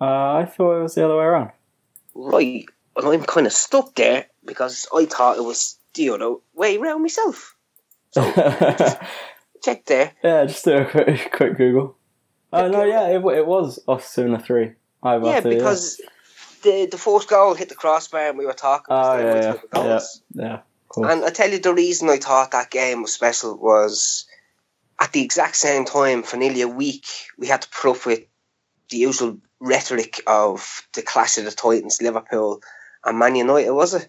Uh, 0.00 0.34
I 0.34 0.44
thought 0.46 0.78
it 0.78 0.82
was 0.82 0.94
the 0.94 1.04
other 1.04 1.16
way 1.16 1.24
around. 1.24 1.50
Right, 2.14 2.66
well, 2.96 3.12
I'm 3.12 3.22
kind 3.22 3.46
of 3.46 3.52
stuck 3.52 3.94
there 3.94 4.26
because 4.44 4.88
I 4.94 5.04
thought 5.04 5.36
it 5.38 5.44
was 5.44 5.78
the 5.94 6.10
other 6.10 6.34
way 6.54 6.78
round 6.78 7.02
myself. 7.02 7.54
Check 9.62 9.84
there. 9.86 10.12
yeah, 10.24 10.46
just 10.46 10.64
do 10.64 10.78
a 10.78 10.84
quick, 10.86 11.32
quick 11.32 11.56
Google. 11.56 11.96
Oh, 12.52 12.68
no, 12.68 12.82
yeah, 12.82 13.08
it, 13.08 13.24
it 13.24 13.46
was 13.46 13.78
Osasuna 13.86 14.42
3. 14.42 14.72
I 15.02 15.16
Yeah, 15.18 15.40
because 15.40 16.00
the 16.62 16.86
the 16.90 16.98
first 16.98 17.28
goal 17.28 17.54
hit 17.54 17.68
the 17.68 17.74
crossbar 17.74 18.28
and 18.28 18.38
we 18.38 18.46
were 18.46 18.52
talking. 18.52 18.86
Oh, 18.90 19.18
yeah, 19.18 19.54
yeah, 19.74 19.84
yeah, 19.84 20.00
yeah, 20.34 20.60
cool. 20.88 21.06
And 21.06 21.24
I 21.24 21.30
tell 21.30 21.50
you, 21.50 21.58
the 21.58 21.72
reason 21.74 22.10
I 22.10 22.18
thought 22.18 22.50
that 22.50 22.70
game 22.70 23.02
was 23.02 23.12
special 23.12 23.56
was 23.56 24.26
at 25.00 25.12
the 25.12 25.22
exact 25.22 25.56
same 25.56 25.86
time, 25.86 26.22
for 26.22 26.36
nearly 26.36 26.60
a 26.60 26.68
week, 26.68 27.06
we 27.38 27.46
had 27.46 27.62
to 27.62 27.68
put 27.70 27.96
up 27.96 28.06
with 28.06 28.20
the 28.90 28.98
usual 28.98 29.38
rhetoric 29.58 30.20
of 30.26 30.86
the 30.94 31.02
clash 31.02 31.38
of 31.38 31.44
the 31.46 31.50
Titans, 31.50 32.02
Liverpool, 32.02 32.62
and 33.04 33.18
Man 33.18 33.34
United, 33.34 33.70
was 33.72 33.94
it? 33.94 34.08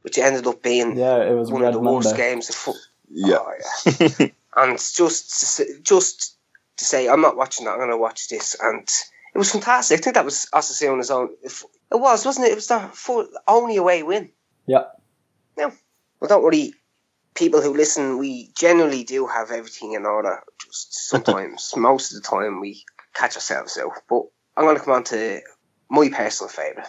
Which 0.00 0.16
ended 0.16 0.46
up 0.46 0.62
being 0.62 0.96
yeah, 0.96 1.22
it 1.22 1.34
was 1.34 1.52
one 1.52 1.62
of 1.62 1.74
the 1.74 1.80
worst 1.80 2.16
games 2.16 2.48
of 2.48 2.54
football. 2.54 2.80
Yeah. 3.10 3.36
Oh, 3.38 3.54
yeah. 4.00 4.28
and 4.56 4.78
just 4.78 5.40
to 5.40 5.46
say, 5.46 5.64
just 5.82 6.38
to 6.78 6.84
say, 6.86 7.06
I'm 7.06 7.20
not 7.20 7.36
watching 7.36 7.66
that. 7.66 7.72
I'm 7.72 7.78
going 7.78 7.90
to 7.90 7.98
watch 7.98 8.28
this, 8.28 8.56
and 8.60 8.88
it 9.34 9.38
was 9.38 9.52
fantastic. 9.52 9.98
I 9.98 10.02
think 10.02 10.14
that 10.14 10.24
was 10.24 10.48
Osasuna's 10.54 11.10
own. 11.10 11.30
It 11.42 11.52
was, 11.92 12.24
wasn't 12.24 12.46
it? 12.46 12.52
It 12.52 12.54
was 12.54 12.68
the 12.68 12.80
full, 12.94 13.28
only 13.46 13.76
away 13.76 14.02
win. 14.02 14.30
Yeah. 14.66 14.84
No, 15.58 15.72
well, 16.18 16.28
don't 16.28 16.42
worry. 16.42 16.72
People 17.40 17.62
who 17.62 17.72
listen, 17.74 18.18
we 18.18 18.50
generally 18.54 19.02
do 19.02 19.26
have 19.26 19.50
everything 19.50 19.94
in 19.94 20.04
order. 20.04 20.40
Just 20.62 20.92
sometimes, 21.08 21.72
most 21.74 22.12
of 22.12 22.22
the 22.22 22.28
time, 22.28 22.60
we 22.60 22.84
catch 23.14 23.34
ourselves 23.34 23.78
out. 23.78 23.92
But 24.10 24.24
I'm 24.58 24.64
going 24.64 24.76
to 24.76 24.82
come 24.82 24.92
on 24.92 25.04
to 25.04 25.40
my 25.88 26.10
personal 26.10 26.50
favourite. 26.50 26.86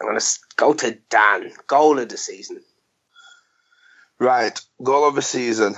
I'm 0.00 0.08
going 0.08 0.18
to 0.18 0.26
go 0.56 0.72
to 0.72 0.98
Dan, 1.10 1.52
goal 1.66 1.98
of 1.98 2.08
the 2.08 2.16
season. 2.16 2.62
Right, 4.18 4.58
goal 4.82 5.06
of 5.06 5.14
the 5.14 5.20
season. 5.20 5.74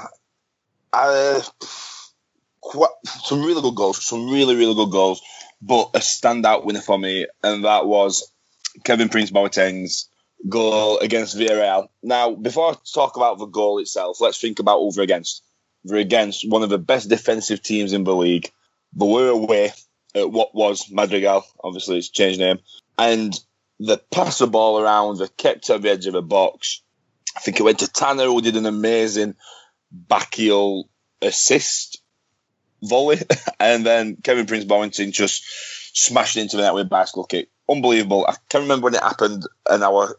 Uh, 0.93 1.41
quite, 2.61 2.91
some 3.05 3.43
really 3.43 3.63
good 3.63 3.75
goals, 3.75 4.05
some 4.05 4.31
really, 4.31 4.55
really 4.55 4.77
good 4.77 4.93
goals, 4.93 5.23
but 5.61 5.91
a 5.95 5.99
standout 5.99 6.65
winner 6.65 6.81
for 6.81 6.99
me, 6.99 7.27
and 7.43 7.65
that 7.65 7.87
was 7.87 8.31
Kevin 8.85 9.09
Prince 9.09 9.31
Boateng's 9.31 10.09
goal 10.49 10.99
against 10.99 11.37
Villarreal. 11.37 11.89
Now, 12.03 12.35
before 12.35 12.73
I 12.73 12.75
talk 12.93 13.17
about 13.17 13.39
the 13.39 13.47
goal 13.47 13.79
itself, 13.79 14.21
let's 14.21 14.41
think 14.41 14.59
about 14.59 14.79
over 14.79 15.03
against. 15.03 15.43
We're 15.85 15.99
against 15.99 16.49
one 16.49 16.63
of 16.63 16.71
the 16.71 16.79
best 16.79 17.09
defensive 17.09 17.63
teams 17.63 17.93
in 17.93 18.05
the 18.05 18.15
league, 18.15 18.51
but 18.95 19.07
we're 19.07 19.29
away 19.29 19.73
at 20.15 20.31
what 20.31 20.55
was 20.55 20.91
Madrigal, 20.91 21.45
obviously 21.63 21.99
it's 21.99 22.09
changed 22.09 22.41
name, 22.41 22.61
and 22.97 23.39
they 23.81 23.97
passed 24.11 24.39
the 24.39 24.47
ball 24.47 24.81
around, 24.81 25.19
they 25.19 25.29
kept 25.37 25.69
at 25.69 25.83
the 25.83 25.91
edge 25.91 26.07
of 26.07 26.15
the 26.15 26.23
box. 26.23 26.83
I 27.37 27.41
think 27.41 27.59
it 27.59 27.65
went 27.65 27.81
to 27.81 27.89
Tana, 27.89 28.25
who 28.25 28.41
did 28.41 28.57
an 28.57 28.67
amazing 28.67 29.35
back 29.91 30.35
heel 30.35 30.89
assist 31.21 32.01
volley, 32.83 33.19
and 33.61 33.85
then 33.85 34.17
Kevin 34.17 34.47
Prince 34.47 34.65
Boateng 34.65 35.13
just 35.13 35.45
smashed 35.95 36.37
into 36.37 36.57
the 36.57 36.63
net 36.63 36.75
with 36.75 36.87
a 36.87 36.89
bicycle 36.89 37.25
kick. 37.25 37.49
Unbelievable. 37.69 38.25
I 38.27 38.37
can't 38.49 38.63
remember 38.63 38.85
when 38.85 38.95
it 38.95 39.03
happened, 39.03 39.45
I 39.69 39.89
was 39.89 40.15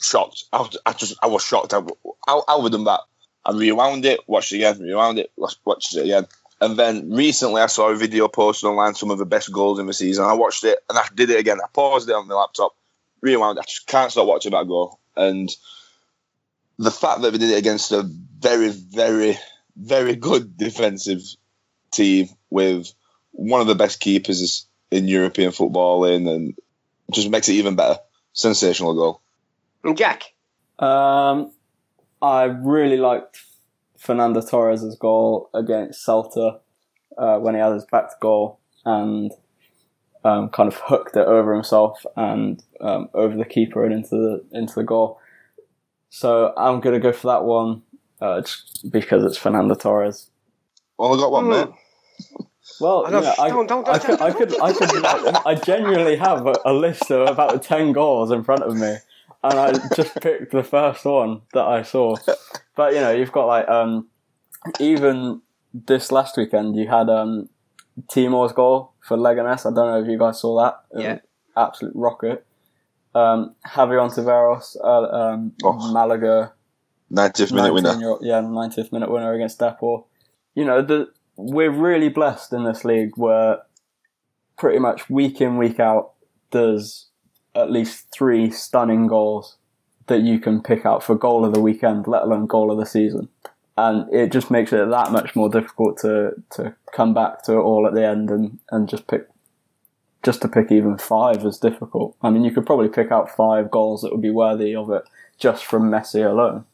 shocked. 0.00 0.44
I, 0.52 0.58
was, 0.58 0.76
I 0.84 0.92
just 0.92 1.16
I 1.22 1.26
was 1.26 1.44
shocked. 1.44 1.74
I, 1.74 1.82
how, 2.26 2.44
how 2.46 2.62
would 2.62 2.72
done 2.72 2.84
that? 2.84 3.00
I 3.44 3.52
rewound 3.52 4.04
it, 4.04 4.20
watched 4.26 4.52
it 4.52 4.56
again, 4.56 4.80
rewound 4.80 5.18
it, 5.18 5.30
watched 5.36 5.96
it 5.96 6.04
again. 6.04 6.26
And 6.60 6.76
then 6.76 7.10
recently 7.10 7.62
I 7.62 7.66
saw 7.66 7.88
a 7.88 7.96
video 7.96 8.28
posted 8.28 8.68
online, 8.68 8.94
some 8.94 9.10
of 9.10 9.18
the 9.18 9.26
best 9.26 9.52
goals 9.52 9.78
in 9.78 9.86
the 9.86 9.92
season. 9.92 10.24
I 10.24 10.32
watched 10.32 10.64
it 10.64 10.78
and 10.88 10.98
I 10.98 11.06
did 11.14 11.30
it 11.30 11.38
again. 11.38 11.58
I 11.62 11.68
paused 11.72 12.08
it 12.08 12.14
on 12.14 12.26
my 12.26 12.34
laptop, 12.34 12.74
rewound. 13.20 13.58
I 13.58 13.62
just 13.62 13.86
can't 13.86 14.10
stop 14.10 14.26
watching 14.26 14.52
that 14.52 14.66
goal. 14.66 14.98
And 15.16 15.48
the 16.78 16.90
fact 16.90 17.22
that 17.22 17.32
we 17.32 17.38
did 17.38 17.50
it 17.50 17.58
against 17.58 17.92
a 17.92 18.02
very, 18.02 18.70
very, 18.70 19.38
very 19.76 20.16
good 20.16 20.56
defensive 20.56 21.22
team 21.92 22.28
with 22.50 22.92
one 23.32 23.60
of 23.60 23.66
the 23.66 23.74
best 23.74 24.00
keepers 24.00 24.66
in 24.90 25.06
European 25.06 25.52
football 25.52 26.04
in, 26.04 26.26
and 26.26 26.58
just 27.12 27.30
makes 27.30 27.48
it 27.48 27.54
even 27.54 27.76
better. 27.76 27.98
Sensational 28.32 28.94
goal. 28.94 29.20
And 29.84 29.96
Jack, 29.96 30.34
Um, 30.78 31.52
I 32.20 32.44
really 32.44 32.96
liked 32.96 33.40
Fernando 33.96 34.40
Torres' 34.40 34.96
goal 34.96 35.50
against 35.54 36.06
Celta 36.06 36.60
uh, 37.16 37.38
when 37.38 37.54
he 37.54 37.60
had 37.60 37.72
his 37.72 37.84
back 37.86 38.10
to 38.10 38.16
goal 38.20 38.58
and 38.84 39.30
um, 40.24 40.48
kind 40.50 40.66
of 40.72 40.76
hooked 40.84 41.16
it 41.16 41.26
over 41.26 41.54
himself 41.54 42.04
and 42.16 42.62
um, 42.80 43.08
over 43.14 43.36
the 43.36 43.44
keeper 43.44 43.84
and 43.84 43.94
into 43.94 44.10
the 44.16 44.44
into 44.58 44.74
the 44.74 44.84
goal. 44.84 45.18
So 46.10 46.52
I'm 46.56 46.80
gonna 46.80 47.00
go 47.00 47.12
for 47.12 47.28
that 47.28 47.44
one 47.44 47.82
uh, 48.20 48.40
just 48.40 48.90
because 48.90 49.24
it's 49.24 49.36
Fernando 49.38 49.74
Torres. 49.74 50.30
Well, 50.98 51.14
I 51.14 51.16
got 51.18 51.30
one, 51.32 51.44
Hmm. 51.44 51.50
mate. 51.50 51.68
Well, 52.80 53.06
I 53.06 53.10
don't- 53.10 53.22
yeah, 53.22 53.34
I, 53.38 53.48
don't- 53.48 53.66
don't- 53.66 53.84
don't- 53.86 54.00
could, 54.02 54.20
I 54.20 54.30
don't- 54.30 54.38
could, 54.38 54.60
I 54.60 54.72
could, 54.72 55.36
I 55.46 55.54
genuinely 55.54 56.16
have 56.16 56.46
a, 56.46 56.54
a 56.64 56.72
list 56.72 57.10
of 57.10 57.28
about 57.28 57.62
ten 57.62 57.92
goals 57.92 58.30
in 58.30 58.42
front 58.44 58.62
of 58.62 58.74
me, 58.76 58.96
and 59.42 59.54
I 59.58 59.72
just 59.94 60.14
picked 60.20 60.52
the 60.52 60.62
first 60.64 61.04
one 61.04 61.42
that 61.54 61.64
I 61.64 61.82
saw. 61.82 62.16
But 62.76 62.94
you 62.94 63.00
know, 63.00 63.10
you've 63.12 63.32
got 63.32 63.46
like 63.46 63.68
um, 63.68 64.08
even 64.80 65.40
this 65.72 66.10
last 66.12 66.36
weekend, 66.36 66.76
you 66.76 66.88
had 66.88 67.08
um, 67.08 67.48
Timor's 68.08 68.52
goal 68.52 68.92
for 69.00 69.16
Leganes. 69.16 69.60
I 69.60 69.74
don't 69.74 69.76
know 69.90 70.02
if 70.02 70.08
you 70.08 70.18
guys 70.18 70.40
saw 70.40 70.60
that. 70.62 70.80
It 70.98 71.02
Yeah. 71.02 71.10
an 71.12 71.20
absolute 71.56 71.92
rocket. 71.94 72.44
Um, 73.14 73.54
Javier 73.66 74.00
Ontiveros, 74.06 74.76
uh, 74.82 75.16
um, 75.16 75.52
Oh. 75.64 75.92
Malaga 75.92 76.52
90th 77.12 77.52
minute 77.52 77.72
winner. 77.74 77.94
year- 77.98 78.18
yeah, 78.20 78.40
90th 78.40 78.92
minute 78.92 79.10
winner 79.10 79.32
against 79.32 79.58
Depor. 79.58 80.04
You 80.54 80.64
know, 80.64 80.82
the, 80.82 81.08
we're 81.36 81.70
really 81.70 82.10
blessed 82.10 82.52
in 82.52 82.64
this 82.64 82.84
league 82.84 83.12
where 83.16 83.62
pretty 84.56 84.78
much 84.78 85.08
week 85.08 85.40
in, 85.40 85.56
week 85.56 85.80
out, 85.80 86.12
there's 86.50 87.06
at 87.58 87.70
least 87.70 88.06
three 88.12 88.50
stunning 88.50 89.06
goals 89.06 89.56
that 90.06 90.22
you 90.22 90.38
can 90.38 90.62
pick 90.62 90.86
out 90.86 91.02
for 91.02 91.14
goal 91.14 91.44
of 91.44 91.54
the 91.54 91.60
weekend, 91.60 92.06
let 92.06 92.22
alone 92.22 92.46
goal 92.46 92.70
of 92.70 92.78
the 92.78 92.86
season. 92.86 93.28
And 93.76 94.12
it 94.12 94.32
just 94.32 94.50
makes 94.50 94.72
it 94.72 94.88
that 94.90 95.12
much 95.12 95.36
more 95.36 95.48
difficult 95.48 95.98
to, 95.98 96.32
to 96.52 96.74
come 96.92 97.14
back 97.14 97.44
to 97.44 97.52
it 97.52 97.60
all 97.60 97.86
at 97.86 97.94
the 97.94 98.04
end 98.04 98.30
and, 98.30 98.58
and 98.70 98.88
just 98.88 99.06
pick 99.06 99.28
just 100.24 100.42
to 100.42 100.48
pick 100.48 100.72
even 100.72 100.98
five 100.98 101.44
is 101.44 101.58
difficult. 101.58 102.16
I 102.22 102.30
mean, 102.30 102.44
you 102.44 102.50
could 102.50 102.66
probably 102.66 102.88
pick 102.88 103.12
out 103.12 103.34
five 103.34 103.70
goals 103.70 104.02
that 104.02 104.12
would 104.12 104.22
be 104.22 104.30
worthy 104.30 104.74
of 104.74 104.90
it 104.90 105.04
just 105.38 105.64
from 105.64 105.90
Messi 105.90 106.28
alone. 106.28 106.64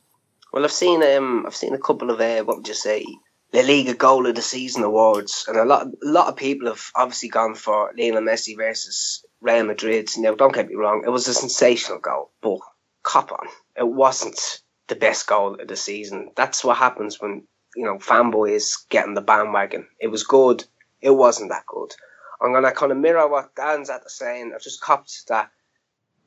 well, 0.53 0.65
I've 0.65 0.73
seen 0.73 1.03
um, 1.03 1.45
I've 1.47 1.55
seen 1.55 1.75
a 1.75 1.79
couple 1.79 2.11
of 2.11 2.21
uh, 2.21 2.43
what 2.45 2.59
would 2.59 2.69
you 2.69 2.75
say, 2.75 3.05
La 3.53 3.61
Liga 3.61 3.95
Goal 3.95 4.27
of 4.27 4.35
the 4.35 4.43
Season 4.43 4.83
awards, 4.83 5.45
and 5.47 5.57
a 5.57 5.65
lot, 5.65 5.87
a 5.87 5.91
lot 6.03 6.29
of 6.29 6.37
people 6.37 6.69
have 6.69 6.91
obviously 6.97 7.29
gone 7.29 7.55
for 7.55 7.93
Lionel 7.97 8.23
Messi 8.23 8.57
versus 8.57 9.24
Real 9.45 9.65
Madrid. 9.65 10.09
Now, 10.17 10.35
don't 10.35 10.55
get 10.55 10.69
me 10.69 10.75
wrong, 10.75 11.03
it 11.07 11.11
was 11.11 11.29
a 11.29 11.35
sensational 11.35 11.99
goal, 11.99 12.33
but 12.41 12.59
cop 13.03 13.31
on, 13.31 13.47
it 13.77 13.87
wasn't 13.87 14.41
the 14.89 14.97
best 14.97 15.27
goal 15.27 15.61
of 15.61 15.69
the 15.69 15.77
season. 15.77 16.31
That's 16.35 16.65
what 16.65 16.79
happens 16.79 17.21
when 17.21 17.47
you 17.77 17.85
know 17.85 17.99
fanboys 17.99 18.89
get 18.89 19.01
getting 19.01 19.15
the 19.15 19.21
bandwagon. 19.21 19.87
It 20.01 20.09
was 20.09 20.25
good. 20.25 20.65
It 21.03 21.11
wasn't 21.11 21.51
that 21.51 21.67
good. 21.67 21.93
I'm 22.41 22.55
gonna 22.55 22.73
kind 22.73 22.91
of 22.91 22.99
mirror 22.99 23.29
what 23.29 23.55
Dan's 23.55 23.91
at 23.91 24.03
the 24.03 24.11
saying. 24.11 24.53
I've 24.55 24.63
just 24.63 24.81
copped 24.81 25.29
that 25.29 25.51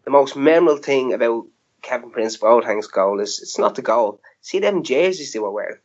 the 0.06 0.12
most 0.12 0.36
memorable 0.36 0.82
thing 0.82 1.14
about 1.14 1.48
Kevin 1.82 2.12
Prince 2.12 2.38
Boateng's 2.38 2.88
goal 2.88 3.20
is 3.20 3.40
it's 3.42 3.58
not 3.58 3.76
the 3.76 3.82
goal. 3.82 4.22
See 4.42 4.60
them 4.60 4.84
jerseys 4.84 5.34
they 5.34 5.40
were 5.40 5.52
wearing, 5.52 5.80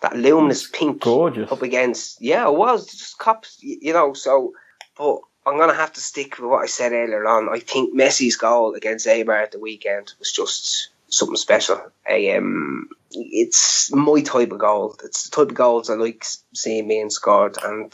that 0.00 0.16
luminous 0.16 0.68
pink, 0.68 1.00
Gorgeous. 1.00 1.50
up 1.52 1.62
against. 1.62 2.20
Yeah, 2.20 2.48
it 2.48 2.54
was 2.54 2.86
just 2.86 3.18
cops. 3.18 3.58
You 3.60 3.92
know, 3.92 4.14
so 4.14 4.52
but 4.96 5.20
I'm 5.44 5.58
gonna 5.58 5.74
have 5.74 5.92
to 5.94 6.00
stick 6.00 6.38
with 6.38 6.48
what 6.48 6.62
I 6.62 6.66
said 6.66 6.92
earlier 6.92 7.26
on. 7.26 7.48
I 7.48 7.58
think 7.58 7.94
Messi's 7.94 8.36
goal 8.36 8.74
against 8.74 9.06
Eibar 9.06 9.42
at 9.42 9.52
the 9.52 9.58
weekend 9.58 10.12
was 10.18 10.32
just 10.32 10.90
something 11.08 11.36
special. 11.36 11.80
I, 12.08 12.30
um, 12.36 12.88
it's 13.10 13.92
my 13.92 14.22
type 14.22 14.52
of 14.52 14.58
goal. 14.58 14.96
It's 15.04 15.24
the 15.28 15.36
type 15.36 15.50
of 15.50 15.54
goals 15.54 15.90
I 15.90 15.94
like 15.94 16.24
seeing 16.54 16.88
being 16.88 17.10
scored, 17.10 17.58
and 17.62 17.92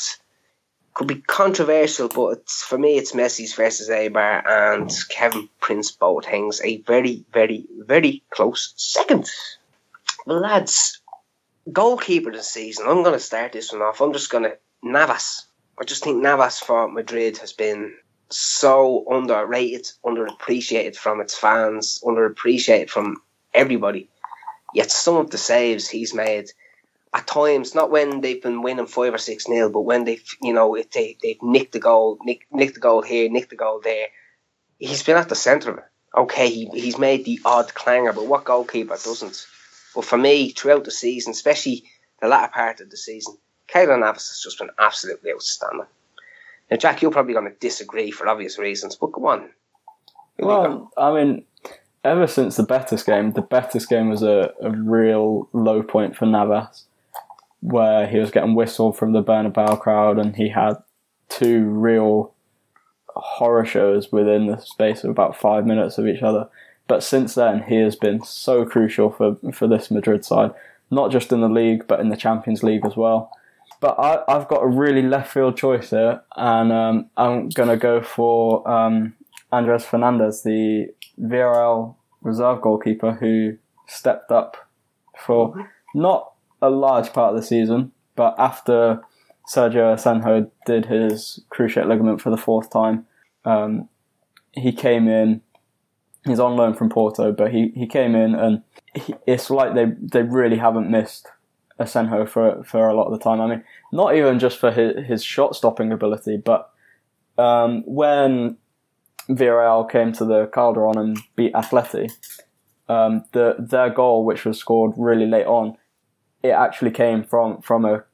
could 0.98 1.06
be 1.06 1.20
controversial, 1.20 2.08
but 2.08 2.50
for 2.50 2.76
me, 2.76 2.98
it's 2.98 3.12
Messi's 3.12 3.54
versus 3.54 3.88
Eibar 3.88 4.42
and 4.44 4.90
Kevin 5.08 5.48
Prince 5.60 5.92
Boateng's 5.92 6.60
a 6.60 6.78
very, 6.82 7.24
very, 7.32 7.66
very 7.86 8.24
close 8.30 8.74
second. 8.76 9.30
Lads, 10.26 11.00
goalkeeper 11.72 12.32
this 12.32 12.50
season. 12.50 12.86
I'm 12.88 13.04
going 13.04 13.14
to 13.14 13.20
start 13.20 13.52
this 13.52 13.72
one 13.72 13.82
off. 13.82 14.00
I'm 14.00 14.12
just 14.12 14.28
going 14.28 14.42
to 14.42 14.58
Navas. 14.82 15.46
I 15.80 15.84
just 15.84 16.02
think 16.02 16.20
Navas 16.20 16.58
for 16.58 16.88
Madrid 16.88 17.38
has 17.38 17.52
been 17.52 17.94
so 18.30 19.04
underrated, 19.08 19.88
underappreciated 20.04 20.96
from 20.96 21.20
its 21.20 21.36
fans, 21.36 22.00
underappreciated 22.02 22.90
from 22.90 23.22
everybody. 23.54 24.08
Yet 24.74 24.90
some 24.90 25.16
of 25.16 25.30
the 25.30 25.38
saves 25.38 25.88
he's 25.88 26.12
made 26.12 26.50
at 27.14 27.26
times, 27.26 27.74
not 27.74 27.90
when 27.90 28.20
they've 28.20 28.42
been 28.42 28.62
winning 28.62 28.86
five 28.86 29.14
or 29.14 29.18
six 29.18 29.48
nil, 29.48 29.70
but 29.70 29.82
when 29.82 30.04
they've 30.04 30.24
you 30.42 30.52
know 30.52 30.74
if 30.74 30.90
they 30.90 31.16
they've 31.22 31.42
nicked 31.42 31.72
the 31.72 31.78
goal, 31.78 32.18
nick, 32.22 32.46
nicked 32.50 32.74
the 32.74 32.80
goal 32.80 33.00
here, 33.00 33.30
nicked 33.30 33.50
the 33.50 33.56
goal 33.56 33.80
there. 33.82 34.08
He's 34.78 35.02
been 35.02 35.16
at 35.16 35.28
the 35.28 35.34
centre 35.34 35.70
of 35.70 35.78
it. 35.78 35.84
Okay, 36.16 36.50
he, 36.50 36.66
he's 36.72 36.98
made 36.98 37.24
the 37.24 37.40
odd 37.44 37.72
clanger, 37.74 38.12
but 38.12 38.26
what 38.26 38.44
goalkeeper 38.44 38.96
doesn't? 38.96 39.46
But 39.94 40.04
for 40.04 40.18
me, 40.18 40.50
throughout 40.50 40.84
the 40.84 40.90
season, 40.90 41.30
especially 41.30 41.84
the 42.20 42.28
latter 42.28 42.52
part 42.52 42.80
of 42.80 42.90
the 42.90 42.96
season, 42.96 43.36
Keylor 43.72 43.98
Navas 43.98 44.28
has 44.28 44.40
just 44.42 44.58
been 44.58 44.70
absolutely 44.78 45.30
outstanding. 45.32 45.86
Now, 46.70 46.76
Jack, 46.76 47.02
you're 47.02 47.10
probably 47.10 47.34
going 47.34 47.50
to 47.50 47.58
disagree 47.60 48.10
for 48.10 48.28
obvious 48.28 48.58
reasons, 48.58 48.96
but 48.96 49.12
go 49.12 49.26
on. 49.28 49.50
Well, 50.38 50.90
I 50.96 51.12
mean, 51.12 51.44
ever 52.04 52.26
since 52.26 52.56
the 52.56 52.62
Betis 52.62 53.02
game, 53.02 53.32
the 53.32 53.42
Betis 53.42 53.86
game 53.86 54.08
was 54.08 54.22
a, 54.22 54.52
a 54.60 54.70
real 54.70 55.48
low 55.52 55.82
point 55.82 56.16
for 56.16 56.26
Navas, 56.26 56.84
where 57.60 58.06
he 58.06 58.18
was 58.18 58.30
getting 58.30 58.54
whistled 58.54 58.96
from 58.96 59.12
the 59.12 59.22
Bernabeu 59.22 59.80
crowd, 59.80 60.18
and 60.18 60.36
he 60.36 60.48
had 60.48 60.74
two 61.28 61.64
real 61.64 62.34
horror 63.08 63.64
shows 63.64 64.12
within 64.12 64.46
the 64.46 64.58
space 64.58 65.02
of 65.04 65.10
about 65.10 65.36
five 65.36 65.66
minutes 65.66 65.98
of 65.98 66.06
each 66.06 66.22
other. 66.22 66.48
But 66.86 67.02
since 67.02 67.34
then, 67.34 67.64
he 67.64 67.76
has 67.76 67.96
been 67.96 68.22
so 68.22 68.64
crucial 68.64 69.10
for 69.10 69.36
for 69.52 69.66
this 69.66 69.90
Madrid 69.90 70.24
side, 70.24 70.52
not 70.90 71.10
just 71.10 71.32
in 71.32 71.40
the 71.40 71.48
league, 71.48 71.86
but 71.86 72.00
in 72.00 72.08
the 72.08 72.16
Champions 72.16 72.62
League 72.62 72.86
as 72.86 72.96
well. 72.96 73.30
But 73.80 73.98
I, 73.98 74.22
I've 74.28 74.48
got 74.48 74.62
a 74.62 74.66
really 74.66 75.02
left 75.02 75.32
field 75.32 75.56
choice 75.56 75.90
here, 75.90 76.22
and 76.36 76.72
um, 76.72 77.10
I'm 77.16 77.48
going 77.50 77.68
to 77.68 77.76
go 77.76 78.02
for 78.02 78.68
um, 78.68 79.14
Andres 79.52 79.84
Fernandez, 79.84 80.42
the 80.42 80.88
VRL 81.20 81.94
reserve 82.22 82.60
goalkeeper 82.60 83.12
who 83.12 83.56
stepped 83.86 84.32
up 84.32 84.56
for 85.16 85.70
not 85.94 86.32
a 86.60 86.70
large 86.70 87.12
part 87.12 87.34
of 87.34 87.40
the 87.40 87.46
season, 87.46 87.92
but 88.16 88.34
after 88.38 89.00
Sergio 89.48 89.94
Asenjo 89.94 90.50
did 90.66 90.86
his 90.86 91.40
cruciate 91.50 91.88
ligament 91.88 92.20
for 92.20 92.30
the 92.30 92.36
fourth 92.36 92.70
time, 92.70 93.06
um, 93.44 93.88
he 94.52 94.72
came 94.72 95.08
in. 95.08 95.40
He's 96.26 96.40
on 96.40 96.56
loan 96.56 96.74
from 96.74 96.90
Porto, 96.90 97.32
but 97.32 97.52
he, 97.52 97.72
he 97.74 97.86
came 97.86 98.14
in 98.14 98.34
and 98.34 98.62
he, 98.94 99.14
it's 99.26 99.50
like 99.50 99.74
they 99.74 99.86
they 100.00 100.22
really 100.22 100.58
haven't 100.58 100.90
missed 100.90 101.28
Asenjo 101.78 102.28
for 102.28 102.62
for 102.64 102.88
a 102.88 102.94
lot 102.94 103.06
of 103.06 103.12
the 103.12 103.22
time. 103.22 103.40
I 103.40 103.46
mean, 103.46 103.64
not 103.92 104.14
even 104.14 104.38
just 104.38 104.58
for 104.58 104.70
his, 104.70 105.06
his 105.06 105.24
shot 105.24 105.54
stopping 105.54 105.92
ability, 105.92 106.36
but 106.36 106.70
um, 107.38 107.82
when 107.86 108.56
Villarreal 109.28 109.90
came 109.90 110.12
to 110.14 110.24
the 110.24 110.46
Calderon 110.46 110.98
and 110.98 111.18
beat 111.36 111.52
Atleti, 111.54 112.10
um, 112.88 113.24
the 113.32 113.56
their 113.58 113.90
goal, 113.90 114.24
which 114.24 114.44
was 114.44 114.58
scored 114.58 114.92
really 114.96 115.26
late 115.26 115.46
on, 115.46 115.76
it 116.42 116.50
actually 116.50 116.90
came 116.90 117.22
from 117.22 117.62
from 117.62 117.84
a 117.84 118.04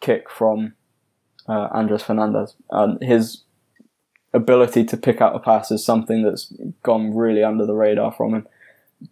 kick 0.00 0.30
from 0.30 0.74
uh, 1.48 1.68
Andres 1.72 2.02
Fernandez, 2.02 2.56
and 2.70 3.02
his 3.02 3.42
ability 4.34 4.84
to 4.84 4.96
pick 4.96 5.20
out 5.20 5.36
a 5.36 5.38
pass 5.38 5.70
is 5.70 5.84
something 5.84 6.22
that's 6.22 6.52
gone 6.82 7.16
really 7.16 7.42
under 7.42 7.64
the 7.64 7.74
radar 7.74 8.12
from 8.12 8.34
him. 8.34 8.46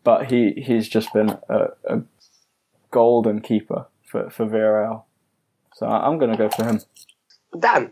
But 0.04 0.30
he 0.30 0.52
he's 0.52 0.88
just 0.88 1.12
been 1.14 1.38
a, 1.48 1.68
a 1.88 2.02
golden 2.90 3.40
keeper 3.40 3.86
for 4.12 4.30
for 4.30 4.46
Villarreal, 4.46 5.02
so 5.74 5.86
I'm 5.86 6.18
going 6.18 6.30
to 6.30 6.36
go 6.36 6.48
for 6.48 6.64
him. 6.64 6.80
Dan, 7.58 7.90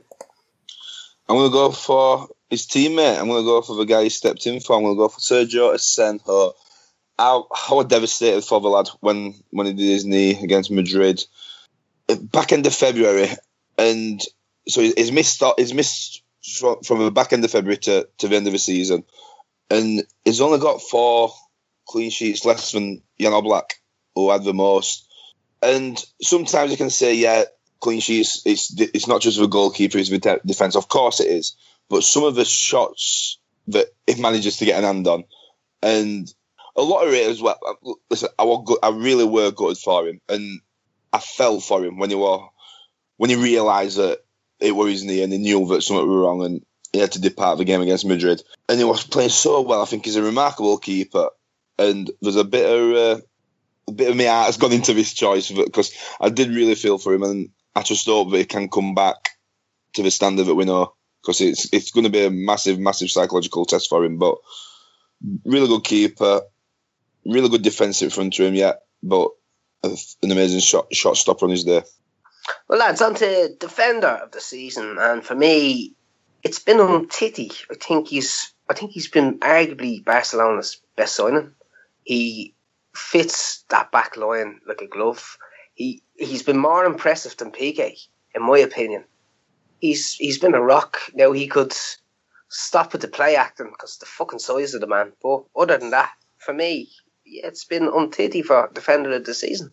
I'm 1.29 1.37
going 1.37 1.51
to 1.51 1.53
go 1.53 1.71
for 1.73 2.29
his 2.49 2.67
teammate. 2.67 3.19
I'm 3.19 3.29
going 3.29 3.43
to 3.43 3.47
go 3.47 3.63
for 3.63 3.77
the 3.77 3.87
guy 3.87 4.05
he 4.05 4.11
stepped 4.11 4.47
in 4.47 4.61
for. 4.61 4.77
I'm 4.77 4.83
going 4.83 4.95
to 4.95 4.99
go 4.99 5.09
for 5.09 5.21
Sergio 5.21 5.75
Asenjo. 5.75 6.53
I, 7.19 7.43
I 7.71 7.75
was 7.75 7.87
devastated 7.87 8.43
for 8.43 8.61
the 8.61 8.69
lad 8.69 8.89
when, 9.01 9.35
when 9.51 9.67
he 9.67 9.73
did 9.73 9.85
his 9.85 10.07
knee 10.07 10.43
against 10.43 10.71
Madrid 10.71 11.25
back 12.17 12.53
end 12.53 12.67
of 12.67 12.75
February, 12.75 13.29
and 13.79 14.21
so 14.69 14.81
he's 14.81 15.13
missed 15.13 15.43
he's 15.57 15.75
missed 15.75 16.23
from, 16.59 16.83
from 16.83 16.99
the 17.01 17.11
back 17.11 17.33
end 17.33 17.45
of 17.45 17.51
February 17.51 17.79
to, 17.79 18.09
to 18.19 18.29
the 18.29 18.37
end 18.37 18.47
of 18.47 18.53
the 18.53 18.59
season, 18.59 19.05
and 19.71 20.03
he's 20.25 20.41
only 20.41 20.59
got 20.59 20.83
four 20.83 21.33
clean 21.87 22.11
sheets 22.11 22.45
less 22.45 22.73
than 22.73 23.03
Jan 23.21 23.33
Oblak, 23.33 23.73
who 24.15 24.31
had 24.31 24.45
the 24.45 24.55
most. 24.55 25.07
And 25.63 26.03
sometimes 26.23 26.71
you 26.71 26.77
can 26.77 26.91
say, 26.91 27.15
yeah, 27.15 27.45
clean 27.81 28.01
sheets. 28.01 28.43
It's 28.47 28.73
it's 28.79 29.09
not 29.09 29.21
just 29.21 29.39
the 29.39 29.47
goalkeeper; 29.47 29.99
it's 29.99 30.11
the 30.11 30.41
defense. 30.45 30.77
Of 30.77 30.89
course, 30.89 31.21
it 31.21 31.29
is. 31.29 31.57
But 31.89 32.05
some 32.05 32.25
of 32.25 32.35
the 32.35 32.45
shots 32.45 33.39
that 33.69 33.87
it 34.07 34.19
manages 34.19 34.59
to 34.59 34.65
get 34.65 34.79
an 34.79 34.85
hand 34.85 35.07
on, 35.07 35.25
and 35.83 36.33
a 36.77 36.83
lot 36.83 37.07
of 37.07 37.13
it 37.13 37.29
as 37.29 37.43
well. 37.43 37.59
Listen, 38.09 38.29
I 38.39 38.45
was 38.45 38.65
good, 38.67 38.79
I 38.83 38.91
really 38.91 39.25
were 39.25 39.51
good 39.51 39.77
for 39.77 40.07
him, 40.07 40.21
and 40.29 40.61
I 41.13 41.19
felt 41.19 41.65
for 41.65 41.85
him 41.85 41.99
when 41.99 42.11
he 42.11 42.17
were 42.17 42.41
when 43.17 43.31
he 43.31 43.37
realised 43.37 43.99
that 43.99 44.21
it 44.61 44.73
was 44.73 44.93
his 44.93 45.05
knee 45.05 45.23
and 45.23 45.33
he 45.33 45.39
knew 45.39 45.67
that 45.67 45.83
something 45.83 46.07
was 46.07 46.17
wrong 46.17 46.45
and 46.45 46.65
he 46.93 46.99
had 46.99 47.13
to 47.13 47.21
depart 47.21 47.59
the 47.59 47.65
game 47.65 47.81
against 47.81 48.07
Madrid. 48.07 48.43
And 48.69 48.79
he 48.79 48.85
was 48.85 49.05
playing 49.05 49.31
so 49.31 49.61
well. 49.63 49.83
I 49.83 49.85
think 49.85 50.05
he's 50.05 50.17
a 50.17 50.23
remarkable 50.23 50.79
keeper. 50.79 51.31
And 51.79 52.11
there's 52.21 52.37
a 52.37 52.45
bit 52.45 52.67
of 52.67 52.93
uh, 52.95 53.21
a 53.91 53.95
bit 53.95 54.11
of 54.11 54.17
my 54.17 54.25
heart 54.25 54.47
has 54.47 54.57
gone 54.57 54.73
into 54.73 54.95
this 54.95 55.13
choice 55.13 55.51
because 55.51 55.93
I 56.21 56.29
did 56.31 56.51
really 56.51 56.75
feel 56.75 56.99
for 56.99 57.13
him, 57.13 57.23
and 57.23 57.51
I 57.75 57.83
just 57.83 58.07
hope 58.07 58.31
that 58.31 58.39
he 58.39 58.45
can 58.45 58.69
come 58.69 58.95
back 58.95 59.31
to 59.95 60.03
the 60.03 60.11
standard 60.11 60.45
that 60.45 60.55
we 60.55 60.65
know 60.65 60.95
because 61.21 61.41
it's 61.41 61.69
it's 61.73 61.91
going 61.91 62.05
to 62.05 62.11
be 62.11 62.25
a 62.25 62.31
massive, 62.31 62.79
massive 62.79 63.11
psychological 63.11 63.65
test 63.65 63.89
for 63.89 64.05
him. 64.05 64.19
But 64.19 64.37
really 65.45 65.69
good 65.69 65.85
keeper, 65.85 66.43
really 67.27 67.49
good 67.49 67.63
defensive 67.63 68.13
front 68.13 68.35
to 68.35 68.45
him, 68.45 68.55
yeah. 68.55 68.75
But 69.03 69.31
an 69.83 69.97
amazing 70.31 70.61
shot 70.61 70.95
shot 70.95 71.17
stopper 71.17 71.45
on 71.45 71.51
his 71.51 71.65
day. 71.65 71.83
Well, 72.69 72.79
lads, 72.79 73.03
on 73.03 73.15
to 73.17 73.55
defender 73.59 74.07
of 74.07 74.33
the 74.33 74.41
season, 74.41 74.97
and 74.99 75.25
for 75.25 75.35
me, 75.35 75.95
it's 76.43 76.59
been 76.59 76.79
Umtiti. 76.79 77.53
I 77.71 77.75
think 77.75 78.09
he's, 78.09 78.53
I 78.69 78.75
think 78.75 78.93
he's 78.93 79.09
been 79.09 79.39
arguably 79.41 80.05
Barcelona's 80.05 80.81
best 80.97 81.17
signing. 81.17 81.53
He 82.03 82.55
fits 82.95 83.65
that 83.71 83.93
back 83.93 84.17
line 84.17 84.61
like 84.67 84.81
a 84.81 84.87
glove. 84.87 85.37
He 85.75 86.03
he's 86.17 86.43
been 86.43 86.59
more 86.59 86.85
impressive 86.85 87.37
than 87.37 87.53
Piqué, 87.53 87.97
in 88.35 88.43
my 88.43 88.59
opinion. 88.59 89.05
He's 89.81 90.15
he's 90.15 90.39
been 90.39 90.55
a 90.55 90.63
rock. 90.63 90.99
Now 91.15 91.33
he 91.33 91.47
could 91.47 91.75
stop 92.49 92.93
with 92.93 93.03
the 93.03 93.09
play 93.09 93.37
acting 93.37 93.71
because 93.71 93.99
the 93.99 94.07
fucking 94.07 94.41
size 94.41 94.75
of 94.75 94.81
the 94.81 94.87
man. 94.87 95.13
But 95.23 95.45
other 95.57 95.79
than 95.79 95.91
that, 95.91 96.11
for 96.39 96.53
me, 96.53 96.91
yeah, 97.25 97.47
it's 97.47 97.65
been 97.65 97.89
Umtiti 97.91 98.45
for 98.45 98.71
defender 98.75 99.13
of 99.13 99.25
the 99.25 99.35
season. 99.35 99.73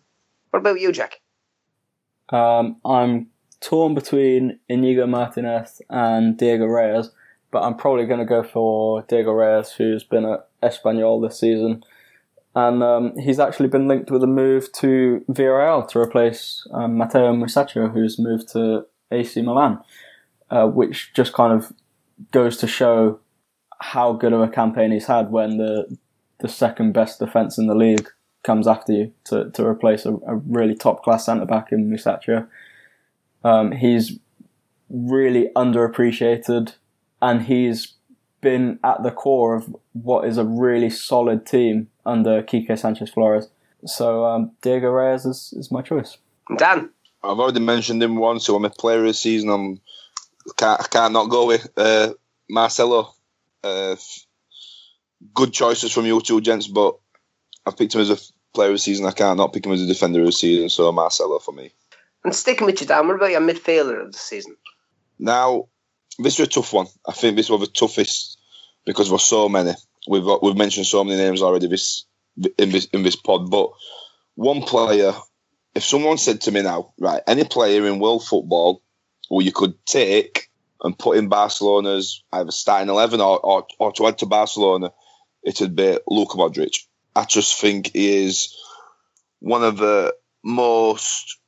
What 0.50 0.60
about 0.60 0.80
you, 0.80 0.92
Jack? 0.92 1.20
Um, 2.30 2.76
I'm 2.84 3.28
torn 3.60 3.94
between 3.94 4.60
Inigo 4.68 5.06
Martinez 5.06 5.82
and 5.90 6.36
Diego 6.36 6.66
Reyes, 6.66 7.10
but 7.50 7.62
I'm 7.62 7.74
probably 7.74 8.06
going 8.06 8.20
to 8.20 8.26
go 8.26 8.42
for 8.42 9.02
Diego 9.02 9.32
Reyes, 9.32 9.72
who's 9.72 10.04
been 10.04 10.24
at 10.24 10.48
Espanyol 10.62 11.26
this 11.26 11.40
season. 11.40 11.84
And 12.54 12.82
um, 12.82 13.16
he's 13.16 13.38
actually 13.38 13.68
been 13.68 13.88
linked 13.88 14.10
with 14.10 14.22
a 14.22 14.26
move 14.26 14.72
to 14.72 15.24
Villarreal 15.30 15.86
to 15.88 15.98
replace 15.98 16.66
um, 16.72 16.96
Matteo 16.96 17.32
Musacchio, 17.32 17.92
who's 17.92 18.18
moved 18.18 18.48
to 18.52 18.86
AC 19.10 19.40
Milan, 19.42 19.80
uh, 20.50 20.66
which 20.66 21.12
just 21.14 21.32
kind 21.32 21.52
of 21.52 21.72
goes 22.32 22.56
to 22.58 22.66
show 22.66 23.20
how 23.80 24.12
good 24.12 24.32
of 24.32 24.40
a 24.40 24.48
campaign 24.48 24.90
he's 24.90 25.06
had 25.06 25.30
when 25.30 25.58
the 25.58 25.96
the 26.40 26.48
second 26.48 26.92
best 26.92 27.18
defence 27.18 27.58
in 27.58 27.66
the 27.66 27.74
league 27.74 28.08
comes 28.44 28.66
after 28.66 28.92
you 28.92 29.12
to, 29.24 29.50
to 29.50 29.66
replace 29.66 30.06
a, 30.06 30.14
a 30.26 30.36
really 30.36 30.74
top 30.74 31.02
class 31.02 31.26
centre 31.26 31.44
back 31.44 31.72
in 31.72 31.90
Musacchio. 31.90 32.46
Um, 33.44 33.72
he's 33.72 34.18
really 34.88 35.50
underappreciated 35.56 36.74
and 37.20 37.42
he's 37.42 37.94
been 38.40 38.78
at 38.84 39.02
the 39.02 39.10
core 39.10 39.56
of 39.56 39.74
what 39.92 40.26
is 40.26 40.38
a 40.38 40.44
really 40.44 40.90
solid 40.90 41.44
team 41.44 41.88
under 42.08 42.42
Quique 42.42 42.76
Sanchez 42.76 43.10
Flores. 43.10 43.48
So 43.84 44.24
um, 44.24 44.52
Diego 44.62 44.90
Reyes 44.90 45.24
is, 45.24 45.54
is 45.56 45.70
my 45.70 45.82
choice. 45.82 46.18
Dan. 46.56 46.90
I've 47.22 47.38
already 47.38 47.60
mentioned 47.60 48.02
him 48.02 48.16
once, 48.16 48.46
so 48.46 48.56
I'm 48.56 48.64
a 48.64 48.70
player 48.70 49.00
of 49.00 49.06
the 49.06 49.14
season. 49.14 49.50
I'm 49.50 49.80
can't, 50.56 50.80
I 50.80 50.84
can't 50.84 51.12
not 51.12 51.28
go 51.28 51.46
with 51.46 51.68
uh, 51.76 52.14
Marcelo. 52.48 53.12
Uh, 53.62 53.96
good 55.34 55.52
choices 55.52 55.92
from 55.92 56.06
you 56.06 56.20
two 56.20 56.40
gents, 56.40 56.68
but 56.68 56.96
I've 57.66 57.76
picked 57.76 57.94
him 57.94 58.00
as 58.00 58.10
a 58.10 58.18
player 58.54 58.68
of 58.68 58.74
the 58.74 58.78
season. 58.78 59.06
I 59.06 59.12
can't 59.12 59.36
not 59.36 59.52
pick 59.52 59.66
him 59.66 59.72
as 59.72 59.82
a 59.82 59.86
defender 59.86 60.20
of 60.20 60.26
the 60.26 60.32
season, 60.32 60.68
so 60.68 60.90
Marcelo 60.92 61.38
for 61.38 61.52
me. 61.52 61.72
And 62.24 62.34
sticking 62.34 62.66
with 62.66 62.80
you, 62.80 62.86
Dan, 62.86 63.06
what 63.06 63.16
about 63.16 63.30
your 63.30 63.40
midfielder 63.40 64.06
of 64.06 64.12
the 64.12 64.18
season? 64.18 64.56
Now, 65.18 65.68
this 66.18 66.38
is 66.38 66.46
a 66.46 66.50
tough 66.50 66.72
one. 66.72 66.86
I 67.06 67.12
think 67.12 67.36
this 67.36 67.50
was 67.50 67.60
the 67.60 67.66
toughest 67.66 68.38
because 68.86 69.08
there's 69.08 69.24
so 69.24 69.48
many. 69.48 69.72
We've 70.08 70.24
got, 70.24 70.42
we've 70.42 70.56
mentioned 70.56 70.86
so 70.86 71.04
many 71.04 71.16
names 71.16 71.42
already 71.42 71.66
this 71.66 72.06
in 72.56 72.70
this 72.70 72.86
in 72.86 73.02
this 73.02 73.16
pod, 73.16 73.50
but 73.50 73.70
one 74.34 74.62
player. 74.62 75.12
If 75.74 75.84
someone 75.84 76.18
said 76.18 76.40
to 76.42 76.50
me 76.50 76.62
now, 76.62 76.92
right, 76.98 77.22
any 77.26 77.44
player 77.44 77.86
in 77.86 78.00
world 78.00 78.26
football 78.26 78.82
who 79.28 79.42
you 79.42 79.52
could 79.52 79.74
take 79.86 80.50
and 80.82 80.98
put 80.98 81.18
in 81.18 81.28
Barcelona's 81.28 82.24
either 82.32 82.50
starting 82.50 82.88
eleven 82.88 83.20
or, 83.20 83.38
or, 83.38 83.66
or 83.78 83.92
to 83.92 84.06
add 84.06 84.18
to 84.18 84.26
Barcelona, 84.26 84.92
it'd 85.44 85.76
be 85.76 85.98
Luka 86.08 86.36
Modric. 86.36 86.86
I 87.14 87.24
just 87.24 87.60
think 87.60 87.92
he 87.92 88.24
is 88.24 88.56
one 89.40 89.62
of 89.62 89.76
the 89.76 90.14
most 90.42 91.38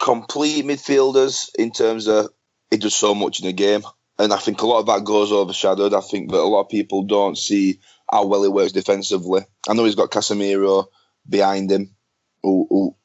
complete 0.00 0.64
midfielders 0.64 1.50
in 1.58 1.70
terms 1.70 2.08
of 2.08 2.30
he 2.70 2.78
does 2.78 2.94
so 2.94 3.14
much 3.14 3.40
in 3.40 3.46
the 3.46 3.52
game. 3.52 3.82
And 4.18 4.32
I 4.32 4.38
think 4.38 4.62
a 4.62 4.66
lot 4.66 4.80
of 4.80 4.86
that 4.86 5.04
goes 5.04 5.30
overshadowed. 5.30 5.94
I 5.94 6.00
think 6.00 6.30
that 6.30 6.40
a 6.40 6.42
lot 6.42 6.62
of 6.62 6.68
people 6.68 7.04
don't 7.04 7.38
see 7.38 7.80
how 8.10 8.26
well 8.26 8.42
he 8.42 8.48
works 8.48 8.72
defensively. 8.72 9.42
I 9.68 9.74
know 9.74 9.84
he's 9.84 9.94
got 9.94 10.10
Casemiro 10.10 10.86
behind 11.28 11.70
him, 11.70 11.94
who, 12.42 12.66
who, 12.68 12.96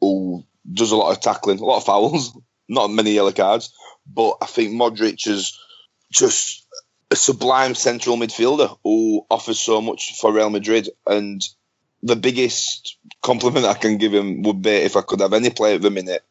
who 0.00 0.44
does 0.70 0.92
a 0.92 0.96
lot 0.96 1.12
of 1.12 1.20
tackling, 1.20 1.58
a 1.58 1.64
lot 1.64 1.78
of 1.78 1.84
fouls, 1.84 2.36
not 2.68 2.90
many 2.90 3.12
yellow 3.12 3.32
cards. 3.32 3.72
But 4.06 4.38
I 4.42 4.46
think 4.46 4.72
Modric 4.72 5.26
is 5.26 5.58
just 6.10 6.66
a 7.10 7.16
sublime 7.16 7.74
central 7.74 8.16
midfielder 8.16 8.76
who 8.82 9.24
offers 9.30 9.60
so 9.60 9.80
much 9.80 10.16
for 10.18 10.32
Real 10.32 10.50
Madrid. 10.50 10.88
And 11.06 11.42
the 12.02 12.16
biggest 12.16 12.96
compliment 13.22 13.66
I 13.66 13.74
can 13.74 13.98
give 13.98 14.12
him 14.12 14.42
would 14.42 14.62
be 14.62 14.70
if 14.70 14.96
I 14.96 15.02
could 15.02 15.20
have 15.20 15.32
any 15.32 15.50
player 15.50 15.76
at 15.76 15.82
the 15.82 15.90
minute 15.90 16.22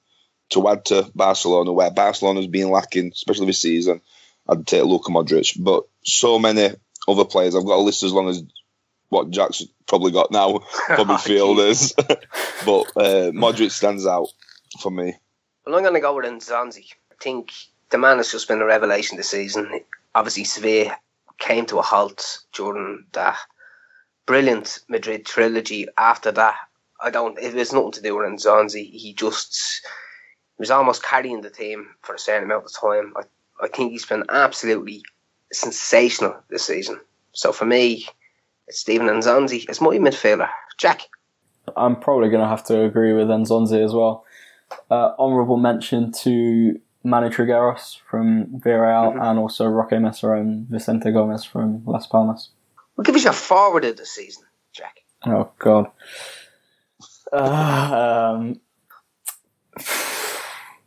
to 0.49 0.67
add 0.67 0.85
to 0.85 1.09
Barcelona, 1.15 1.71
where 1.71 1.91
Barcelona's 1.91 2.47
been 2.47 2.69
lacking, 2.69 3.11
especially 3.13 3.45
this 3.47 3.61
season, 3.61 4.01
I'd 4.47 4.67
take 4.67 4.83
Luka 4.83 5.11
Modric. 5.11 5.55
But 5.57 5.83
so 6.03 6.39
many 6.39 6.75
other 7.11 7.25
players, 7.25 7.55
I've 7.55 7.65
got 7.65 7.77
a 7.77 7.81
list 7.81 8.03
as 8.03 8.13
long 8.13 8.29
as 8.29 8.43
what 9.09 9.29
Jack's 9.29 9.63
probably 9.87 10.11
got 10.11 10.31
now, 10.31 10.59
probably 10.87 11.17
fielders. 11.17 11.93
but 11.97 12.81
uh, 12.95 13.31
Modric 13.31 13.71
stands 13.71 14.07
out 14.07 14.29
for 14.79 14.89
me. 14.89 15.15
Well, 15.65 15.75
I'm 15.75 15.83
going 15.83 15.93
to 15.93 15.99
go 15.99 16.15
with 16.15 16.25
Nzonzi. 16.25 16.93
I 17.11 17.15
think 17.21 17.51
the 17.89 17.97
man 17.97 18.17
has 18.17 18.31
just 18.31 18.47
been 18.47 18.61
a 18.61 18.65
revelation 18.65 19.17
this 19.17 19.29
season. 19.29 19.81
Obviously, 20.15 20.45
Sevilla 20.45 20.97
came 21.37 21.65
to 21.67 21.79
a 21.79 21.81
halt 21.81 22.39
during 22.53 23.05
that 23.11 23.37
brilliant 24.25 24.79
Madrid 24.87 25.25
trilogy. 25.25 25.87
After 25.97 26.31
that, 26.31 26.55
I 27.01 27.09
don't. 27.09 27.37
It 27.37 27.53
was 27.53 27.73
nothing 27.73 27.91
to 27.93 28.01
do 28.01 28.15
with 28.15 28.27
Nzonzi. 28.27 28.89
He 28.91 29.13
just 29.13 29.81
he 30.57 30.61
was 30.61 30.71
almost 30.71 31.03
carrying 31.03 31.41
the 31.41 31.49
team 31.49 31.89
for 32.01 32.15
a 32.15 32.19
certain 32.19 32.45
amount 32.45 32.65
of 32.65 32.73
time. 32.73 33.13
I, 33.17 33.23
I 33.61 33.67
think 33.67 33.91
he's 33.91 34.05
been 34.05 34.23
absolutely 34.29 35.03
sensational 35.51 36.35
this 36.49 36.65
season. 36.65 36.99
So 37.33 37.51
for 37.51 37.65
me, 37.65 38.07
it's 38.67 38.79
Steven 38.79 39.07
Nzonzi. 39.07 39.65
It's 39.69 39.81
my 39.81 39.97
midfielder. 39.97 40.49
Jack. 40.77 41.01
I'm 41.75 41.95
probably 41.95 42.29
going 42.29 42.41
to 42.41 42.47
have 42.47 42.65
to 42.65 42.83
agree 42.83 43.13
with 43.13 43.27
Nzonzi 43.27 43.83
as 43.83 43.93
well. 43.93 44.25
Uh, 44.89 45.11
honourable 45.19 45.57
mention 45.57 46.11
to 46.11 46.79
Manu 47.03 47.29
Trigueros 47.29 47.97
from 48.09 48.47
Villarreal 48.59 49.11
mm-hmm. 49.11 49.21
and 49.21 49.39
also 49.39 49.65
Roque 49.65 49.99
Mesa 49.99 50.31
and 50.31 50.67
Vicente 50.67 51.11
Gomez 51.11 51.43
from 51.43 51.83
Las 51.85 52.07
Palmas. 52.07 52.49
We'll 52.95 53.03
give 53.03 53.17
you 53.17 53.29
a 53.29 53.33
forward 53.33 53.85
of 53.85 53.97
the 53.97 54.05
season, 54.05 54.43
Jack. 54.73 54.99
Oh, 55.25 55.51
God. 55.59 55.91
Uh, 57.31 58.33
um, 58.35 58.61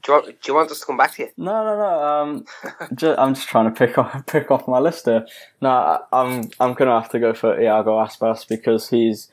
do 0.05 0.13
you, 0.13 0.19
want, 0.19 0.27
do 0.27 0.35
you 0.49 0.55
want 0.55 0.71
us 0.71 0.81
to 0.81 0.87
come 0.87 0.97
back 0.99 1.15
to 1.15 1.23
you? 1.23 1.29
No, 1.39 1.65
no, 1.65 1.79
no. 1.79 2.05
Um, 2.05 2.45
just, 2.95 3.19
I'm 3.19 3.35
just 3.35 3.49
trying 3.49 3.73
to 3.73 3.79
pick 3.79 3.97
off 3.97 4.27
pick 4.27 4.51
off 4.51 4.69
my 4.69 4.79
list 4.79 5.07
here. 5.07 5.27
No, 5.63 6.03
I'm 6.13 6.51
I'm 6.61 6.75
gonna 6.75 7.01
have 7.01 7.11
to 7.11 7.19
go 7.19 7.33
for 7.33 7.59
Iago 7.59 7.99
Aspas 7.99 8.47
because 8.47 8.91
he's 8.91 9.29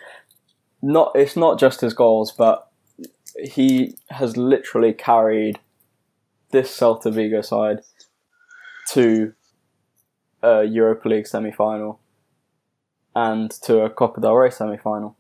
not. 0.82 1.12
It's 1.14 1.36
not 1.36 1.60
just 1.60 1.82
his 1.82 1.94
goals, 1.94 2.32
but 2.32 2.70
he 3.44 3.98
has 4.10 4.38
literally 4.38 4.94
carried 4.94 5.60
this 6.52 6.78
Celta 6.78 7.14
Vigo 7.14 7.42
side 7.42 7.80
to 8.92 9.34
a 10.42 10.64
Europa 10.64 11.08
League 11.10 11.28
semi 11.28 11.52
final 11.52 12.00
and 13.14 13.52
to 13.52 13.82
a 13.82 13.90
Copa 13.90 14.22
del 14.22 14.36
Rey 14.36 14.50
semi 14.50 14.78
final. 14.78 15.18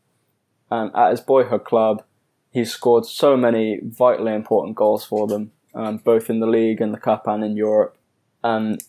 And 0.69 0.95
at 0.95 1.11
his 1.11 1.19
boyhood 1.19 1.65
club, 1.65 2.03
he's 2.51 2.71
scored 2.71 3.05
so 3.05 3.35
many 3.35 3.79
vitally 3.81 4.33
important 4.33 4.75
goals 4.75 5.03
for 5.03 5.25
them, 5.25 5.51
um, 5.73 5.97
both 5.97 6.29
in 6.29 6.39
the 6.39 6.47
league 6.47 6.81
and 6.81 6.93
the 6.93 6.99
cup 6.99 7.25
and 7.27 7.43
in 7.43 7.57
Europe. 7.57 7.97
And 8.43 8.83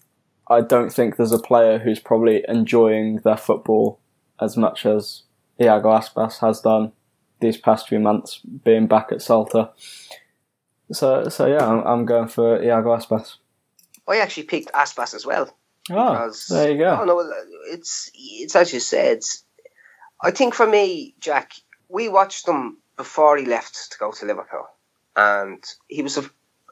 I 0.49 0.61
don't 0.61 0.93
think 0.93 1.17
there's 1.17 1.33
a 1.33 1.39
player 1.39 1.79
who's 1.79 2.01
probably 2.01 2.45
enjoying 2.49 3.17
their 3.19 3.37
football 3.37 4.01
as 4.41 4.57
much 4.57 4.85
as 4.85 5.23
Iago 5.61 5.91
Aspas 5.91 6.39
has 6.41 6.61
done 6.61 6.93
these 7.41 7.57
past 7.57 7.89
few 7.89 8.01
months, 8.01 8.41
being 8.65 8.87
back 8.87 9.13
at 9.13 9.19
Celta. 9.19 9.71
So, 10.93 11.29
so 11.29 11.47
yeah, 11.47 11.67
I'm, 11.67 11.81
I'm 11.87 12.05
going 12.05 12.29
for 12.29 12.63
Iago 12.63 12.97
Aspas. 12.97 13.37
I 14.09 14.19
actually 14.19 14.45
picked 14.45 14.73
Aspas 14.73 15.15
as 15.15 15.25
well. 15.25 15.57
Oh, 15.91 16.13
because, 16.13 16.47
there 16.47 16.73
you 16.73 16.79
go. 16.79 16.99
Oh, 17.01 17.05
no, 17.05 17.33
it's 17.71 18.11
it's 18.15 18.55
as 18.55 18.73
you 18.73 18.81
said. 18.81 19.21
I 20.21 20.31
think 20.31 20.55
for 20.55 20.67
me, 20.67 21.15
Jack, 21.19 21.53
we 21.89 22.09
watched 22.09 22.47
them 22.47 22.79
before 23.03 23.37
he 23.37 23.45
left 23.45 23.91
to 23.91 23.99
go 23.99 24.13
to 24.13 24.27
Liverpool, 24.27 24.69
and 25.17 25.63
he 25.89 26.03
was 26.03 26.17
a 26.19 26.25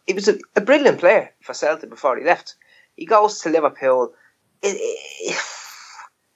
he 0.06 0.12
was 0.12 0.28
a, 0.28 0.38
a 0.54 0.60
brilliant 0.60 1.00
player 1.00 1.34
for 1.40 1.54
Celtic 1.54 1.90
before 1.90 2.16
he 2.16 2.24
left. 2.24 2.54
He 2.94 3.04
goes 3.04 3.40
to 3.40 3.50
Liverpool. 3.50 4.14
It, 4.62 4.76
it, 4.78 5.36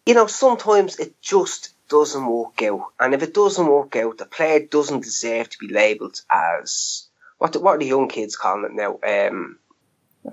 you 0.05 0.15
know, 0.15 0.27
sometimes 0.27 0.99
it 0.99 1.23
just 1.23 1.75
doesn't 1.89 2.27
work 2.27 2.61
out, 2.63 2.87
and 2.99 3.15
if 3.15 3.23
it 3.23 3.35
doesn't 3.35 3.69
work 3.69 3.95
out, 3.95 4.19
the 4.19 4.27
player 4.27 4.67
doesn't 4.67 5.05
deserve 5.05 5.49
to 5.51 5.59
be 5.59 5.69
labelled 5.69 6.21
as 6.29 7.07
what 7.39 7.53
the, 7.53 7.61
what 7.61 7.77
are 7.77 7.79
the 7.79 7.87
young 7.87 8.09
kids 8.09 8.37
calling 8.37 8.65
it 8.65 8.75
now? 8.75 8.99
Um, 9.07 9.59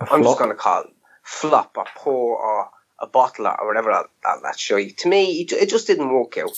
I'm 0.10 0.24
just 0.24 0.40
going 0.40 0.50
to 0.50 0.56
call 0.56 0.86
it 0.86 0.94
flop 1.22 1.78
or 1.78 1.86
poor 1.96 2.36
or 2.36 2.70
a 3.00 3.08
bottler 3.08 3.56
or 3.60 3.68
whatever 3.68 3.92
that, 3.92 4.08
that, 4.24 4.40
that 4.44 4.60
show 4.60 4.78
you. 4.78 4.92
To 4.92 5.10
me, 5.10 5.42
it, 5.42 5.52
it 5.52 5.70
just 5.70 5.86
didn't 5.86 6.14
work 6.14 6.38
out. 6.40 6.58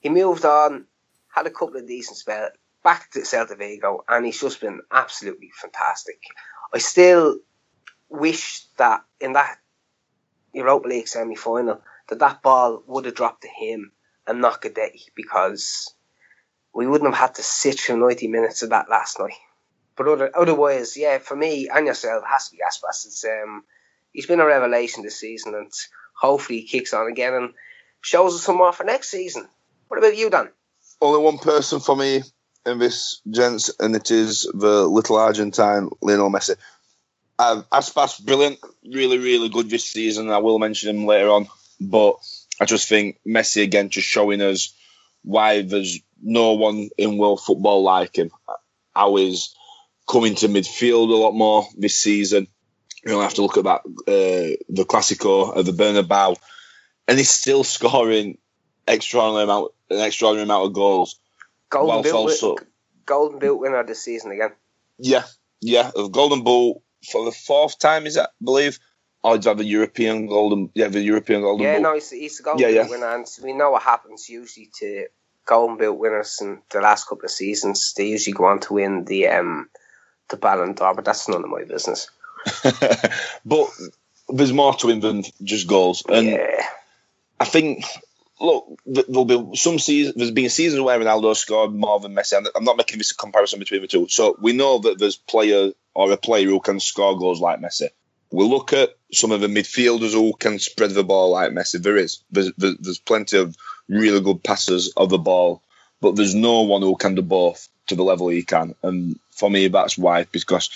He 0.00 0.10
moved 0.10 0.44
on 0.44 0.84
had 1.34 1.46
a 1.46 1.50
couple 1.50 1.76
of 1.76 1.86
decent 1.86 2.18
spells, 2.18 2.52
back 2.82 3.10
to 3.12 3.20
Celta 3.20 3.56
Vigo, 3.56 4.04
and 4.08 4.24
he's 4.24 4.40
just 4.40 4.60
been 4.60 4.80
absolutely 4.90 5.50
fantastic. 5.60 6.20
I 6.72 6.78
still 6.78 7.38
wish 8.08 8.64
that 8.76 9.04
in 9.20 9.34
that 9.34 9.58
Europa 10.52 10.88
League 10.88 11.08
semi 11.08 11.36
final 11.36 11.82
that 12.08 12.18
that 12.20 12.42
ball 12.42 12.82
would 12.86 13.04
have 13.04 13.14
dropped 13.14 13.42
to 13.42 13.48
him 13.48 13.92
and 14.26 14.40
not 14.40 14.62
Guidetti 14.62 15.10
because 15.14 15.94
we 16.74 16.86
wouldn't 16.86 17.14
have 17.14 17.28
had 17.28 17.34
to 17.36 17.42
sit 17.42 17.78
through 17.78 17.98
90 17.98 18.28
minutes 18.28 18.62
of 18.62 18.70
that 18.70 18.88
last 18.88 19.18
night. 19.18 19.32
But 19.96 20.08
other, 20.08 20.30
otherwise, 20.34 20.96
yeah, 20.96 21.18
for 21.18 21.36
me 21.36 21.68
and 21.72 21.86
yourself, 21.86 22.22
it 22.22 22.28
has 22.28 22.48
to 22.48 22.56
be 22.56 22.62
Aspas. 22.62 23.06
It's, 23.06 23.24
um, 23.24 23.64
he's 24.12 24.26
been 24.26 24.40
a 24.40 24.46
revelation 24.46 25.02
this 25.02 25.18
season 25.18 25.54
and 25.54 25.72
hopefully 26.14 26.60
he 26.60 26.66
kicks 26.66 26.94
on 26.94 27.08
again 27.08 27.34
and 27.34 27.54
shows 28.00 28.34
us 28.34 28.42
some 28.42 28.56
more 28.56 28.72
for 28.72 28.84
next 28.84 29.10
season. 29.10 29.48
What 29.88 29.98
about 29.98 30.16
you, 30.16 30.30
Dan? 30.30 30.50
Only 31.00 31.22
one 31.22 31.38
person 31.38 31.80
for 31.80 31.96
me 31.96 32.22
in 32.66 32.78
this, 32.78 33.20
gents, 33.30 33.70
and 33.78 33.94
it 33.94 34.10
is 34.10 34.50
the 34.52 34.86
little 34.86 35.16
Argentine 35.16 35.88
Lionel 36.00 36.30
Messi. 36.30 36.56
Uh, 37.38 37.62
Aspas, 37.72 38.24
brilliant, 38.24 38.58
really, 38.84 39.18
really 39.18 39.48
good 39.48 39.70
this 39.70 39.84
season. 39.84 40.30
I 40.30 40.38
will 40.38 40.58
mention 40.58 40.94
him 40.94 41.06
later 41.06 41.30
on, 41.30 41.46
but 41.80 42.16
I 42.60 42.64
just 42.64 42.88
think 42.88 43.20
Messi 43.26 43.62
again 43.62 43.90
just 43.90 44.08
showing 44.08 44.42
us 44.42 44.74
why 45.22 45.62
there's 45.62 46.00
no 46.20 46.54
one 46.54 46.90
in 46.98 47.16
world 47.16 47.40
football 47.40 47.82
like 47.82 48.16
him. 48.16 48.30
How 48.94 49.14
he's 49.16 49.54
coming 50.10 50.34
to 50.36 50.48
midfield 50.48 51.10
a 51.10 51.16
lot 51.16 51.32
more 51.32 51.66
this 51.76 51.96
season. 51.96 52.48
You 53.04 53.12
don't 53.12 53.22
have 53.22 53.34
to 53.34 53.42
look 53.42 53.56
at 53.56 53.64
that 53.64 53.82
uh, 53.86 54.56
the 54.68 54.84
Clasico 54.84 55.54
of 55.54 55.64
the 55.64 55.72
Bernabeu, 55.72 56.36
and 57.06 57.18
he's 57.18 57.30
still 57.30 57.62
scoring 57.62 58.38
extraordinary 58.88 59.44
amount 59.44 59.72
an 59.90 60.00
extraordinary 60.00 60.44
amount 60.44 60.66
of 60.66 60.72
goals. 60.72 61.18
Golden 61.70 62.02
boot, 62.02 62.14
also 62.14 62.56
golden 63.04 63.38
boot 63.38 63.56
winner 63.56 63.84
this 63.84 64.02
season 64.02 64.32
again. 64.32 64.52
yeah, 64.98 65.24
yeah, 65.60 65.90
a 65.96 66.08
golden 66.08 66.42
ball 66.44 66.82
for 67.10 67.24
the 67.24 67.32
fourth 67.32 67.78
time 67.78 68.06
is 68.06 68.14
that 68.14 68.30
I 68.30 68.44
believe. 68.44 68.78
I'd 69.24 69.44
have 69.44 69.58
a 69.58 69.64
European 69.64 70.26
golden, 70.28 70.70
yeah, 70.74 70.86
the 70.86 71.00
European 71.00 71.40
golden 71.42 71.66
Yeah, 71.66 71.74
ball. 71.74 71.82
no, 71.82 71.94
he's, 71.94 72.10
he's 72.10 72.38
a 72.38 72.42
golden 72.44 72.62
Yeah, 72.62 72.68
boot 72.68 72.74
yeah. 72.74 72.88
winner, 72.88 73.14
and 73.16 73.26
we 73.42 73.52
know 73.52 73.72
what 73.72 73.82
happens 73.82 74.28
usually 74.28 74.70
to 74.78 75.06
golden 75.44 75.76
boot 75.76 75.94
winners 75.94 76.38
in 76.40 76.62
the 76.70 76.80
last 76.80 77.08
couple 77.08 77.24
of 77.24 77.30
seasons. 77.32 77.94
They 77.96 78.06
usually 78.06 78.34
go 78.34 78.44
on 78.44 78.60
to 78.60 78.74
win 78.74 79.04
the 79.04 79.26
um 79.28 79.68
the 80.28 80.36
Ballon 80.36 80.74
d'Or, 80.74 80.94
but 80.94 81.04
that's 81.04 81.28
none 81.28 81.42
of 81.42 81.50
my 81.50 81.64
business. 81.64 82.08
but 83.44 83.68
there's 84.28 84.52
more 84.52 84.74
to 84.74 84.88
him 84.88 85.00
than 85.00 85.24
just 85.42 85.66
goals, 85.66 86.04
and 86.08 86.28
yeah, 86.28 86.62
I 87.40 87.44
think. 87.44 87.84
Look, 88.40 88.78
there'll 88.86 89.24
be 89.24 89.56
some 89.56 89.78
seasons. 89.78 90.14
There's 90.16 90.30
been 90.30 90.48
seasons 90.50 90.80
where 90.82 90.98
Ronaldo 90.98 91.34
scored 91.36 91.74
more 91.74 91.98
than 91.98 92.14
Messi. 92.14 92.34
I'm- 92.34 92.64
not 92.64 92.76
making 92.76 92.98
this 92.98 93.10
a 93.10 93.16
comparison 93.16 93.58
between 93.58 93.82
the 93.82 93.88
two. 93.88 94.06
So 94.08 94.36
we 94.40 94.52
know 94.52 94.78
that 94.78 94.98
there's 94.98 95.16
player 95.16 95.72
or 95.94 96.12
a 96.12 96.16
player 96.16 96.46
who 96.46 96.60
can 96.60 96.78
score 96.78 97.18
goals 97.18 97.40
like 97.40 97.60
Messi. 97.60 97.88
We 98.30 98.44
look 98.44 98.72
at 98.72 98.90
some 99.12 99.32
of 99.32 99.40
the 99.40 99.48
midfielders 99.48 100.12
who 100.12 100.34
can 100.34 100.58
spread 100.58 100.90
the 100.90 101.02
ball 101.02 101.30
like 101.30 101.50
Messi. 101.52 101.82
There 101.82 101.96
is. 101.96 102.20
There's, 102.30 102.52
there's 102.56 102.98
plenty 102.98 103.38
of 103.38 103.56
really 103.88 104.20
good 104.20 104.44
passers 104.44 104.92
of 104.96 105.08
the 105.08 105.18
ball, 105.18 105.62
but 106.00 106.14
there's 106.14 106.34
no 106.34 106.62
one 106.62 106.82
who 106.82 106.94
can 106.96 107.14
do 107.14 107.22
both 107.22 107.68
to 107.88 107.96
the 107.96 108.04
level 108.04 108.28
he 108.28 108.42
can. 108.42 108.74
And 108.82 109.18
for 109.30 109.50
me, 109.50 109.68
that's 109.68 109.98
why. 109.98 110.24
Because 110.30 110.70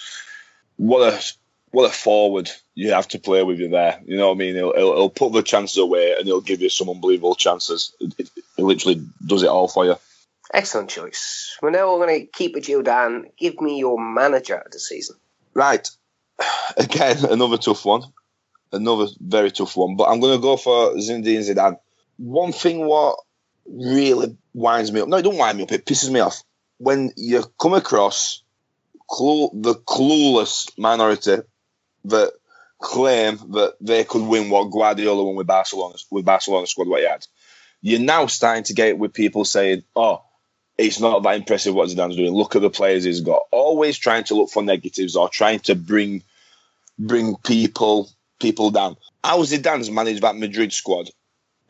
what 0.77 1.13
a 1.13 1.23
what 1.71 1.89
a 1.89 1.93
forward 1.93 2.51
you 2.75 2.93
have 2.93 3.09
to 3.09 3.18
play 3.18 3.43
with 3.43 3.59
you 3.59 3.68
there. 3.68 4.01
You 4.05 4.16
know 4.16 4.29
what 4.29 4.35
I 4.35 4.39
mean? 4.39 4.55
He'll, 4.55 4.73
he'll, 4.75 4.95
he'll 4.97 5.11
put 5.11 5.33
the 5.33 5.43
chances 5.43 5.77
away 5.79 6.14
and 6.16 6.27
he'll 6.27 6.41
give 6.41 6.62
you 6.62 6.68
some 6.68 6.89
unbelievable 6.89 7.35
chances. 7.35 7.95
It, 8.01 8.14
it, 8.18 8.31
it 8.59 8.62
literally 8.62 9.03
does 9.27 9.43
it 9.43 9.49
all 9.49 9.68
for 9.68 9.85
you. 9.85 9.97
excellent 10.55 10.91
choice. 10.91 11.59
Well, 11.62 11.73
now 11.73 11.93
we're 11.93 12.07
going 12.07 12.20
to 12.20 12.27
keep 12.27 12.55
with 12.55 12.68
you, 12.68 12.83
Dan. 12.83 13.27
Give 13.39 13.61
me 13.61 13.79
your 13.79 14.01
manager 14.01 14.57
of 14.57 14.70
the 14.73 14.79
season. 14.79 15.16
Right. 15.55 15.89
Again, 16.77 17.25
another 17.27 17.59
tough 17.59 17.85
one. 17.85 18.03
Another 18.73 19.07
very 19.20 19.51
tough 19.51 19.77
one. 19.77 19.97
But 19.97 20.09
I'm 20.09 20.20
going 20.20 20.37
to 20.39 20.43
go 20.43 20.57
for 20.57 20.95
Zinedine 20.95 21.41
Zidane. 21.41 21.79
One 22.16 22.53
thing 22.53 22.87
what 22.87 23.18
really 23.66 24.37
winds 24.55 24.91
me 24.93 25.01
up. 25.01 25.09
No, 25.09 25.18
it 25.18 25.23
don't 25.23 25.37
wind 25.37 25.59
me 25.59 25.64
up. 25.64 25.73
It 25.73 25.85
pisses 25.85 26.11
me 26.11 26.20
off. 26.20 26.43
When 26.79 27.12
you 27.16 27.45
come 27.61 27.75
across 27.75 28.43
clue, 29.09 29.51
the 29.53 29.75
clueless 29.75 30.70
minority 30.79 31.37
that 32.07 32.33
claim 32.83 33.39
that 33.53 33.76
they 33.80 34.05
could 34.05 34.22
win 34.22 34.51
what 34.51 34.70
Guardiola 34.70 35.24
won 35.24 35.37
with 35.37 35.47
Barcelona, 35.47 35.95
with 36.11 36.24
Barcelona 36.24 36.66
squad 36.66 36.89
what 36.89 37.01
he 37.01 37.07
had. 37.07 37.26
You're 37.80 38.01
now 38.01 38.26
starting 38.26 38.64
to 38.64 38.74
get 38.74 38.89
it 38.89 38.99
with 38.99 39.14
people 39.14 39.45
saying, 39.45 39.85
oh, 39.97 40.22
it's 40.76 41.01
not 41.01 41.22
that 41.22 41.37
impressive 41.37 41.74
what 41.74 41.89
Zidane's 41.89 42.16
doing. 42.16 42.33
Look 42.33 42.57
at 42.57 42.62
the 42.62 42.70
players 42.70 43.05
he's 43.05 43.20
got. 43.20 43.43
Always 43.51 43.97
trying 43.99 44.24
to 44.24 44.35
look 44.35 44.51
for 44.51 44.62
negatives 44.62 45.16
or 45.16 45.28
trying 45.28 45.61
to 45.61 45.74
bring 45.74 46.22
bring 46.99 47.37
people 47.37 48.11
people 48.41 48.70
down. 48.70 48.97
How 49.22 49.39
Zidane's 49.43 49.91
managed 49.91 50.22
that 50.22 50.37
Madrid 50.37 50.72
squad 50.72 51.09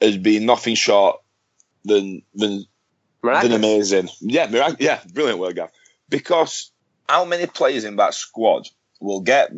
has 0.00 0.16
been 0.16 0.46
nothing 0.46 0.74
short 0.74 1.20
than 1.84 2.22
than, 2.34 2.64
than 3.22 3.52
amazing. 3.52 4.08
Yeah, 4.20 4.46
mirac- 4.46 4.80
yeah, 4.80 5.00
brilliant 5.12 5.40
word, 5.40 5.56
Gav. 5.56 5.70
Because 6.08 6.70
how 7.08 7.24
many 7.24 7.46
players 7.46 7.84
in 7.84 7.96
that 7.96 8.14
squad 8.14 8.68
will 9.00 9.20
get 9.20 9.52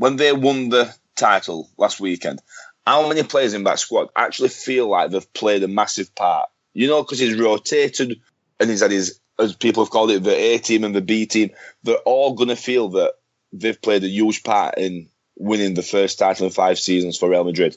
when 0.00 0.16
they 0.16 0.32
won 0.32 0.70
the 0.70 0.92
title 1.14 1.68
last 1.76 2.00
weekend? 2.00 2.40
How 2.86 3.06
many 3.06 3.22
players 3.22 3.52
in 3.52 3.64
that 3.64 3.78
squad 3.78 4.08
actually 4.16 4.48
feel 4.48 4.88
like 4.88 5.10
they've 5.10 5.32
played 5.34 5.62
a 5.62 5.68
massive 5.68 6.14
part? 6.14 6.48
You 6.72 6.88
know, 6.88 7.02
because 7.02 7.18
he's 7.18 7.38
rotated 7.38 8.18
and 8.58 8.70
he's 8.70 8.80
had 8.80 8.92
his, 8.92 9.20
as 9.38 9.54
people 9.54 9.84
have 9.84 9.90
called 9.90 10.10
it, 10.10 10.22
the 10.22 10.34
A 10.34 10.56
team 10.56 10.84
and 10.84 10.94
the 10.94 11.02
B 11.02 11.26
team. 11.26 11.50
They're 11.82 11.96
all 11.96 12.32
going 12.32 12.48
to 12.48 12.56
feel 12.56 12.88
that 12.90 13.12
they've 13.52 13.80
played 13.80 14.02
a 14.02 14.08
huge 14.08 14.42
part 14.42 14.78
in 14.78 15.10
winning 15.36 15.74
the 15.74 15.82
first 15.82 16.18
title 16.18 16.46
in 16.46 16.52
five 16.52 16.78
seasons 16.78 17.18
for 17.18 17.28
Real 17.28 17.44
Madrid. 17.44 17.76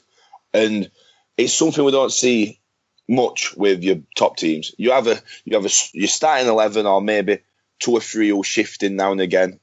And 0.54 0.90
it's 1.36 1.52
something 1.52 1.84
we 1.84 1.92
don't 1.92 2.12
see 2.12 2.58
much 3.06 3.54
with 3.54 3.82
your 3.82 3.96
top 4.16 4.38
teams. 4.38 4.74
You 4.78 4.92
have 4.92 5.08
a 5.08 5.20
you 5.44 5.56
have 5.56 5.66
a 5.66 5.74
your 5.92 6.08
starting 6.08 6.48
eleven 6.48 6.86
or 6.86 7.02
maybe 7.02 7.40
two 7.80 7.92
or 7.92 8.00
three 8.00 8.30
who 8.30 8.42
shift 8.42 8.82
in 8.82 8.96
now 8.96 9.12
and 9.12 9.20
again, 9.20 9.60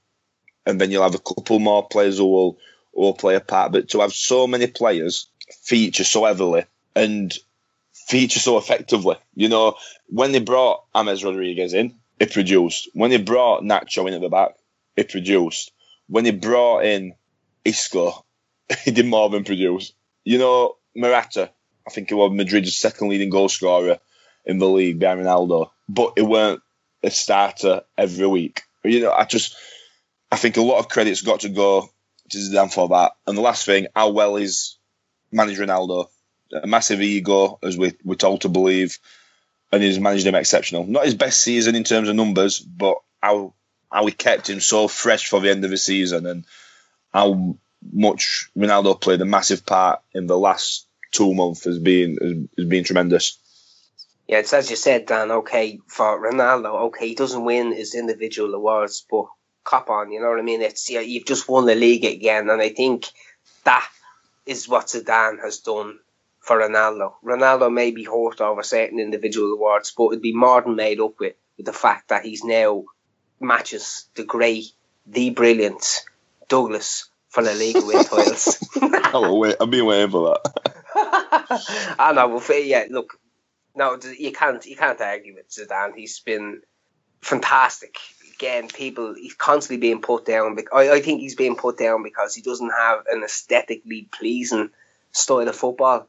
and 0.66 0.80
then 0.80 0.91
you'll 0.91 1.03
have 1.03 1.16
a 1.16 1.20
couple 1.20 1.59
more 1.59 1.88
players 1.88 2.18
who 2.18 2.26
will 2.26 2.57
who 2.93 3.01
will 3.01 3.14
play 3.14 3.36
a 3.36 3.39
part. 3.39 3.72
But 3.72 3.89
to 3.89 4.01
have 4.01 4.14
so 4.14 4.47
many 4.47 4.68
players 4.68 5.28
feature 5.62 6.03
so 6.03 6.26
heavily 6.26 6.66
and 6.95 7.34
feature 7.93 8.39
so 8.39 8.57
effectively, 8.57 9.16
you 9.36 9.49
know, 9.49 9.76
when 10.07 10.32
they 10.32 10.39
brought 10.39 10.84
James 10.95 11.24
Rodriguez 11.24 11.74
in, 11.74 11.95
it 12.20 12.32
produced. 12.34 12.89
When 12.93 13.09
they 13.09 13.18
brought 13.18 13.64
Nacho 13.64 14.07
in 14.07 14.14
at 14.14 14.22
the 14.22 14.30
back, 14.30 14.51
it 14.95 15.09
produced. 15.09 15.72
When 16.07 16.24
they 16.24 16.32
brought 16.32 16.86
in 16.86 17.14
Isco, 17.66 18.26
he 18.84 18.91
did 18.91 19.05
more 19.05 19.30
than 19.30 19.43
produce. 19.43 19.93
You 20.24 20.38
know, 20.38 20.76
Morata, 20.95 21.49
I 21.88 21.89
think 21.89 22.09
he 22.09 22.16
was 22.16 22.32
Madrid's 22.32 22.76
second 22.76 23.09
leading 23.09 23.30
goal 23.30 23.49
scorer 23.49 23.97
in 24.45 24.59
the 24.59 24.68
league 24.68 24.99
behind 24.99 25.22
Ronaldo, 25.22 25.72
but 25.88 26.14
it 26.18 26.24
weren't 26.24 26.62
a 27.03 27.09
starter 27.09 27.82
every 27.97 28.28
week. 28.28 28.62
You 28.84 29.01
know, 29.01 29.12
I 29.12 29.26
just, 29.26 29.55
I 30.32 30.38
think 30.38 30.57
a 30.57 30.61
lot 30.61 30.79
of 30.79 30.88
credit's 30.88 31.21
got 31.21 31.41
to 31.41 31.49
go 31.49 31.89
to 32.29 32.38
Zidane 32.38 32.73
for 32.73 32.89
that. 32.89 33.13
And 33.27 33.38
the 33.38 33.41
last 33.41 33.65
thing, 33.65 33.88
how 33.95 34.09
well 34.11 34.38
is 34.38 34.77
managed 35.32 35.59
Ronaldo? 35.59 36.07
A 36.63 36.67
massive 36.67 37.01
ego, 37.01 37.59
as 37.63 37.77
we, 37.77 37.93
we're 38.03 38.15
told 38.15 38.41
to 38.41 38.49
believe, 38.49 38.97
and 39.71 39.82
he's 39.82 39.99
managed 39.99 40.25
him 40.25 40.36
exceptional. 40.36 40.86
Not 40.86 41.05
his 41.05 41.15
best 41.15 41.41
season 41.41 41.75
in 41.75 41.84
terms 41.84 42.09
of 42.09 42.15
numbers, 42.15 42.59
but 42.59 42.97
how 43.21 43.53
how 43.91 44.05
he 44.05 44.11
kept 44.13 44.49
him 44.49 44.61
so 44.61 44.88
fresh 44.88 45.27
for 45.27 45.41
the 45.41 45.49
end 45.49 45.65
of 45.65 45.69
the 45.69 45.77
season 45.77 46.25
and 46.25 46.45
how 47.13 47.57
much 47.91 48.49
Ronaldo 48.57 48.99
played 48.99 49.19
a 49.19 49.25
massive 49.25 49.65
part 49.65 50.01
in 50.13 50.27
the 50.27 50.38
last 50.38 50.88
two 51.11 51.34
months 51.34 51.65
has 51.65 51.77
been 51.77 52.17
has, 52.21 52.38
has 52.57 52.67
been 52.67 52.84
tremendous. 52.84 53.38
Yeah, 54.27 54.39
it's 54.39 54.53
as 54.53 54.69
you 54.69 54.77
said, 54.77 55.07
Dan. 55.07 55.32
Okay, 55.32 55.79
for 55.88 56.19
Ronaldo, 56.21 56.84
okay, 56.88 57.09
he 57.09 57.15
doesn't 57.15 57.43
win 57.43 57.73
his 57.73 57.95
individual 57.95 58.53
awards, 58.53 59.05
but 59.09 59.25
cop 59.72 59.89
on, 59.89 60.11
you 60.11 60.19
know 60.19 60.30
what 60.30 60.39
I 60.39 60.41
mean? 60.43 60.61
It's 60.61 60.89
yeah, 60.89 60.99
you've 60.99 61.26
just 61.26 61.47
won 61.47 61.65
the 61.65 61.76
league 61.76 62.03
again, 62.03 62.49
and 62.49 62.61
I 62.61 62.69
think 62.69 63.05
that 63.63 63.88
is 64.45 64.67
what 64.67 64.88
Zidane 64.88 65.39
has 65.41 65.59
done 65.59 65.97
for 66.41 66.59
Ronaldo. 66.59 67.13
Ronaldo 67.24 67.72
may 67.72 67.91
be 67.91 68.03
hurt 68.03 68.41
over 68.41 68.63
certain 68.63 68.99
individual 68.99 69.53
awards, 69.53 69.93
but 69.97 70.07
it'd 70.07 70.22
be 70.22 70.34
more 70.34 70.61
than 70.61 70.76
made 70.76 70.99
up 70.99 71.17
with 71.19 71.36
with 71.55 71.65
the 71.65 71.74
fact 71.74 72.09
that 72.09 72.26
he's 72.26 72.43
now 72.43 72.84
matches 73.39 74.07
the 74.15 74.26
great, 74.26 74.65
the 75.07 75.30
brilliant 75.30 76.01
Douglas 76.49 77.09
for 77.30 77.41
the 77.41 77.53
league 77.53 77.78
win 77.78 78.03
titles. 78.03 78.57
oh 79.13 79.38
wait, 79.39 79.55
I've 79.61 79.72
been 79.72 79.86
waiting 79.86 80.11
for 80.11 80.38
that. 80.43 81.95
I 81.97 82.11
know, 82.13 82.28
but 82.28 82.43
for- 82.43 82.53
yeah, 82.53 82.88
look, 82.89 83.17
no, 83.74 83.97
you 84.19 84.34
can't 84.34 84.65
you 84.65 84.76
can't 84.76 84.99
argue 84.99 85.36
with 85.36 85.49
Zidane. 85.49 85.95
He's 85.95 86.19
been 86.19 86.61
fantastic. 87.22 87.95
Again, 88.42 88.70
people 88.70 89.14
he's 89.14 89.36
constantly 89.36 89.80
being 89.80 90.02
put 90.02 90.26
down. 90.26 90.58
I, 90.74 90.89
I 90.89 91.02
think 91.02 91.22
he's 91.22 91.36
being 91.36 91.56
put 91.56 91.78
down 91.78 92.02
because 92.02 92.34
he 92.34 92.42
doesn't 92.42 92.72
have 92.72 93.04
an 93.12 93.24
aesthetically 93.24 94.10
pleasing 94.12 94.72
style 95.12 95.48
of 95.48 95.56
football. 95.56 96.08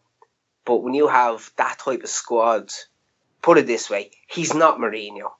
But 0.65 0.79
when 0.79 0.95
you 0.95 1.09
have 1.09 1.51
that 1.57 1.79
type 1.79 2.03
of 2.03 2.09
squad, 2.09 2.71
put 3.43 3.59
it 3.59 3.67
this 3.67 3.91
way, 3.91 4.13
he's 4.29 4.55
not 4.55 4.79
Mourinho. 4.79 5.33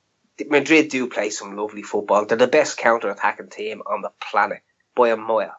Madrid 0.49 0.91
do 0.91 1.09
play 1.09 1.31
some 1.31 1.57
lovely 1.57 1.83
football. 1.83 2.27
They're 2.27 2.37
the 2.37 2.47
best 2.47 2.77
counter-attacking 2.77 3.49
team 3.49 3.83
on 3.87 4.03
the 4.03 4.11
planet 4.21 4.61
by 4.95 5.11
a 5.11 5.17
mile. 5.17 5.57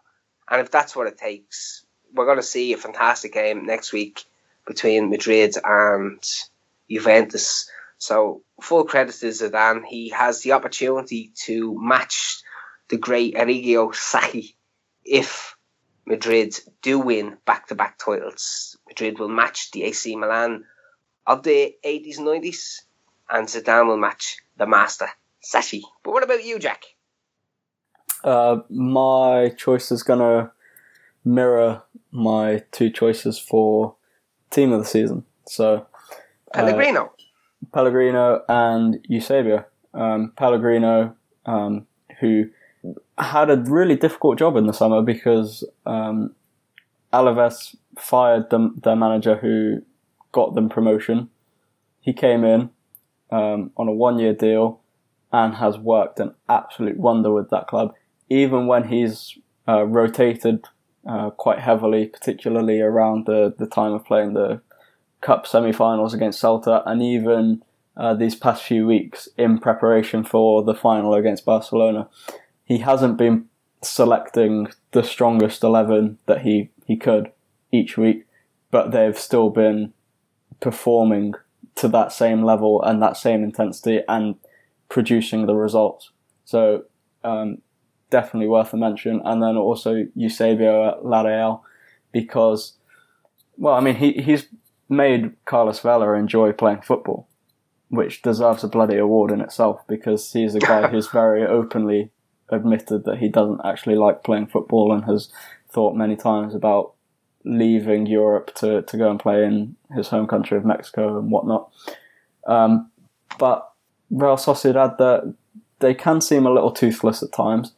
And 0.48 0.62
if 0.62 0.70
that's 0.70 0.96
what 0.96 1.08
it 1.08 1.18
takes, 1.18 1.84
we're 2.14 2.26
going 2.26 2.38
to 2.38 2.44
see 2.44 2.74
a 2.74 2.78
fantastic 2.78 3.34
game 3.34 3.66
next 3.66 3.92
week 3.92 4.24
between 4.68 5.10
Madrid 5.10 5.56
and 5.64 6.24
Juventus. 6.90 7.72
So 8.04 8.44
full 8.62 8.84
credit 8.84 9.16
to 9.16 9.28
Zidane. 9.28 9.86
He 9.86 10.10
has 10.10 10.42
the 10.42 10.52
opportunity 10.52 11.32
to 11.46 11.74
match 11.80 12.42
the 12.90 12.98
great 12.98 13.36
Arrigo 13.36 13.96
Sacchi 13.96 14.58
if 15.06 15.56
Madrid 16.06 16.54
do 16.82 17.00
win 17.00 17.38
back-to-back 17.46 17.98
titles. 17.98 18.76
Madrid 18.90 19.20
will 19.20 19.30
match 19.30 19.72
the 19.72 19.84
AC 19.84 20.18
Milan 20.18 20.66
of 21.26 21.44
the 21.44 21.76
80s 21.86 22.18
and 22.18 22.28
90s, 22.28 22.82
and 23.30 23.48
Zidane 23.48 23.88
will 23.88 23.96
match 23.98 24.36
the 24.58 24.68
master 24.68 25.08
Sacchi. 25.40 25.82
But 26.04 26.12
what 26.12 26.24
about 26.24 26.44
you, 26.44 26.60
Jack? 26.60 26.84
Uh, 28.22 28.58
my 28.70 29.54
choice 29.56 29.94
is 29.94 30.04
gonna 30.04 30.52
mirror 31.24 31.84
my 32.12 32.66
two 32.74 32.90
choices 32.90 33.40
for 33.40 33.96
team 34.50 34.74
of 34.74 34.82
the 34.82 34.86
season. 34.86 35.24
So 35.48 35.88
uh, 36.54 36.76
Pellegrino. 37.72 38.44
And 38.50 39.00
Eusebio. 39.08 39.66
Um, 39.94 40.34
Pellegrino, 40.36 41.16
um, 41.46 41.86
who 42.20 42.46
had 43.18 43.50
a 43.50 43.58
really 43.58 43.96
difficult 43.96 44.40
job 44.40 44.56
in 44.56 44.68
the 44.68 44.74
summer 44.74 45.02
because 45.02 45.64
um, 45.86 46.34
Alaves 47.12 47.76
fired 47.98 48.50
them, 48.50 48.80
their 48.84 48.96
manager 48.96 49.38
who 49.38 49.82
got 50.32 50.56
them 50.56 50.68
promotion. 50.68 51.30
He 52.02 52.12
came 52.12 52.44
in 52.44 52.72
um, 53.30 53.72
on 53.78 53.88
a 53.88 53.94
one 53.94 54.20
year 54.20 54.34
deal 54.34 54.82
and 55.32 55.56
has 55.56 55.78
worked 55.78 56.20
an 56.20 56.34
absolute 56.50 56.98
wonder 56.98 57.32
with 57.32 57.50
that 57.50 57.68
club. 57.68 57.94
Even 58.30 58.68
when 58.68 58.88
he's 58.88 59.38
uh, 59.68 59.84
rotated 59.84 60.66
uh, 61.08 61.30
quite 61.32 61.60
heavily, 61.60 62.08
particularly 62.08 62.80
around 62.80 63.26
the, 63.26 63.54
the 63.58 63.68
time 63.68 63.94
of 63.94 64.06
playing 64.06 64.34
the 64.34 64.62
Cup 65.24 65.48
semi 65.48 65.72
finals 65.72 66.14
against 66.14 66.42
Celta, 66.42 66.84
and 66.86 67.02
even 67.02 67.64
uh, 67.96 68.14
these 68.14 68.36
past 68.36 68.62
few 68.62 68.86
weeks 68.86 69.30
in 69.38 69.58
preparation 69.58 70.24
for 70.26 70.62
the 70.62 70.76
final 70.76 71.14
against 71.14 71.46
Barcelona, 71.46 72.10
he 72.66 72.80
hasn't 72.80 73.18
been 73.18 73.46
selecting 73.82 74.68
the 74.92 75.02
strongest 75.02 75.64
11 75.64 76.18
that 76.26 76.42
he, 76.42 76.70
he 76.86 76.98
could 76.98 77.32
each 77.72 77.98
week, 77.98 78.26
but 78.70 78.92
they've 78.92 79.18
still 79.18 79.50
been 79.50 79.94
performing 80.60 81.34
to 81.76 81.88
that 81.88 82.12
same 82.12 82.44
level 82.44 82.84
and 82.84 83.02
that 83.02 83.16
same 83.16 83.44
intensity 83.44 84.02
and 84.10 84.36
producing 84.90 85.46
the 85.46 85.56
results. 85.56 86.12
So 86.44 86.84
um, 87.24 87.60
definitely 88.10 88.48
worth 88.48 88.74
a 88.74 88.78
mention. 88.78 89.22
And 89.24 89.42
then 89.42 89.56
also 89.56 90.06
Eusebio 90.16 90.88
at 90.90 91.06
because, 92.12 92.74
well, 93.58 93.74
I 93.74 93.80
mean, 93.80 93.96
he, 93.96 94.14
he's 94.14 94.48
made 94.94 95.34
Carlos 95.46 95.80
Vela 95.80 96.14
enjoy 96.14 96.54
playing 96.54 96.82
football, 96.82 97.28
which 97.90 98.22
deserves 98.22 98.64
a 98.64 98.68
bloody 98.68 98.98
award 98.98 99.32
in 99.32 99.42
itself 99.42 99.82
because 99.88 100.32
he's 100.32 100.56
a 100.56 100.60
guy 100.60 100.88
who's 100.88 101.08
very 101.12 101.46
openly 101.46 102.12
admitted 102.50 103.06
that 103.06 103.18
he 103.18 103.28
doesn't 103.28 103.62
actually 103.66 103.96
like 103.96 104.24
playing 104.24 104.48
football 104.48 104.94
and 104.94 105.06
has 105.06 105.30
thought 105.70 105.96
many 105.96 106.16
times 106.16 106.54
about 106.54 106.94
leaving 107.46 108.06
Europe 108.06 108.54
to, 108.56 108.82
to 108.84 108.98
go 108.98 109.10
and 109.10 109.20
play 109.20 109.44
in 109.44 109.76
his 109.94 110.08
home 110.10 110.28
country 110.28 110.58
of 110.58 110.66
Mexico 110.66 111.18
and 111.18 111.32
whatnot. 111.32 111.72
Um, 112.48 112.90
but 113.38 113.72
Real 114.10 114.38
Sociedad, 114.38 114.98
that 114.98 115.36
they 115.80 115.94
can 115.94 116.22
seem 116.22 116.46
a 116.46 116.52
little 116.52 116.72
toothless 116.72 117.24
at 117.24 117.32
times, 117.32 117.74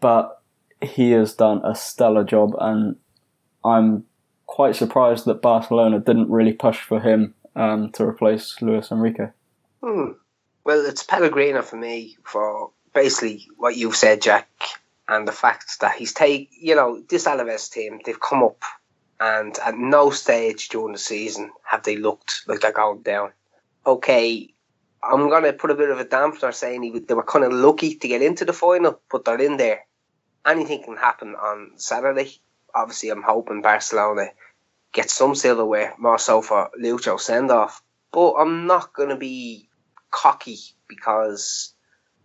but 0.00 0.42
he 0.80 1.10
has 1.12 1.34
done 1.34 1.60
a 1.64 1.74
stellar 1.74 2.24
job, 2.24 2.54
and 2.58 2.96
I'm 3.64 4.04
quite 4.50 4.74
surprised 4.74 5.26
that 5.26 5.40
Barcelona 5.40 6.00
didn't 6.00 6.28
really 6.28 6.52
push 6.52 6.80
for 6.80 6.98
him 7.00 7.34
um, 7.54 7.92
to 7.92 8.04
replace 8.04 8.60
Luis 8.60 8.90
Enrique. 8.90 9.28
Hmm. 9.80 10.12
Well, 10.64 10.84
it's 10.86 11.04
Pellegrino 11.04 11.62
for 11.62 11.76
me 11.76 12.16
for 12.24 12.72
basically 12.92 13.46
what 13.56 13.76
you've 13.76 13.94
said, 13.94 14.20
Jack, 14.20 14.48
and 15.08 15.26
the 15.26 15.32
fact 15.32 15.78
that 15.80 15.94
he's 15.94 16.12
take 16.12 16.50
you 16.50 16.74
know 16.74 17.00
this 17.08 17.26
Alaves 17.26 17.70
team 17.70 18.00
they've 18.04 18.20
come 18.20 18.42
up 18.42 18.62
and 19.20 19.56
at 19.64 19.78
no 19.78 20.10
stage 20.10 20.68
during 20.68 20.92
the 20.92 20.98
season 20.98 21.52
have 21.62 21.84
they 21.84 21.96
looked 21.96 22.42
like 22.48 22.60
they're 22.60 22.72
going 22.72 23.02
down. 23.02 23.30
Okay, 23.86 24.52
I'm 25.00 25.28
going 25.28 25.44
to 25.44 25.52
put 25.52 25.70
a 25.70 25.76
bit 25.76 25.90
of 25.90 26.00
a 26.00 26.04
dampener 26.04 26.52
saying 26.52 26.82
he, 26.82 26.98
they 26.98 27.14
were 27.14 27.22
kind 27.22 27.44
of 27.44 27.52
lucky 27.52 27.94
to 27.94 28.08
get 28.08 28.20
into 28.20 28.44
the 28.44 28.52
final, 28.52 29.00
but 29.10 29.24
they're 29.24 29.40
in 29.40 29.58
there. 29.58 29.86
Anything 30.44 30.82
can 30.82 30.96
happen 30.96 31.36
on 31.36 31.72
Saturday. 31.76 32.32
Obviously, 32.74 33.10
I'm 33.10 33.22
hoping 33.22 33.62
Barcelona 33.62 34.26
get 34.92 35.10
some 35.10 35.34
silverware, 35.34 35.94
more 35.98 36.18
so 36.18 36.42
for 36.42 36.70
Lucho 36.80 37.18
send 37.18 37.50
off. 37.50 37.82
But 38.12 38.34
I'm 38.34 38.66
not 38.66 38.92
going 38.92 39.10
to 39.10 39.16
be 39.16 39.68
cocky 40.10 40.58
because 40.88 41.74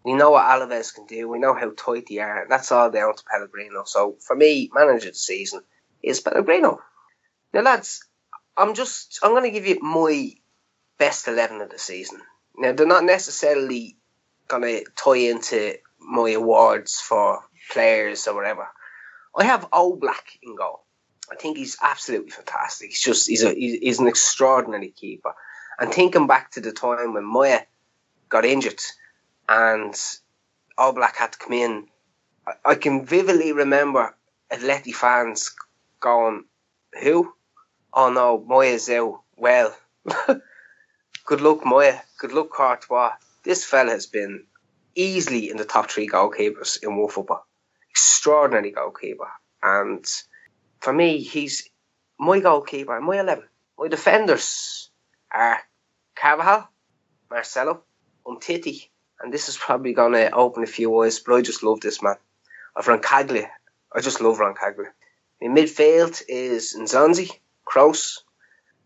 we 0.04 0.14
know 0.14 0.32
what 0.32 0.46
Alaves 0.46 0.94
can 0.94 1.06
do. 1.06 1.30
We 1.30 1.40
know 1.40 1.54
how 1.54 1.72
tight 1.76 2.08
they 2.10 2.20
are. 2.20 2.48
That's 2.50 2.72
all 2.72 2.90
down 2.90 3.16
to 3.16 3.24
Pellegrino. 3.24 3.84
So 3.86 4.18
for 4.20 4.36
me, 4.36 4.70
manager 4.74 5.10
of 5.10 5.14
the 5.14 5.20
season 5.20 5.62
is 6.02 6.22
Pellegrino. 6.22 6.82
Now, 7.54 7.62
lads, 7.62 8.04
I'm 8.58 8.74
just 8.74 9.20
I'm 9.24 9.32
going 9.32 9.44
to 9.44 9.52
give 9.52 9.68
you 9.68 9.80
my 9.82 10.32
best 10.98 11.28
eleven 11.28 11.62
of 11.62 11.70
the 11.70 11.80
season. 11.80 12.22
Now 12.58 12.72
they're 12.72 12.88
not 12.88 13.04
necessarily 13.04 13.98
going 14.48 14.64
to 14.64 14.86
tie 14.96 15.18
into 15.18 15.76
my 16.00 16.32
awards 16.32 17.00
for 17.00 17.42
players 17.72 18.28
or 18.28 18.36
whatever. 18.36 18.68
I 19.38 19.44
have 19.44 19.70
Oblak 19.72 20.38
in 20.42 20.56
goal. 20.56 20.84
I 21.32 21.36
think 21.36 21.58
he's 21.58 21.78
absolutely 21.82 22.32
fantastic. 22.32 22.90
He's 22.90 23.02
just 23.02 23.28
he's 23.28 23.44
a 23.44 23.54
he's 23.54 24.00
an 24.00 24.08
extraordinary 24.08 24.90
keeper. 24.90 25.34
And 25.80 25.92
thinking 25.94 26.28
back 26.28 26.52
to 26.52 26.62
the 26.62 26.72
time 26.72 27.14
when 27.14 27.26
Moya 27.26 27.66
got 28.30 28.46
injured 28.46 28.80
and 29.50 29.94
Oblak 30.78 31.16
had 31.16 31.34
to 31.34 31.38
come 31.38 31.54
in, 31.54 31.88
I, 32.48 32.54
I 32.72 32.76
can 32.76 33.06
vividly 33.06 33.52
remember 33.52 34.16
Atleti 34.52 34.94
fans 34.94 35.54
going, 36.00 36.46
"Who? 37.02 37.34
Oh 37.94 38.12
no, 38.12 38.44
Moya's 38.48 38.90
out. 38.90 39.22
Well, 39.36 39.76
good 41.26 41.42
luck, 41.42 41.66
Moya. 41.66 42.02
Good 42.20 42.32
luck, 42.32 42.52
Courtois. 42.52 43.14
This 43.44 43.66
fella 43.66 43.92
has 43.92 44.06
been 44.06 44.46
easily 44.96 45.50
in 45.50 45.58
the 45.58 45.66
top 45.66 45.90
three 45.90 46.08
goalkeepers 46.08 46.82
in 46.82 46.96
world 46.96 47.12
football. 47.14 47.46
Extraordinary 47.96 48.72
goalkeeper. 48.72 49.30
And 49.64 50.06
for 50.82 50.92
me, 50.92 51.20
he's 51.20 51.70
my 52.20 52.40
goalkeeper, 52.40 53.00
my 53.00 53.20
11. 53.20 53.46
My 53.78 53.88
defenders 53.88 54.90
are 55.32 55.60
Carvajal, 56.16 56.70
Marcelo, 57.30 57.84
Umtiti, 58.26 58.90
and 59.20 59.34
this 59.34 59.48
is 59.48 59.58
probably 59.58 59.94
going 59.94 60.14
to 60.14 60.32
open 60.32 60.64
a 60.64 60.68
few 60.68 61.02
eyes, 61.02 61.20
but 61.20 61.36
I 61.36 61.42
just 61.42 61.64
love 61.64 61.80
this 61.80 62.02
man. 62.02 62.16
Of 62.76 62.86
Roncaglia. 62.86 63.48
I 63.94 64.02
just 64.02 64.20
love 64.20 64.40
Roncaglia. 64.40 64.92
In 65.40 65.56
midfield 65.56 66.22
is 66.28 66.76
Nzonzi, 66.78 67.32
Kroos, 67.66 68.20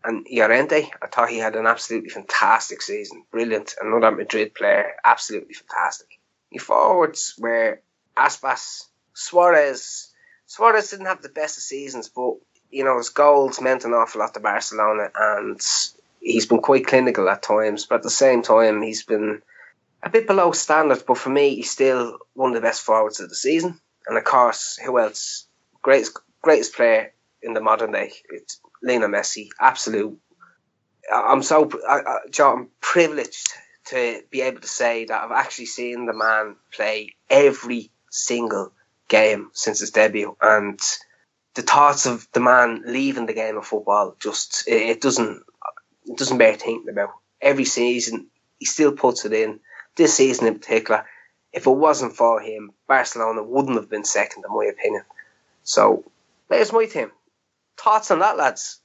and 0.04 0.26
Llorente, 0.30 0.90
I 1.02 1.06
thought 1.06 1.28
he 1.28 1.38
had 1.38 1.56
an 1.56 1.66
absolutely 1.66 2.10
fantastic 2.10 2.80
season. 2.80 3.24
Brilliant. 3.30 3.74
Another 3.80 4.10
Madrid 4.10 4.54
player. 4.54 4.92
Absolutely 5.04 5.54
fantastic. 5.54 6.06
The 6.50 6.58
forwards 6.58 7.34
were 7.38 7.80
Aspas, 8.16 8.86
Suarez. 9.20 10.12
Suarez 10.46 10.90
didn't 10.90 11.06
have 11.06 11.22
the 11.22 11.28
best 11.28 11.58
of 11.58 11.62
seasons, 11.62 12.08
but, 12.08 12.34
you 12.70 12.84
know, 12.84 12.96
his 12.96 13.10
goals 13.10 13.60
meant 13.60 13.84
an 13.84 13.92
awful 13.92 14.20
lot 14.20 14.34
to 14.34 14.40
Barcelona 14.40 15.10
and 15.14 15.60
he's 16.20 16.46
been 16.46 16.60
quite 16.60 16.86
clinical 16.86 17.28
at 17.28 17.42
times, 17.42 17.86
but 17.86 17.96
at 17.96 18.02
the 18.02 18.10
same 18.10 18.42
time, 18.42 18.82
he's 18.82 19.04
been 19.04 19.42
a 20.02 20.10
bit 20.10 20.26
below 20.26 20.52
standard. 20.52 21.04
But 21.06 21.18
for 21.18 21.30
me, 21.30 21.56
he's 21.56 21.70
still 21.70 22.18
one 22.34 22.50
of 22.50 22.54
the 22.54 22.66
best 22.66 22.82
forwards 22.82 23.20
of 23.20 23.28
the 23.28 23.34
season. 23.34 23.78
And 24.06 24.16
of 24.16 24.24
course, 24.24 24.78
who 24.84 24.98
else? 24.98 25.46
Greatest, 25.82 26.18
greatest 26.42 26.74
player 26.74 27.12
in 27.42 27.54
the 27.54 27.60
modern 27.60 27.92
day. 27.92 28.12
It's 28.30 28.60
Lionel 28.82 29.08
Messi, 29.08 29.48
absolute. 29.60 30.18
I'm 31.12 31.42
so 31.42 31.70
I, 31.88 32.18
John, 32.30 32.58
I'm 32.58 32.68
privileged 32.80 33.48
to 33.86 34.22
be 34.30 34.42
able 34.42 34.60
to 34.60 34.68
say 34.68 35.04
that 35.06 35.22
I've 35.22 35.32
actually 35.32 35.66
seen 35.66 36.06
the 36.06 36.12
man 36.12 36.56
play 36.72 37.14
every 37.28 37.90
single 38.10 38.72
game 39.10 39.50
since 39.52 39.80
his 39.80 39.90
debut, 39.90 40.34
and 40.40 40.80
the 41.54 41.62
thoughts 41.62 42.06
of 42.06 42.26
the 42.32 42.40
man 42.40 42.82
leaving 42.86 43.26
the 43.26 43.34
game 43.34 43.58
of 43.58 43.66
football 43.66 44.16
just 44.18 44.64
it, 44.66 45.02
doesn't 45.02 45.42
it 46.06 46.16
doesn't 46.16 46.38
bear 46.38 46.54
thinking 46.54 46.88
about. 46.88 47.10
Every 47.42 47.66
season 47.66 48.28
he 48.58 48.64
still 48.64 48.92
puts 48.92 49.26
it 49.26 49.34
in. 49.34 49.60
This 49.96 50.14
season 50.14 50.46
in 50.46 50.58
particular, 50.58 51.04
if 51.52 51.66
it 51.66 51.70
wasn't 51.70 52.16
for 52.16 52.40
him, 52.40 52.72
Barcelona 52.86 53.42
wouldn't 53.42 53.76
have 53.76 53.90
been 53.90 54.04
second, 54.04 54.44
in 54.48 54.54
my 54.54 54.66
opinion. 54.66 55.02
So 55.64 56.04
there's 56.48 56.72
my 56.72 56.86
team. 56.86 57.10
Thoughts 57.76 58.10
on 58.10 58.20
that, 58.20 58.36
lads? 58.36 58.80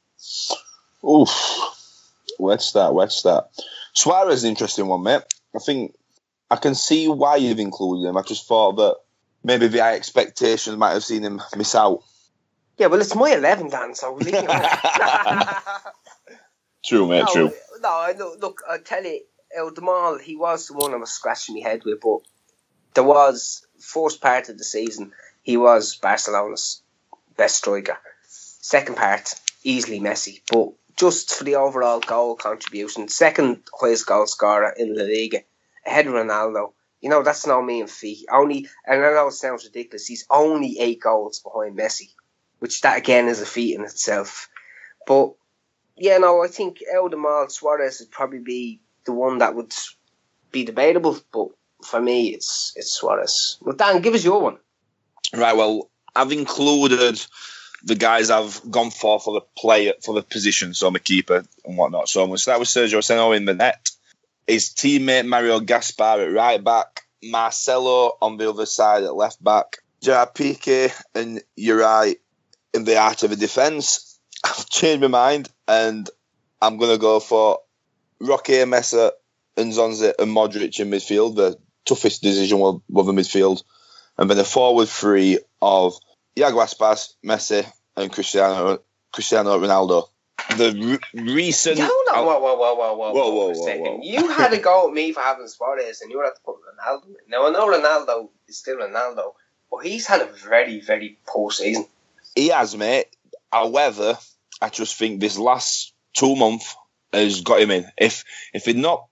Oof. 1.08 1.30
What's 2.38 2.72
that? 2.74 2.94
What's 2.94 3.22
that? 3.22 3.50
Suarez 3.94 4.40
is 4.40 4.44
an 4.44 4.50
interesting 4.50 4.88
one, 4.88 5.04
mate. 5.04 5.22
I 5.56 5.60
think 5.60 5.96
I 6.50 6.56
can 6.56 6.76
see 6.76 7.08
why 7.08 7.38
you've 7.38 7.60
included 7.60 8.10
him. 8.10 8.18
I 8.18 8.24
just 8.24 8.48
thought 8.48 8.76
that 8.78 8.96
maybe 9.46 9.68
the 9.68 9.80
high 9.80 9.96
expectations 9.96 10.76
might 10.76 10.94
have 10.94 11.04
seen 11.04 11.24
him 11.24 11.42
miss 11.56 11.76
out. 11.76 12.04
Yeah, 12.78 12.88
well, 12.88 13.00
it's 13.00 13.16
my 13.16 13.32
11, 13.32 13.70
Dan, 13.70 13.96
so 13.96 14.20
True, 16.84 17.08
mate, 17.08 17.26
no, 17.26 17.32
true. 17.32 17.52
No, 17.80 18.14
look, 18.18 18.42
look, 18.42 18.62
I 18.70 18.80
tell 18.80 19.04
you, 19.04 19.22
El 19.56 19.72
Damal, 19.72 20.20
he 20.20 20.36
was 20.36 20.68
the 20.68 20.74
one 20.74 20.94
I 20.94 20.98
was 20.98 21.12
scratching 21.12 21.56
my 21.56 21.62
head 21.62 21.84
with, 21.86 22.02
but 22.02 22.20
there 22.96 23.04
was, 23.04 23.66
first 23.80 24.20
part 24.20 24.50
of 24.50 24.58
the 24.58 24.64
season, 24.64 25.14
he 25.42 25.58
was 25.58 25.96
Barcelona's 25.96 26.82
best 27.38 27.58
striker. 27.58 27.98
Second 28.28 28.98
part, 28.98 29.36
easily 29.64 30.00
Messi, 30.00 30.42
but 30.52 30.74
just 30.98 31.34
for 31.34 31.44
the 31.44 31.56
overall 31.56 32.00
goal 32.00 32.36
contribution, 32.36 33.08
second 33.08 33.64
highest 33.80 34.08
goal 34.08 34.28
scorer 34.28 34.74
in 34.78 34.96
La 34.96 35.04
Liga, 35.04 35.42
ahead 35.86 36.08
of 36.08 36.14
Ronaldo. 36.14 36.74
You 37.02 37.10
know, 37.10 37.24
that's 37.24 37.46
not 37.46 37.62
me 37.62 37.82
and 37.82 37.90
feat. 37.90 38.26
Only, 38.32 38.68
and 38.86 39.04
I 39.04 39.12
know 39.12 39.28
it 39.28 39.34
sounds 39.34 39.66
ridiculous, 39.66 40.08
he's 40.08 40.26
only 40.30 40.80
eight 40.80 41.02
goals 41.02 41.40
behind 41.40 41.78
Messi, 41.78 42.14
which 42.60 42.82
that 42.82 42.98
again 42.98 43.28
is 43.28 43.42
a 43.42 43.46
feat 43.46 43.76
in 43.76 43.84
itself. 43.84 44.50
But, 45.06 45.34
yeah, 45.98 46.18
no, 46.18 46.44
I 46.44 46.48
think 46.48 46.80
El 46.92 47.10
Damal 47.10 47.52
Suarez 47.52 48.00
would 48.00 48.12
probably 48.12 48.40
be 48.40 48.82
the 49.06 49.14
one 49.14 49.38
that 49.40 49.56
would 49.56 49.74
be 50.52 50.64
debatable, 50.64 51.20
but 51.32 51.50
for 51.84 52.02
me, 52.02 52.30
it's 52.30 52.74
it's 52.76 52.92
Suarez. 52.92 53.58
Well, 53.62 53.76
Dan, 53.76 54.02
give 54.02 54.16
us 54.16 54.24
your 54.24 54.42
one. 54.42 54.58
Right, 55.34 55.56
well, 55.56 55.90
I've 56.16 56.32
included 56.32 57.24
the 57.84 57.96
guys 57.96 58.30
I've 58.30 58.60
gone 58.72 58.90
for 58.90 59.20
for 59.20 59.34
the 59.36 59.42
play 59.58 59.94
for 60.04 60.16
the 60.16 60.24
position, 60.24 60.74
so 60.74 60.88
I'm 60.88 60.96
a 60.96 61.00
keeper 61.00 61.44
and 61.66 61.78
whatnot. 61.78 62.10
So 62.10 62.22
I'm 62.22 62.30
going 62.30 62.38
to 62.38 62.42
start 62.42 62.62
Sergio 62.62 63.00
Asenjo 63.00 63.36
in 63.36 63.46
the 63.46 63.54
net. 63.54 63.92
His 64.48 64.70
teammate 64.70 65.26
Mario 65.26 65.60
Gaspar 65.60 66.22
at 66.22 66.34
right 66.34 66.64
back, 66.64 67.02
Marcelo 67.24 68.18
on 68.22 68.38
the 68.38 68.50
other 68.50 68.66
side 68.66 69.04
at 69.04 69.16
left 69.16 69.44
back, 69.44 69.78
Gerard 70.02 70.36
Piqué 70.36 70.94
and 71.16 71.42
Uri 71.56 72.18
in 72.74 72.84
the 72.84 72.98
art 72.98 73.24
of 73.24 73.32
a 73.32 73.36
defence. 73.36 74.20
I've 74.44 74.70
changed 74.70 75.02
my 75.02 75.08
mind 75.08 75.50
and 75.68 76.10
I'm 76.62 76.78
going 76.78 76.92
to 76.92 77.00
go 77.00 77.20
for 77.20 77.60
Roque 78.20 78.68
Mesa 78.68 79.14
and 79.58 79.72
Nzonzi 79.72 80.14
and 80.20 80.36
Modric 80.36 80.80
in 80.80 80.90
midfield, 80.90 81.36
the 81.36 81.58
toughest 81.86 82.22
decision 82.22 82.62
of 82.62 82.82
the 82.88 83.12
midfield. 83.14 83.64
And 84.18 84.30
then 84.30 84.40
a 84.40 84.44
forward 84.44 84.88
three 84.88 85.40
of 85.62 85.96
Iago 86.38 86.60
Aspas, 86.60 87.16
Messi, 87.26 87.66
and 87.96 88.12
Cristiano 88.12 88.80
Cristiano 89.12 89.58
Ronaldo. 89.58 90.10
The 90.58 91.00
re- 91.14 91.22
recent. 91.22 91.80
Hold 91.80 91.92
on, 92.14 92.26
whoa, 92.26 92.40
whoa, 92.40 92.56
whoa, 92.56 92.76
whoa, 92.76 92.96
whoa, 92.96 93.14
Whoa, 93.14 93.30
whoa, 93.30 93.54
whoa, 93.54 93.68
a 93.68 93.78
whoa. 93.80 94.00
You 94.04 94.28
had 94.30 94.50
to 94.50 94.58
go 94.58 94.88
at 94.88 94.94
me 94.94 95.12
for 95.12 95.22
having 95.22 95.48
Suarez, 95.48 96.02
and 96.02 96.12
you 96.12 96.22
had 96.22 96.32
to 96.32 96.42
put 96.46 96.56
Ronaldo 96.56 97.08
in. 97.08 97.16
Now 97.28 97.48
I 97.48 97.52
know 97.52 97.68
Ronaldo 97.68 98.30
is 98.48 98.58
still 98.58 98.78
Ronaldo, 98.78 99.34
but 99.72 99.80
he's 99.80 100.06
had 100.08 100.22
a 100.22 100.28
very, 100.28 100.80
very 100.82 101.18
poor 101.28 101.52
season. 101.52 101.86
He 102.36 102.50
has, 102.50 102.76
mate. 102.76 103.08
However, 103.52 104.18
I 104.62 104.70
just 104.70 104.98
think 104.98 105.20
this 105.20 105.38
last 105.38 105.94
two 106.14 106.36
months 106.36 106.76
has 107.12 107.42
got 107.42 107.62
him 107.62 107.72
in. 107.72 107.86
If 107.98 108.24
if 108.54 108.66
he'd 108.66 108.78
not 108.78 109.08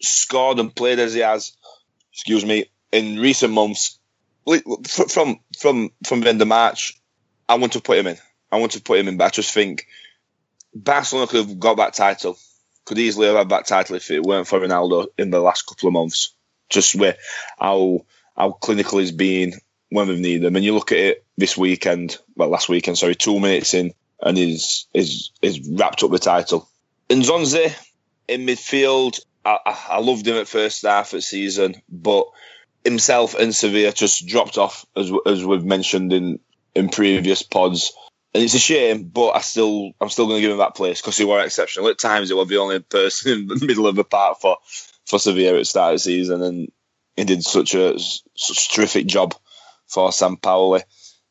scored 0.00 0.58
and 0.58 0.74
played 0.74 0.98
as 0.98 1.14
he 1.14 1.20
has, 1.20 1.52
excuse 2.12 2.44
me, 2.44 2.66
in 2.92 3.18
recent 3.18 3.52
months, 3.52 3.98
li- 4.46 4.62
fr- 4.86 5.08
from 5.08 5.40
from 5.58 5.90
from 6.06 6.20
the 6.20 6.28
end 6.28 6.42
of 6.42 6.48
March, 6.48 7.00
I 7.48 7.56
want 7.56 7.72
to 7.74 7.80
put 7.80 7.98
him 7.98 8.06
in. 8.06 8.16
I 8.50 8.58
want 8.58 8.72
to 8.72 8.80
put 8.80 8.98
him 8.98 9.08
in, 9.08 9.16
but 9.16 9.24
I 9.24 9.30
just 9.30 9.52
think 9.52 9.86
Barcelona 10.74 11.26
could 11.26 11.46
have 11.46 11.58
got 11.58 11.76
that 11.76 11.94
title. 11.94 12.36
Could 12.84 12.98
easily 12.98 13.26
have 13.28 13.36
had 13.36 13.48
that 13.50 13.66
title 13.66 13.96
if 13.96 14.10
it 14.10 14.22
weren't 14.22 14.46
for 14.46 14.60
Ronaldo 14.60 15.06
in 15.16 15.30
the 15.30 15.40
last 15.40 15.62
couple 15.62 15.88
of 15.88 15.94
months. 15.94 16.34
Just 16.68 16.94
where 16.94 17.16
how 17.58 18.04
how 18.36 18.52
clinical 18.52 18.98
he's 18.98 19.12
been 19.12 19.54
when 19.90 20.08
we've 20.08 20.18
needed 20.18 20.44
him. 20.44 20.56
And 20.56 20.64
you 20.64 20.74
look 20.74 20.92
at 20.92 20.98
it 20.98 21.24
this 21.36 21.56
weekend, 21.56 22.18
well, 22.36 22.48
last 22.48 22.68
weekend, 22.68 22.98
sorry, 22.98 23.14
two 23.14 23.38
minutes 23.38 23.74
in, 23.74 23.92
and 24.20 24.36
he's 24.36 24.86
he's, 24.92 25.30
he's 25.40 25.68
wrapped 25.68 26.02
up 26.02 26.10
the 26.10 26.18
title. 26.18 26.68
And 27.08 27.22
Nzonzi 27.22 27.74
in 28.28 28.46
midfield, 28.46 29.20
I, 29.44 29.58
I, 29.64 29.84
I 29.90 30.00
loved 30.00 30.26
him 30.26 30.36
at 30.36 30.48
first 30.48 30.82
half 30.82 31.12
of 31.12 31.18
the 31.18 31.22
season, 31.22 31.76
but 31.88 32.26
himself 32.82 33.34
and 33.34 33.54
Sevilla 33.54 33.92
just 33.92 34.26
dropped 34.26 34.58
off, 34.58 34.84
as 34.96 35.10
as 35.26 35.44
we've 35.44 35.64
mentioned 35.64 36.12
in 36.12 36.40
in 36.74 36.88
previous 36.88 37.42
pods. 37.42 37.92
And 38.34 38.42
it's 38.42 38.54
a 38.54 38.58
shame, 38.58 39.04
but 39.04 39.30
I 39.30 39.40
still, 39.40 39.92
I'm 40.00 40.10
still 40.10 40.26
going 40.26 40.38
to 40.38 40.42
give 40.42 40.50
him 40.50 40.58
that 40.58 40.74
place 40.74 41.00
because 41.00 41.16
he 41.16 41.24
were 41.24 41.40
exceptional. 41.40 41.88
At 41.88 41.98
times, 41.98 42.28
he 42.28 42.34
was 42.34 42.48
the 42.48 42.56
only 42.56 42.80
person 42.80 43.32
in 43.40 43.46
the 43.46 43.64
middle 43.64 43.86
of 43.86 43.94
the 43.96 44.04
park 44.04 44.38
for 44.40 44.58
for 45.06 45.18
Sevilla 45.18 45.52
at 45.54 45.58
the 45.58 45.64
start 45.64 45.94
of 45.94 45.96
the 45.96 46.00
season, 46.00 46.42
and 46.42 46.72
he 47.16 47.24
did 47.24 47.44
such 47.44 47.74
a 47.74 47.98
such 47.98 48.66
a 48.66 48.74
terrific 48.74 49.06
job 49.06 49.34
for 49.86 50.10
Sampaoli. 50.10 50.82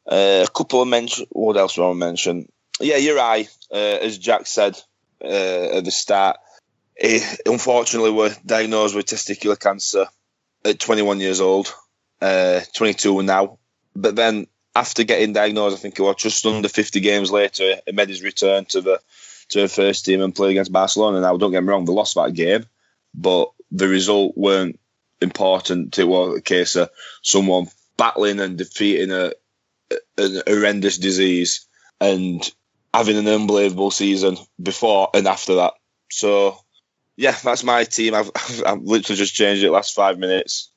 Uh, 0.07 0.45
a 0.47 0.51
couple 0.51 0.81
of 0.81 0.87
mention. 0.87 1.25
What 1.31 1.57
else 1.57 1.75
do 1.75 1.83
I 1.83 1.87
want 1.87 1.99
to 1.99 2.05
mention? 2.05 2.51
Yeah, 2.79 2.97
you're 2.97 3.17
right. 3.17 3.49
Uh, 3.71 3.75
as 4.01 4.17
Jack 4.17 4.47
said 4.47 4.79
uh, 5.23 5.77
at 5.77 5.85
the 5.85 5.91
start, 5.91 6.37
he 6.99 7.19
unfortunately 7.45 8.11
were 8.11 8.35
diagnosed 8.45 8.95
with 8.95 9.05
testicular 9.05 9.59
cancer 9.59 10.05
at 10.65 10.79
21 10.79 11.19
years 11.19 11.41
old, 11.41 11.73
uh, 12.21 12.61
22 12.75 13.23
now. 13.23 13.57
But 13.95 14.15
then 14.15 14.47
after 14.75 15.03
getting 15.03 15.33
diagnosed, 15.33 15.77
I 15.77 15.79
think 15.79 15.99
it 15.99 16.03
was 16.03 16.15
just 16.17 16.45
under 16.45 16.67
50 16.67 16.99
games 16.99 17.31
later, 17.31 17.75
he 17.85 17.91
made 17.91 18.09
his 18.09 18.23
return 18.23 18.65
to 18.65 18.81
the 18.81 18.99
to 19.49 19.61
the 19.61 19.67
first 19.67 20.05
team 20.05 20.21
and 20.21 20.33
played 20.33 20.51
against 20.51 20.71
Barcelona. 20.71 21.21
Now, 21.21 21.37
don't 21.37 21.51
get 21.51 21.63
me 21.63 21.69
wrong, 21.69 21.85
they 21.85 21.93
lost 21.93 22.15
that 22.15 22.33
game, 22.33 22.65
but 23.13 23.51
the 23.71 23.87
result 23.87 24.37
weren't 24.37 24.79
important. 25.21 25.97
It 25.99 26.05
was 26.05 26.37
a 26.37 26.41
case 26.41 26.75
of 26.75 26.89
someone 27.21 27.67
battling 27.97 28.39
and 28.39 28.57
defeating 28.57 29.11
a 29.11 29.33
an 30.17 30.41
horrendous 30.47 30.97
disease 30.97 31.67
and 31.99 32.51
having 32.93 33.17
an 33.17 33.27
unbelievable 33.27 33.91
season 33.91 34.37
before 34.61 35.09
and 35.13 35.27
after 35.27 35.55
that. 35.55 35.73
So, 36.09 36.57
yeah, 37.15 37.35
that's 37.43 37.63
my 37.63 37.83
team. 37.83 38.15
I've, 38.15 38.31
I've 38.65 38.81
literally 38.81 39.17
just 39.17 39.35
changed 39.35 39.63
it 39.63 39.71
last 39.71 39.93
five 39.93 40.17
minutes. 40.17 40.69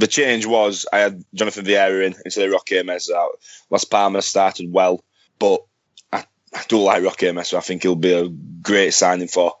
The 0.00 0.06
change 0.06 0.46
was 0.46 0.86
I 0.90 0.98
had 1.00 1.22
Jonathan 1.34 1.66
Viera 1.66 2.06
in 2.06 2.14
instead 2.24 2.46
of 2.46 2.52
Roque 2.52 2.86
Mesa 2.86 3.14
out. 3.14 3.38
Las 3.68 3.84
Palmas 3.84 4.26
started 4.26 4.72
well, 4.72 5.04
but 5.38 5.62
I, 6.10 6.24
I 6.54 6.62
do 6.68 6.78
like 6.78 7.02
Roque 7.02 7.34
Mesa. 7.34 7.50
So 7.50 7.58
I 7.58 7.60
think 7.60 7.82
he'll 7.82 7.96
be 7.96 8.14
a 8.14 8.28
great 8.62 8.94
signing 8.94 9.28
for 9.28 9.52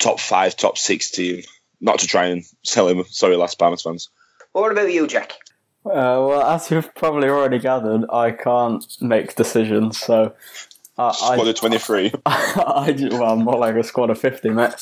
top 0.00 0.18
five, 0.18 0.56
top 0.56 0.76
six 0.76 1.12
team. 1.12 1.42
Not 1.80 2.00
to 2.00 2.08
try 2.08 2.26
and 2.26 2.42
sell 2.64 2.88
him. 2.88 3.04
Sorry, 3.10 3.36
Las 3.36 3.54
Palmas 3.54 3.82
fans. 3.82 4.10
What 4.50 4.72
about 4.72 4.92
you, 4.92 5.06
Jack? 5.06 5.34
Uh, 5.84 6.18
well, 6.18 6.42
as 6.42 6.68
you've 6.68 6.92
probably 6.96 7.28
already 7.28 7.60
gathered, 7.60 8.06
I 8.10 8.32
can't 8.32 8.84
make 9.00 9.36
decisions, 9.36 10.00
so 10.00 10.34
I, 10.98 11.12
Squad 11.12 11.46
I, 11.46 11.50
of 11.50 11.56
23. 11.56 12.12
I 12.26 12.94
ju- 12.96 13.08
well, 13.12 13.36
more 13.36 13.58
like 13.58 13.74
a 13.74 13.84
squad 13.84 14.10
of 14.10 14.18
50, 14.18 14.50
mate. 14.50 14.74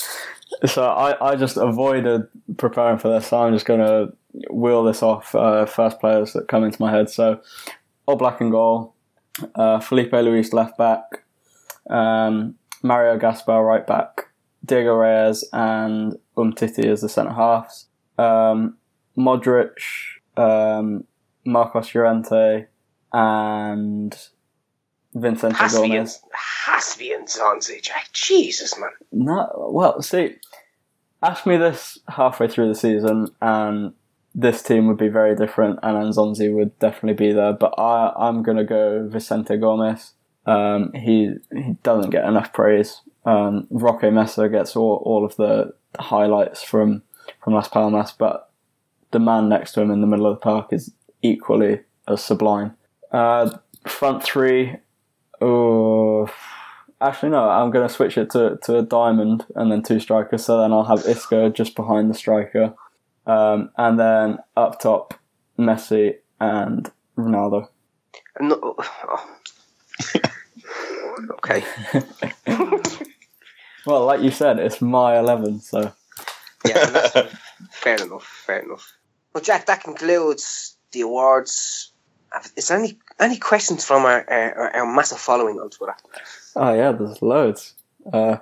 So 0.66 0.84
I, 0.84 1.32
I 1.32 1.36
just 1.36 1.56
avoided 1.56 2.28
preparing 2.56 2.98
for 2.98 3.08
this, 3.08 3.28
so 3.28 3.42
I'm 3.42 3.52
just 3.52 3.66
going 3.66 3.80
to 3.80 4.12
wheel 4.50 4.84
this 4.84 5.02
off 5.02 5.34
uh, 5.34 5.66
first 5.66 6.00
players 6.00 6.32
that 6.32 6.48
come 6.48 6.64
into 6.64 6.80
my 6.80 6.90
head. 6.90 7.10
So, 7.10 7.40
Oblak 8.06 8.40
and 8.40 8.50
goal, 8.50 8.94
uh, 9.54 9.80
Filipe 9.80 10.12
Luis 10.12 10.52
left 10.52 10.78
back, 10.78 11.24
um, 11.90 12.54
Mario 12.82 13.18
Gaspar 13.18 13.64
right 13.64 13.86
back, 13.86 14.28
Diego 14.64 14.94
Reyes 14.94 15.44
and 15.52 16.16
Umtiti 16.36 16.84
as 16.86 17.00
the 17.00 17.08
centre 17.08 17.32
halves, 17.32 17.86
um, 18.18 18.76
Modric, 19.16 19.78
um, 20.36 21.04
Marcos 21.44 21.94
Llorente, 21.94 22.66
and 23.12 24.28
Vincent 25.14 25.54
Has 25.56 25.74
to 25.74 25.80
be 25.80 25.86
in, 25.86 25.92
Gomez. 25.92 26.20
has 26.32 26.92
to 26.92 26.98
be 26.98 27.12
in 27.12 27.24
Nzonzi, 27.24 27.80
Jack. 27.82 28.08
Jesus, 28.12 28.78
man. 28.78 28.90
No, 29.12 29.70
well, 29.72 30.02
see, 30.02 30.36
ask 31.22 31.46
me 31.46 31.56
this 31.56 31.98
halfway 32.08 32.48
through 32.48 32.68
the 32.68 32.74
season, 32.74 33.28
and 33.40 33.92
this 34.34 34.62
team 34.62 34.88
would 34.88 34.96
be 34.96 35.08
very 35.08 35.36
different, 35.36 35.78
and 35.82 35.96
Nzonzi 36.12 36.52
would 36.52 36.76
definitely 36.80 37.26
be 37.28 37.32
there. 37.32 37.52
But 37.52 37.74
I, 37.78 38.12
I'm 38.16 38.42
going 38.42 38.56
to 38.56 38.64
go 38.64 39.08
Vicente 39.08 39.56
Gomez. 39.56 40.12
Um, 40.46 40.92
he 40.92 41.36
he 41.54 41.76
doesn't 41.82 42.10
get 42.10 42.24
enough 42.26 42.52
praise. 42.52 43.00
Um, 43.24 43.66
Roque 43.70 44.12
Mesa 44.12 44.48
gets 44.48 44.76
all, 44.76 45.02
all 45.06 45.24
of 45.24 45.36
the 45.36 45.72
highlights 45.98 46.62
from 46.62 47.02
from 47.42 47.54
Las 47.54 47.68
Palmas, 47.68 48.12
but 48.12 48.50
the 49.12 49.20
man 49.20 49.48
next 49.48 49.72
to 49.72 49.80
him 49.80 49.90
in 49.90 50.00
the 50.00 50.06
middle 50.06 50.26
of 50.26 50.36
the 50.36 50.40
park 50.40 50.72
is 50.72 50.90
equally 51.22 51.80
as 52.08 52.22
sublime. 52.22 52.76
Uh, 53.12 53.56
front 53.86 54.22
three, 54.22 54.76
oh, 55.44 56.30
actually 57.00 57.30
no, 57.30 57.48
I'm 57.48 57.70
going 57.70 57.86
to 57.86 57.92
switch 57.94 58.16
it 58.18 58.30
to, 58.30 58.58
to 58.62 58.78
a 58.78 58.82
diamond 58.82 59.46
and 59.54 59.70
then 59.70 59.82
two 59.82 60.00
strikers. 60.00 60.44
So 60.44 60.60
then 60.60 60.72
I'll 60.72 60.84
have 60.84 61.06
Isco 61.06 61.50
just 61.50 61.74
behind 61.74 62.10
the 62.10 62.14
striker, 62.14 62.74
um, 63.26 63.70
and 63.76 63.98
then 63.98 64.38
up 64.56 64.80
top 64.80 65.14
Messi 65.58 66.16
and 66.40 66.90
Ronaldo. 67.16 67.68
No, 68.40 68.76
oh. 68.78 69.38
okay. 71.38 71.62
Well, 73.86 74.06
like 74.06 74.22
you 74.22 74.30
said, 74.30 74.58
it's 74.58 74.80
my 74.80 75.18
eleven, 75.18 75.60
so 75.60 75.92
Yeah, 76.64 76.86
that's- 76.86 77.34
fair 77.70 77.96
enough. 77.96 78.24
Fair 78.46 78.60
enough. 78.60 78.92
Well, 79.34 79.42
Jack, 79.42 79.66
that 79.66 79.82
concludes 79.82 80.76
the 80.92 81.02
awards. 81.02 81.92
Is 82.56 82.68
there 82.68 82.78
any 82.78 82.98
any 83.18 83.38
questions 83.38 83.84
from 83.84 84.04
our 84.04 84.24
our, 84.30 84.76
our 84.76 84.94
massive 84.94 85.18
following 85.18 85.58
on 85.58 85.70
Twitter? 85.70 85.96
oh 86.56 86.74
yeah, 86.74 86.92
there's 86.92 87.22
loads. 87.22 87.74
Uh, 88.12 88.38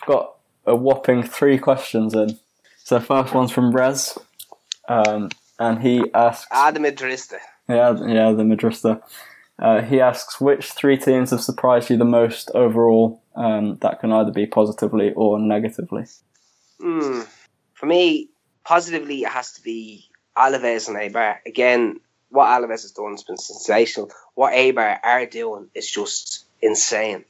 I've 0.00 0.06
got 0.06 0.36
a 0.66 0.74
whopping 0.74 1.22
three 1.22 1.58
questions 1.58 2.14
in. 2.14 2.38
So 2.78 2.98
the 2.98 3.04
first 3.04 3.34
one's 3.34 3.52
from 3.52 3.72
Rez, 3.72 4.18
um, 4.88 5.30
and 5.58 5.80
he 5.80 6.10
asks. 6.14 6.48
Ah, 6.50 6.70
the 6.70 6.80
Madrista. 6.80 7.38
Yeah, 7.68 7.92
yeah, 8.06 8.32
the 8.32 8.42
Madrista. 8.42 9.02
Uh, 9.60 9.82
he 9.82 10.00
asks 10.00 10.40
which 10.40 10.72
three 10.72 10.96
teams 10.96 11.30
have 11.30 11.42
surprised 11.42 11.90
you 11.90 11.96
the 11.96 12.04
most 12.04 12.50
overall. 12.54 13.22
Um, 13.36 13.76
that 13.82 14.00
can 14.00 14.10
either 14.12 14.32
be 14.32 14.46
positively 14.46 15.12
or 15.12 15.38
negatively. 15.38 16.06
Hmm. 16.80 17.20
For 17.74 17.86
me, 17.86 18.30
positively, 18.64 19.22
it 19.22 19.28
has 19.28 19.52
to 19.52 19.62
be 19.62 20.08
Alaves 20.36 20.88
and 20.88 20.96
Eibar. 20.96 21.36
Again, 21.46 22.00
what 22.30 22.46
Alaves 22.46 22.82
has 22.82 22.92
done 22.92 23.12
has 23.12 23.24
been 23.24 23.36
sensational. 23.36 24.10
What 24.34 24.54
Eibar 24.54 24.98
are 25.02 25.26
doing 25.26 25.68
is 25.74 25.90
just 25.90 26.44
insane. 26.62 27.24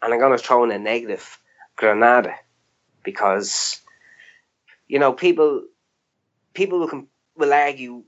And 0.00 0.12
I'm 0.12 0.20
going 0.20 0.36
to 0.36 0.42
throw 0.42 0.64
in 0.64 0.70
a 0.70 0.78
negative, 0.78 1.38
Granada, 1.76 2.34
because 3.02 3.80
you 4.86 4.98
know 4.98 5.12
people 5.12 5.64
people 6.52 6.80
will, 6.80 7.06
will 7.36 7.52
argue 7.52 8.04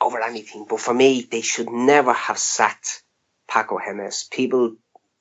over 0.00 0.20
anything, 0.20 0.66
but 0.68 0.80
for 0.80 0.92
me, 0.92 1.22
they 1.22 1.40
should 1.40 1.70
never 1.70 2.12
have 2.12 2.38
sacked 2.38 3.02
Paco 3.48 3.78
Jémez. 3.78 4.30
People 4.30 4.76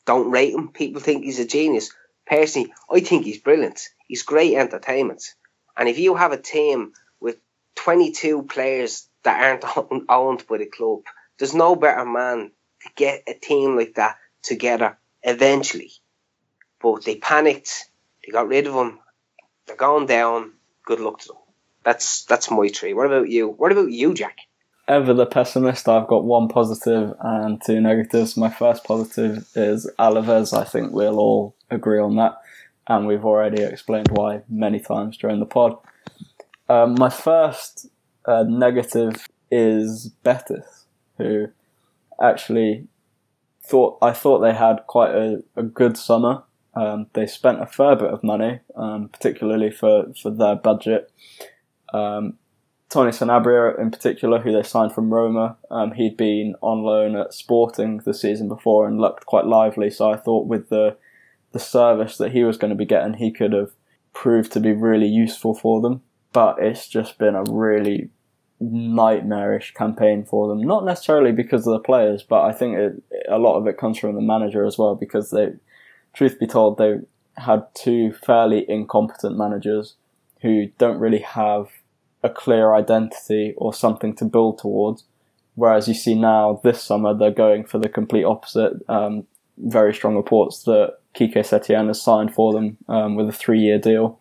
don't 0.06 0.32
rate 0.32 0.54
him. 0.54 0.70
People 0.70 1.02
think 1.02 1.24
he's 1.24 1.40
a 1.40 1.46
genius. 1.46 1.92
Personally, 2.26 2.74
I 2.92 3.00
think 3.00 3.26
he's 3.26 3.40
brilliant. 3.40 3.90
He's 4.08 4.24
great 4.24 4.56
entertainment. 4.56 5.24
And 5.78 5.88
if 5.88 6.00
you 6.00 6.16
have 6.16 6.32
a 6.32 6.38
team 6.38 6.94
with 7.20 7.38
22 7.76 8.44
players 8.44 9.08
that 9.24 9.62
aren't 9.64 10.04
owned 10.10 10.48
by 10.48 10.58
the 10.58 10.66
club, 10.66 11.02
there's 11.38 11.54
no 11.54 11.76
better 11.76 12.06
man 12.06 12.52
to 12.82 12.90
get 12.96 13.24
a 13.28 13.34
team 13.34 13.76
like 13.76 13.96
that 13.96 14.18
together 14.42 14.98
eventually. 15.24 15.92
But 16.82 17.06
they 17.06 17.16
panicked, 17.16 17.90
they 18.26 18.32
got 18.32 18.48
rid 18.48 18.68
of 18.68 18.74
him, 18.74 19.00
they're 19.66 19.76
going 19.76 20.06
down. 20.06 20.54
Good 20.86 21.00
luck 21.00 21.20
to 21.22 21.30
them. 21.30 21.38
That's 21.84 22.26
that's 22.26 22.52
my 22.52 22.68
tree. 22.68 22.94
What 22.94 23.06
about 23.06 23.30
you? 23.30 23.50
What 23.50 23.72
about 23.72 23.92
you, 23.92 24.14
Jack? 24.14 24.38
Ever 24.88 25.14
the 25.14 25.26
pessimist, 25.26 25.88
I've 25.88 26.08
got 26.08 26.26
one 26.26 26.50
positive 26.50 27.14
and 27.22 27.62
two 27.66 27.80
negatives. 27.80 28.36
My 28.36 28.50
first 28.50 28.84
positive 28.84 29.48
is 29.56 29.90
Alaves. 29.98 30.58
I 30.58 30.66
think 30.66 30.92
we'll 30.92 31.20
all 31.20 31.56
agree 31.72 32.00
on 32.00 32.18
that, 32.18 32.38
and 32.88 33.08
we've 33.08 33.24
already 33.24 33.64
explained 33.64 34.10
why 34.12 34.42
many 34.50 34.82
times 34.82 35.18
during 35.18 35.40
the 35.40 35.46
pod. 35.46 35.78
Um, 36.68 36.96
my 36.98 37.10
first 37.10 37.88
uh, 38.26 38.44
negative 38.44 39.28
is 39.52 40.10
Betis, 40.24 40.86
who 41.18 41.48
actually 42.22 42.88
thought 43.64 43.98
I 44.02 44.12
thought 44.12 44.40
they 44.40 44.54
had 44.54 44.86
quite 44.88 45.12
a, 45.12 45.44
a 45.56 45.64
good 45.64 45.98
summer. 45.98 46.44
Um, 46.76 47.08
they 47.14 47.28
spent 47.28 47.62
a 47.62 47.68
fair 47.68 47.96
bit 47.96 48.12
of 48.12 48.24
money, 48.24 48.62
um, 48.76 49.10
particularly 49.10 49.70
for, 49.70 50.12
for 50.20 50.32
their 50.32 50.56
budget. 50.56 51.12
Um, 51.94 52.40
Tony 52.90 53.12
Sanabria, 53.12 53.80
in 53.80 53.92
particular, 53.92 54.40
who 54.40 54.52
they 54.52 54.64
signed 54.64 54.94
from 54.94 55.14
Roma, 55.14 55.58
um, 55.72 55.92
he'd 55.94 56.18
been 56.18 56.56
on 56.62 56.84
loan 56.84 57.16
at 57.16 57.34
Sporting 57.34 57.98
the 58.06 58.14
season 58.14 58.48
before 58.48 58.88
and 58.88 59.00
looked 59.00 59.26
quite 59.26 59.46
lively. 59.46 59.90
So 59.90 60.12
I 60.12 60.18
thought 60.18 60.48
with 60.48 60.70
the 60.70 60.98
the 61.54 61.60
service 61.60 62.18
that 62.18 62.32
he 62.32 62.44
was 62.44 62.58
going 62.58 62.70
to 62.70 62.76
be 62.76 62.86
getting, 62.86 63.14
he 63.14 63.32
could 63.32 63.54
have 63.54 63.72
proved 64.12 64.52
to 64.52 64.60
be 64.60 64.74
really 64.74 65.08
useful 65.08 65.54
for 65.54 65.82
them. 65.82 66.02
But 66.34 66.58
it's 66.60 66.88
just 66.88 67.18
been 67.18 67.36
a 67.36 67.44
really 67.50 68.10
nightmarish 68.60 69.74
campaign 69.74 70.26
for 70.26 70.48
them. 70.48 70.62
Not 70.62 70.84
necessarily 70.84 71.32
because 71.32 71.66
of 71.66 71.74
the 71.74 71.80
players, 71.80 72.24
but 72.24 72.44
I 72.44 72.52
think 72.52 72.78
it, 72.78 73.04
a 73.30 73.38
lot 73.38 73.58
of 73.58 73.68
it 73.68 73.78
comes 73.78 73.98
from 73.98 74.16
the 74.16 74.22
manager 74.22 74.66
as 74.66 74.78
well. 74.78 74.96
Because 74.96 75.30
they, 75.30 75.54
truth 76.14 76.40
be 76.40 76.48
told, 76.48 76.78
they 76.78 77.00
had 77.38 77.66
two 77.74 78.14
fairly 78.14 78.66
incompetent 78.70 79.38
managers 79.38 79.96
who 80.42 80.68
don't 80.78 81.00
really 81.00 81.20
have 81.20 81.68
a 82.24 82.30
clear 82.30 82.74
identity 82.74 83.54
or 83.58 83.74
something 83.74 84.16
to 84.16 84.26
build 84.26 84.58
towards. 84.58 85.06
Whereas 85.56 85.88
you 85.88 85.94
see 85.94 86.16
now 86.16 86.60
this 86.64 86.82
summer 86.82 87.14
they're 87.14 87.32
going 87.32 87.66
for 87.66 87.78
the 87.78 87.90
complete 87.90 88.24
opposite. 88.24 88.74
Um, 88.90 89.28
very 89.58 89.94
strong 89.94 90.16
reports 90.16 90.64
that 90.64 90.98
Quique 91.16 91.36
Setien 91.36 91.88
has 91.88 92.02
signed 92.02 92.34
for 92.34 92.54
them 92.54 92.78
um, 92.88 93.16
with 93.16 93.30
a 93.30 93.34
three-year 93.34 93.78
deal, 93.78 94.20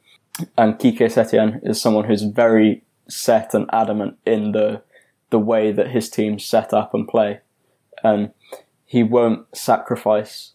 and 0.56 0.78
Quique 0.78 0.98
Setien 0.98 1.60
is 1.68 1.80
someone 1.80 2.04
who's 2.04 2.22
very 2.22 2.82
set 3.08 3.54
and 3.54 3.68
adamant 3.72 4.16
in 4.24 4.52
the 4.52 4.82
the 5.30 5.38
way 5.38 5.72
that 5.72 5.90
his 5.90 6.10
team 6.10 6.38
set 6.38 6.72
up 6.72 6.94
and 6.94 7.08
play, 7.08 7.40
and 8.02 8.32
he 8.84 9.02
won't 9.02 9.46
sacrifice 9.56 10.52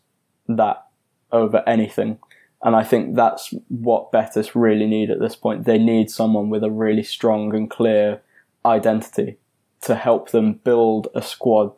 that 0.47 0.85
over 1.31 1.63
anything. 1.67 2.19
And 2.63 2.75
I 2.75 2.83
think 2.83 3.15
that's 3.15 3.53
what 3.69 4.11
Betis 4.11 4.55
really 4.55 4.87
need 4.87 5.09
at 5.09 5.19
this 5.19 5.35
point. 5.35 5.65
They 5.65 5.77
need 5.77 6.09
someone 6.09 6.49
with 6.49 6.63
a 6.63 6.71
really 6.71 7.03
strong 7.03 7.55
and 7.55 7.69
clear 7.69 8.21
identity 8.65 9.37
to 9.81 9.95
help 9.95 10.31
them 10.31 10.53
build 10.53 11.07
a 11.13 11.21
squad 11.21 11.71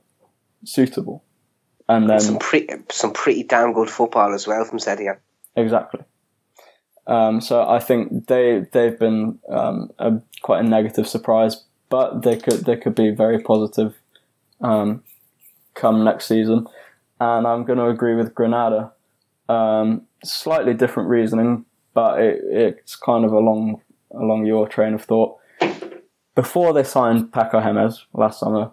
suitable. 0.64 1.24
And 1.88 2.10
then 2.10 2.20
some 2.20 2.40
pretty 2.40 2.70
some 2.92 3.14
pretty 3.14 3.44
damn 3.44 3.74
good 3.74 3.90
football 3.90 4.34
as 4.34 4.48
well 4.48 4.64
from 4.64 4.80
Setien. 4.80 5.18
Exactly. 5.56 6.02
Um, 7.10 7.42
so 7.42 7.68
I 7.68 7.80
think 7.80 8.28
they 8.28 8.66
they've 8.72 8.98
been 8.98 9.40
um, 9.50 9.90
a, 9.98 10.22
quite 10.44 10.64
a 10.64 10.68
negative 10.68 11.08
surprise, 11.08 11.66
but 11.90 12.22
they 12.22 12.38
could 12.38 12.66
they 12.66 12.78
could 12.78 12.94
be 12.94 13.10
very 13.10 13.40
positive 13.40 13.96
um, 14.62 15.04
come 15.74 16.04
next 16.04 16.28
season. 16.28 16.68
And 17.20 17.48
I'm 17.48 17.66
going 17.66 17.80
to 17.80 17.88
agree 17.88 18.16
with 18.16 18.36
Granada. 18.36 18.94
Um, 19.50 20.04
slightly 20.24 20.76
different 20.76 21.10
reasoning, 21.10 21.66
but 21.96 22.22
it, 22.22 22.42
it's 22.46 22.96
kind 22.96 23.26
of 23.26 23.32
along 23.32 23.82
along 24.12 24.46
your 24.46 24.68
train 24.68 24.94
of 24.94 25.04
thought. 25.04 25.36
Before 26.36 26.74
they 26.74 26.84
signed 26.84 27.34
Paco 27.34 27.60
Jémez 27.60 28.04
last 28.14 28.40
summer, 28.40 28.72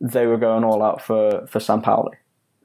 they 0.00 0.26
were 0.26 0.36
going 0.36 0.64
all 0.64 0.82
out 0.82 1.00
for 1.00 1.46
for 1.46 1.60
Sampaoli. 1.60 2.14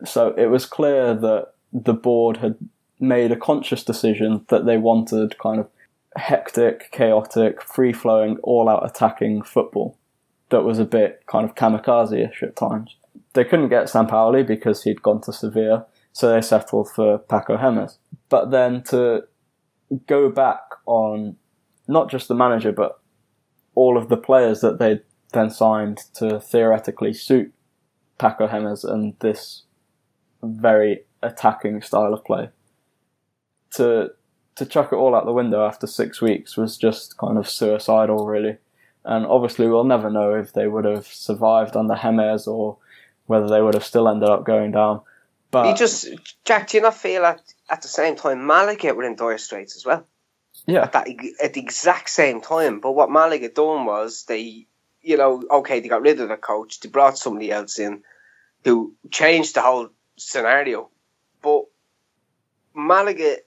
So 0.03 0.33
it 0.35 0.47
was 0.47 0.65
clear 0.65 1.13
that 1.13 1.53
the 1.71 1.93
board 1.93 2.37
had 2.37 2.55
made 3.01 3.31
a 3.31 3.35
conscious 3.35 3.83
decision 3.83 4.45
that 4.49 4.65
they 4.65 4.77
wanted 4.77 5.37
kind 5.39 5.59
of 5.59 5.67
hectic, 6.15 6.91
chaotic, 6.91 7.61
free 7.61 7.91
flowing, 7.91 8.37
all 8.43 8.69
out 8.69 8.85
attacking 8.85 9.41
football 9.41 9.97
that 10.51 10.61
was 10.61 10.77
a 10.79 10.85
bit 10.85 11.23
kind 11.25 11.43
of 11.43 11.55
kamikaze 11.55 12.29
ish 12.29 12.43
at 12.43 12.55
times. 12.55 12.95
They 13.33 13.43
couldn't 13.43 13.69
get 13.69 13.85
Sampaoli 13.85 14.45
because 14.45 14.83
he'd 14.83 15.01
gone 15.01 15.21
to 15.21 15.33
Sevilla, 15.33 15.85
so 16.13 16.31
they 16.31 16.41
settled 16.41 16.89
for 16.91 17.17
Paco 17.17 17.57
Jémez. 17.57 17.97
But 18.29 18.51
then 18.51 18.83
to 18.83 19.23
go 20.07 20.29
back 20.29 20.59
on 20.85 21.37
not 21.87 22.09
just 22.09 22.27
the 22.27 22.35
manager, 22.35 22.71
but 22.71 22.99
all 23.73 23.97
of 23.97 24.09
the 24.09 24.17
players 24.17 24.61
that 24.61 24.79
they'd 24.79 25.01
then 25.33 25.49
signed 25.49 25.99
to 26.15 26.39
theoretically 26.39 27.13
suit 27.13 27.53
Paco 28.19 28.47
Jémez 28.47 28.83
and 28.83 29.15
this 29.19 29.63
very 30.43 31.05
attacking 31.23 31.81
style 31.81 32.13
of 32.13 32.25
play 32.25 32.49
to 33.75 34.11
to 34.55 34.65
chuck 34.65 34.91
it 34.91 34.95
all 34.95 35.15
out 35.15 35.25
the 35.25 35.31
window 35.31 35.65
after 35.65 35.87
six 35.87 36.21
weeks 36.21 36.57
was 36.57 36.77
just 36.77 37.17
kind 37.17 37.37
of 37.37 37.49
suicidal, 37.49 38.25
really. 38.25 38.57
And 39.03 39.25
obviously, 39.25 39.67
we'll 39.67 39.83
never 39.83 40.09
know 40.09 40.35
if 40.35 40.53
they 40.53 40.67
would 40.67 40.85
have 40.85 41.07
survived 41.07 41.75
under 41.75 41.95
Jémez 41.95 42.47
or 42.47 42.77
whether 43.25 43.47
they 43.47 43.61
would 43.61 43.73
have 43.73 43.85
still 43.85 44.07
ended 44.07 44.29
up 44.29 44.45
going 44.45 44.71
down. 44.71 45.01
But 45.49 45.67
you 45.67 45.75
just, 45.75 46.07
Jack, 46.45 46.69
do 46.69 46.77
you 46.77 46.83
not 46.83 46.95
feel 46.95 47.25
at 47.25 47.41
at 47.69 47.81
the 47.81 47.87
same 47.87 48.15
time 48.15 48.45
Malaga 48.45 48.93
were 48.93 49.03
in 49.03 49.15
dire 49.15 49.37
straits 49.37 49.75
as 49.75 49.85
well? 49.85 50.05
Yeah. 50.65 50.83
At, 50.83 50.91
that, 50.93 51.07
at 51.41 51.53
the 51.53 51.61
exact 51.61 52.09
same 52.09 52.41
time. 52.41 52.79
But 52.79 52.91
what 52.91 53.09
Malaga 53.09 53.49
done 53.49 53.85
was 53.85 54.25
they, 54.25 54.67
you 55.01 55.17
know, 55.17 55.43
okay, 55.49 55.79
they 55.79 55.87
got 55.87 56.01
rid 56.01 56.19
of 56.19 56.29
the 56.29 56.37
coach, 56.37 56.79
they 56.79 56.89
brought 56.89 57.17
somebody 57.17 57.51
else 57.51 57.79
in 57.79 58.03
who 58.63 58.93
changed 59.09 59.55
the 59.55 59.61
whole 59.61 59.89
scenario. 60.17 60.89
But 61.41 61.63
Malaga 62.73 63.37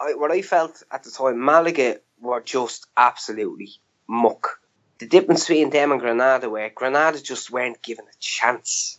I, 0.00 0.14
what 0.14 0.32
I 0.32 0.42
felt 0.42 0.82
at 0.90 1.02
the 1.02 1.10
time, 1.10 1.44
Malaga 1.44 2.00
were 2.20 2.40
just 2.40 2.86
absolutely 2.96 3.72
muck. 4.08 4.60
The 4.98 5.06
difference 5.06 5.46
between 5.46 5.70
them 5.70 5.92
and 5.92 6.00
Granada, 6.00 6.48
were 6.48 6.70
Granada 6.74 7.22
just 7.22 7.50
weren't 7.50 7.82
given 7.82 8.04
a 8.06 8.16
chance. 8.18 8.98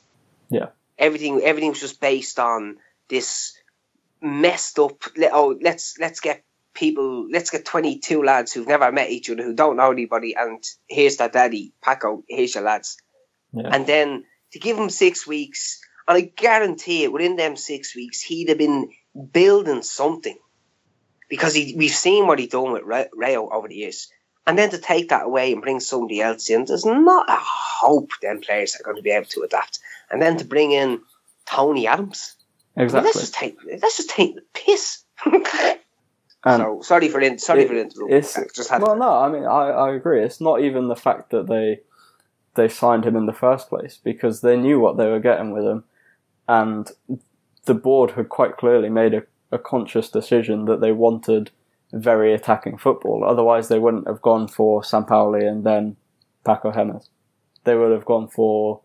Yeah. 0.50 0.68
Everything, 0.98 1.42
everything 1.42 1.72
was 1.72 1.80
just 1.80 2.00
based 2.00 2.40
on 2.40 2.78
this 3.08 3.58
messed 4.22 4.80
up. 4.80 5.04
Oh, 5.32 5.58
let's 5.62 5.98
let's 6.00 6.20
get 6.20 6.44
people. 6.74 7.28
Let's 7.30 7.50
get 7.50 7.66
twenty 7.66 8.00
two 8.00 8.24
lads 8.24 8.54
who've 8.54 8.68
never 8.68 8.92
met 8.92 9.10
each 9.10 9.30
other, 9.30 9.44
who 9.44 9.54
don't 9.54 9.78
know 9.78 9.92
anybody, 9.92 10.36
and 10.36 10.64
here's 10.88 11.18
their 11.18 11.30
daddy, 11.30 11.74
Paco. 11.84 12.24
Here's 12.28 12.56
your 12.56 12.64
lads. 12.64 12.98
Yeah. 13.54 13.70
And 13.72 13.86
then 13.88 14.26
to 14.54 14.60
give 14.60 14.78
him 14.78 14.90
six 14.90 15.26
weeks, 15.26 15.82
and 16.08 16.18
I 16.18 16.22
guarantee 16.22 17.04
it, 17.04 17.12
within 17.12 17.36
them 17.36 17.56
six 17.56 17.96
weeks, 17.96 18.22
he'd 18.22 18.50
have 18.50 18.58
been 18.58 18.92
building 19.32 19.82
something 19.82 20.38
because 21.32 21.56
he, 21.56 21.74
we've 21.78 21.90
seen 21.90 22.28
what 22.28 22.40
he 22.40 22.46
done 22.46 22.74
with 22.74 22.84
Rayo 22.84 23.50
over 23.50 23.70
the 23.70 23.76
years. 23.76 24.12
And 24.46 24.58
then 24.58 24.70
to 24.72 24.78
take 24.78 25.10
that 25.10 25.26
away 25.26 25.54
and 25.54 25.62
bring 25.62 25.80
somebody 25.80 26.20
else 26.20 26.50
in, 26.50 26.66
there's 26.66 26.86
not 26.86 27.30
a 27.30 27.38
hope 27.40 28.12
then 28.22 28.42
players 28.42 28.76
are 28.76 28.84
going 28.84 28.98
to 28.98 29.02
be 29.02 29.12
able 29.12 29.28
to 29.28 29.44
adapt. 29.44 29.80
And 30.12 30.22
then 30.22 30.36
to 30.38 30.46
bring 30.46 30.72
in 30.72 31.00
Tony 31.46 31.88
Adams. 31.88 32.36
Exactly. 32.76 32.98
I 32.98 33.02
mean, 33.02 33.06
let's 33.06 33.20
just 33.20 33.34
take 33.34 33.58
let's 33.82 33.98
just 33.98 34.10
take 34.10 34.36
the 34.36 34.44
piss. 34.54 35.04
so 36.46 36.82
sorry 36.82 37.08
for 37.08 37.22
in, 37.22 37.40
sorry 37.40 37.64
it, 37.64 37.68
for 37.68 37.78
interrupting. 37.78 38.82
Well, 38.82 38.94
to. 38.94 39.00
no, 39.00 39.10
I 39.10 39.30
mean 39.30 39.46
I, 39.46 39.70
I 39.70 39.94
agree. 39.94 40.24
It's 40.24 40.42
not 40.42 40.62
even 40.62 40.90
the 40.90 40.96
fact 40.96 41.30
that 41.32 41.48
they 41.48 41.82
they 42.56 42.68
signed 42.68 43.06
him 43.06 43.16
in 43.16 43.26
the 43.26 43.34
first 43.34 43.70
place 43.70 44.00
because 44.04 44.42
they 44.42 44.58
knew 44.58 44.80
what 44.80 44.98
they 44.98 45.08
were 45.08 45.20
getting 45.20 45.52
with 45.52 45.64
him, 45.64 45.84
and 46.48 46.92
the 47.66 47.74
board 47.74 48.12
had 48.12 48.30
quite 48.30 48.58
clearly 48.58 48.90
made 48.90 49.14
a 49.14 49.24
a 49.52 49.60
conscious 49.60 50.10
decision 50.10 50.66
that 50.66 50.82
they 50.82 50.92
wanted 50.92 51.52
very 51.94 52.34
attacking 52.34 52.78
football. 52.78 53.24
Otherwise, 53.24 53.68
they 53.68 53.80
wouldn't 53.80 54.08
have 54.08 54.22
gone 54.22 54.48
for 54.48 54.82
Sampaoli 54.82 55.48
and 55.48 55.66
then 55.66 55.98
Paco 56.46 56.72
Jémez. 56.72 57.10
They 57.64 57.76
would 57.76 57.92
have 57.92 58.06
gone 58.06 58.28
for, 58.28 58.82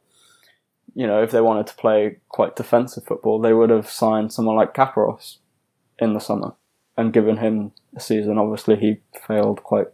you 0.95 1.07
know, 1.07 1.23
if 1.23 1.31
they 1.31 1.41
wanted 1.41 1.67
to 1.69 1.75
play 1.75 2.17
quite 2.29 2.57
defensive 2.57 3.05
football, 3.05 3.41
they 3.41 3.53
would 3.53 3.71
have 3.71 3.89
signed 3.89 4.33
someone 4.33 4.57
like 4.57 4.75
Caparros 4.75 5.39
in 5.99 6.15
the 6.15 6.21
summer 6.21 6.55
and 6.97 7.13
given 7.13 7.37
him 7.39 7.73
a 7.95 8.01
season. 8.01 8.39
Obviously, 8.39 8.77
he 8.77 9.01
failed 9.27 9.63
quite 9.63 9.89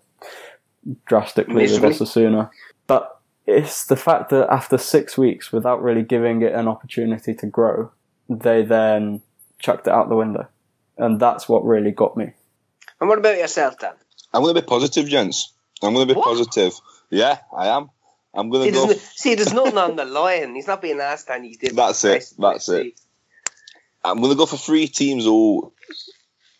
drastically 1.07 1.64
with 1.64 1.83
Osasuna. 1.83 2.51
But 2.87 3.20
it's 3.47 3.87
the 3.87 3.97
fact 3.97 4.31
that 4.31 4.51
after 4.51 4.79
six 4.79 5.18
weeks, 5.18 5.53
without 5.53 5.83
really 5.83 6.03
giving 6.03 6.43
it 6.43 6.53
an 6.53 6.66
opportunity 6.66 7.35
to 7.35 7.47
grow, 7.47 7.93
they 8.29 8.62
then 8.62 9.20
chucked 9.59 9.87
it 9.87 9.93
out 9.93 10.09
the 10.09 10.16
window 10.16 10.49
and 10.99 11.18
that's 11.20 11.49
what 11.49 11.64
really 11.64 11.90
got 11.90 12.16
me. 12.16 12.32
And 13.01 13.09
what 13.09 13.18
about 13.18 13.36
yourself, 13.38 13.78
Dan? 13.78 13.95
I'm 14.32 14.43
going 14.43 14.55
to 14.55 14.61
be 14.62 14.66
positive, 14.66 15.09
gents. 15.09 15.53
I'm 15.82 15.93
going 15.95 16.07
to 16.07 16.14
be 16.14 16.18
What? 16.18 16.24
positive. 16.26 16.72
Yeah, 17.11 17.38
I 17.57 17.68
am. 17.68 17.90
I'm 18.34 18.49
going 18.49 18.64
See 18.64 18.70
to 18.70 18.76
go. 18.76 18.86
there's, 18.86 18.97
no- 18.99 19.03
see, 19.14 19.34
there's 19.34 19.53
nothing 19.53 19.78
on 19.78 19.97
the 19.97 20.05
line. 20.05 20.55
He's 20.55 20.66
not 20.66 20.80
being 20.80 21.01
asked 21.01 21.28
and 21.28 21.45
he 21.45 21.57
did. 21.57 21.76
That's 21.76 22.05
it, 22.05 22.32
that's 22.38 22.68
it. 22.68 22.95
I'm 24.05 24.18
going 24.18 24.30
to 24.32 24.36
go 24.38 24.47
for 24.47 24.57
three 24.57 24.86
teams 24.88 25.24
who 25.24 25.72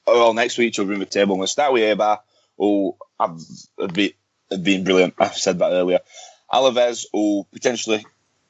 are 0.07 0.15
all 0.15 0.35
next 0.35 0.59
week 0.59 0.75
to 0.75 0.83
each 0.83 0.85
other 0.85 0.93
in 0.93 1.01
the 1.01 1.07
table. 1.07 1.35
I'm 1.35 1.39
going 1.39 1.47
to 1.47 1.53
start 1.53 1.73
with 1.73 1.83
Eibar, 1.83 2.19
who 2.59 2.97
have, 3.19 3.41
have, 3.81 3.93
been, 3.93 4.11
have 4.51 4.63
been 4.63 4.85
brilliant. 4.85 5.15
I've 5.19 5.37
said 5.37 5.59
that 5.61 5.71
earlier. 5.73 6.01
Alaves, 6.53 7.07
who 7.13 7.47
potentially 7.53 8.05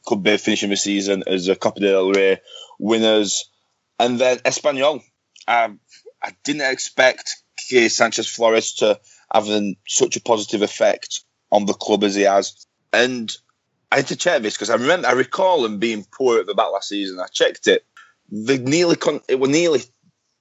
could 0.05 0.22
be 0.22 0.37
finishing 0.37 0.70
the 0.70 0.76
season 0.76 1.22
as 1.26 1.47
a 1.49 1.55
Copa 1.55 1.78
del 1.80 2.11
Rey 2.11 2.41
winners. 2.78 3.49
And 4.01 4.18
then 4.18 4.39
Espanyol. 4.39 5.03
Um, 5.49 5.80
I 6.22 6.32
didn't 6.45 6.70
expect 6.70 7.43
Quique 7.59 7.90
Sanchez 7.90 8.28
Flores 8.28 8.74
to 8.76 9.01
have 9.32 9.49
such 9.86 10.16
a 10.16 10.20
positive 10.20 10.62
effect 10.62 11.24
on 11.51 11.66
the 11.66 11.74
club 11.74 12.05
as 12.05 12.14
he 12.14 12.22
has. 12.22 12.66
And 12.93 13.34
I 13.90 13.97
had 13.97 14.09
to 14.09 14.16
check 14.16 14.43
this 14.43 14.55
because 14.55 14.70
I 14.70 14.74
remember 14.74 15.09
I 15.09 15.12
recall 15.12 15.64
him 15.64 15.78
being 15.78 16.07
poor 16.11 16.40
at 16.40 16.47
the 16.47 16.55
back 16.55 16.72
last 16.72 16.88
season. 16.88 17.18
I 17.20 17.26
checked 17.26 17.66
it. 17.66 17.84
They 18.30 18.59
nearly 18.59 18.97
con- 18.97 19.20
it 19.28 19.38
were 19.38 19.49
nearly 19.49 19.80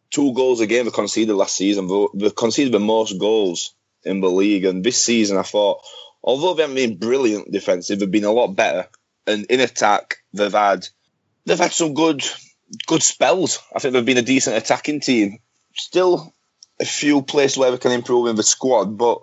two 0.09 0.33
goals 0.33 0.61
a 0.61 0.67
game 0.67 0.85
they 0.85 0.91
conceded 0.91 1.35
last 1.35 1.55
season. 1.55 1.87
They 2.13 2.29
conceded 2.29 2.73
the 2.73 2.79
most 2.79 3.17
goals 3.17 3.73
in 4.03 4.21
the 4.21 4.29
league. 4.29 4.65
And 4.65 4.83
this 4.83 5.03
season, 5.03 5.37
I 5.37 5.43
thought, 5.43 5.81
although 6.23 6.53
they 6.53 6.63
haven't 6.63 6.75
been 6.75 6.97
brilliant 6.97 7.51
defensive, 7.51 7.99
they've 7.99 8.11
been 8.11 8.23
a 8.25 8.31
lot 8.31 8.55
better. 8.55 8.87
And 9.27 9.45
in 9.45 9.59
attack, 9.59 10.17
they've 10.33 10.51
had 10.51 10.87
they've 11.45 11.57
had 11.57 11.73
some 11.73 11.93
good 11.93 12.23
good 12.87 13.03
spells. 13.03 13.59
I 13.75 13.79
think 13.79 13.93
they've 13.93 14.05
been 14.05 14.17
a 14.17 14.23
decent 14.23 14.57
attacking 14.57 15.01
team. 15.01 15.39
Still 15.73 16.33
a 16.79 16.85
few 16.85 17.21
places 17.21 17.57
where 17.57 17.71
we 17.71 17.77
can 17.77 17.91
improve 17.91 18.27
in 18.27 18.35
the 18.35 18.43
squad, 18.43 18.97
but 18.97 19.21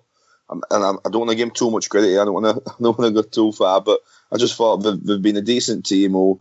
and 0.51 0.64
I, 0.70 0.94
don't 1.11 1.20
want 1.20 1.30
to 1.30 1.36
give 1.36 1.49
them 1.49 1.55
too 1.55 1.70
much 1.70 1.90
credit. 1.90 2.18
I 2.18 2.24
don't 2.24 2.34
want 2.34 2.46
to. 2.46 2.70
I 2.70 2.74
don't 2.82 2.99
want 2.99 3.14
to 3.14 3.22
go 3.22 3.28
too 3.28 3.53
far, 3.53 3.80
but 3.80 4.01
I 4.32 4.38
just 4.38 4.57
thought 4.57 4.78
they've, 4.78 5.03
they've 5.03 5.22
been 5.22 5.36
a 5.36 5.42
decent 5.42 5.86
team 5.86 6.12
who 6.12 6.40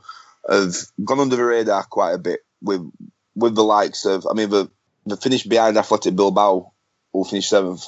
have 0.49 0.75
gone 1.03 1.19
under 1.19 1.35
the 1.35 1.43
radar 1.43 1.83
quite 1.83 2.13
a 2.13 2.17
bit 2.17 2.41
with 2.61 2.89
with 3.35 3.55
the 3.55 3.63
likes 3.63 4.05
of. 4.05 4.25
I 4.29 4.33
mean, 4.33 4.49
they 4.49 4.67
they 5.05 5.15
finished 5.15 5.49
behind 5.49 5.77
Athletic 5.77 6.15
Bilbao, 6.15 6.71
who 7.11 7.23
finished 7.23 7.49
seventh, 7.49 7.87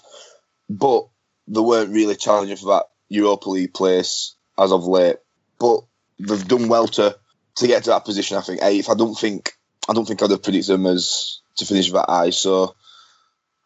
but 0.69 1.07
they 1.47 1.61
weren't 1.61 1.93
really 1.93 2.15
challenging 2.15 2.57
for 2.57 2.73
that 2.73 2.85
Europa 3.07 3.49
League 3.49 3.73
place 3.73 4.35
as 4.57 4.71
of 4.71 4.85
late. 4.85 5.17
But 5.57 5.81
they've 6.19 6.47
done 6.47 6.67
well 6.67 6.87
to 6.87 7.17
to 7.59 7.67
get 7.67 7.83
to 7.83 7.89
that 7.91 8.05
position. 8.05 8.37
I 8.37 8.41
think 8.41 8.61
eighth. 8.63 8.89
I 8.89 8.95
don't 8.95 9.15
think 9.15 9.53
I 9.87 9.93
don't 9.93 10.05
think 10.05 10.21
I'd 10.21 10.31
have 10.31 10.43
predicted 10.43 10.73
them 10.73 10.85
as 10.85 11.41
to 11.57 11.65
finish 11.65 11.91
that 11.91 12.05
high. 12.07 12.29
So 12.31 12.75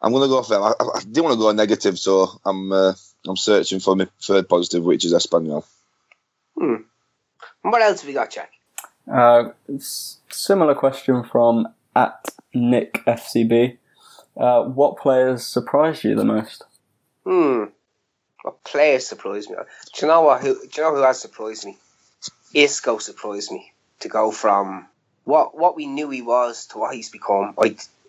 I'm 0.02 0.12
going 0.12 0.24
to 0.24 0.28
go 0.28 0.42
for 0.42 0.54
them. 0.54 0.62
I, 0.62 0.72
I, 0.78 0.98
I 0.98 1.00
didn't 1.00 1.24
want 1.24 1.34
to 1.34 1.40
go 1.40 1.52
negative, 1.52 1.98
so 1.98 2.28
I'm 2.44 2.72
uh, 2.72 2.92
I'm 3.26 3.36
searching 3.36 3.80
for 3.80 3.96
my 3.96 4.08
third 4.20 4.48
positive, 4.48 4.84
which 4.84 5.04
is 5.04 5.14
Espanyol. 5.14 5.64
Hmm. 6.58 6.74
And 7.62 7.72
what 7.72 7.82
else 7.82 8.00
have 8.00 8.08
we 8.08 8.14
got, 8.14 8.30
Jack? 8.30 8.50
Uh, 9.10 9.50
similar 10.28 10.74
question 10.74 11.24
from 11.24 11.68
at 11.94 12.24
Nick 12.52 12.94
FCB. 13.06 13.78
Uh, 14.36 14.64
what 14.64 14.98
players 14.98 15.46
surprised 15.46 16.02
you 16.04 16.16
the 16.16 16.24
most? 16.24 16.64
Hmm. 17.24 17.64
What 18.42 18.62
players 18.64 19.06
surprised 19.06 19.50
me? 19.50 19.56
Do 19.56 20.06
you 20.06 20.08
know 20.08 20.22
what? 20.22 20.42
Who, 20.42 20.54
do 20.54 20.68
you 20.76 20.82
know 20.82 20.96
who 20.96 21.02
has 21.02 21.20
surprised 21.20 21.64
me? 21.64 21.78
Isco 22.52 22.98
surprised 22.98 23.50
me 23.52 23.73
to 24.00 24.08
go 24.08 24.30
from 24.30 24.86
what 25.24 25.56
what 25.56 25.76
we 25.76 25.86
knew 25.86 26.10
he 26.10 26.22
was 26.22 26.66
to 26.66 26.78
what 26.78 26.94
he's 26.94 27.10
become. 27.10 27.54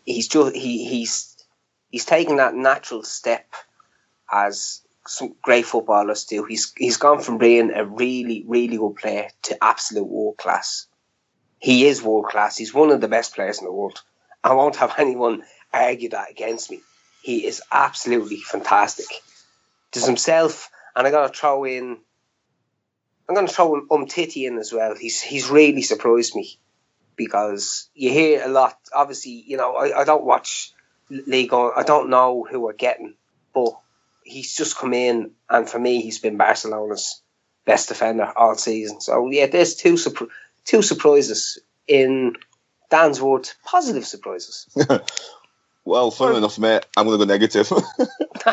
He's 0.05 0.27
just 0.27 0.55
he 0.55 0.85
he's 0.85 1.35
he's 1.89 2.05
taken 2.05 2.37
that 2.37 2.55
natural 2.55 3.03
step 3.03 3.47
as 4.31 4.81
some 5.07 5.35
great 5.41 5.65
footballers 5.65 6.25
do. 6.25 6.43
He's 6.43 6.73
he's 6.77 6.97
gone 6.97 7.21
from 7.21 7.37
being 7.37 7.71
a 7.71 7.85
really 7.85 8.43
really 8.47 8.77
good 8.77 8.95
player 8.95 9.29
to 9.43 9.63
absolute 9.63 10.07
world 10.07 10.37
class. 10.37 10.87
He 11.59 11.85
is 11.85 12.03
world 12.03 12.25
class. 12.25 12.57
He's 12.57 12.73
one 12.73 12.91
of 12.91 13.01
the 13.01 13.07
best 13.07 13.33
players 13.33 13.59
in 13.59 13.65
the 13.65 13.71
world. 13.71 14.01
I 14.43 14.53
won't 14.53 14.75
have 14.77 14.95
anyone 14.99 15.43
argue 15.73 16.09
that 16.09 16.29
against 16.31 16.69
me. 16.69 16.81
He 17.21 17.45
is 17.45 17.61
absolutely 17.71 18.37
fantastic. 18.37 19.07
There's 19.91 20.05
himself, 20.05 20.69
and 20.95 21.07
I'm 21.07 21.13
gonna 21.13 21.29
throw 21.29 21.63
in. 21.63 21.97
I'm 23.27 23.35
gonna 23.35 23.47
throw 23.47 23.75
in 23.75 23.87
Umtiti 23.87 24.47
in 24.47 24.57
as 24.57 24.71
well. 24.71 24.95
He's 24.95 25.21
he's 25.21 25.49
really 25.49 25.81
surprised 25.81 26.35
me 26.35 26.57
because 27.15 27.89
you 27.95 28.11
hear 28.11 28.43
a 28.43 28.47
lot. 28.47 28.77
Obviously, 28.93 29.31
you 29.31 29.57
know 29.57 29.75
I, 29.75 30.01
I 30.01 30.03
don't 30.03 30.25
watch 30.25 30.71
league. 31.09 31.53
I 31.53 31.83
don't 31.83 32.09
know 32.09 32.45
who 32.49 32.59
we're 32.59 32.73
getting, 32.73 33.15
but 33.53 33.77
he's 34.23 34.55
just 34.55 34.77
come 34.77 34.93
in, 34.93 35.31
and 35.49 35.69
for 35.69 35.79
me, 35.79 36.01
he's 36.01 36.19
been 36.19 36.37
Barcelona's 36.37 37.21
best 37.65 37.89
defender 37.89 38.31
all 38.35 38.55
season. 38.55 39.01
So 39.01 39.29
yeah, 39.29 39.47
there's 39.47 39.75
two 39.75 39.93
surpri- 39.93 40.29
two 40.63 40.81
surprises 40.81 41.59
in 41.87 42.35
Dan's 42.89 43.21
words, 43.21 43.55
positive 43.63 44.05
surprises. 44.05 44.67
Well, 45.85 46.09
funny 46.09 46.37
enough, 46.37 46.57
mate, 46.57 46.83
I'm 46.97 47.05
going 47.05 47.19
to 47.19 47.25
go 47.25 47.31
negative. 47.31 47.71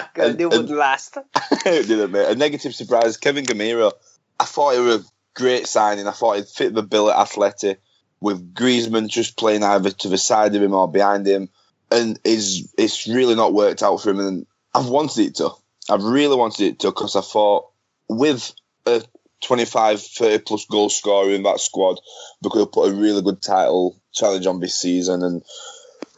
Good, 0.14 0.40
it 0.40 0.46
wouldn't 0.46 0.70
last. 0.70 1.18
Didn't 1.64 2.12
mate? 2.12 2.28
A 2.28 2.34
negative 2.34 2.74
surprise. 2.74 3.16
Kevin 3.16 3.44
Gameiro. 3.44 3.92
I 4.38 4.44
thought 4.44 4.74
he 4.74 4.80
was 4.80 4.96
a 4.96 5.04
great 5.34 5.66
signing. 5.66 6.06
I 6.06 6.12
thought 6.12 6.36
he'd 6.36 6.48
fit 6.48 6.74
the 6.74 6.82
bill 6.82 7.10
at 7.10 7.28
Atleti 7.28 7.76
with 8.20 8.54
Griezmann 8.54 9.08
just 9.08 9.36
playing 9.36 9.62
either 9.62 9.90
to 9.90 10.08
the 10.08 10.18
side 10.18 10.54
of 10.54 10.62
him 10.62 10.74
or 10.74 10.90
behind 10.90 11.26
him, 11.26 11.48
and 11.90 12.18
is 12.24 12.72
it's 12.76 13.06
really 13.06 13.34
not 13.34 13.54
worked 13.54 13.82
out 13.82 13.98
for 13.98 14.10
him. 14.10 14.20
And 14.20 14.46
I've 14.74 14.88
wanted 14.88 15.26
it 15.26 15.34
to. 15.36 15.50
I've 15.90 16.02
really 16.02 16.36
wanted 16.36 16.66
it 16.66 16.78
to 16.80 16.88
because 16.88 17.16
I 17.16 17.20
thought 17.20 17.68
with 18.08 18.52
a 18.86 19.02
25, 19.42 20.00
30 20.00 20.38
plus 20.38 20.64
goal 20.66 20.88
scorer 20.88 21.30
in 21.30 21.44
that 21.44 21.60
squad, 21.60 22.00
they 22.42 22.48
could 22.50 22.60
have 22.60 22.72
put 22.72 22.90
a 22.90 22.94
really 22.94 23.22
good 23.22 23.40
title 23.42 24.00
challenge 24.12 24.46
on 24.46 24.60
this 24.60 24.78
season, 24.78 25.22
and 25.22 25.42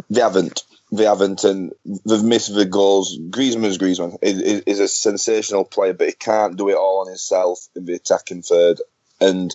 they 0.09 0.21
haven't. 0.21 0.63
They 0.91 1.05
haven't, 1.05 1.45
and 1.45 1.73
they've 2.07 2.23
missed 2.23 2.55
the 2.55 2.65
goals. 2.65 3.19
Griezmann's 3.19 3.77
Griezmann 3.77 4.17
is, 4.23 4.41
is, 4.41 4.61
is 4.63 4.81
a 4.81 4.89
sensational 4.89 5.65
player, 5.65 5.93
but 5.93 6.07
he 6.09 6.15
can't 6.15 6.57
do 6.57 6.71
it 6.71 6.77
all 6.77 7.01
on 7.01 7.09
himself 7.09 7.69
in 7.77 7.85
the 7.85 7.95
attacking 7.95 8.43
third. 8.43 8.81
And 9.21 9.55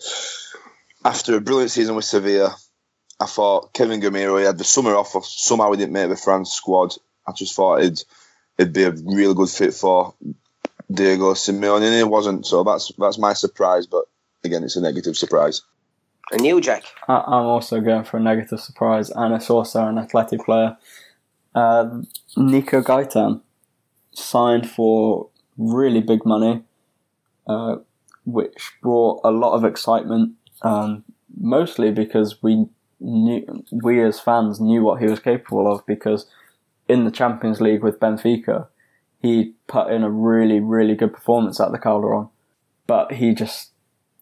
after 1.04 1.36
a 1.36 1.42
brilliant 1.42 1.72
season 1.72 1.96
with 1.96 2.06
Sevilla, 2.06 2.56
I 3.20 3.26
thought 3.26 3.74
Kevin 3.74 4.02
Gameiro, 4.02 4.38
he 4.40 4.46
had 4.46 4.58
the 4.58 4.64
summer 4.64 4.96
off, 4.96 5.16
or 5.16 5.24
somehow 5.24 5.72
he 5.72 5.78
didn't 5.78 5.94
make 5.94 6.10
the 6.10 6.16
France 6.16 6.52
squad. 6.52 6.94
I 7.28 7.32
just 7.32 7.56
thought 7.56 7.82
it'd, 7.82 8.04
it'd 8.58 8.74
be 8.74 8.84
a 8.84 8.92
really 8.92 9.34
good 9.34 9.50
fit 9.50 9.74
for 9.74 10.14
Diego 10.92 11.34
Simeone, 11.34 11.84
and 11.84 11.96
it 11.96 12.08
wasn't. 12.08 12.46
So 12.46 12.64
that's 12.64 12.92
that's 12.98 13.18
my 13.18 13.34
surprise, 13.34 13.88
but 13.88 14.06
again, 14.44 14.64
it's 14.64 14.76
a 14.76 14.82
negative 14.82 15.18
surprise. 15.18 15.62
And 16.32 16.46
you, 16.46 16.62
Jack? 16.62 16.84
I- 17.08 17.24
I'm 17.26 17.46
also 17.46 17.82
going 17.82 18.04
for 18.04 18.18
a 18.18 18.22
negative 18.22 18.60
surprise, 18.60 19.10
and 19.10 19.34
it's 19.34 19.50
also 19.50 19.86
an 19.88 19.98
athletic 19.98 20.42
player. 20.46 20.78
Uh, 21.56 22.02
Nico 22.36 22.82
Gaitan 22.82 23.42
signed 24.14 24.70
for 24.70 25.30
really 25.58 26.02
big 26.02 26.26
money, 26.26 26.64
uh, 27.48 27.78
which 28.26 28.72
brought 28.82 29.22
a 29.24 29.32
lot 29.32 29.54
of 29.54 29.64
excitement. 29.64 30.34
Um, 30.62 31.04
mostly 31.40 31.92
because 31.92 32.42
we 32.42 32.66
knew, 33.00 33.64
we 33.72 34.02
as 34.02 34.20
fans 34.20 34.60
knew 34.60 34.84
what 34.84 35.02
he 35.02 35.08
was 35.08 35.20
capable 35.20 35.72
of. 35.72 35.86
Because 35.86 36.26
in 36.88 37.06
the 37.06 37.12
Champions 37.12 37.62
League 37.62 37.84
with 37.84 38.00
Benfica, 38.00 38.68
he 39.22 39.54
put 39.68 39.92
in 39.92 40.04
a 40.04 40.10
really, 40.10 40.60
really 40.60 40.96
good 40.96 41.14
performance 41.14 41.60
at 41.60 41.72
the 41.72 41.80
Calderon, 41.80 42.30
but 42.88 43.14
he 43.14 43.34
just 43.34 43.72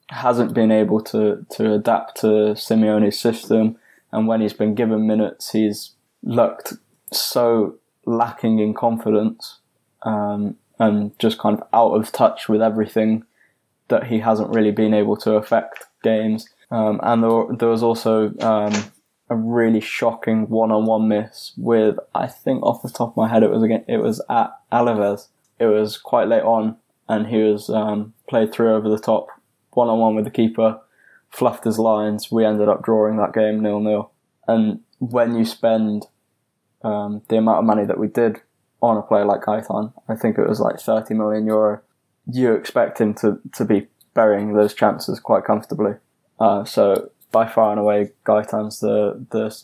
hasn't 0.10 0.54
been 0.54 0.72
able 0.72 1.02
to, 1.02 1.46
to 1.52 1.74
adapt 1.74 2.20
to 2.22 2.54
Simeone's 2.56 3.20
system. 3.20 3.78
And 4.12 4.28
when 4.28 4.42
he's 4.42 4.54
been 4.54 4.76
given 4.76 5.08
minutes, 5.08 5.52
he's 5.52 5.92
looked 6.22 6.74
so 7.12 7.76
lacking 8.06 8.60
in 8.60 8.74
confidence 8.74 9.60
um, 10.04 10.56
and 10.80 11.18
just 11.20 11.38
kind 11.38 11.60
of 11.60 11.68
out 11.74 11.94
of 11.94 12.12
touch 12.12 12.50
with 12.50 12.62
everything 12.62 13.24
that 13.90 14.08
he 14.08 14.20
hasn't 14.20 14.50
really 14.50 14.72
been 14.72 14.94
able 14.94 15.18
to 15.18 15.34
affect 15.34 15.86
games. 16.04 16.50
Um, 16.72 17.00
and 17.04 17.24
there, 17.24 17.44
there 17.58 17.70
was 17.70 17.84
also 17.84 18.34
um, 18.40 18.74
a 19.30 19.36
really 19.36 19.82
shocking 19.82 20.50
one-on-one 20.50 21.08
miss 21.08 21.52
with, 21.58 21.98
I 22.16 22.28
think 22.28 22.64
off 22.64 22.82
the 22.82 22.90
top 22.90 23.10
of 23.10 23.18
my 23.18 23.28
head, 23.28 23.44
it 23.44 23.52
was 23.52 23.64
again, 23.64 23.84
it 23.88 23.98
was 23.98 24.22
at 24.30 24.52
Alaves. 24.72 25.28
It 25.60 25.66
was 25.66 25.98
quite 25.98 26.28
late 26.28 26.44
on, 26.44 26.78
and 27.08 27.28
he 27.28 27.44
was 27.44 27.70
um, 27.70 28.14
played 28.28 28.52
through 28.52 28.74
over 28.74 28.90
the 28.90 28.98
top, 28.98 29.28
one-on-one 29.72 30.16
with 30.16 30.26
the 30.26 30.32
keeper, 30.32 30.80
fluffed 31.30 31.66
his 31.66 31.78
lines. 31.78 32.32
We 32.32 32.46
ended 32.46 32.68
up 32.68 32.84
drawing 32.84 33.18
that 33.18 33.34
game 33.34 33.62
nil-nil. 33.62 34.12
And 34.48 34.80
when 34.98 35.36
you 35.36 35.46
spend 35.46 36.08
um, 36.84 37.22
the 37.28 37.38
amount 37.38 37.60
of 37.60 37.66
money 37.66 37.86
that 37.86 38.00
we 38.00 38.08
did 38.08 38.42
on 38.82 38.98
a 38.98 39.02
player 39.02 39.26
like 39.26 39.42
Gaitan, 39.42 39.94
I 40.08 40.16
think 40.16 40.38
it 40.38 40.48
was 40.48 40.60
like 40.60 40.80
30 40.80 41.14
million 41.14 41.46
euro, 41.46 41.82
you 42.32 42.54
expect 42.54 43.00
him 43.00 43.14
to, 43.16 43.40
to 43.54 43.66
be 43.66 43.88
burying 44.14 44.54
those 44.54 44.74
chances 44.74 45.20
quite 45.20 45.46
comfortably. 45.46 45.94
Uh, 46.40 46.66
so 46.66 47.12
by 47.32 47.48
far 47.48 47.72
and 47.72 47.80
away, 47.80 48.12
Gaitan's 48.26 48.80
the, 48.80 49.26
the 49.32 49.56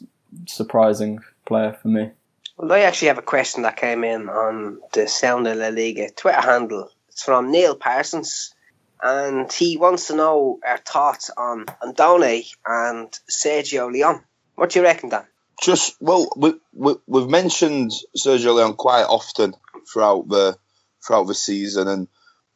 surprising 0.45 1.19
player 1.45 1.77
for 1.81 1.87
me. 1.87 2.11
Well, 2.57 2.71
I 2.71 2.81
actually 2.81 3.09
have 3.09 3.17
a 3.17 3.23
question 3.23 3.63
that 3.63 3.77
came 3.77 4.03
in 4.03 4.29
on 4.29 4.79
the 4.93 5.07
Sound 5.07 5.47
of 5.47 5.57
La 5.57 5.67
Liga 5.67 6.09
Twitter 6.11 6.41
handle. 6.41 6.89
It's 7.09 7.23
from 7.23 7.51
Neil 7.51 7.75
Parsons, 7.75 8.53
and 9.01 9.51
he 9.51 9.77
wants 9.77 10.07
to 10.07 10.15
know 10.15 10.59
our 10.65 10.77
thoughts 10.79 11.29
on 11.37 11.65
Andone 11.83 12.47
and 12.65 13.09
Sergio 13.29 13.91
Leon. 13.91 14.23
What 14.55 14.71
do 14.71 14.79
you 14.79 14.85
reckon, 14.85 15.09
Dan? 15.09 15.25
Just 15.61 15.95
well, 15.99 16.29
we, 16.35 16.53
we 16.73 16.95
we've 17.07 17.29
mentioned 17.29 17.91
Sergio 18.17 18.55
Leon 18.55 18.75
quite 18.75 19.03
often 19.03 19.53
throughout 19.91 20.27
the 20.27 20.57
throughout 21.05 21.27
the 21.27 21.33
season, 21.33 21.87
and 21.87 22.07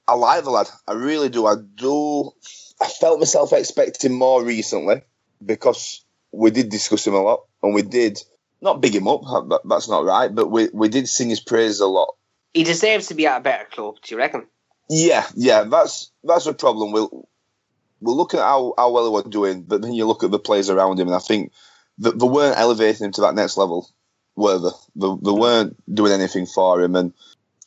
I 0.08 0.14
like 0.14 0.44
the 0.44 0.52
lad. 0.52 0.68
I 0.88 0.94
really 0.94 1.30
do. 1.30 1.46
I 1.48 1.56
do. 1.76 2.32
I 2.82 2.88
felt 2.88 3.20
myself 3.20 3.54
expecting 3.54 4.14
more 4.14 4.44
recently 4.44 5.02
because 5.44 6.04
we 6.32 6.52
did 6.52 6.70
discuss 6.70 7.06
him 7.06 7.14
a 7.16 7.22
lot, 7.22 7.46
and 7.64 7.74
we 7.74 7.82
did 7.82 8.22
not 8.62 8.82
big 8.82 8.96
him 8.96 9.08
up. 9.08 9.22
That, 9.24 9.62
that's 9.68 9.90
not 9.90 10.06
right, 10.06 10.34
but 10.34 10.50
we 10.50 10.70
we 10.72 10.90
did 10.90 11.08
sing 11.08 11.30
his 11.30 11.40
praises 11.40 11.80
a 11.80 11.88
lot. 11.88 12.16
He 12.54 12.64
deserves 12.64 13.08
to 13.08 13.16
be 13.16 13.28
at 13.28 13.38
a 13.40 13.44
better 13.44 13.66
club. 13.72 13.96
Do 14.04 14.14
you 14.14 14.20
reckon? 14.20 14.46
Yeah, 14.90 15.26
yeah. 15.36 15.64
That's 15.64 16.12
that's 16.24 16.46
a 16.46 16.54
problem. 16.54 16.92
We'll 16.92 17.28
we'll 18.02 18.18
look 18.18 18.34
at 18.34 18.42
how, 18.42 18.74
how 18.78 18.92
well 18.92 19.06
he 19.06 19.12
was 19.12 19.24
doing, 19.24 19.64
but 19.64 19.82
then 19.82 19.94
you 19.94 20.06
look 20.06 20.24
at 20.24 20.32
the 20.32 20.40
players 20.40 20.70
around 20.70 21.00
him, 21.00 21.08
and 21.08 21.16
I 21.16 21.20
think 21.20 21.52
that 22.00 22.20
they 22.20 22.28
weren't 22.28 22.58
elevating 22.58 23.06
him 23.06 23.12
to 23.14 23.22
that 23.22 23.36
next 23.36 23.58
level, 23.58 23.90
were 24.36 24.60
they? 24.60 24.70
They, 24.96 25.16
they 25.24 25.32
weren't 25.32 25.78
doing 25.94 26.12
anything 26.12 26.46
for 26.46 26.82
him, 26.82 26.96
and 26.96 27.14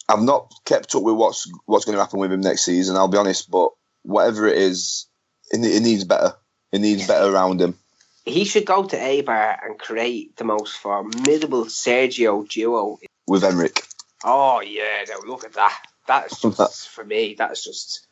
I've 0.08 0.22
not 0.22 0.52
kept 0.64 0.94
up 0.94 1.02
with 1.02 1.16
what's 1.16 1.50
what's 1.66 1.84
going 1.84 1.96
to 1.96 2.02
happen 2.02 2.20
with 2.20 2.32
him 2.32 2.40
next 2.40 2.64
season. 2.64 2.96
I'll 2.96 3.08
be 3.08 3.18
honest, 3.18 3.50
but 3.50 3.70
whatever 4.02 4.46
it 4.46 4.58
is, 4.58 5.06
it, 5.50 5.64
it 5.64 5.82
needs 5.82 6.04
better. 6.04 6.34
It 6.72 6.80
needs 6.80 7.06
better 7.06 7.32
around 7.32 7.60
him. 7.60 7.78
He 8.24 8.44
should 8.44 8.64
go 8.64 8.84
to 8.84 8.96
Eibar 8.96 9.58
and 9.64 9.78
create 9.78 10.36
the 10.36 10.44
most 10.44 10.76
formidable 10.76 11.66
Sergio 11.66 12.48
duo. 12.48 12.98
with 13.26 13.44
Enrich. 13.44 13.82
Oh 14.24 14.60
yeah, 14.60 15.04
now 15.08 15.16
look 15.26 15.44
at 15.44 15.52
that. 15.54 15.82
That's 16.06 16.40
just 16.56 16.88
for 16.88 17.04
me. 17.04 17.34
That's 17.36 17.62
just, 17.64 18.06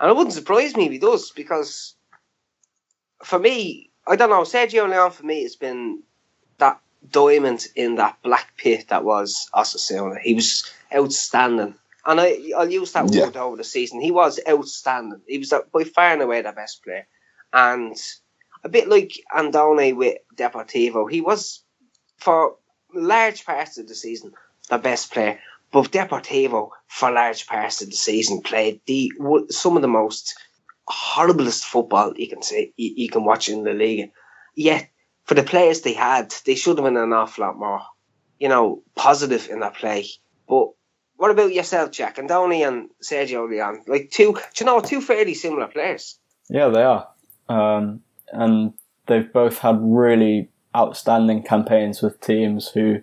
and 0.00 0.10
it 0.10 0.16
wouldn't 0.16 0.34
surprise 0.34 0.76
me 0.76 0.86
if 0.86 0.92
he 0.92 0.98
does 0.98 1.30
because, 1.30 1.94
for 3.24 3.38
me, 3.38 3.90
I 4.06 4.16
don't 4.16 4.30
know. 4.30 4.42
Sergio 4.42 4.88
Leon 4.88 5.10
for 5.10 5.24
me 5.24 5.42
has 5.42 5.56
been 5.56 6.02
that 6.58 6.80
diamond 7.10 7.66
in 7.74 7.96
that 7.96 8.18
black 8.22 8.52
pit 8.56 8.86
that 8.88 9.04
was 9.04 9.48
Osasuna. 9.54 10.18
He 10.20 10.34
was 10.34 10.70
outstanding, 10.94 11.74
and 12.04 12.20
I 12.20 12.38
I'll 12.56 12.70
use 12.70 12.92
that 12.92 13.12
Yeah. 13.12 13.24
word 13.24 13.36
over 13.36 13.56
the 13.56 13.64
season. 13.64 14.00
He 14.00 14.10
was 14.10 14.40
outstanding. 14.48 15.20
He 15.26 15.38
was 15.38 15.52
uh, 15.52 15.60
by 15.72 15.84
far 15.84 16.12
and 16.12 16.22
away 16.22 16.42
the 16.42 16.52
best 16.52 16.82
player, 16.84 17.06
and 17.52 17.96
a 18.64 18.68
bit 18.68 18.88
like 18.88 19.12
Andone 19.36 19.96
with 19.96 20.18
Deportivo, 20.36 21.10
he 21.10 21.20
was 21.20 21.62
for 22.18 22.56
large 22.94 23.44
parts 23.44 23.78
of 23.78 23.88
the 23.88 23.94
season 23.94 24.32
the 24.68 24.78
best 24.78 25.12
player. 25.12 25.38
But 25.72 25.90
Deportivo, 25.90 26.70
for 26.86 27.10
large 27.10 27.46
parts 27.46 27.82
of 27.82 27.90
the 27.90 27.96
season, 27.96 28.40
played 28.40 28.80
the 28.86 29.12
some 29.50 29.76
of 29.76 29.82
the 29.82 29.88
most 29.88 30.34
horriblest 30.88 31.64
football 31.64 32.12
you 32.16 32.28
can 32.28 32.42
see 32.42 32.72
you, 32.76 32.92
you 32.96 33.08
can 33.08 33.24
watch 33.24 33.48
in 33.48 33.64
the 33.64 33.72
league. 33.72 34.10
Yet, 34.54 34.88
for 35.24 35.34
the 35.34 35.42
players 35.42 35.80
they 35.80 35.92
had, 35.92 36.34
they 36.44 36.54
should 36.54 36.78
have 36.78 36.84
been 36.84 36.96
an 36.96 37.12
awful 37.12 37.44
lot 37.44 37.58
more, 37.58 37.82
you 38.38 38.48
know, 38.48 38.82
positive 38.94 39.48
in 39.50 39.60
their 39.60 39.70
play. 39.70 40.06
But 40.48 40.68
what 41.16 41.30
about 41.30 41.52
yourself, 41.52 41.90
Jack? 41.90 42.16
Andone 42.16 42.66
and 42.66 42.90
Sergio 43.02 43.48
Leon, 43.48 43.82
like 43.86 44.10
two, 44.10 44.38
you 44.58 44.66
know, 44.66 44.80
two 44.80 45.00
fairly 45.00 45.34
similar 45.34 45.66
players. 45.66 46.18
Yeah, 46.48 46.68
they 46.68 46.82
are. 46.82 47.08
Um, 47.48 48.02
and 48.32 48.72
they've 49.06 49.32
both 49.32 49.58
had 49.58 49.78
really 49.80 50.50
outstanding 50.74 51.42
campaigns 51.42 52.02
with 52.02 52.20
teams 52.20 52.68
who, 52.68 53.02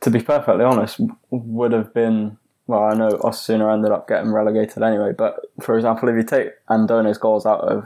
to 0.00 0.10
be 0.10 0.20
perfectly 0.20 0.64
honest, 0.64 1.00
would 1.30 1.72
have 1.72 1.94
been. 1.94 2.38
Well, 2.72 2.84
I 2.84 2.94
know 2.94 3.10
Osasuna 3.10 3.70
ended 3.70 3.92
up 3.92 4.08
getting 4.08 4.32
relegated 4.32 4.82
anyway, 4.82 5.12
but 5.12 5.40
for 5.60 5.76
example, 5.76 6.08
if 6.08 6.16
you 6.16 6.22
take 6.22 6.52
Andone's 6.70 7.18
goals 7.18 7.44
out 7.44 7.60
of 7.60 7.84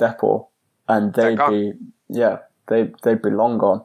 Depor, 0.00 0.48
and 0.88 1.14
they'd 1.14 1.38
be, 1.48 1.74
yeah, 2.08 2.38
they 2.66 2.90
they'd 3.04 3.22
be 3.22 3.30
long 3.30 3.56
gone. 3.56 3.84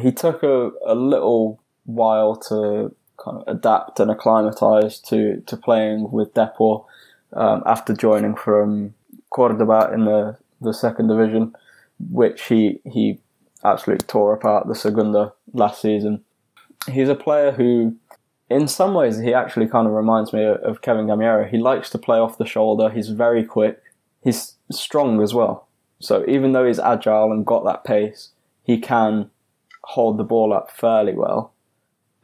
He 0.00 0.10
took 0.10 0.42
a, 0.42 0.70
a 0.86 0.94
little 0.94 1.60
while 1.84 2.34
to 2.48 2.96
kind 3.18 3.36
of 3.36 3.44
adapt 3.46 4.00
and 4.00 4.10
acclimatise 4.10 5.00
to, 5.00 5.42
to 5.42 5.54
playing 5.54 6.10
with 6.10 6.32
Depor 6.32 6.86
um, 7.34 7.62
after 7.66 7.92
joining 7.92 8.36
from 8.36 8.94
Cordoba 9.28 9.92
in 9.92 10.06
the, 10.06 10.38
the 10.62 10.72
second 10.72 11.08
division, 11.08 11.54
which 12.10 12.46
he 12.46 12.80
he 12.90 13.20
absolutely 13.62 14.06
tore 14.06 14.32
apart 14.32 14.66
the 14.66 14.74
Segunda 14.74 15.34
last 15.52 15.82
season. 15.82 16.24
He's 16.90 17.10
a 17.10 17.14
player 17.14 17.52
who, 17.52 17.96
in 18.54 18.68
some 18.68 18.94
ways, 18.94 19.18
he 19.18 19.34
actually 19.34 19.66
kind 19.66 19.86
of 19.86 19.92
reminds 19.92 20.32
me 20.32 20.44
of, 20.44 20.80
Kevin 20.80 21.06
Gameiro. 21.06 21.48
He 21.48 21.58
likes 21.58 21.90
to 21.90 21.98
play 21.98 22.18
off 22.18 22.38
the 22.38 22.46
shoulder. 22.46 22.88
He's 22.90 23.08
very 23.08 23.44
quick. 23.44 23.82
He's 24.22 24.54
strong 24.70 25.22
as 25.22 25.34
well. 25.34 25.66
So 25.98 26.24
even 26.28 26.52
though 26.52 26.66
he's 26.66 26.78
agile 26.78 27.32
and 27.32 27.44
got 27.46 27.64
that 27.64 27.84
pace, 27.84 28.30
he 28.62 28.78
can 28.78 29.30
hold 29.82 30.18
the 30.18 30.24
ball 30.24 30.52
up 30.52 30.70
fairly 30.70 31.14
well. 31.14 31.52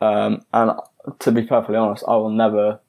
Um, 0.01 0.43
and 0.53 0.73
to 1.19 1.33
be 1.33 1.43
perfectly 1.43 1.77
honest, 1.77 2.05
I 2.07 2.17
will 2.17 2.31
never 2.31 2.81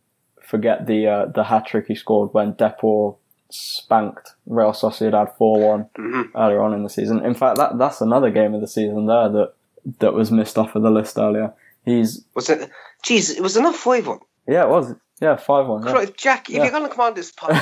forget 0.42 0.86
the 0.88 1.08
uh, 1.08 1.26
the 1.28 1.46
hat 1.46 1.66
trick 1.66 1.86
he 1.88 1.96
scored 1.96 2.34
when 2.34 2.54
Depor 2.54 3.18
spanked 3.50 4.34
Real 4.46 4.72
Sociedad 4.72 5.36
four 5.38 5.56
one 5.72 5.90
Mhm. 5.98 6.30
earlier 6.36 6.62
on 6.62 6.74
in 6.74 6.84
the 6.84 6.90
season. 6.90 7.24
In 7.26 7.34
fact, 7.34 7.58
that 7.58 7.78
that's 7.78 8.02
another 8.02 8.30
game 8.32 8.54
of 8.54 8.62
the 8.62 8.68
season 8.68 9.06
there 9.08 9.30
that 9.30 9.54
that 10.00 10.14
was 10.14 10.32
missed 10.32 10.58
off 10.58 10.76
of 10.76 10.84
the 10.84 10.92
list 10.92 11.18
earlier. 11.18 11.54
He's 11.86 12.24
Was 12.36 12.50
it? 12.50 12.70
Jeez, 13.06 13.36
it 13.36 13.42
was 13.42 13.58
enough 13.58 13.76
five 13.76 14.08
one. 14.08 14.20
yeah, 14.48 14.64
it 14.64 14.70
was 14.70 14.94
yeah 15.22 15.36
five 15.36 15.68
one. 15.68 15.86
Yeah. 15.86 16.06
Jack, 16.16 16.50
if 16.50 16.56
Yeah. 16.56 16.64
you're 16.64 16.72
going 16.72 16.84
to 16.90 16.96
come 16.96 17.06
on 17.08 17.14
this 17.16 17.32
podcast, 17.32 17.62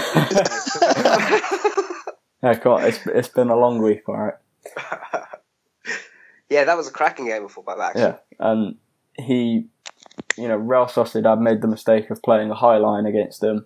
yeah, 2.43 2.85
it's 2.85 3.05
it's 3.07 3.27
been 3.29 3.49
a 3.49 3.55
long 3.55 3.81
week, 3.81 4.07
all 4.07 4.17
right. 4.17 4.33
yeah, 6.49 6.63
that 6.63 6.77
was 6.77 6.87
a 6.87 6.91
cracking 6.91 7.25
game 7.27 7.45
of 7.45 7.51
football. 7.51 7.81
Actually, 7.81 8.01
Yeah, 8.01 8.15
and 8.39 8.75
he, 9.17 9.65
you 10.37 10.47
know, 10.47 10.55
Real 10.57 10.85
Sociedad 10.85 11.39
made 11.41 11.61
the 11.61 11.67
mistake 11.67 12.09
of 12.09 12.21
playing 12.21 12.49
a 12.51 12.55
high 12.55 12.77
line 12.77 13.05
against 13.05 13.41
them, 13.41 13.65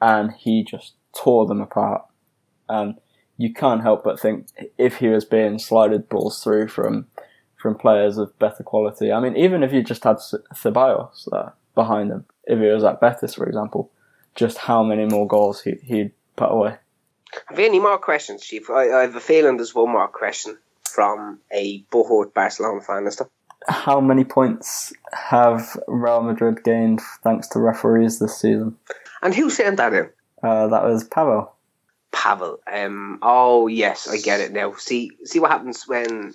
and 0.00 0.32
he 0.32 0.62
just 0.64 0.94
tore 1.14 1.46
them 1.46 1.60
apart. 1.60 2.02
And 2.68 2.96
you 3.36 3.52
can't 3.52 3.82
help 3.82 4.04
but 4.04 4.18
think 4.20 4.46
if 4.78 4.96
he 4.96 5.08
was 5.08 5.24
being 5.24 5.58
slided 5.58 6.08
balls 6.08 6.42
through 6.42 6.68
from 6.68 7.06
from 7.56 7.76
players 7.76 8.18
of 8.18 8.38
better 8.38 8.62
quality. 8.62 9.12
I 9.12 9.20
mean, 9.20 9.36
even 9.36 9.62
if 9.62 9.72
you 9.72 9.82
just 9.82 10.04
had 10.04 10.20
Ce- 10.20 10.34
Ceballos 10.54 11.28
there 11.30 11.52
behind 11.74 12.10
him, 12.10 12.24
if 12.44 12.58
he 12.58 12.66
was 12.66 12.84
at 12.84 13.00
Betis, 13.00 13.34
for 13.34 13.46
example, 13.46 13.90
just 14.34 14.58
how 14.58 14.82
many 14.82 15.06
more 15.06 15.26
goals 15.26 15.62
he, 15.62 15.76
he'd 15.82 16.12
put 16.36 16.50
away. 16.52 16.76
Have 17.46 17.58
you 17.58 17.66
any 17.66 17.80
more 17.80 17.98
questions, 17.98 18.42
Chief? 18.42 18.70
I, 18.70 18.90
I 18.90 19.00
have 19.02 19.16
a 19.16 19.20
feeling 19.20 19.56
there's 19.56 19.74
one 19.74 19.90
more 19.90 20.08
question 20.08 20.58
from 20.84 21.40
a 21.52 21.82
Bohort 21.92 22.32
Barcelona 22.32 22.80
fan. 22.80 23.06
Is 23.06 23.16
there? 23.16 23.28
How 23.68 24.00
many 24.00 24.24
points 24.24 24.92
have 25.12 25.76
Real 25.88 26.22
Madrid 26.22 26.62
gained 26.62 27.00
thanks 27.24 27.48
to 27.48 27.58
referees 27.58 28.18
this 28.18 28.38
season? 28.38 28.76
And 29.22 29.34
who 29.34 29.50
sent 29.50 29.78
that 29.78 29.92
in? 29.92 30.10
Uh, 30.42 30.68
that 30.68 30.84
was 30.84 31.04
Pavel. 31.04 31.52
Pavel. 32.12 32.60
Um, 32.72 33.18
oh 33.22 33.66
yes, 33.66 34.08
I 34.08 34.18
get 34.18 34.40
it 34.40 34.52
now. 34.52 34.74
See, 34.74 35.10
see 35.24 35.40
what 35.40 35.50
happens 35.50 35.88
when 35.88 36.34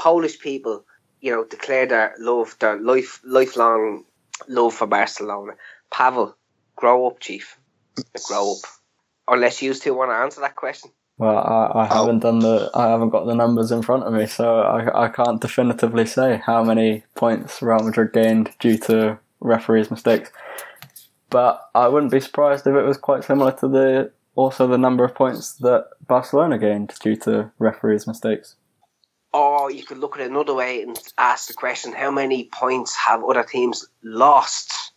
Polish 0.00 0.40
people, 0.40 0.84
you 1.20 1.30
know, 1.30 1.44
declare 1.44 1.84
their 1.86 2.14
love, 2.18 2.56
their 2.58 2.80
life, 2.80 3.20
lifelong 3.22 4.04
love 4.48 4.72
for 4.72 4.86
Barcelona. 4.86 5.52
Pavel, 5.90 6.34
grow 6.74 7.06
up, 7.06 7.20
chief. 7.20 7.58
Grow 8.26 8.52
up. 8.52 8.70
Unless 9.28 9.60
you 9.60 9.74
two 9.74 9.92
want 9.92 10.10
to 10.10 10.14
answer 10.14 10.40
that 10.40 10.56
question. 10.56 10.90
Well, 11.18 11.36
I, 11.36 11.82
I 11.82 11.86
haven't 11.86 12.20
done 12.20 12.38
the, 12.38 12.70
I 12.74 12.88
haven't 12.88 13.10
got 13.10 13.26
the 13.26 13.34
numbers 13.34 13.70
in 13.70 13.82
front 13.82 14.04
of 14.04 14.14
me, 14.14 14.24
so 14.24 14.60
I, 14.60 15.04
I 15.04 15.08
can't 15.08 15.38
definitively 15.38 16.06
say 16.06 16.40
how 16.46 16.64
many 16.64 17.04
points 17.14 17.60
Real 17.60 17.80
Madrid 17.80 18.14
gained 18.14 18.54
due 18.58 18.78
to 18.78 19.18
referees' 19.40 19.90
mistakes. 19.90 20.30
But 21.28 21.60
I 21.74 21.88
wouldn't 21.88 22.10
be 22.10 22.20
surprised 22.20 22.66
if 22.66 22.74
it 22.74 22.86
was 22.86 22.96
quite 22.96 23.24
similar 23.24 23.52
to 23.52 23.68
the 23.68 24.12
also 24.34 24.66
the 24.66 24.78
number 24.78 25.04
of 25.04 25.14
points 25.14 25.52
that 25.56 25.90
Barcelona 26.06 26.56
gained 26.56 26.94
due 27.02 27.16
to 27.16 27.52
referees' 27.58 28.06
mistakes. 28.06 28.56
Or 29.32 29.70
you 29.70 29.84
could 29.84 29.98
look 29.98 30.16
at 30.16 30.22
it 30.22 30.30
another 30.30 30.54
way 30.54 30.82
and 30.82 30.98
ask 31.16 31.48
the 31.48 31.54
question: 31.54 31.92
How 31.92 32.10
many 32.10 32.48
points 32.52 32.96
have 32.96 33.22
other 33.24 33.44
teams 33.44 33.86
lost 34.02 34.92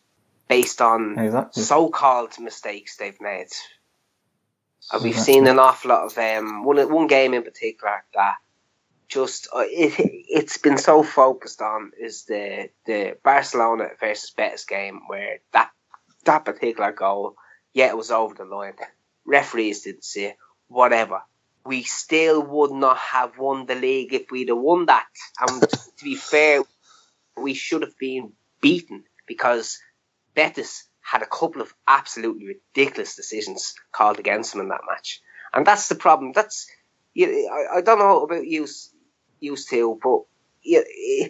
based 0.47 0.81
on 0.81 1.17
Exactly. 1.19 1.63
so-called 1.63 2.39
mistakes 2.39 2.97
they've 2.97 3.21
made? 3.21 3.47
And 4.91 5.03
we've 5.03 5.11
Exactly. 5.13 5.33
seen 5.33 5.47
an 5.47 5.59
awful 5.59 5.89
lot 5.89 6.05
of 6.05 6.17
um, 6.17 6.63
one 6.63 6.77
one 6.91 7.07
game 7.07 7.33
in 7.33 7.43
particular 7.43 8.03
that 8.15 8.35
just 9.07 9.47
uh, 9.55 9.59
it 9.67 9.93
it's 10.27 10.57
been 10.57 10.77
so 10.77 11.03
focused 11.03 11.61
on 11.61 11.91
is 11.99 12.25
the 12.25 12.69
the 12.85 13.15
Barcelona 13.23 13.89
versus 13.99 14.31
Betis 14.31 14.65
game 14.65 15.01
where 15.07 15.39
that 15.51 15.69
that 16.25 16.45
particular 16.45 16.91
goal, 16.91 17.35
yeah, 17.73 17.87
it 17.89 17.97
was 17.97 18.11
over 18.11 18.33
the 18.33 18.45
line. 18.45 18.73
Referees 19.25 19.81
didn't 19.81 20.03
see 20.03 20.25
it. 20.25 20.37
Whatever. 20.67 21.21
We 21.65 21.83
still 21.83 22.43
would 22.43 22.71
not 22.71 22.97
have 22.97 23.37
won 23.37 23.65
the 23.65 23.75
league 23.75 24.13
if 24.13 24.31
we'd 24.31 24.49
have 24.49 24.57
won 24.57 24.87
that. 24.87 25.05
And 25.39 25.61
to 25.61 26.03
be 26.03 26.15
fair, 26.15 26.63
we 27.37 27.53
should 27.53 27.81
have 27.81 27.97
been 27.97 28.33
beaten 28.61 29.03
because 29.27 29.79
Betis 30.35 30.85
had 31.01 31.21
a 31.21 31.27
couple 31.27 31.61
of 31.61 31.73
absolutely 31.87 32.47
ridiculous 32.47 33.15
decisions 33.15 33.75
called 33.91 34.19
against 34.19 34.53
them 34.53 34.61
in 34.61 34.69
that 34.69 34.81
match, 34.89 35.21
and 35.53 35.65
that's 35.65 35.89
the 35.89 35.95
problem. 35.95 36.31
That's 36.33 36.67
you, 37.13 37.49
I, 37.51 37.77
I 37.77 37.81
don't 37.81 37.99
know 37.99 38.23
about 38.23 38.47
you, 38.47 38.67
used 39.39 39.69
to, 39.69 39.99
but 40.01 40.21
you, 40.63 40.79
eh, 40.79 41.29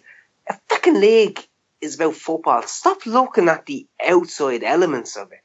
a 0.49 0.59
fucking 0.69 0.99
league 0.99 1.39
is 1.81 1.95
about 1.95 2.15
football. 2.15 2.61
Stop 2.63 3.05
looking 3.05 3.49
at 3.49 3.65
the 3.65 3.87
outside 4.05 4.63
elements 4.63 5.17
of 5.17 5.31
it. 5.31 5.42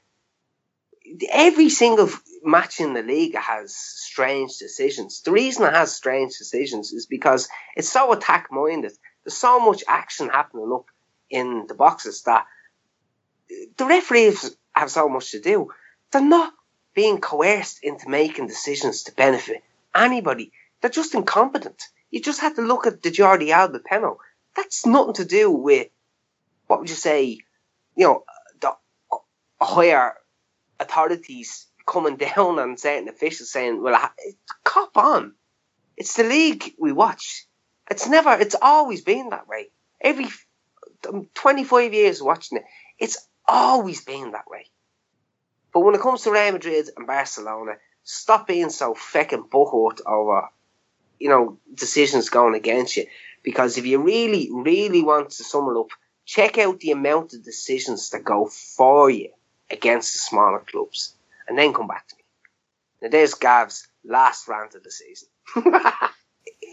Every 1.30 1.68
single 1.68 2.10
match 2.42 2.80
in 2.80 2.94
the 2.94 3.02
league 3.02 3.36
has 3.36 3.74
strange 3.74 4.58
decisions. 4.58 5.22
The 5.22 5.32
reason 5.32 5.64
it 5.64 5.72
has 5.74 5.94
strange 5.94 6.36
decisions 6.38 6.92
is 6.92 7.06
because 7.06 7.48
it's 7.76 7.88
so 7.88 8.12
attack 8.12 8.48
minded. 8.50 8.92
There's 9.24 9.36
so 9.36 9.60
much 9.60 9.84
action 9.86 10.28
happening 10.28 10.70
up 10.72 10.86
in 11.30 11.66
the 11.66 11.74
boxes 11.74 12.22
that 12.22 12.46
the 13.76 13.86
referees 13.86 14.56
have 14.72 14.90
so 14.90 15.08
much 15.08 15.32
to 15.32 15.40
do. 15.40 15.70
They're 16.10 16.22
not 16.22 16.52
being 16.94 17.20
coerced 17.20 17.80
into 17.82 18.08
making 18.08 18.46
decisions 18.46 19.04
to 19.04 19.12
benefit 19.12 19.62
anybody. 19.94 20.52
They're 20.80 20.90
just 20.90 21.14
incompetent. 21.14 21.82
You 22.10 22.20
just 22.20 22.40
have 22.40 22.56
to 22.56 22.62
look 22.62 22.86
at 22.86 23.02
the 23.02 23.10
Jordi 23.10 23.50
Alba 23.50 23.80
panel. 23.80 24.20
That's 24.56 24.86
nothing 24.86 25.14
to 25.14 25.24
do 25.24 25.50
with 25.50 25.88
what 26.66 26.80
would 26.80 26.90
you 26.90 26.96
say, 26.96 27.38
you 27.96 28.06
know, 28.06 28.24
the 28.60 28.72
higher 29.60 30.14
authorities 30.80 31.66
coming 31.86 32.16
down 32.36 32.58
on 32.58 32.76
certain 32.76 33.08
officials 33.08 33.50
saying, 33.50 33.82
"Well, 33.82 34.10
cop 34.64 34.96
on." 34.96 35.34
It's 35.96 36.14
the 36.14 36.24
league 36.24 36.74
we 36.78 36.92
watch. 36.92 37.46
It's 37.90 38.08
never. 38.08 38.32
It's 38.32 38.56
always 38.60 39.02
been 39.02 39.30
that 39.30 39.48
way. 39.48 39.70
Every 40.00 40.28
um, 41.08 41.28
twenty 41.34 41.64
five 41.64 41.92
years 41.92 42.22
watching 42.22 42.58
it, 42.58 42.64
it's 42.98 43.26
always 43.46 44.04
been 44.04 44.32
that 44.32 44.48
way. 44.48 44.66
But 45.72 45.80
when 45.80 45.94
it 45.94 46.00
comes 46.00 46.22
to 46.22 46.30
Real 46.30 46.52
Madrid 46.52 46.88
and 46.96 47.06
Barcelona, 47.06 47.72
stop 48.04 48.46
being 48.46 48.70
so 48.70 48.94
fucking 48.94 49.44
butthurt 49.44 50.00
over, 50.06 50.48
you 51.18 51.28
know, 51.28 51.58
decisions 51.74 52.30
going 52.30 52.54
against 52.54 52.96
you. 52.96 53.06
Because 53.42 53.76
if 53.76 53.86
you 53.86 54.00
really, 54.00 54.48
really 54.50 55.02
want 55.02 55.30
to 55.30 55.44
sum 55.44 55.68
it 55.68 55.78
up, 55.78 55.90
check 56.24 56.58
out 56.58 56.80
the 56.80 56.90
amount 56.90 57.34
of 57.34 57.44
decisions 57.44 58.10
that 58.10 58.24
go 58.24 58.46
for 58.46 59.10
you 59.10 59.30
against 59.70 60.12
the 60.12 60.18
smaller 60.18 60.60
clubs, 60.60 61.14
and 61.46 61.58
then 61.58 61.72
come 61.72 61.86
back 61.86 62.06
to 62.08 62.16
me. 62.16 62.22
Now 63.02 63.08
there's 63.08 63.34
Gav's 63.34 63.88
last 64.04 64.48
rant 64.48 64.74
of 64.74 64.82
the 64.82 64.90
season. 64.90 65.28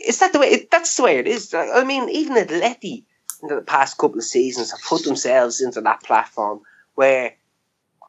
is 0.05 0.19
that 0.19 0.33
the 0.33 0.39
way? 0.39 0.67
that's 0.69 0.95
the 0.97 1.03
way 1.03 1.17
it 1.17 1.27
is. 1.27 1.53
I 1.53 1.83
mean, 1.83 2.09
even 2.09 2.35
Atleti 2.35 3.03
in 3.41 3.49
the 3.49 3.61
past 3.61 3.97
couple 3.97 4.17
of 4.17 4.23
seasons 4.23 4.71
have 4.71 4.81
put 4.81 5.03
themselves 5.03 5.61
into 5.61 5.81
that 5.81 6.03
platform 6.03 6.61
where 6.95 7.35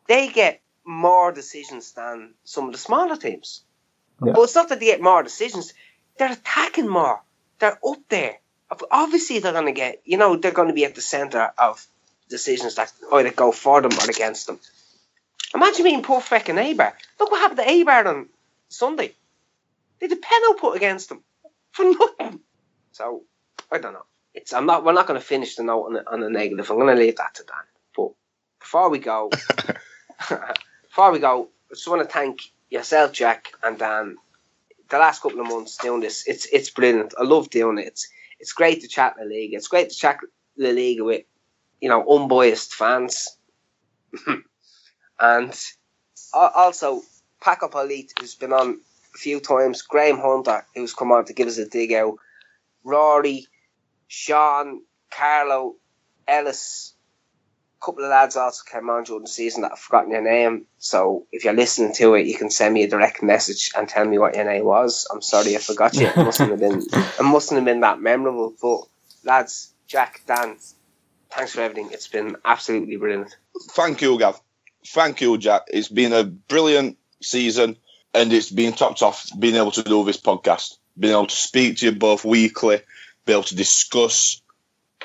they 0.07 0.29
get 0.29 0.63
more 0.85 1.33
decisions 1.33 1.93
than 1.93 2.35
some 2.45 2.67
of 2.67 2.73
the 2.73 2.79
smaller 2.79 3.17
teams. 3.17 3.65
Yeah. 4.25 4.33
But 4.33 4.43
it's 4.43 4.55
not 4.55 4.69
that 4.69 4.81
they 4.81 4.87
get 4.87 5.03
more 5.03 5.23
decisions; 5.23 5.75
they're 6.19 6.33
attacking 6.33 6.89
more. 6.89 7.23
They're 7.59 7.79
up 7.87 7.99
there. 8.09 8.41
Obviously, 8.91 9.39
they're 9.39 9.53
going 9.53 9.67
to 9.67 9.73
get. 9.73 10.03
You 10.05 10.19
know, 10.19 10.37
they're 10.37 10.53
going 10.53 10.69
to 10.69 10.75
be 10.75 10.85
at 10.85 10.95
the 10.95 11.03
centre 11.03 11.53
of 11.59 11.87
decisions 12.29 12.75
that 12.77 12.93
either 13.13 13.31
go 13.31 13.53
for 13.53 13.81
them 13.81 13.93
or 13.93 14.11
against 14.11 14.47
them. 14.47 14.59
Imagine 15.55 15.85
being 15.85 16.03
poor 16.03 16.21
fucking 16.21 16.57
Eibar. 16.57 16.93
Look 17.19 17.31
what 17.31 17.41
happened 17.41 17.61
to 17.61 17.67
Eibar 17.67 18.07
on 18.07 18.29
Sunday. 18.69 19.13
They 19.99 20.09
had 20.09 20.19
a 20.19 20.21
penalty 20.21 20.61
put 20.61 20.77
against 20.77 21.09
them 21.09 21.23
for 21.73 21.85
nothing. 21.85 22.41
So 22.93 23.23
I 23.71 23.79
don't 23.79 23.93
know. 23.93 24.05
It's 24.35 24.53
I'm 24.53 24.67
not. 24.67 24.85
We're 24.85 24.93
not 24.93 25.07
going 25.07 25.19
to 25.19 25.27
finish 25.27 25.57
the 25.57 25.63
note 25.63 25.85
on 25.85 25.97
a, 25.97 26.25
on 26.25 26.33
negative. 26.33 26.71
I'm 26.71 26.77
going 26.79 26.95
to 26.95 27.03
leave 27.03 27.17
that 27.17 27.35
to 27.37 27.45
Dan. 27.45 27.57
But 27.97 28.13
before 28.61 28.91
we 28.91 28.99
go, 28.99 29.31
before 30.89 31.13
we 31.13 31.19
go, 31.19 31.49
I 31.71 31.75
just 31.75 31.89
want 31.89 32.03
to 32.03 32.13
thank 32.13 32.41
yourself, 32.69 33.13
Jack, 33.13 33.53
and 33.63 33.79
Dan. 33.79 34.17
The 34.89 34.99
last 34.99 35.23
couple 35.23 35.41
of 35.41 35.49
months 35.49 35.79
doing 35.79 36.01
this, 36.01 36.27
it's 36.27 36.47
it's 36.47 36.71
brilliant. 36.71 37.15
I 37.19 37.25
love 37.25 37.49
doing 37.51 37.79
it. 37.79 37.87
It's 37.87 38.09
it's 38.39 38.53
great 38.53 38.83
to 38.83 38.89
chat 38.89 39.15
the 39.19 39.25
league. 39.25 39.55
It's 39.55 39.69
great 39.69 39.91
to 39.91 39.97
chat 39.97 40.19
La 40.59 40.71
Liga 40.71 41.03
with 41.03 41.25
you 41.81 41.89
know 41.89 42.05
unbiased 42.09 42.75
fans, 42.75 43.37
and 45.21 45.59
also 46.33 47.03
Paco 47.43 47.69
Polit, 47.69 48.13
who's 48.19 48.35
been 48.35 48.53
on 48.53 48.81
a 49.15 49.19
few 49.19 49.41
times, 49.41 49.83
Graham 49.83 50.19
Hunter, 50.19 50.65
who's 50.75 50.95
come 50.95 51.13
on 51.13 51.25
to 51.27 51.33
give 51.33 51.49
us 51.49 51.59
a 51.59 51.67
dig 51.67 51.93
out, 51.93 52.17
Rory, 52.85 53.47
Sean, 54.09 54.83
Carlo, 55.11 55.77
Ellis, 56.27 56.95
a 57.81 57.85
couple 57.85 58.05
of 58.05 58.11
lads 58.11 58.37
also 58.37 58.63
came 58.71 58.89
on 58.89 59.05
during 59.05 59.23
the 59.23 59.29
season 59.29 59.63
that 59.63 59.73
I've 59.73 59.79
forgotten 59.79 60.11
your 60.11 60.23
name. 60.23 60.67
So 60.79 61.27
if 61.31 61.45
you're 61.45 61.53
listening 61.55 61.93
to 61.95 62.15
it, 62.15 62.27
you 62.27 62.37
can 62.37 62.51
send 62.51 62.75
me 62.75 62.85
a 62.85 62.89
direct 62.89 63.23
message 63.23 63.71
and 63.77 63.89
tell 63.89 64.05
me 64.05 64.19
what 64.19 64.35
your 64.35 64.45
name 64.45 64.65
was. 64.65 65.07
I'm 65.13 65.23
sorry 65.23 65.57
I 65.57 65.59
forgot 65.59 65.95
you. 65.95 66.07
It 66.07 66.17
mustn't 66.17 66.51
have 66.51 66.61
been 66.61 66.83
it 66.83 67.23
mustn't 67.23 67.57
have 67.57 67.65
been 67.65 67.81
that 67.81 68.01
memorable. 68.01 68.55
But 68.61 68.81
lads, 69.25 69.73
Jack, 69.87 70.23
Dan, 70.27 70.57
thanks 71.37 71.53
for 71.53 71.61
everything. 71.61 71.91
It's 71.93 72.09
been 72.09 72.37
absolutely 72.45 72.97
brilliant. 72.97 73.37
Thank 73.71 74.01
you, 74.01 74.19
Gav. 74.19 74.41
Thank 74.87 75.21
you, 75.21 75.37
Jack. 75.39 75.63
It's 75.69 75.89
been 75.89 76.13
a 76.13 76.25
brilliant 76.25 76.99
season 77.21 77.77
and 78.15 78.33
it's 78.33 78.51
been 78.51 78.73
topped 78.73 79.03
off 79.03 79.29
being 79.39 79.57
able 79.57 79.73
to 79.73 79.83
do 79.83 80.05
this 80.05 80.21
podcast. 80.21 80.79
Being 80.99 81.13
able 81.13 81.27
to 81.27 81.37
speak 81.37 81.79
to 81.79 81.87
you 81.87 81.93
both 81.93 82.25
weekly, 82.25 82.81
be 83.27 83.33
able 83.33 83.43
to 83.45 83.57
discuss 83.57 84.41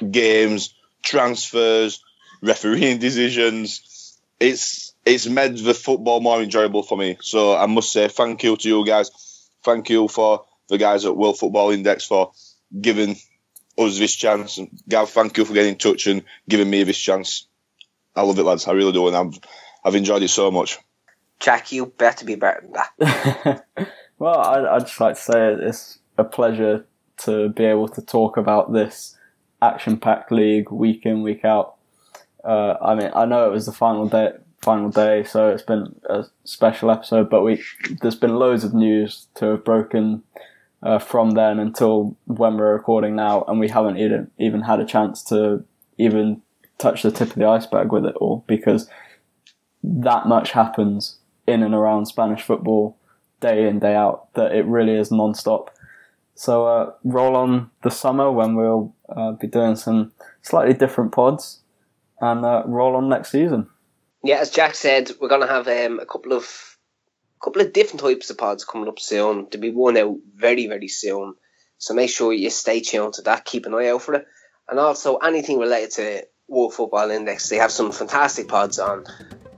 games, 0.09 0.73
transfers, 1.03 2.01
refereeing 2.41 2.99
decisions. 2.99 4.17
It's 4.39 4.93
it's 5.05 5.27
made 5.27 5.57
the 5.57 5.73
football 5.73 6.21
more 6.21 6.41
enjoyable 6.41 6.83
for 6.83 6.97
me. 6.97 7.17
So 7.21 7.55
I 7.55 7.65
must 7.65 7.91
say 7.91 8.07
thank 8.07 8.43
you 8.43 8.55
to 8.55 8.67
you 8.69 8.85
guys. 8.85 9.49
Thank 9.63 9.89
you 9.89 10.07
for 10.07 10.45
the 10.69 10.77
guys 10.77 11.05
at 11.05 11.17
World 11.17 11.37
Football 11.37 11.71
Index 11.71 12.05
for 12.05 12.31
giving 12.79 13.17
us 13.77 13.99
this 13.99 14.15
chance. 14.15 14.57
And 14.57 14.69
Gav, 14.87 15.09
thank 15.09 15.37
you 15.37 15.45
for 15.45 15.53
getting 15.53 15.73
in 15.73 15.77
touch 15.77 16.07
and 16.07 16.23
giving 16.47 16.69
me 16.69 16.83
this 16.83 16.97
chance. 16.97 17.47
I 18.15 18.23
love 18.23 18.37
it, 18.39 18.43
lads. 18.43 18.67
I 18.67 18.73
really 18.73 18.91
do, 18.91 19.07
and 19.07 19.15
I've 19.15 19.39
I've 19.83 19.95
enjoyed 19.95 20.23
it 20.23 20.29
so 20.29 20.51
much. 20.51 20.77
Jack, 21.39 21.71
you 21.71 21.87
better 21.87 22.25
be 22.25 22.35
better 22.35 22.61
than 22.61 22.73
that. 22.73 23.65
well, 24.19 24.39
I'd, 24.39 24.65
I'd 24.65 24.85
just 24.85 24.99
like 24.99 25.15
to 25.15 25.21
say 25.21 25.53
it's 25.53 25.99
a 26.17 26.23
pleasure 26.23 26.85
to 27.17 27.49
be 27.49 27.65
able 27.65 27.87
to 27.89 28.01
talk 28.01 28.37
about 28.37 28.73
this 28.73 29.17
action-packed 29.61 30.31
league 30.31 30.71
week 30.71 31.05
in, 31.05 31.23
week 31.23 31.45
out. 31.45 31.75
Uh, 32.43 32.75
I 32.81 32.95
mean, 32.95 33.11
I 33.15 33.25
know 33.25 33.47
it 33.47 33.53
was 33.53 33.65
the 33.65 33.71
final 33.71 34.07
day, 34.07 34.33
final 34.61 34.89
day, 34.89 35.23
so 35.23 35.49
it's 35.49 35.63
been 35.63 35.95
a 36.09 36.25
special 36.43 36.91
episode. 36.91 37.29
But 37.29 37.43
we 37.43 37.63
there's 38.01 38.15
been 38.15 38.35
loads 38.35 38.63
of 38.63 38.73
news 38.73 39.27
to 39.35 39.45
have 39.45 39.65
broken 39.65 40.23
uh, 40.83 40.99
from 40.99 41.31
then 41.31 41.59
until 41.59 42.15
when 42.25 42.57
we're 42.57 42.73
recording 42.73 43.15
now, 43.15 43.43
and 43.47 43.59
we 43.59 43.69
haven't 43.69 43.97
even 43.97 44.31
even 44.37 44.61
had 44.61 44.79
a 44.79 44.85
chance 44.85 45.23
to 45.23 45.63
even 45.97 46.41
touch 46.77 47.03
the 47.03 47.11
tip 47.11 47.29
of 47.29 47.35
the 47.35 47.45
iceberg 47.45 47.91
with 47.91 48.05
it 48.05 48.15
all 48.15 48.43
because 48.47 48.89
that 49.83 50.27
much 50.27 50.51
happens 50.51 51.17
in 51.47 51.63
and 51.63 51.73
around 51.73 52.07
Spanish 52.07 52.41
football 52.41 52.97
day 53.39 53.67
in 53.67 53.79
day 53.79 53.95
out 53.95 54.33
that 54.33 54.53
it 54.53 54.65
really 54.65 54.95
is 54.95 55.11
non-stop. 55.11 55.75
So 56.35 56.65
uh, 56.65 56.93
roll 57.03 57.35
on 57.35 57.69
the 57.83 57.91
summer 57.91 58.31
when 58.31 58.55
we'll 58.55 58.95
uh, 59.09 59.33
be 59.33 59.47
doing 59.47 59.75
some 59.75 60.11
slightly 60.41 60.73
different 60.73 61.11
pods 61.11 61.59
and 62.19 62.45
uh, 62.45 62.63
roll 62.65 62.95
on 62.95 63.09
next 63.09 63.31
season. 63.31 63.67
Yeah, 64.23 64.37
as 64.37 64.51
Jack 64.51 64.75
said, 64.75 65.11
we're 65.19 65.29
going 65.29 65.41
to 65.41 65.47
have 65.47 65.67
um, 65.67 65.99
a 65.99 66.05
couple 66.05 66.33
of 66.33 66.70
couple 67.41 67.61
of 67.61 67.73
different 67.73 68.01
types 68.01 68.29
of 68.29 68.37
pods 68.37 68.65
coming 68.65 68.87
up 68.87 68.99
soon. 68.99 69.49
To 69.49 69.57
be 69.57 69.71
one 69.71 69.97
out 69.97 70.17
very 70.35 70.67
very 70.67 70.87
soon. 70.87 71.35
So 71.77 71.93
make 71.93 72.09
sure 72.09 72.31
you 72.31 72.49
stay 72.49 72.81
tuned 72.81 73.13
to 73.15 73.23
that. 73.23 73.45
Keep 73.45 73.65
an 73.65 73.73
eye 73.73 73.89
out 73.89 74.03
for 74.03 74.15
it, 74.15 74.27
and 74.69 74.79
also 74.79 75.17
anything 75.17 75.57
related 75.59 75.91
to 75.91 76.27
World 76.47 76.73
Football 76.73 77.11
Index. 77.11 77.49
They 77.49 77.57
have 77.57 77.71
some 77.71 77.91
fantastic 77.91 78.47
pods 78.47 78.77
on 78.77 79.05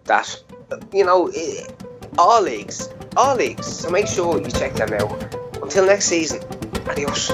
that. 0.06 0.42
You 0.94 1.06
know, 1.06 1.32
all 2.18 2.42
leagues, 2.42 2.90
all 3.18 3.36
leagues. 3.36 3.68
So 3.68 3.90
make 3.90 4.08
sure 4.08 4.40
you 4.40 4.50
check 4.50 4.74
them 4.76 4.94
out. 4.94 5.36
Until 5.62 5.86
next 5.86 6.06
season, 6.06 6.42
adios. 6.88 7.32